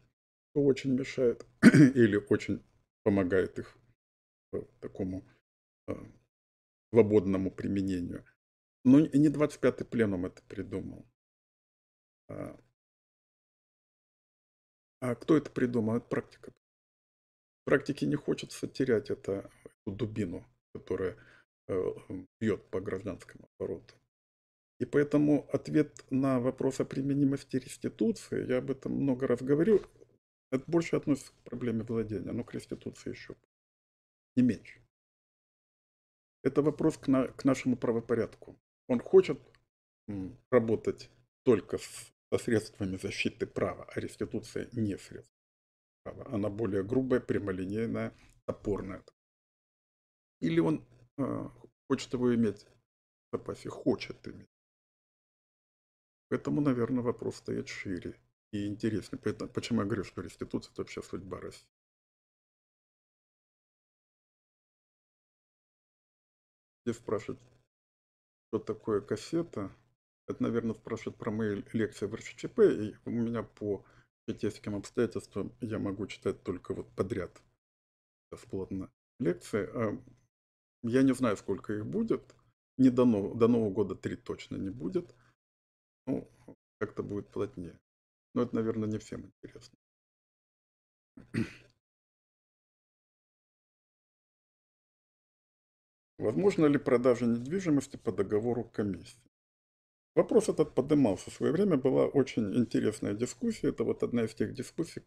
очень 0.53 0.93
мешает 0.93 1.45
или 1.95 2.17
очень 2.29 2.63
помогает 3.03 3.59
их 3.59 3.77
такому 4.79 5.23
э, 5.87 5.93
свободному 6.91 7.51
применению. 7.51 8.25
Но 8.83 8.99
не 8.99 9.29
25-й 9.29 9.85
пленум 9.85 10.25
это 10.25 10.41
придумал. 10.47 11.05
А, 12.29 12.59
а 15.01 15.15
кто 15.15 15.37
это 15.37 15.51
придумал? 15.51 15.97
Это 15.97 16.07
практика. 16.07 16.51
Практике 17.65 18.07
не 18.07 18.15
хочется 18.15 18.67
терять 18.67 19.11
это, 19.11 19.49
эту 19.63 19.95
дубину, 19.95 20.45
которая 20.73 21.17
э, 21.67 21.93
бьет 22.39 22.67
по 22.69 22.81
гражданскому 22.81 23.47
обороту. 23.57 23.93
И 24.79 24.85
поэтому 24.85 25.47
ответ 25.53 26.03
на 26.09 26.39
вопрос 26.39 26.79
о 26.79 26.85
применимости 26.85 27.57
реституции, 27.57 28.47
я 28.47 28.57
об 28.57 28.71
этом 28.71 28.93
много 28.93 29.27
раз 29.27 29.39
говорю, 29.43 29.85
это 30.51 30.63
больше 30.67 30.97
относится 30.97 31.31
к 31.31 31.43
проблеме 31.43 31.83
владения, 31.83 32.31
но 32.31 32.43
к 32.43 32.53
реституции 32.53 33.09
еще 33.09 33.35
не 34.35 34.43
меньше. 34.43 34.81
Это 36.43 36.61
вопрос 36.61 36.97
к, 36.97 37.07
на, 37.07 37.27
к 37.27 37.45
нашему 37.45 37.77
правопорядку. 37.77 38.59
Он 38.87 38.99
хочет 38.99 39.39
работать 40.49 41.09
только 41.43 41.77
с, 41.77 42.13
со 42.31 42.37
средствами 42.37 42.97
защиты 42.97 43.47
права, 43.47 43.85
а 43.85 43.99
реституция 43.99 44.67
не 44.73 44.97
средство 44.97 45.33
права. 46.03 46.25
Она 46.27 46.49
более 46.49 46.83
грубая, 46.83 47.21
прямолинейная, 47.21 48.13
топорная. 48.45 49.03
Или 50.41 50.59
он 50.59 50.85
э, 51.17 51.49
хочет 51.87 52.11
его 52.13 52.35
иметь 52.35 52.63
в 52.63 53.37
запасе, 53.37 53.69
хочет 53.69 54.27
иметь. 54.27 54.49
Поэтому, 56.29 56.61
наверное, 56.61 57.03
вопрос 57.03 57.37
стоит 57.37 57.67
шире 57.67 58.19
и 58.51 58.67
интереснее. 58.67 59.19
Поэтому, 59.21 59.49
почему 59.49 59.81
я 59.81 59.85
говорю, 59.85 60.03
что 60.03 60.21
реституция– 60.21 60.71
это 60.73 60.81
вообще 60.81 61.01
судьба 61.01 61.39
России. 61.39 61.67
Здесь 66.85 66.97
спрашивают, 66.97 67.39
что 68.49 68.59
такое 68.59 69.01
кассета. 69.01 69.71
Это, 70.27 70.43
наверное, 70.43 70.73
спрашивают 70.73 71.17
про 71.17 71.31
мои 71.31 71.63
лекции 71.73 72.05
в 72.05 72.15
РЧП. 72.15 72.59
И 72.59 72.95
у 73.05 73.11
меня 73.11 73.43
по 73.43 73.85
житейским 74.27 74.75
обстоятельствам 74.75 75.53
я 75.61 75.79
могу 75.79 76.07
читать 76.07 76.43
только 76.43 76.73
вот 76.73 76.91
подряд 76.95 77.41
бесплатно 78.31 78.89
лекции. 79.19 79.69
Я 80.83 81.03
не 81.03 81.13
знаю, 81.13 81.37
сколько 81.37 81.73
их 81.73 81.85
будет. 81.85 82.35
Не 82.77 82.89
до, 82.89 83.05
Нового, 83.05 83.35
до 83.35 83.47
Нового 83.47 83.69
года 83.69 83.95
три 83.95 84.15
точно 84.15 84.55
не 84.55 84.71
будет. 84.71 85.13
Ну, 86.07 86.27
как-то 86.79 87.03
будет 87.03 87.27
плотнее. 87.29 87.79
Но 88.33 88.43
это, 88.43 88.55
наверное, 88.55 88.89
не 88.89 88.97
всем 88.97 89.25
интересно. 89.25 89.77
Возможно 96.17 96.67
ли 96.67 96.77
продажа 96.77 97.25
недвижимости 97.25 97.97
по 97.97 98.11
договору 98.11 98.63
комиссии? 98.63 99.31
Вопрос 100.15 100.49
этот 100.49 100.75
поднимался 100.75 101.31
в 101.31 101.33
свое 101.33 101.51
время, 101.51 101.77
была 101.77 102.05
очень 102.05 102.55
интересная 102.55 103.13
дискуссия. 103.13 103.69
Это 103.69 103.83
вот 103.83 104.03
одна 104.03 104.25
из 104.25 104.35
тех 104.35 104.53
дискуссий, 104.53 105.01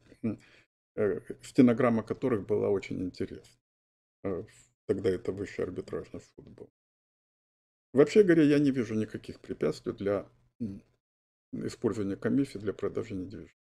э, 0.96 1.20
стенограмма 1.42 2.02
которых 2.02 2.46
была 2.46 2.68
очень 2.68 3.02
интересна. 3.02 3.60
Э, 4.24 4.44
тогда 4.86 5.10
это 5.10 5.30
высший 5.30 5.64
арбитражный 5.64 6.20
суд 6.20 6.48
был. 6.48 6.70
Вообще 7.92 8.24
говоря, 8.24 8.42
я 8.42 8.58
не 8.58 8.72
вижу 8.72 8.94
никаких 8.94 9.40
препятствий 9.40 9.92
для 9.92 10.28
использования 11.66 12.16
комиссии 12.16 12.58
для 12.58 12.72
продажи 12.72 13.14
недвижимости. 13.14 13.58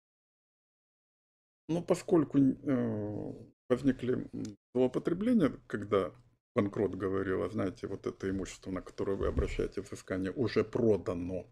Но 1.68 1.82
поскольку 1.82 2.38
э, 2.38 3.32
возникли 3.68 4.28
злоупотребления, 4.74 5.52
когда 5.66 6.12
банкрот 6.54 6.94
говорил, 6.94 7.42
а 7.42 7.50
знаете, 7.50 7.86
вот 7.86 8.06
это 8.06 8.30
имущество, 8.30 8.70
на 8.70 8.80
которое 8.80 9.16
вы 9.16 9.26
обращаете 9.26 9.82
взыскание, 9.82 10.32
уже 10.32 10.64
продано 10.64 11.46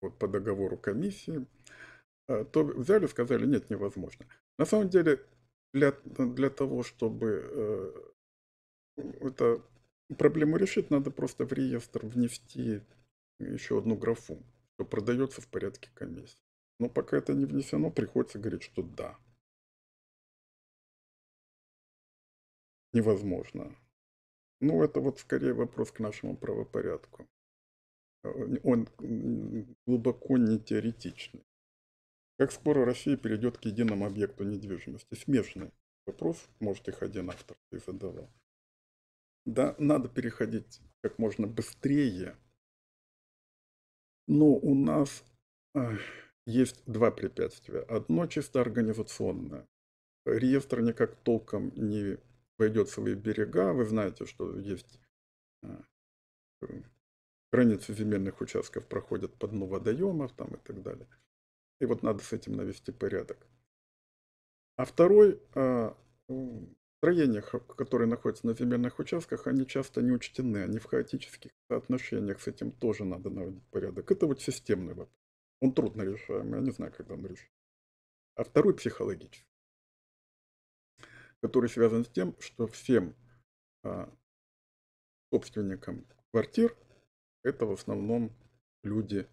вот 0.00 0.18
по 0.18 0.28
договору 0.28 0.76
комиссии, 0.76 1.46
э, 2.28 2.44
то 2.44 2.64
взяли, 2.64 3.06
сказали, 3.06 3.46
нет, 3.46 3.70
невозможно. 3.70 4.26
На 4.58 4.66
самом 4.66 4.90
деле, 4.90 5.24
для, 5.72 5.92
для 6.04 6.50
того, 6.50 6.82
чтобы 6.82 8.12
э, 8.96 9.02
эту 9.20 9.64
проблему 10.16 10.56
решить, 10.56 10.90
надо 10.90 11.10
просто 11.10 11.44
в 11.44 11.52
реестр 11.52 12.06
внести 12.06 12.82
еще 13.38 13.78
одну 13.78 13.96
графу, 13.96 14.42
что 14.74 14.84
продается 14.84 15.40
в 15.40 15.48
порядке 15.48 15.90
комиссии. 15.94 16.38
Но 16.78 16.88
пока 16.88 17.16
это 17.16 17.34
не 17.34 17.44
внесено, 17.44 17.90
приходится 17.90 18.38
говорить, 18.38 18.62
что 18.62 18.82
да, 18.82 19.18
невозможно. 22.92 23.76
Ну, 24.60 24.82
это 24.82 25.00
вот 25.00 25.20
скорее 25.20 25.54
вопрос 25.54 25.92
к 25.92 26.00
нашему 26.00 26.36
правопорядку. 26.36 27.28
Э, 28.24 28.58
он 28.64 28.88
глубоко 29.86 30.36
не 30.36 30.58
теоретичный. 30.58 31.44
Как 32.38 32.52
скоро 32.52 32.84
Россия 32.84 33.16
перейдет 33.16 33.58
к 33.58 33.64
единому 33.64 34.06
объекту 34.06 34.44
недвижимости? 34.44 35.14
Смешный 35.14 35.72
вопрос, 36.06 36.48
может, 36.60 36.88
их 36.88 37.02
один 37.02 37.30
автор 37.30 37.56
и 37.72 37.78
задавал. 37.78 38.30
Да, 39.44 39.74
надо 39.78 40.08
переходить 40.08 40.80
как 41.02 41.18
можно 41.18 41.46
быстрее, 41.46 42.36
но 44.28 44.46
у 44.46 44.74
нас 44.74 45.24
э, 45.74 45.96
есть 46.46 46.82
два 46.86 47.10
препятствия. 47.10 47.80
Одно 47.80 48.26
чисто 48.26 48.60
организационное. 48.60 49.66
Реестр 50.24 50.80
никак 50.80 51.16
толком 51.16 51.72
не 51.74 52.18
пойдет 52.56 52.90
свои 52.90 53.14
берега. 53.14 53.72
Вы 53.72 53.86
знаете, 53.86 54.26
что 54.26 54.58
есть 54.58 55.00
а, 55.62 55.82
границы 57.50 57.94
земельных 57.94 58.40
участков 58.40 58.86
проходят 58.86 59.34
по 59.34 59.48
дну 59.48 59.66
водоемов 59.66 60.32
там 60.32 60.54
и 60.54 60.58
так 60.58 60.82
далее. 60.82 61.08
И 61.80 61.86
вот 61.86 62.02
надо 62.02 62.22
с 62.22 62.32
этим 62.32 62.52
навести 62.52 62.92
порядок. 62.92 63.46
А 64.76 64.84
второй, 64.84 65.40
а, 67.00 67.06
строения, 67.06 67.42
которые 67.42 68.08
находятся 68.08 68.46
на 68.46 68.54
земельных 68.54 68.98
участках, 68.98 69.46
они 69.46 69.66
часто 69.66 70.02
не 70.02 70.12
учтены, 70.12 70.64
они 70.64 70.78
в 70.78 70.84
хаотических 70.84 71.50
отношениях, 71.68 72.40
с 72.40 72.48
этим 72.48 72.72
тоже 72.72 73.04
надо 73.04 73.30
наводить 73.30 73.66
порядок. 73.70 74.10
Это 74.10 74.26
вот 74.26 74.40
системный 74.40 74.94
вопрос. 74.94 75.16
Он 75.60 75.72
трудно 75.72 76.02
решаемый, 76.02 76.60
я 76.60 76.64
не 76.64 76.70
знаю, 76.70 76.92
когда 76.96 77.14
он 77.14 77.26
решит. 77.26 77.50
А 78.36 78.44
второй 78.44 78.74
психологический 78.74 79.48
который 81.40 81.68
связан 81.68 82.04
с 82.04 82.08
тем, 82.08 82.34
что 82.40 82.66
всем 82.66 83.14
а, 83.82 84.12
собственникам 85.32 86.06
квартир 86.30 86.76
это 87.42 87.66
в 87.66 87.72
основном 87.72 88.32
люди 88.82 89.28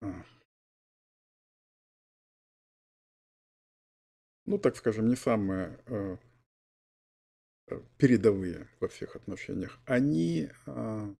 а, 0.00 0.24
ну, 4.46 4.58
так 4.58 4.76
скажем, 4.76 5.08
не 5.08 5.16
самые 5.16 5.78
э, 5.86 6.16
передовые 7.98 8.68
во 8.80 8.88
всех 8.88 9.16
отношениях, 9.16 9.78
они 9.86 10.50
э, 10.66 11.14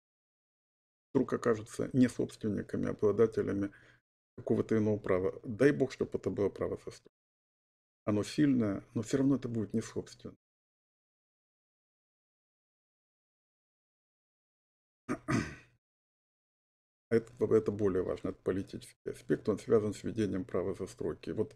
вдруг 1.13 1.33
окажутся 1.33 1.91
не 1.93 2.09
собственниками, 2.09 2.89
а 2.89 2.91
обладателями 2.91 3.71
какого-то 4.37 4.77
иного 4.77 4.99
права. 4.99 5.41
Дай 5.45 5.73
бог, 5.73 5.93
чтобы 5.93 6.19
это 6.19 6.31
было 6.31 6.49
право 6.49 6.77
застройки. 6.77 7.15
Оно 8.05 8.23
сильное, 8.23 8.85
но 8.95 9.03
все 9.03 9.19
равно 9.19 9.37
это 9.37 9.49
будет 9.49 9.73
не 9.73 9.81
собственно. 9.81 10.35
Это, 17.11 17.33
это 17.55 17.71
более 17.71 18.03
важно, 18.03 18.31
это 18.31 18.39
политический 18.43 19.11
аспект, 19.11 19.49
он 19.49 19.59
связан 19.59 19.95
с 19.95 20.03
введением 20.03 20.45
права 20.45 20.75
застройки. 20.75 21.31
Вот 21.31 21.55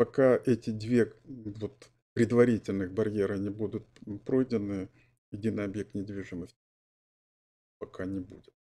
пока 0.00 0.40
эти 0.46 0.70
две 0.70 1.12
вот, 1.26 1.90
предварительных 2.14 2.90
барьера 2.90 3.34
не 3.34 3.50
будут 3.50 3.84
пройдены, 4.24 4.88
единый 5.30 5.64
объект 5.64 5.92
недвижимости 5.92 6.56
пока 7.78 8.06
не 8.06 8.20
будет. 8.20 8.54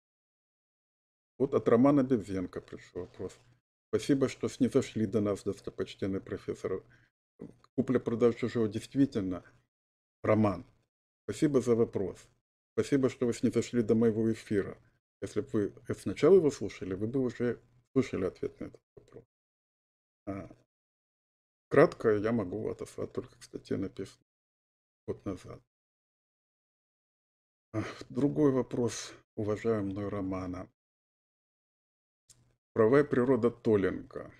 Вот 1.39 1.55
от 1.55 1.69
Романа 1.69 2.03
Бевзенко 2.03 2.61
пришел 2.61 3.03
вопрос. 3.03 3.39
Спасибо, 3.87 4.29
что 4.29 4.49
снизошли 4.49 5.07
до 5.07 5.21
нас, 5.21 5.45
достопочтенный 5.45 6.21
профессор. 6.21 6.83
Купля-продажа 7.77 8.37
чужого 8.37 8.67
действительно 8.69 9.45
роман. 10.25 10.67
Спасибо 11.23 11.61
за 11.61 11.77
вопрос. 11.77 12.19
Спасибо, 12.73 13.09
что 13.09 13.27
вы 13.27 13.33
снизошли 13.33 13.83
до 13.83 13.95
моего 13.95 14.33
эфира. 14.33 14.77
Если 15.21 15.43
бы 15.43 15.73
вы 15.87 15.95
сначала 15.95 16.35
его 16.35 16.51
слушали, 16.51 16.95
вы 16.95 17.07
бы 17.07 17.21
уже 17.21 17.61
слышали 17.93 18.25
ответ 18.25 18.59
на 18.59 18.65
этот 18.65 18.83
вопрос. 18.97 19.25
А, 20.27 20.51
кратко 21.69 22.17
я 22.17 22.33
могу 22.33 22.69
отослать 22.69 23.13
только 23.13 23.37
к 23.37 23.43
статье, 23.43 23.77
написанной 23.77 24.27
год 25.07 25.25
назад. 25.25 25.63
Другой 28.09 28.51
вопрос, 28.51 29.13
уважаемый 29.37 30.09
Романа. 30.09 30.69
Правая 32.73 33.05
природа 33.05 33.51
Толлинга. 33.51 34.33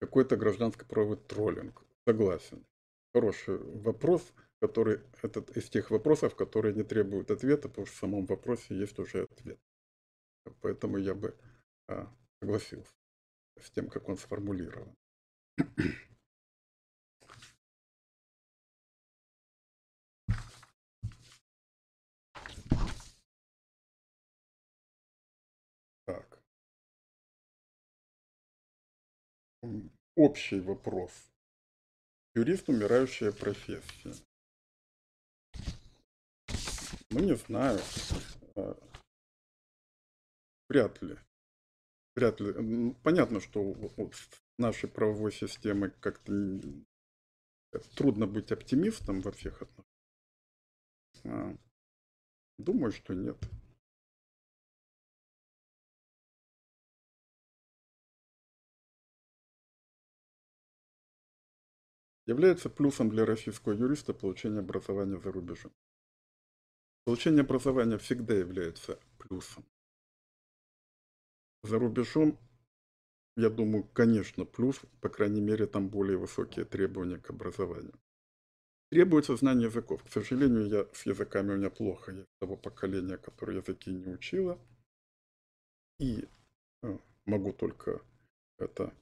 Какой-то 0.00 0.36
гражданско-правовой 0.36 1.16
троллинг. 1.16 1.82
Согласен. 2.06 2.66
Хороший 3.14 3.58
вопрос, 3.58 4.32
который 4.60 5.00
этот 5.22 5.56
из 5.56 5.68
тех 5.70 5.90
вопросов, 5.90 6.34
которые 6.34 6.74
не 6.74 6.82
требуют 6.82 7.30
ответа, 7.30 7.68
потому 7.68 7.86
что 7.86 7.96
в 7.96 8.00
самом 8.00 8.26
вопросе 8.26 8.74
есть 8.74 8.98
уже 8.98 9.24
ответ. 9.24 9.58
Поэтому 10.60 10.98
я 10.98 11.14
бы 11.14 11.36
а, 11.88 12.12
согласился 12.40 12.92
с 13.60 13.70
тем, 13.70 13.88
как 13.88 14.08
он 14.08 14.16
сформулирован. 14.16 14.94
Общий 30.16 30.60
вопрос. 30.60 31.12
Юрист– 32.34 32.68
умирающая 32.70 33.32
профессия. 33.32 34.14
Ну, 37.10 37.20
не 37.20 37.36
знаю. 37.36 37.78
А, 38.56 38.78
вряд 40.70 41.02
ли. 41.02 41.18
Вряд 42.14 42.40
ли. 42.40 42.94
Понятно, 43.02 43.40
что 43.40 43.76
нашей 44.56 44.88
правовой 44.88 45.32
системы 45.32 45.90
как-то 45.90 46.32
трудно 47.94 48.26
быть 48.26 48.50
оптимистом 48.52 49.20
во 49.20 49.32
всех 49.32 49.60
отношениях. 49.60 49.86
А, 51.24 51.58
думаю, 52.56 52.92
что 52.92 53.12
нет. 53.12 53.36
Является 62.26 62.68
плюсом 62.68 63.08
для 63.08 63.24
российского 63.24 63.72
юриста 63.72 64.12
получение 64.12 64.60
образования 64.60 65.18
за 65.20 65.30
рубежом. 65.30 65.72
Получение 67.04 67.42
образования 67.42 67.98
всегда 67.98 68.34
является 68.34 68.98
плюсом. 69.18 69.64
За 71.62 71.78
рубежом, 71.78 72.36
я 73.36 73.48
думаю, 73.48 73.84
конечно, 73.84 74.44
плюс, 74.44 74.80
по 75.00 75.08
крайней 75.08 75.40
мере, 75.40 75.66
там 75.66 75.88
более 75.88 76.18
высокие 76.18 76.64
требования 76.64 77.18
к 77.18 77.30
образованию. 77.30 77.94
Требуется 78.90 79.36
знание 79.36 79.66
языков. 79.66 80.02
К 80.02 80.08
сожалению, 80.08 80.66
я 80.68 80.86
с 80.92 81.06
языками 81.06 81.52
у 81.52 81.56
меня 81.56 81.70
плохо. 81.70 82.12
Я 82.12 82.24
того 82.40 82.56
поколения, 82.56 83.18
которое 83.18 83.58
языки 83.58 83.90
не 83.90 84.12
учило. 84.12 84.58
И 85.98 86.28
э, 86.82 86.98
могу 87.24 87.52
только 87.52 88.00
это 88.58 88.92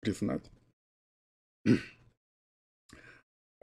признать. 0.00 0.50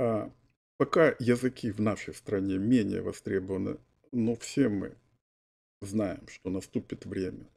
А 0.04 0.30
пока 0.76 1.16
языки 1.20 1.72
в 1.72 1.80
нашей 1.80 2.14
стране 2.14 2.58
менее 2.58 3.02
востребованы, 3.02 3.80
но 4.12 4.36
все 4.36 4.68
мы 4.68 4.98
знаем, 5.80 6.28
что 6.28 6.50
наступит 6.50 7.06
время, 7.06 7.50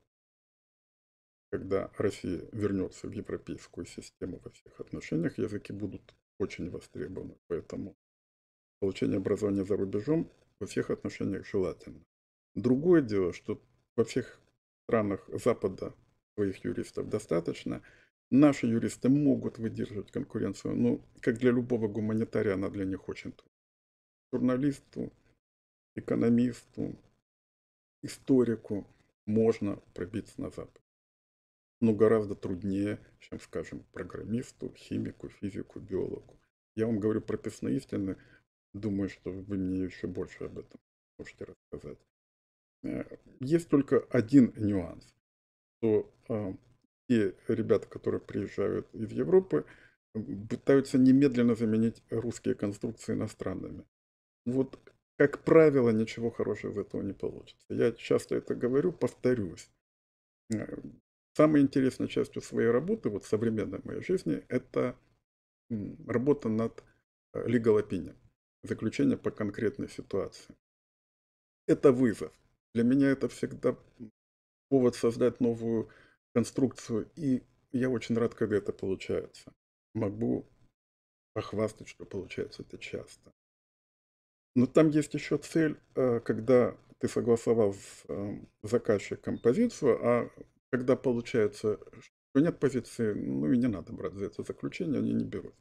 когда 1.51 1.91
Россия 1.99 2.49
вернется 2.53 3.09
в 3.09 3.11
европейскую 3.11 3.85
систему 3.85 4.41
во 4.45 4.53
всех 4.53 4.79
отношениях, 4.79 5.39
языки 5.39 5.73
будут 5.73 6.15
очень 6.39 6.71
востребованы. 6.71 7.37
Поэтому 7.49 7.97
получение 8.79 9.17
образования 9.17 9.65
за 9.65 9.77
рубежом 9.77 10.31
во 10.61 10.69
всех 10.69 10.91
отношениях 10.91 11.45
желательно. 11.49 12.05
Другое 12.55 13.03
дело, 13.03 13.33
что 13.33 13.61
во 13.97 14.05
всех 14.05 14.41
странах 14.85 15.29
Запада 15.33 15.93
своих 16.37 16.65
юристов 16.65 17.09
достаточно– 17.09 17.83
Наши 18.31 18.67
юристы 18.67 19.09
могут 19.09 19.59
выдерживать 19.59 20.11
конкуренцию, 20.11 20.75
но 20.77 21.01
как 21.21 21.39
для 21.39 21.53
любого 21.53 21.87
гуманитария 21.87 22.55
она 22.55 22.71
для 22.71 22.85
них 22.85 23.09
очень 23.09 23.33
трудна. 23.33 23.53
Журналисту, 24.33 25.13
экономисту, 25.95 26.97
историку 28.03 28.87
можно 29.27 29.77
пробиться 29.95 30.41
на 30.41 30.51
Запад. 30.51 30.83
Но 31.81 31.95
гораздо 31.95 32.35
труднее, 32.35 32.99
чем, 33.21 33.39
скажем, 33.39 33.85
программисту, 33.93 34.73
химику, 34.75 35.29
физику, 35.29 35.79
биологу. 35.79 36.37
Я 36.75 36.87
вам 36.87 36.99
говорю 36.99 37.21
прописные 37.21 37.77
истины, 37.77 38.17
думаю, 38.73 39.09
что 39.09 39.31
вы 39.31 39.57
мне 39.57 39.85
еще 39.85 40.07
больше 40.07 40.45
об 40.45 40.59
этом 40.59 40.81
можете 41.19 41.45
рассказать. 41.45 41.99
Э, 42.83 43.05
есть 43.41 43.69
только 43.69 44.01
один 44.11 44.53
нюанс, 44.57 45.15
что 45.79 46.13
а, 46.29 46.57
те 47.09 47.35
ребята, 47.49 47.87
которые 47.89 48.21
приезжают 48.21 48.93
из 48.95 49.13
Европы, 49.13 49.65
пытаются 50.49 50.99
немедленно 50.99 51.55
заменить 51.55 52.03
русские 52.11 52.55
конструкции 52.55 53.15
иностранными. 53.15 53.85
Вот, 54.45 54.79
как 55.17 55.45
правило, 55.45 55.91
ничего 55.91 56.31
хорошего 56.31 56.73
из 56.73 56.79
этого 56.79 57.03
не 57.03 57.13
получится. 57.13 57.67
Я 57.69 57.93
часто 57.93 58.37
это 58.37 58.55
говорю, 58.55 58.93
повторюсь. 58.93 59.69
Э, 60.55 60.79
самой 61.35 61.63
интересной 61.63 62.09
частью 62.09 62.43
своей 62.43 62.71
работы, 62.71 63.09
вот 63.11 63.25
современной 63.25 63.81
моей 63.85 64.03
жизни, 64.03 64.45
это 64.49 64.97
работа 66.07 66.49
над 66.49 66.83
э, 67.35 67.47
legal 67.47 67.79
opinion, 67.79 68.17
заключение 68.63 69.19
по 69.19 69.31
конкретной 69.31 69.89
ситуации. 69.89 70.55
Это 71.67 71.93
вызов. 71.93 72.33
Для 72.75 72.85
меня 72.85 73.09
это 73.09 73.29
всегда 73.29 73.77
повод 74.69 74.95
создать 74.95 75.41
новую 75.41 75.91
конструкцию, 76.37 77.11
и 77.17 77.43
я 77.73 77.89
очень 77.89 78.15
рад, 78.15 78.35
когда 78.35 78.57
это 78.57 78.71
получается. 78.71 79.55
Могу 79.95 80.47
похвастать, 81.33 81.89
что 81.89 82.05
получается 82.05 82.61
это 82.61 82.77
часто. 82.77 83.33
Но 84.55 84.67
там 84.67 84.91
есть 84.91 85.15
еще 85.15 85.39
цель, 85.39 85.81
э, 85.95 86.21
когда 86.21 86.77
ты 86.99 87.09
согласовал 87.09 87.73
с 87.73 88.05
э, 88.09 88.39
заказчиком 88.63 89.39
позицию, 89.39 89.99
а 90.07 90.31
когда 90.71 90.95
получается, 90.95 91.79
что 92.01 92.41
нет 92.41 92.61
позиции, 92.61 93.15
ну 93.15 93.51
и 93.51 93.57
не 93.57 93.69
надо 93.69 93.95
брать 93.95 94.13
за 94.13 94.27
это 94.27 94.43
заключение, 94.43 94.99
они 94.99 95.15
не 95.15 95.25
берут, 95.25 95.55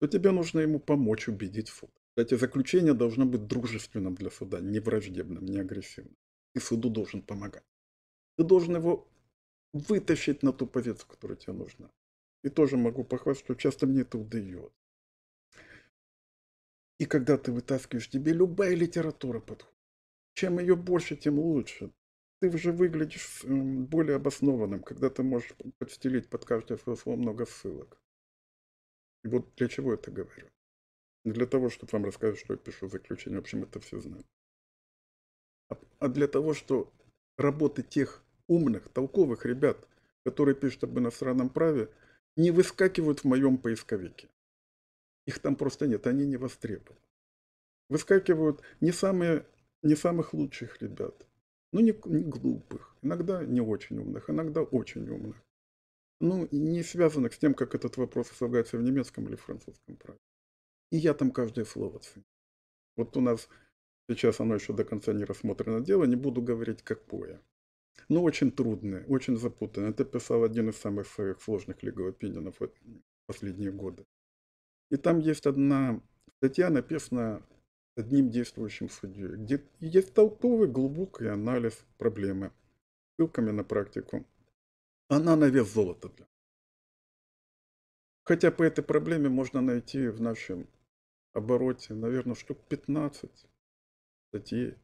то 0.00 0.06
тебе 0.06 0.32
нужно 0.32 0.60
ему 0.60 0.80
помочь 0.80 1.28
убедить 1.28 1.68
суд. 1.68 1.90
Кстати, 2.10 2.38
заключение 2.38 2.92
должно 2.92 3.24
быть 3.24 3.46
дружественным 3.46 4.14
для 4.14 4.30
суда, 4.30 4.60
не 4.60 4.80
враждебным, 4.80 5.46
не 5.46 5.60
агрессивным. 5.60 6.18
И 6.54 6.58
суду 6.60 6.90
должен 6.90 7.22
помогать. 7.22 7.64
Ты 8.36 8.44
должен 8.44 8.76
его 8.76 9.08
вытащить 9.74 10.42
на 10.42 10.52
ту 10.52 10.66
позицию, 10.66 11.08
которая 11.08 11.36
тебе 11.36 11.52
нужна. 11.52 11.90
И 12.42 12.48
тоже 12.48 12.76
могу 12.76 13.04
похвастать, 13.04 13.44
что 13.44 13.54
часто 13.54 13.86
мне 13.86 14.02
это 14.02 14.16
удается. 14.18 14.72
И 16.98 17.06
когда 17.06 17.36
ты 17.36 17.52
вытаскиваешь, 17.52 18.08
тебе 18.08 18.32
любая 18.32 18.74
литература 18.74 19.40
подходит. 19.40 19.74
Чем 20.34 20.58
ее 20.58 20.76
больше, 20.76 21.16
тем 21.16 21.38
лучше. 21.38 21.92
Ты 22.40 22.50
уже 22.50 22.72
выглядишь 22.72 23.44
эм, 23.44 23.84
более 23.86 24.16
обоснованным, 24.16 24.82
когда 24.82 25.10
ты 25.10 25.22
можешь 25.22 25.54
подстелить 25.78 26.28
под 26.28 26.44
каждое 26.44 26.78
слово 26.78 27.16
много 27.16 27.46
ссылок. 27.46 28.00
И 29.24 29.28
вот 29.28 29.54
для 29.56 29.68
чего 29.68 29.94
это 29.94 30.10
говорю? 30.10 30.48
Для 31.24 31.46
того, 31.46 31.70
чтобы 31.70 31.90
вам 31.92 32.04
рассказать, 32.04 32.38
что 32.38 32.52
я 32.52 32.58
пишу 32.58 32.88
заключение. 32.88 33.40
В 33.40 33.42
общем, 33.42 33.62
это 33.62 33.80
все 33.80 33.98
знают. 34.00 34.26
А, 35.70 35.78
а 35.98 36.08
для 36.08 36.28
того, 36.28 36.52
что 36.52 36.92
работы 37.38 37.82
тех 37.82 38.22
умных, 38.48 38.88
толковых 38.88 39.46
ребят, 39.46 39.88
которые 40.24 40.54
пишут 40.54 40.84
об 40.84 40.98
иностранном 40.98 41.48
праве, 41.48 41.88
не 42.36 42.50
выскакивают 42.50 43.20
в 43.20 43.24
моем 43.24 43.58
поисковике. 43.58 44.28
Их 45.26 45.38
там 45.38 45.56
просто 45.56 45.86
нет, 45.86 46.06
они 46.06 46.26
не 46.26 46.36
востребованы. 46.36 47.00
Выскакивают 47.88 48.62
не, 48.80 48.92
самые, 48.92 49.46
не 49.82 49.94
самых 49.94 50.34
лучших 50.34 50.80
ребят, 50.82 51.26
ну 51.72 51.80
не, 51.80 51.94
не 52.06 52.24
глупых, 52.24 52.96
иногда 53.02 53.44
не 53.44 53.60
очень 53.60 53.98
умных, 53.98 54.30
иногда 54.30 54.62
очень 54.62 55.08
умных. 55.08 55.36
Ну, 56.20 56.48
не 56.52 56.82
связанных 56.82 57.34
с 57.34 57.38
тем, 57.38 57.54
как 57.54 57.74
этот 57.74 57.96
вопрос 57.96 58.30
обсуждается 58.30 58.78
в 58.78 58.82
немецком 58.82 59.28
или 59.28 59.36
французском 59.36 59.96
праве. 59.96 60.18
И 60.90 60.96
я 60.96 61.12
там 61.12 61.30
каждое 61.30 61.64
слово 61.64 61.98
ценю. 61.98 62.24
Вот 62.96 63.16
у 63.16 63.20
нас 63.20 63.48
сейчас 64.08 64.40
оно 64.40 64.54
еще 64.54 64.72
до 64.72 64.84
конца 64.84 65.12
не 65.12 65.24
рассмотрено 65.24 65.80
дело, 65.80 66.04
не 66.04 66.16
буду 66.16 66.40
говорить 66.40 66.82
какое. 66.82 67.42
Ну, 68.08 68.22
очень 68.22 68.50
трудные, 68.50 69.04
очень 69.06 69.36
запутанные. 69.36 69.90
Это 69.90 70.04
писал 70.04 70.44
один 70.44 70.68
из 70.68 70.76
самых 70.76 71.06
своих 71.06 71.40
сложных 71.40 71.82
opinionов 71.82 72.56
в 72.58 72.70
последние 73.26 73.72
годы. 73.72 74.04
И 74.90 74.96
там 74.96 75.18
есть 75.18 75.46
одна 75.46 76.00
статья, 76.36 76.70
написана 76.70 77.42
одним 77.96 78.30
действующим 78.30 78.88
судьей, 78.88 79.36
где 79.36 79.64
есть 79.80 80.14
толковый 80.14 80.68
глубокий 80.68 81.26
анализ 81.26 81.84
проблемы, 81.96 82.52
ссылками 83.16 83.50
на 83.50 83.64
практику. 83.64 84.24
Она 85.08 85.36
на 85.36 85.48
вес 85.48 85.72
золота 85.72 86.08
для 86.08 86.26
Хотя 88.24 88.50
по 88.50 88.62
этой 88.62 88.82
проблеме 88.82 89.28
можно 89.28 89.60
найти 89.60 90.08
в 90.08 90.20
нашем 90.20 90.66
обороте, 91.32 91.94
наверное, 91.94 92.34
штук 92.34 92.58
15 92.68 93.30
статей 94.28 94.74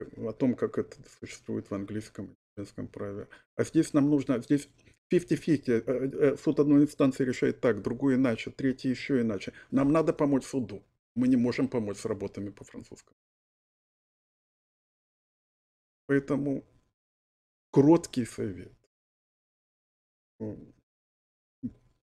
о 0.00 0.32
том, 0.32 0.54
как 0.54 0.78
это 0.78 0.96
существует 1.20 1.70
в 1.70 1.74
английском 1.74 2.26
и 2.26 2.36
немецком 2.56 2.88
праве. 2.88 3.28
А 3.56 3.64
здесь 3.64 3.92
нам 3.92 4.10
нужно, 4.10 4.40
здесь 4.40 4.68
50-50. 5.12 5.70
Э, 5.70 5.82
э, 5.86 6.36
суд 6.36 6.60
одной 6.60 6.82
инстанции 6.82 7.24
решает 7.24 7.60
так, 7.60 7.82
другой 7.82 8.14
иначе, 8.14 8.50
третий 8.50 8.90
еще 8.90 9.20
иначе. 9.20 9.52
Нам 9.70 9.92
надо 9.92 10.12
помочь 10.12 10.44
суду. 10.44 10.82
Мы 11.14 11.28
не 11.28 11.36
можем 11.36 11.68
помочь 11.68 11.98
с 11.98 12.04
работами 12.04 12.50
по 12.50 12.64
французскому. 12.64 13.16
Поэтому 16.06 16.64
кроткий 17.70 18.24
совет. 18.24 18.72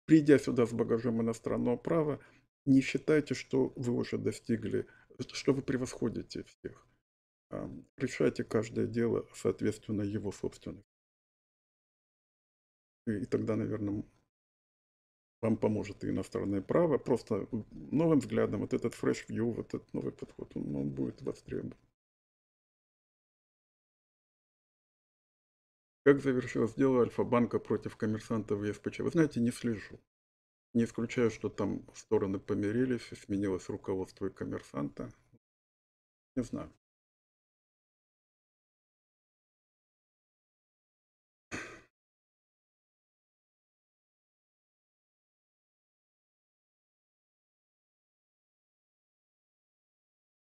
Придя 0.05 0.39
сюда 0.39 0.65
с 0.65 0.73
багажом 0.73 1.21
иностранного 1.21 1.77
права, 1.77 2.19
не 2.65 2.81
считайте, 2.81 3.33
что 3.33 3.73
вы 3.75 3.93
уже 3.93 4.17
достигли, 4.17 4.87
что 5.31 5.53
вы 5.53 5.61
превосходите 5.61 6.43
всех. 6.43 6.87
Решайте 7.97 8.43
каждое 8.43 8.87
дело 8.87 9.25
соответственно 9.33 10.01
его 10.01 10.31
собственности. 10.31 10.85
И 13.05 13.25
тогда, 13.25 13.55
наверное, 13.55 14.03
вам 15.41 15.57
поможет 15.57 16.03
и 16.03 16.09
иностранное 16.09 16.61
право. 16.61 16.97
Просто 16.97 17.47
новым 17.71 18.19
взглядом, 18.19 18.61
вот 18.61 18.73
этот 18.73 18.93
fresh 18.93 19.27
view, 19.29 19.53
вот 19.53 19.73
этот 19.73 19.93
новый 19.93 20.11
подход, 20.11 20.51
он, 20.55 20.75
он 20.75 20.89
будет 20.89 21.21
востребован. 21.21 21.75
Как 26.03 26.21
завершилось 26.21 26.73
дело 26.73 27.01
Альфа-банка 27.01 27.59
против 27.59 27.97
коммерсантов 27.97 28.59
в 28.59 28.63
ЕСПЧ? 28.63 28.99
Вы 28.99 29.09
знаете, 29.09 29.41
не 29.41 29.51
слежу. 29.51 29.99
Не 30.73 30.85
исключаю, 30.85 31.31
что 31.31 31.49
там 31.49 31.85
стороны 31.93 32.39
помирились, 32.39 33.11
и 33.11 33.15
сменилось 33.15 33.69
руководство 33.69 34.27
и 34.27 34.33
коммерсанта. 34.33 35.11
Не 36.35 36.43
знаю. 36.43 36.71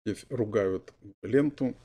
Здесь 0.05 0.27
ругают 0.29 0.93
ленту. 1.23 1.77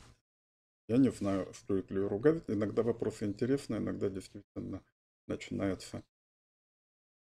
Я 0.88 0.98
не 0.98 1.10
знаю, 1.12 1.54
стоит 1.54 1.90
ли 1.92 2.00
ругать. 2.00 2.44
Иногда 2.48 2.84
вопросы 2.84 3.26
интересные, 3.26 3.80
иногда 3.80 4.10
действительно 4.10 4.84
начинается 5.28 6.04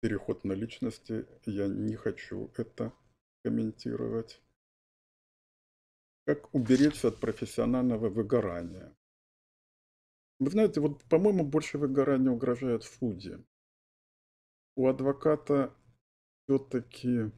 переход 0.01 0.44
на 0.44 0.52
личности. 0.52 1.27
Я 1.47 1.69
не 1.69 1.94
хочу 1.97 2.51
это 2.56 2.93
комментировать. 3.43 4.43
Как 6.27 6.55
уберечься 6.55 7.09
от 7.09 7.20
профессионального 7.20 8.11
выгорания? 8.11 8.94
Вы 10.39 10.51
знаете, 10.51 10.81
вот, 10.81 11.02
по-моему, 11.05 11.44
больше 11.44 11.78
выгорания 11.78 12.31
угрожает 12.31 12.82
судье. 12.82 13.43
У 14.77 14.89
адвоката 14.89 15.74
все-таки 16.44 17.31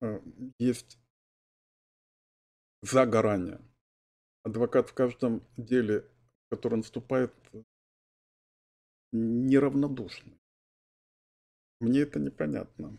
э, 0.00 0.20
есть 0.58 0.98
загорание. 2.82 3.60
Адвокат 4.42 4.90
в 4.90 4.94
каждом 4.94 5.46
деле, 5.56 6.00
в 6.46 6.50
которое 6.50 6.76
он 6.76 6.82
вступает, 6.82 7.34
неравнодушный. 9.12 10.38
Мне 11.80 12.00
это 12.00 12.18
непонятно. 12.18 12.98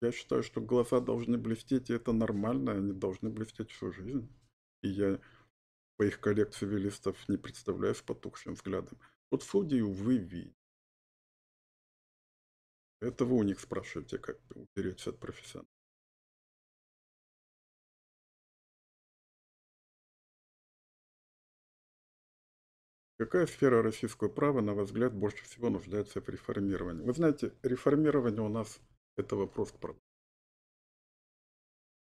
Я 0.00 0.12
считаю, 0.12 0.42
что 0.42 0.60
глаза 0.60 1.00
должны 1.00 1.38
блестеть, 1.38 1.90
и 1.90 1.94
это 1.94 2.12
нормально, 2.12 2.72
они 2.72 2.92
должны 2.92 3.30
блестеть 3.30 3.70
всю 3.70 3.92
жизнь. 3.92 4.32
И 4.82 4.88
я 4.88 5.20
по 5.96 6.04
их 6.04 6.20
коллег 6.20 6.52
цивилистов 6.52 7.28
не 7.28 7.36
представляю 7.36 7.94
с 7.94 8.02
потухшим 8.02 8.54
взглядом. 8.54 8.98
Вот 9.30 9.42
судьи, 9.42 9.80
увы, 9.80 10.18
видят. 10.18 10.54
Это 13.00 13.24
вы 13.24 13.36
у 13.36 13.42
них 13.42 13.60
спрашиваете, 13.60 14.18
как 14.18 14.38
уберечься 14.54 15.10
от 15.10 15.18
профессионала. 15.18 15.68
Какая 23.18 23.46
сфера 23.46 23.82
российского 23.82 24.28
права, 24.28 24.60
на 24.60 24.74
ваш 24.74 24.86
взгляд, 24.86 25.12
больше 25.12 25.42
всего 25.44 25.70
нуждается 25.70 26.20
в 26.20 26.28
реформировании? 26.28 27.04
Вы 27.04 27.12
знаете, 27.12 27.52
реформирование 27.62 28.42
у 28.42 28.48
нас– 28.48 28.78
это 29.16 29.34
вопрос 29.34 29.72
к 29.72 29.78
праву. 29.78 29.98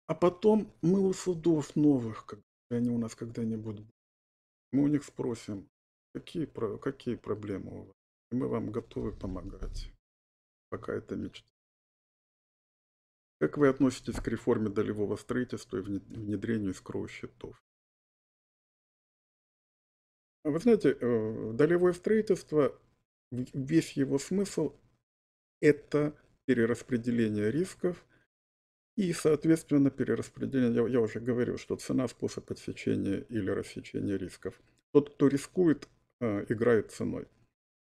А 0.06 0.14
потом 0.14 0.70
мы 0.82 1.00
у 1.00 1.12
судов 1.14 1.74
новых, 1.74 2.26
когда 2.26 2.44
они 2.70 2.90
у 2.90 2.98
нас 2.98 3.14
когда-нибудь 3.14 3.82
мы 4.72 4.84
у 4.84 4.86
них 4.88 5.04
спросим, 5.04 5.68
какие, 6.14 6.46
какие 6.78 7.16
проблемы 7.16 7.80
у 7.80 7.84
вас, 7.84 7.96
и 8.30 8.36
мы 8.36 8.48
вам 8.48 8.70
готовы 8.70 9.12
помогать, 9.12 9.90
пока 10.68 10.92
это 10.92 11.16
мечта. 11.16 11.48
Как 13.40 13.56
вы 13.56 13.68
относитесь 13.68 14.20
к 14.20 14.28
реформе 14.28 14.68
долевого 14.68 15.16
строительства 15.16 15.78
и 15.78 15.80
внедрению 15.80 16.74
скроу 16.74 17.08
счетов? 17.08 17.60
Вы 20.50 20.58
знаете, 20.58 20.96
э, 21.00 21.52
долевое 21.54 21.92
строительство, 21.92 22.76
весь 23.30 23.92
его 23.92 24.18
смысл– 24.18 24.74
это 25.60 26.14
перераспределение 26.46 27.50
рисков 27.50 28.04
и, 28.96 29.12
соответственно, 29.12 29.90
перераспределение, 29.90 30.82
я, 30.82 30.88
я 30.88 31.00
уже 31.00 31.20
говорил, 31.20 31.56
что 31.56 31.76
цена– 31.76 32.08
способ 32.08 32.50
отсечения 32.50 33.20
или 33.28 33.50
рассечения 33.50 34.16
рисков. 34.16 34.60
Тот, 34.92 35.14
кто 35.14 35.28
рискует, 35.28 35.88
э, 36.20 36.46
играет 36.48 36.90
ценой. 36.90 37.28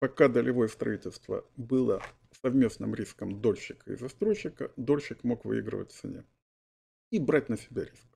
Пока 0.01 0.29
долевое 0.29 0.69
строительство 0.69 1.47
было 1.57 2.03
совместным 2.43 2.95
риском 2.95 3.41
дольщика 3.41 3.93
и 3.93 3.97
застройщика, 3.97 4.73
дольщик 4.77 5.23
мог 5.25 5.45
выигрывать 5.45 5.93
в 5.93 6.01
цене 6.01 6.25
и 7.11 7.21
брать 7.21 7.49
на 7.49 7.57
себя 7.57 7.85
риск. 7.85 8.09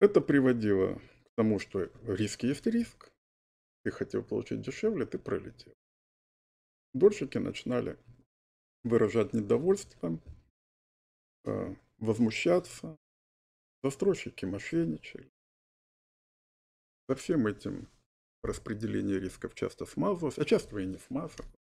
Это 0.00 0.20
приводило 0.20 1.00
Потому 1.34 1.58
что 1.58 1.90
риск 2.04 2.42
есть 2.42 2.66
риск. 2.66 3.10
Ты 3.84 3.90
хотел 3.90 4.22
получить 4.22 4.60
дешевле, 4.60 5.06
ты 5.06 5.18
пролетел. 5.18 5.72
Дольщики 6.92 7.38
начинали 7.38 7.98
выражать 8.84 9.32
недовольство, 9.32 10.20
э, 11.44 11.74
возмущаться. 11.98 12.96
Застройщики 13.82 14.44
мошенничали. 14.44 15.30
За 17.08 17.16
всем 17.16 17.46
этим 17.46 17.88
распределение 18.42 19.18
рисков 19.18 19.54
часто 19.54 19.86
смазывалось, 19.86 20.38
а 20.38 20.44
часто 20.44 20.78
и 20.78 20.86
не 20.86 20.98
смазывалось. 20.98 21.54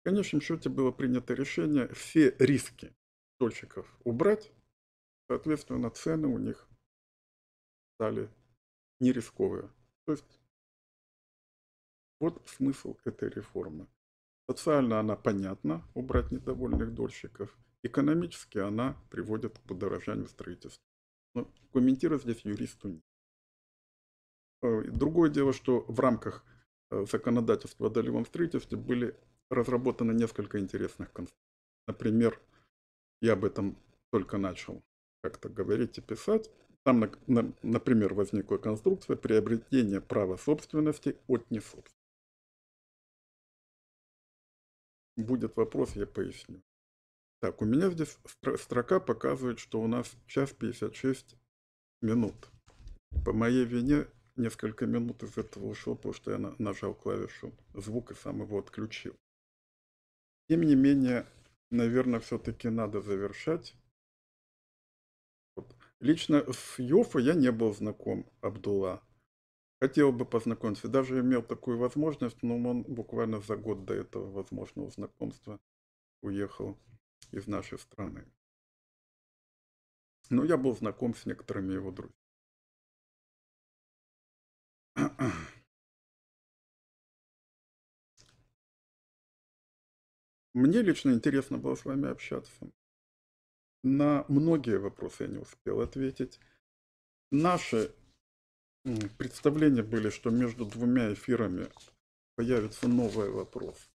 В 0.00 0.04
конечном 0.04 0.40
счете 0.40 0.68
было 0.68 0.90
принято 0.90 1.34
решение 1.34 1.86
все 1.94 2.34
риски 2.38 2.92
дольщиков 3.38 3.86
убрать, 4.04 4.52
соответственно, 5.28 5.90
цены 5.90 6.26
у 6.26 6.38
них 6.38 6.68
стали 8.02 8.28
не 8.98 9.12
рисковые. 9.12 9.70
То 10.06 10.12
есть 10.12 10.40
вот 12.18 12.42
смысл 12.48 12.96
этой 13.04 13.30
реформы. 13.30 13.86
Социально 14.50 14.98
она 14.98 15.14
понятна, 15.14 15.88
убрать 15.94 16.32
недовольных 16.32 16.92
дольщиков. 16.94 17.56
Экономически 17.84 18.58
она 18.58 18.96
приводит 19.08 19.56
к 19.56 19.62
подорожанию 19.62 20.26
строительства. 20.26 20.82
Но 21.34 21.48
комментировать 21.72 22.24
здесь 22.24 22.44
юристу 22.44 22.88
нет. 22.88 23.04
Э, 24.62 24.82
другое 24.90 25.30
дело, 25.30 25.52
что 25.52 25.84
в 25.86 26.00
рамках 26.00 26.44
э, 26.90 27.06
законодательства 27.06 27.86
о 27.86 27.90
долевом 27.90 28.26
строительстве 28.26 28.76
были 28.76 29.16
разработаны 29.48 30.10
несколько 30.10 30.58
интересных 30.58 31.12
концепций. 31.12 31.38
Например, 31.86 32.36
я 33.20 33.34
об 33.34 33.44
этом 33.44 33.76
только 34.10 34.38
начал 34.38 34.82
как-то 35.22 35.48
говорить 35.48 35.98
и 35.98 36.00
писать. 36.00 36.50
Там, 36.84 37.12
например, 37.62 38.14
возникла 38.14 38.56
конструкция 38.56 39.16
приобретения 39.16 40.00
права 40.00 40.36
собственности 40.36 41.16
от 41.28 41.48
несобственности. 41.50 41.96
Будет 45.16 45.56
вопрос, 45.56 45.94
я 45.94 46.06
поясню. 46.06 46.60
Так, 47.40 47.60
у 47.60 47.64
меня 47.64 47.90
здесь 47.90 48.18
строка 48.58 48.98
показывает, 49.00 49.58
что 49.58 49.80
у 49.80 49.86
нас 49.86 50.16
час 50.26 50.52
56 50.52 51.36
минут. 52.00 52.34
По 53.24 53.32
моей 53.32 53.64
вине 53.64 54.06
несколько 54.36 54.86
минут 54.86 55.22
из 55.22 55.36
этого 55.36 55.66
ушло, 55.66 55.94
потому 55.94 56.14
что 56.14 56.30
я 56.30 56.38
нажал 56.58 56.94
клавишу 56.94 57.52
звук 57.74 58.10
и 58.10 58.14
сам 58.14 58.40
его 58.42 58.58
отключил. 58.58 59.14
тем 60.48 60.62
не 60.62 60.74
менее, 60.74 61.26
наверное, 61.70 62.20
все-таки 62.20 62.68
надо 62.68 63.00
завершать. 63.00 63.74
Лично 66.02 66.44
с 66.52 66.80
Йофа 66.80 67.20
я 67.20 67.34
не 67.34 67.52
был 67.52 67.72
знаком, 67.72 68.28
Абдулла. 68.40 69.00
Хотел 69.80 70.10
бы 70.10 70.24
познакомиться. 70.24 70.88
Даже 70.88 71.20
имел 71.20 71.44
такую 71.44 71.78
возможность, 71.78 72.42
но 72.42 72.56
он 72.56 72.82
буквально 72.82 73.40
за 73.40 73.56
год 73.56 73.84
до 73.84 73.94
этого 73.94 74.28
возможного 74.28 74.90
знакомства 74.90 75.60
уехал 76.20 76.76
из 77.30 77.46
нашей 77.46 77.78
страны. 77.78 78.26
Но 80.28 80.42
я 80.42 80.56
был 80.56 80.74
знаком 80.74 81.14
с 81.14 81.24
некоторыми 81.24 81.74
его 81.74 81.92
друзьями. 81.92 82.16
Мне 90.52 90.82
лично 90.82 91.12
интересно 91.12 91.58
было 91.58 91.76
с 91.76 91.84
вами 91.84 92.08
общаться. 92.08 92.72
На 93.82 94.24
многие 94.28 94.78
вопросы 94.78 95.24
я 95.24 95.28
не 95.28 95.38
успел 95.38 95.80
ответить. 95.80 96.38
Наши 97.30 97.92
представления 99.18 99.82
были, 99.82 100.10
что 100.10 100.30
между 100.30 100.64
двумя 100.64 101.12
эфирами 101.12 101.68
появится 102.36 102.88
новый 102.88 103.30
вопрос. 103.30 103.90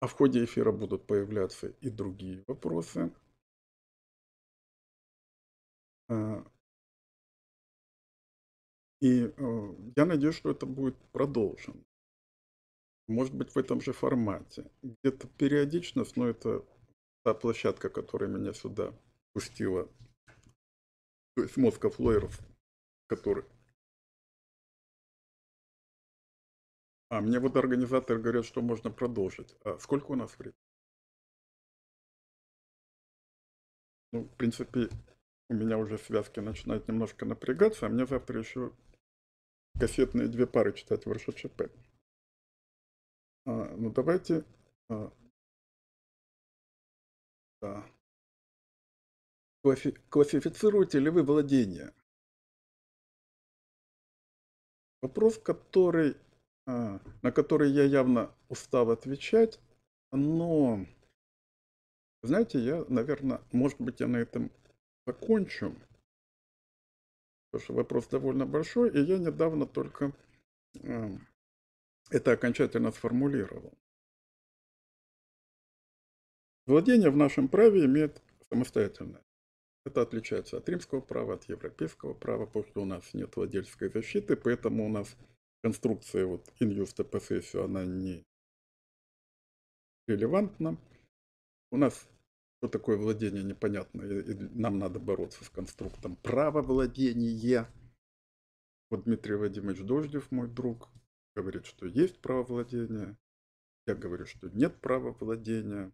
А 0.00 0.06
в 0.06 0.12
ходе 0.12 0.44
эфира 0.44 0.72
будут 0.72 1.06
появляться 1.06 1.68
и 1.68 1.88
другие 1.88 2.44
вопросы. 2.46 3.12
А, 6.08 6.44
и 9.00 9.32
э, 9.36 9.74
я 9.96 10.04
надеюсь, 10.04 10.36
что 10.36 10.50
это 10.50 10.66
будет 10.66 10.96
продолжено. 11.12 11.82
Может 13.08 13.34
быть, 13.34 13.54
в 13.54 13.58
этом 13.58 13.80
же 13.80 13.92
формате. 13.92 14.70
Где-то 14.82 15.28
периодичность, 15.28 16.16
но 16.16 16.26
это 16.26 16.64
та 17.26 17.34
площадка, 17.34 17.90
которая 17.90 18.30
меня 18.30 18.52
сюда 18.52 18.94
пустила. 19.32 19.90
То 21.34 21.42
есть 21.42 21.56
мозгов 21.56 21.98
лоеров, 21.98 22.38
который... 23.08 23.44
А, 27.08 27.20
мне 27.20 27.40
вот 27.40 27.56
организаторы 27.56 28.22
говорят, 28.22 28.44
что 28.44 28.62
можно 28.62 28.92
продолжить. 28.92 29.56
А 29.64 29.76
сколько 29.80 30.12
у 30.12 30.14
нас 30.14 30.38
времени? 30.38 30.54
Ну, 34.12 34.22
в 34.22 34.36
принципе, 34.36 34.88
у 35.48 35.54
меня 35.54 35.78
уже 35.78 35.98
связки 35.98 36.38
начинают 36.38 36.86
немножко 36.86 37.26
напрягаться, 37.26 37.86
а 37.86 37.88
мне 37.88 38.06
завтра 38.06 38.38
еще 38.38 38.72
кассетные 39.80 40.28
две 40.28 40.46
пары 40.46 40.72
читать 40.74 41.06
в 41.06 41.12
РШЧП. 41.12 41.72
А, 43.46 43.74
ну 43.76 43.90
давайте... 43.90 44.44
А, 44.88 45.12
классифицируете 50.08 50.98
ли 50.98 51.10
вы 51.10 51.22
владение? 51.22 51.92
Вопрос, 55.02 55.38
который, 55.38 56.16
а, 56.66 57.00
на 57.22 57.32
который 57.32 57.70
я 57.70 57.84
явно 57.84 58.34
устал 58.48 58.90
отвечать, 58.90 59.60
но, 60.12 60.86
знаете, 62.22 62.58
я, 62.58 62.84
наверное, 62.88 63.40
может 63.52 63.80
быть, 63.80 64.00
я 64.00 64.06
на 64.06 64.16
этом 64.16 64.50
закончу, 65.06 65.74
потому 67.50 67.64
что 67.64 67.74
вопрос 67.74 68.06
довольно 68.08 68.46
большой, 68.46 68.90
и 68.90 69.00
я 69.00 69.18
недавно 69.18 69.66
только 69.66 70.12
это 72.10 72.32
окончательно 72.32 72.92
сформулировал. 72.92 73.72
Владение 76.66 77.10
в 77.10 77.16
нашем 77.16 77.48
праве 77.48 77.84
имеет 77.84 78.22
самостоятельное. 78.50 79.22
Это 79.84 80.02
отличается 80.02 80.56
от 80.58 80.68
римского 80.68 81.00
права, 81.00 81.34
от 81.34 81.44
европейского 81.44 82.12
права, 82.12 82.46
потому 82.46 82.64
что 82.66 82.82
у 82.82 82.84
нас 82.84 83.14
нет 83.14 83.36
владельческой 83.36 83.88
защиты, 83.90 84.36
поэтому 84.36 84.84
у 84.84 84.88
нас 84.88 85.16
конструкция 85.62 86.26
вот 86.26 86.52
in 86.60 86.74
justa 86.74 87.08
possessio, 87.08 87.64
она 87.64 87.84
не 87.84 88.24
релевантна. 90.08 90.76
У 91.70 91.76
нас 91.76 92.08
что 92.58 92.68
такое 92.68 92.96
владение 92.96 93.44
непонятно, 93.44 94.02
и 94.02 94.34
нам 94.34 94.78
надо 94.78 94.98
бороться 94.98 95.44
с 95.44 95.50
конструктом 95.50 96.16
права 96.16 96.62
владения. 96.62 97.68
Вот 98.90 99.04
Дмитрий 99.04 99.34
Вадимович 99.34 99.82
Дождев, 99.82 100.30
мой 100.30 100.48
друг, 100.48 100.88
говорит, 101.34 101.66
что 101.66 101.86
есть 101.86 102.18
право 102.20 102.42
владения. 102.42 103.16
Я 103.86 103.94
говорю, 103.94 104.26
что 104.26 104.48
нет 104.48 104.80
права 104.80 105.12
владения. 105.12 105.92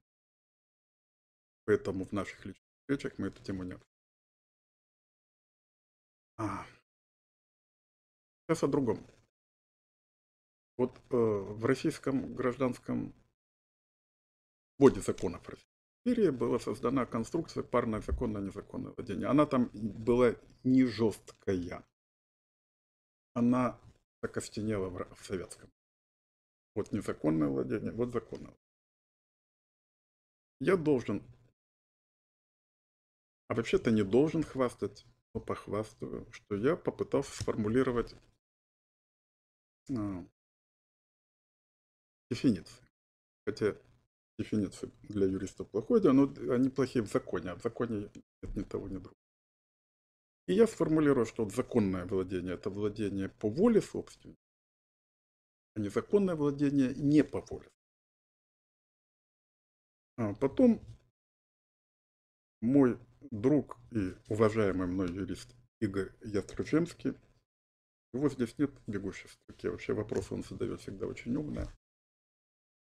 Поэтому 1.64 2.04
в 2.04 2.12
наших 2.12 2.44
личных 2.44 2.64
встречах 2.80 3.18
мы 3.18 3.28
эту 3.28 3.42
тему 3.42 3.62
не 3.62 3.78
а. 6.38 6.66
Сейчас 8.48 8.64
о 8.64 8.68
другом. 8.68 9.06
Вот 10.76 10.98
э, 11.10 11.16
в 11.16 11.64
российском 11.64 12.34
гражданском 12.34 13.14
боде 14.78 15.00
законов 15.00 15.48
России 15.48 16.30
была 16.30 16.58
создана 16.58 17.06
конструкция 17.06 17.62
парное 17.62 18.00
законное 18.00 18.42
незаконное 18.42 18.92
владение. 18.92 19.28
Она 19.28 19.46
там 19.46 19.70
была 19.72 20.34
не 20.64 20.84
жесткая. 20.84 21.84
Она 23.34 23.78
окостенело 24.20 24.88
в, 24.88 25.14
в 25.14 25.24
советском. 25.24 25.70
Вот 26.74 26.90
незаконное 26.92 27.48
владение, 27.48 27.92
вот 27.92 28.12
законное. 28.12 28.54
Я 30.58 30.76
должен, 30.76 31.22
а 33.52 33.54
вообще-то 33.54 33.90
не 33.90 34.02
должен 34.02 34.42
хвастать, 34.42 35.04
но 35.34 35.40
похвастаю, 35.40 36.26
что 36.32 36.56
я 36.56 36.74
попытался 36.74 37.32
сформулировать 37.32 38.14
а, 39.90 40.24
дефиниции. 42.30 42.82
Хотя 43.44 43.76
дефиниции 44.38 44.90
для 45.02 45.26
юристов 45.26 45.68
плохой, 45.68 46.00
но 46.00 46.32
они 46.50 46.70
плохие 46.70 47.04
в 47.04 47.10
законе, 47.10 47.50
а 47.50 47.56
в 47.56 47.62
законе 47.62 48.10
нет 48.42 48.56
ни 48.56 48.62
того, 48.62 48.88
ни 48.88 48.94
другого. 48.94 49.20
И 50.46 50.54
я 50.54 50.66
сформулирую, 50.66 51.26
что 51.26 51.46
законное 51.50 52.06
владение– 52.06 52.54
это 52.54 52.70
владение 52.70 53.28
по 53.28 53.50
воле 53.50 53.82
собственника, 53.82 54.40
а 55.74 55.80
незаконное 55.80 56.36
владение 56.36 56.94
не 56.94 57.22
по 57.22 57.42
воле. 57.42 57.70
А 60.16 60.32
потом 60.32 60.80
мой 62.62 62.98
друг 63.30 63.78
и 63.90 64.14
уважаемый 64.28 64.86
мной 64.86 65.12
юрист 65.12 65.54
Игорь 65.80 66.12
Ястручемский, 66.22 67.14
его 68.12 68.28
здесь 68.28 68.56
нет 68.58 68.70
в 68.86 68.90
бегущей 68.90 69.28
строке, 69.28 69.70
вообще 69.70 69.94
вопросы 69.94 70.34
он 70.34 70.42
задает 70.42 70.80
всегда 70.80 71.06
очень 71.06 71.34
умные, 71.36 71.68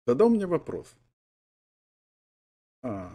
задал 0.06 0.30
мне 0.30 0.46
вопрос. 0.46 0.94
А, 2.82 3.12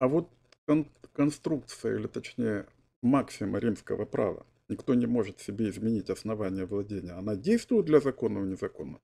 а 0.00 0.08
вот 0.08 0.30
кон 0.66 0.90
конструкция, 1.12 1.96
или 1.96 2.06
точнее 2.08 2.66
максима 3.02 3.58
римского 3.58 4.04
права. 4.04 4.46
Никто 4.68 4.94
не 4.94 5.06
может 5.06 5.40
себе 5.40 5.70
изменить 5.70 6.10
основание 6.10 6.66
владения. 6.66 7.12
Она 7.12 7.36
действует 7.36 7.86
для 7.86 8.00
законного 8.00 8.44
и 8.44 8.48
незаконного. 8.48 9.00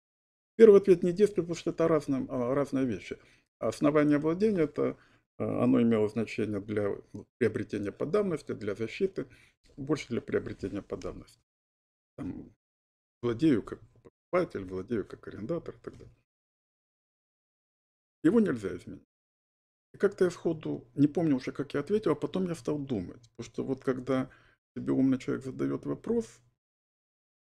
Первый 0.57 0.81
ответ 0.81 1.03
не 1.03 1.13
действует, 1.13 1.47
потому 1.47 1.57
что 1.57 1.71
это 1.71 1.89
разные, 1.89 2.27
а, 2.29 2.55
разные 2.55 2.85
вещи. 2.85 3.19
Основание 3.59 4.19
владения, 4.19 4.63
это, 4.63 4.97
оно 5.43 5.81
имело 5.83 6.09
значение 6.09 6.61
для 6.61 6.97
приобретения 7.39 7.93
по 7.93 8.07
давности, 8.07 8.53
для 8.53 8.75
защиты, 8.75 9.27
больше 9.77 10.09
для 10.09 10.21
приобретения 10.21 10.83
по 10.83 10.97
давности. 10.97 11.41
Там, 12.17 12.55
владею 13.23 13.63
как 13.63 13.81
покупатель, 14.03 14.65
владею 14.65 15.07
как 15.07 15.27
арендатор 15.29 15.75
и 15.75 15.79
так 15.79 15.97
далее. 15.97 16.15
Его 18.25 18.41
нельзя 18.41 18.77
изменить. 18.77 19.09
И 19.95 19.99
как-то 19.99 20.25
я 20.25 20.31
сходу, 20.31 20.87
не 20.95 21.07
помню 21.07 21.37
уже, 21.37 21.53
как 21.53 21.75
я 21.75 21.81
ответил, 21.81 22.13
а 22.13 22.17
потом 22.17 22.47
я 22.47 22.55
стал 22.55 22.79
думать. 22.79 23.23
Потому 23.31 23.51
что 23.51 23.65
вот 23.65 23.85
когда 23.85 24.31
тебе 24.75 24.93
умный 24.93 25.19
человек 25.19 25.45
задает 25.45 25.85
вопрос, 25.85 26.41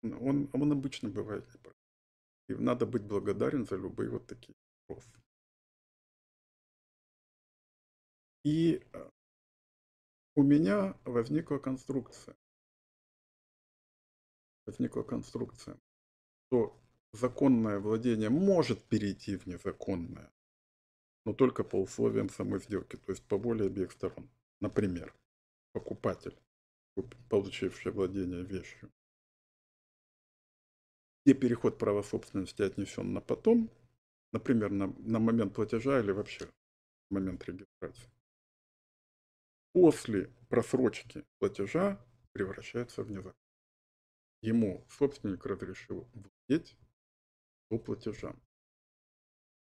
он, 0.03 0.49
он 0.53 0.73
обычно 0.73 1.11
бывает 1.11 1.45
неправильный. 1.55 1.77
И 2.49 2.55
надо 2.55 2.87
быть 2.87 3.03
благодарен 3.03 3.67
за 3.67 3.77
любые 3.77 4.11
вот 4.11 4.27
такие 4.27 4.55
вопросы. 4.89 5.11
И 8.45 8.83
э, 8.93 9.11
у 10.35 10.43
меня 10.43 10.97
возникла 11.05 11.59
конструкция. 11.59 12.37
Возникла 14.67 15.03
конструкция, 15.03 15.79
что 16.47 16.79
законное 17.12 17.81
владение 17.81 18.31
может 18.31 18.83
перейти 18.85 19.37
в 19.37 19.47
незаконное 19.47 20.31
но 21.25 21.35
только 21.35 21.65
по 21.65 21.81
условиям 21.81 22.29
самой 22.29 22.61
сделки, 22.61 22.97
то 22.97 23.12
есть 23.12 23.23
по 23.25 23.37
воле 23.37 23.67
обеих 23.67 23.93
сторон. 23.93 24.29
Например, 24.61 25.15
покупатель, 25.73 26.37
получивший 27.29 27.93
владение 27.93 28.45
вещью, 28.45 28.91
где 31.25 31.35
переход 31.35 31.79
права 31.79 32.03
собственности 32.03 32.62
отнесен 32.62 33.12
на 33.12 33.21
потом, 33.21 33.71
например, 34.33 34.71
на, 34.71 34.89
на 34.99 35.19
момент 35.19 35.55
платежа 35.55 36.01
или 36.01 36.12
вообще 36.12 36.49
момент 37.11 37.45
регистрации. 37.45 38.11
После 39.73 40.27
просрочки 40.49 41.25
платежа 41.39 42.05
превращается 42.33 43.03
в 43.03 43.11
незаконность. 43.11 43.39
Ему 44.43 44.87
собственник 44.89 45.45
разрешил 45.47 46.09
владеть 46.13 46.77
до 47.71 47.79
платежа 47.79 48.35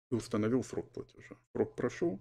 и 0.09 0.15
установил 0.15 0.63
срок 0.63 0.91
платежа. 0.91 1.37
Срок 1.51 1.75
прошел, 1.75 2.19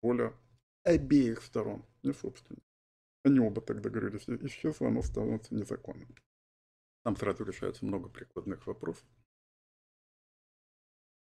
воля 0.00 0.34
обеих 0.82 1.42
сторон, 1.42 1.84
не 2.02 2.12
собственник. 2.12 2.64
Они 3.24 3.38
оба 3.38 3.60
так 3.60 3.80
договорились, 3.80 4.28
исчезло, 4.28 4.88
оно 4.88 5.02
становится 5.02 5.54
незаконным. 5.54 6.14
Там 7.04 7.16
сразу 7.16 7.44
решается 7.44 7.84
много 7.84 8.08
прикладных 8.08 8.66
вопросов. 8.66 9.06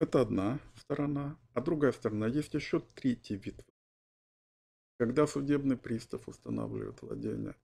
Это 0.01 0.20
одна 0.20 0.60
сторона. 0.76 1.39
А 1.55 1.60
другая 1.60 1.93
сторона, 1.93 2.28
есть 2.28 2.55
еще 2.55 2.80
третий 2.80 3.36
вид. 3.36 3.64
Когда 4.98 5.26
судебный 5.26 5.76
пристав 5.76 6.28
устанавливает 6.28 7.00
владение, 7.02 7.54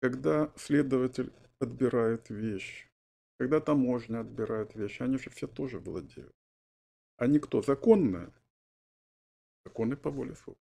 когда 0.00 0.52
следователь 0.56 1.32
отбирает 1.58 2.30
вещь, 2.30 2.88
когда 3.38 3.60
таможня 3.60 4.20
отбирает 4.20 4.74
вещи, 4.74 5.02
они 5.02 5.18
же 5.18 5.30
все 5.30 5.46
тоже 5.46 5.78
владеют. 5.78 6.34
Они 7.16 7.38
кто? 7.38 7.62
Законные? 7.62 8.32
Законы 9.64 9.96
по 9.96 10.10
воле 10.10 10.34
собственника. 10.34 10.58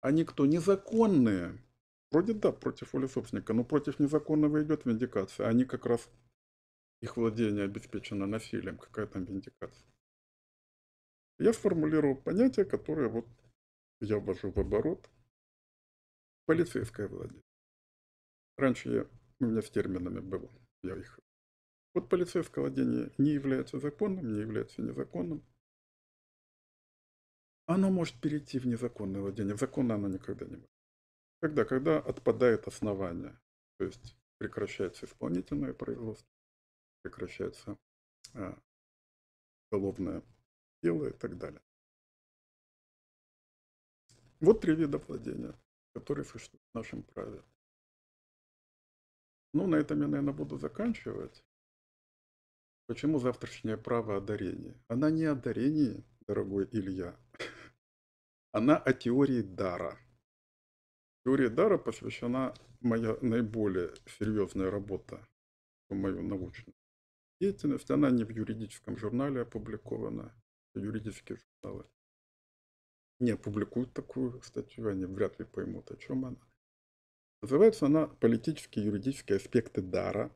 Они 0.00 0.24
кто? 0.24 0.46
Незаконные? 0.46 1.58
Вроде 2.10 2.32
да, 2.32 2.52
против 2.52 2.92
воли 2.92 3.06
собственника, 3.06 3.52
но 3.52 3.64
против 3.64 3.98
незаконного 3.98 4.62
идет 4.62 4.86
виндикация. 4.86 5.48
Они 5.48 5.64
как 5.64 5.86
раз, 5.86 6.08
их 7.02 7.16
владение 7.16 7.64
обеспечено 7.64 8.26
насилием. 8.26 8.78
Какая 8.78 9.06
там 9.06 9.24
виндикация? 9.24 9.86
Я 11.38 11.52
сформулировал 11.52 12.16
понятие, 12.16 12.64
которое 12.64 13.08
вот 13.08 13.26
я 14.00 14.18
ввожу 14.18 14.50
в 14.50 14.58
оборот. 14.58 15.10
Полицейское 16.46 17.08
владение. 17.08 17.42
Раньше 18.56 18.88
я, 18.90 19.06
у 19.40 19.44
меня 19.46 19.62
с 19.62 19.70
терминами 19.70 20.20
было, 20.20 20.50
я 20.82 20.96
их... 20.96 21.18
Вот 21.94 22.08
полицейское 22.08 22.62
владение 22.62 23.12
не 23.18 23.30
является 23.30 23.78
законным, 23.78 24.32
не 24.34 24.40
является 24.40 24.82
незаконным. 24.82 25.42
Оно 27.66 27.90
может 27.90 28.20
перейти 28.20 28.58
в 28.58 28.66
незаконное 28.66 29.20
владение. 29.20 29.56
Законно 29.56 29.94
оно 29.94 30.08
никогда 30.08 30.46
не 30.46 30.56
может. 30.56 30.70
Когда? 31.40 31.64
Когда 31.64 31.98
отпадает 31.98 32.68
основание. 32.68 33.38
То 33.78 33.86
есть 33.86 34.16
прекращается 34.38 35.06
исполнительное 35.06 35.74
производство, 35.74 36.28
прекращается 37.02 37.76
а, 38.34 38.58
уголовное 39.70 40.22
дело 40.82 41.08
и 41.08 41.12
так 41.12 41.36
далее. 41.38 41.60
Вот 44.40 44.60
три 44.60 44.74
вида 44.74 44.98
владения, 44.98 45.54
которые 45.94 46.24
существуют 46.24 46.62
в 46.72 46.76
нашем 46.76 47.02
праве. 47.02 47.42
Ну, 49.54 49.66
на 49.66 49.76
этом 49.76 50.00
я, 50.00 50.08
наверное, 50.08 50.34
буду 50.34 50.58
заканчивать. 50.58 51.42
Почему 52.86 53.18
завтрашнее 53.18 53.78
право 53.78 54.18
о 54.18 54.20
дарении? 54.20 54.76
Она 54.88 55.10
не 55.10 55.24
о 55.24 55.34
дарении, 55.34 56.04
дорогой 56.26 56.68
Илья. 56.70 57.18
Она 58.52 58.76
о 58.76 58.92
теории 58.92 59.40
дара. 59.40 59.98
Теория 61.24 61.48
дара 61.48 61.78
посвящена 61.78 62.54
моя 62.80 63.16
наиболее 63.22 63.94
серьезная 64.18 64.70
работа, 64.70 65.26
мою 65.88 66.22
научную 66.22 66.76
деятельность. 67.40 67.90
Она 67.90 68.10
не 68.10 68.24
в 68.24 68.30
юридическом 68.30 68.98
журнале 68.98 69.40
опубликована, 69.40 70.34
юридические 70.74 71.38
журналы 71.38 71.86
не 73.18 73.32
опубликуют 73.32 73.92
такую 73.92 74.40
статью, 74.42 74.88
они 74.88 75.04
вряд 75.06 75.38
ли 75.38 75.44
поймут, 75.44 75.90
о 75.90 75.96
чем 75.96 76.24
она. 76.24 76.40
Называется 77.42 77.86
она 77.86 78.08
«Политические 78.08 78.84
и 78.84 78.88
юридические 78.88 79.36
аспекты 79.36 79.82
дара». 79.82 80.32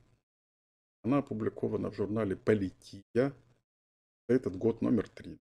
Она 1.03 1.19
опубликована 1.19 1.91
в 1.91 1.95
журнале 1.95 2.37
«Полития». 2.37 3.35
Этот 4.29 4.57
год 4.57 4.81
номер 4.81 5.09
три. 5.09 5.41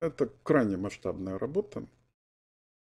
Это 0.00 0.26
крайне 0.42 0.76
масштабная 0.76 1.38
работа. 1.38 1.86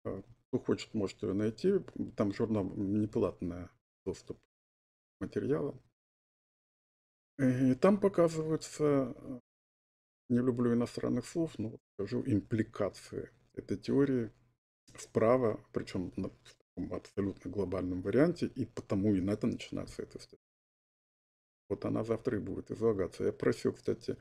А, 0.04 0.22
кто 0.22 0.58
хочет, 0.58 0.94
может 0.94 1.22
ее 1.22 1.34
найти. 1.34 1.78
Там 2.16 2.32
журнал 2.32 2.64
неплатный 2.64 3.68
доступ 4.04 4.38
к 4.38 5.20
материалам. 5.20 5.80
И 7.38 7.74
там 7.74 7.98
показываются, 7.98 9.42
не 10.28 10.38
люблю 10.38 10.72
иностранных 10.72 11.26
слов, 11.26 11.59
но 11.59 11.78
скажу, 11.94 12.22
импликации 12.26 13.30
этой 13.55 13.76
теории 13.76 14.30
вправо, 14.94 15.64
причем 15.72 16.10
таком 16.74 16.94
абсолютно 16.94 17.51
глобальном 17.51 18.02
варианте, 18.02 18.46
и 18.46 18.64
потому 18.64 19.14
и 19.14 19.20
на 19.20 19.32
это 19.32 19.46
начинается 19.46 20.02
эта 20.02 20.18
статья. 20.18 20.38
Вот 21.68 21.84
она 21.84 22.05
завтра 22.05 22.36
и 22.36 22.40
будет 22.40 22.70
излагаться. 22.70 23.24
Я 23.24 23.32
просил, 23.32 23.72
кстати, 23.72 24.16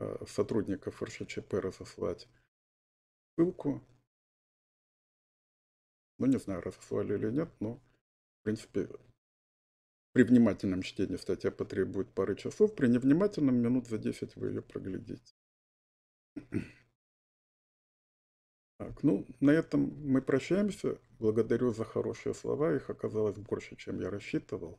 э, 0.00 0.26
сотрудников 0.26 1.02
РШЧП 1.02 1.54
разослать 1.54 2.28
ссылку. 3.36 3.82
Ну, 6.18 6.26
не 6.26 6.38
знаю, 6.38 6.60
разослали 6.60 7.14
или 7.14 7.30
нет, 7.30 7.50
но, 7.60 7.76
в 7.76 8.44
принципе, 8.44 8.88
при 10.12 10.22
внимательном 10.22 10.82
чтении 10.82 11.16
статья 11.16 11.50
потребует 11.50 12.12
пары 12.14 12.36
часов, 12.36 12.74
при 12.76 12.86
невнимательном 12.86 13.56
минут 13.56 13.88
за 13.88 13.98
10 13.98 14.36
вы 14.36 14.48
ее 14.48 14.62
проглядите. 14.62 15.33
Так, 18.78 19.02
ну, 19.02 19.26
на 19.40 19.50
этом 19.50 19.92
мы 20.04 20.20
прощаемся. 20.20 20.98
Благодарю 21.18 21.72
за 21.72 21.84
хорошие 21.84 22.34
слова. 22.34 22.74
Их 22.74 22.90
оказалось 22.90 23.36
больше, 23.36 23.76
чем 23.76 24.00
я 24.00 24.10
рассчитывал. 24.10 24.78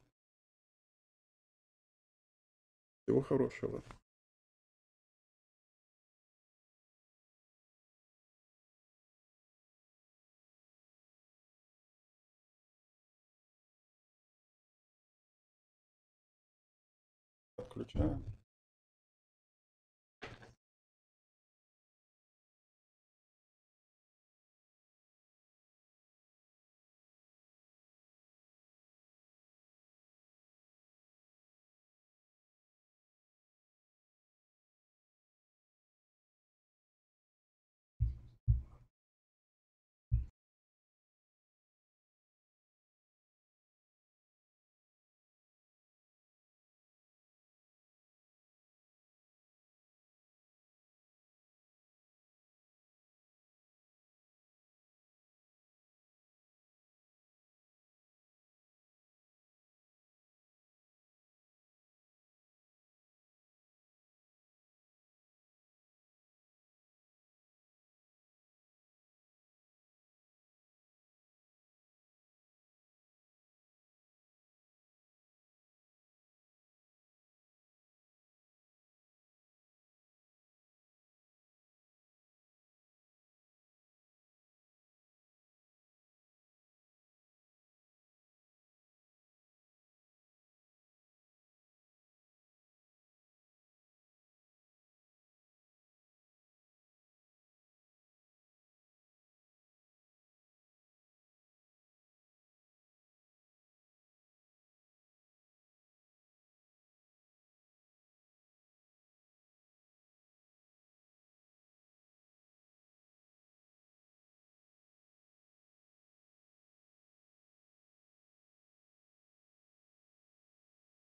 Всего 3.03 3.21
хорошего. 3.21 3.83
Отключаем. 17.57 18.23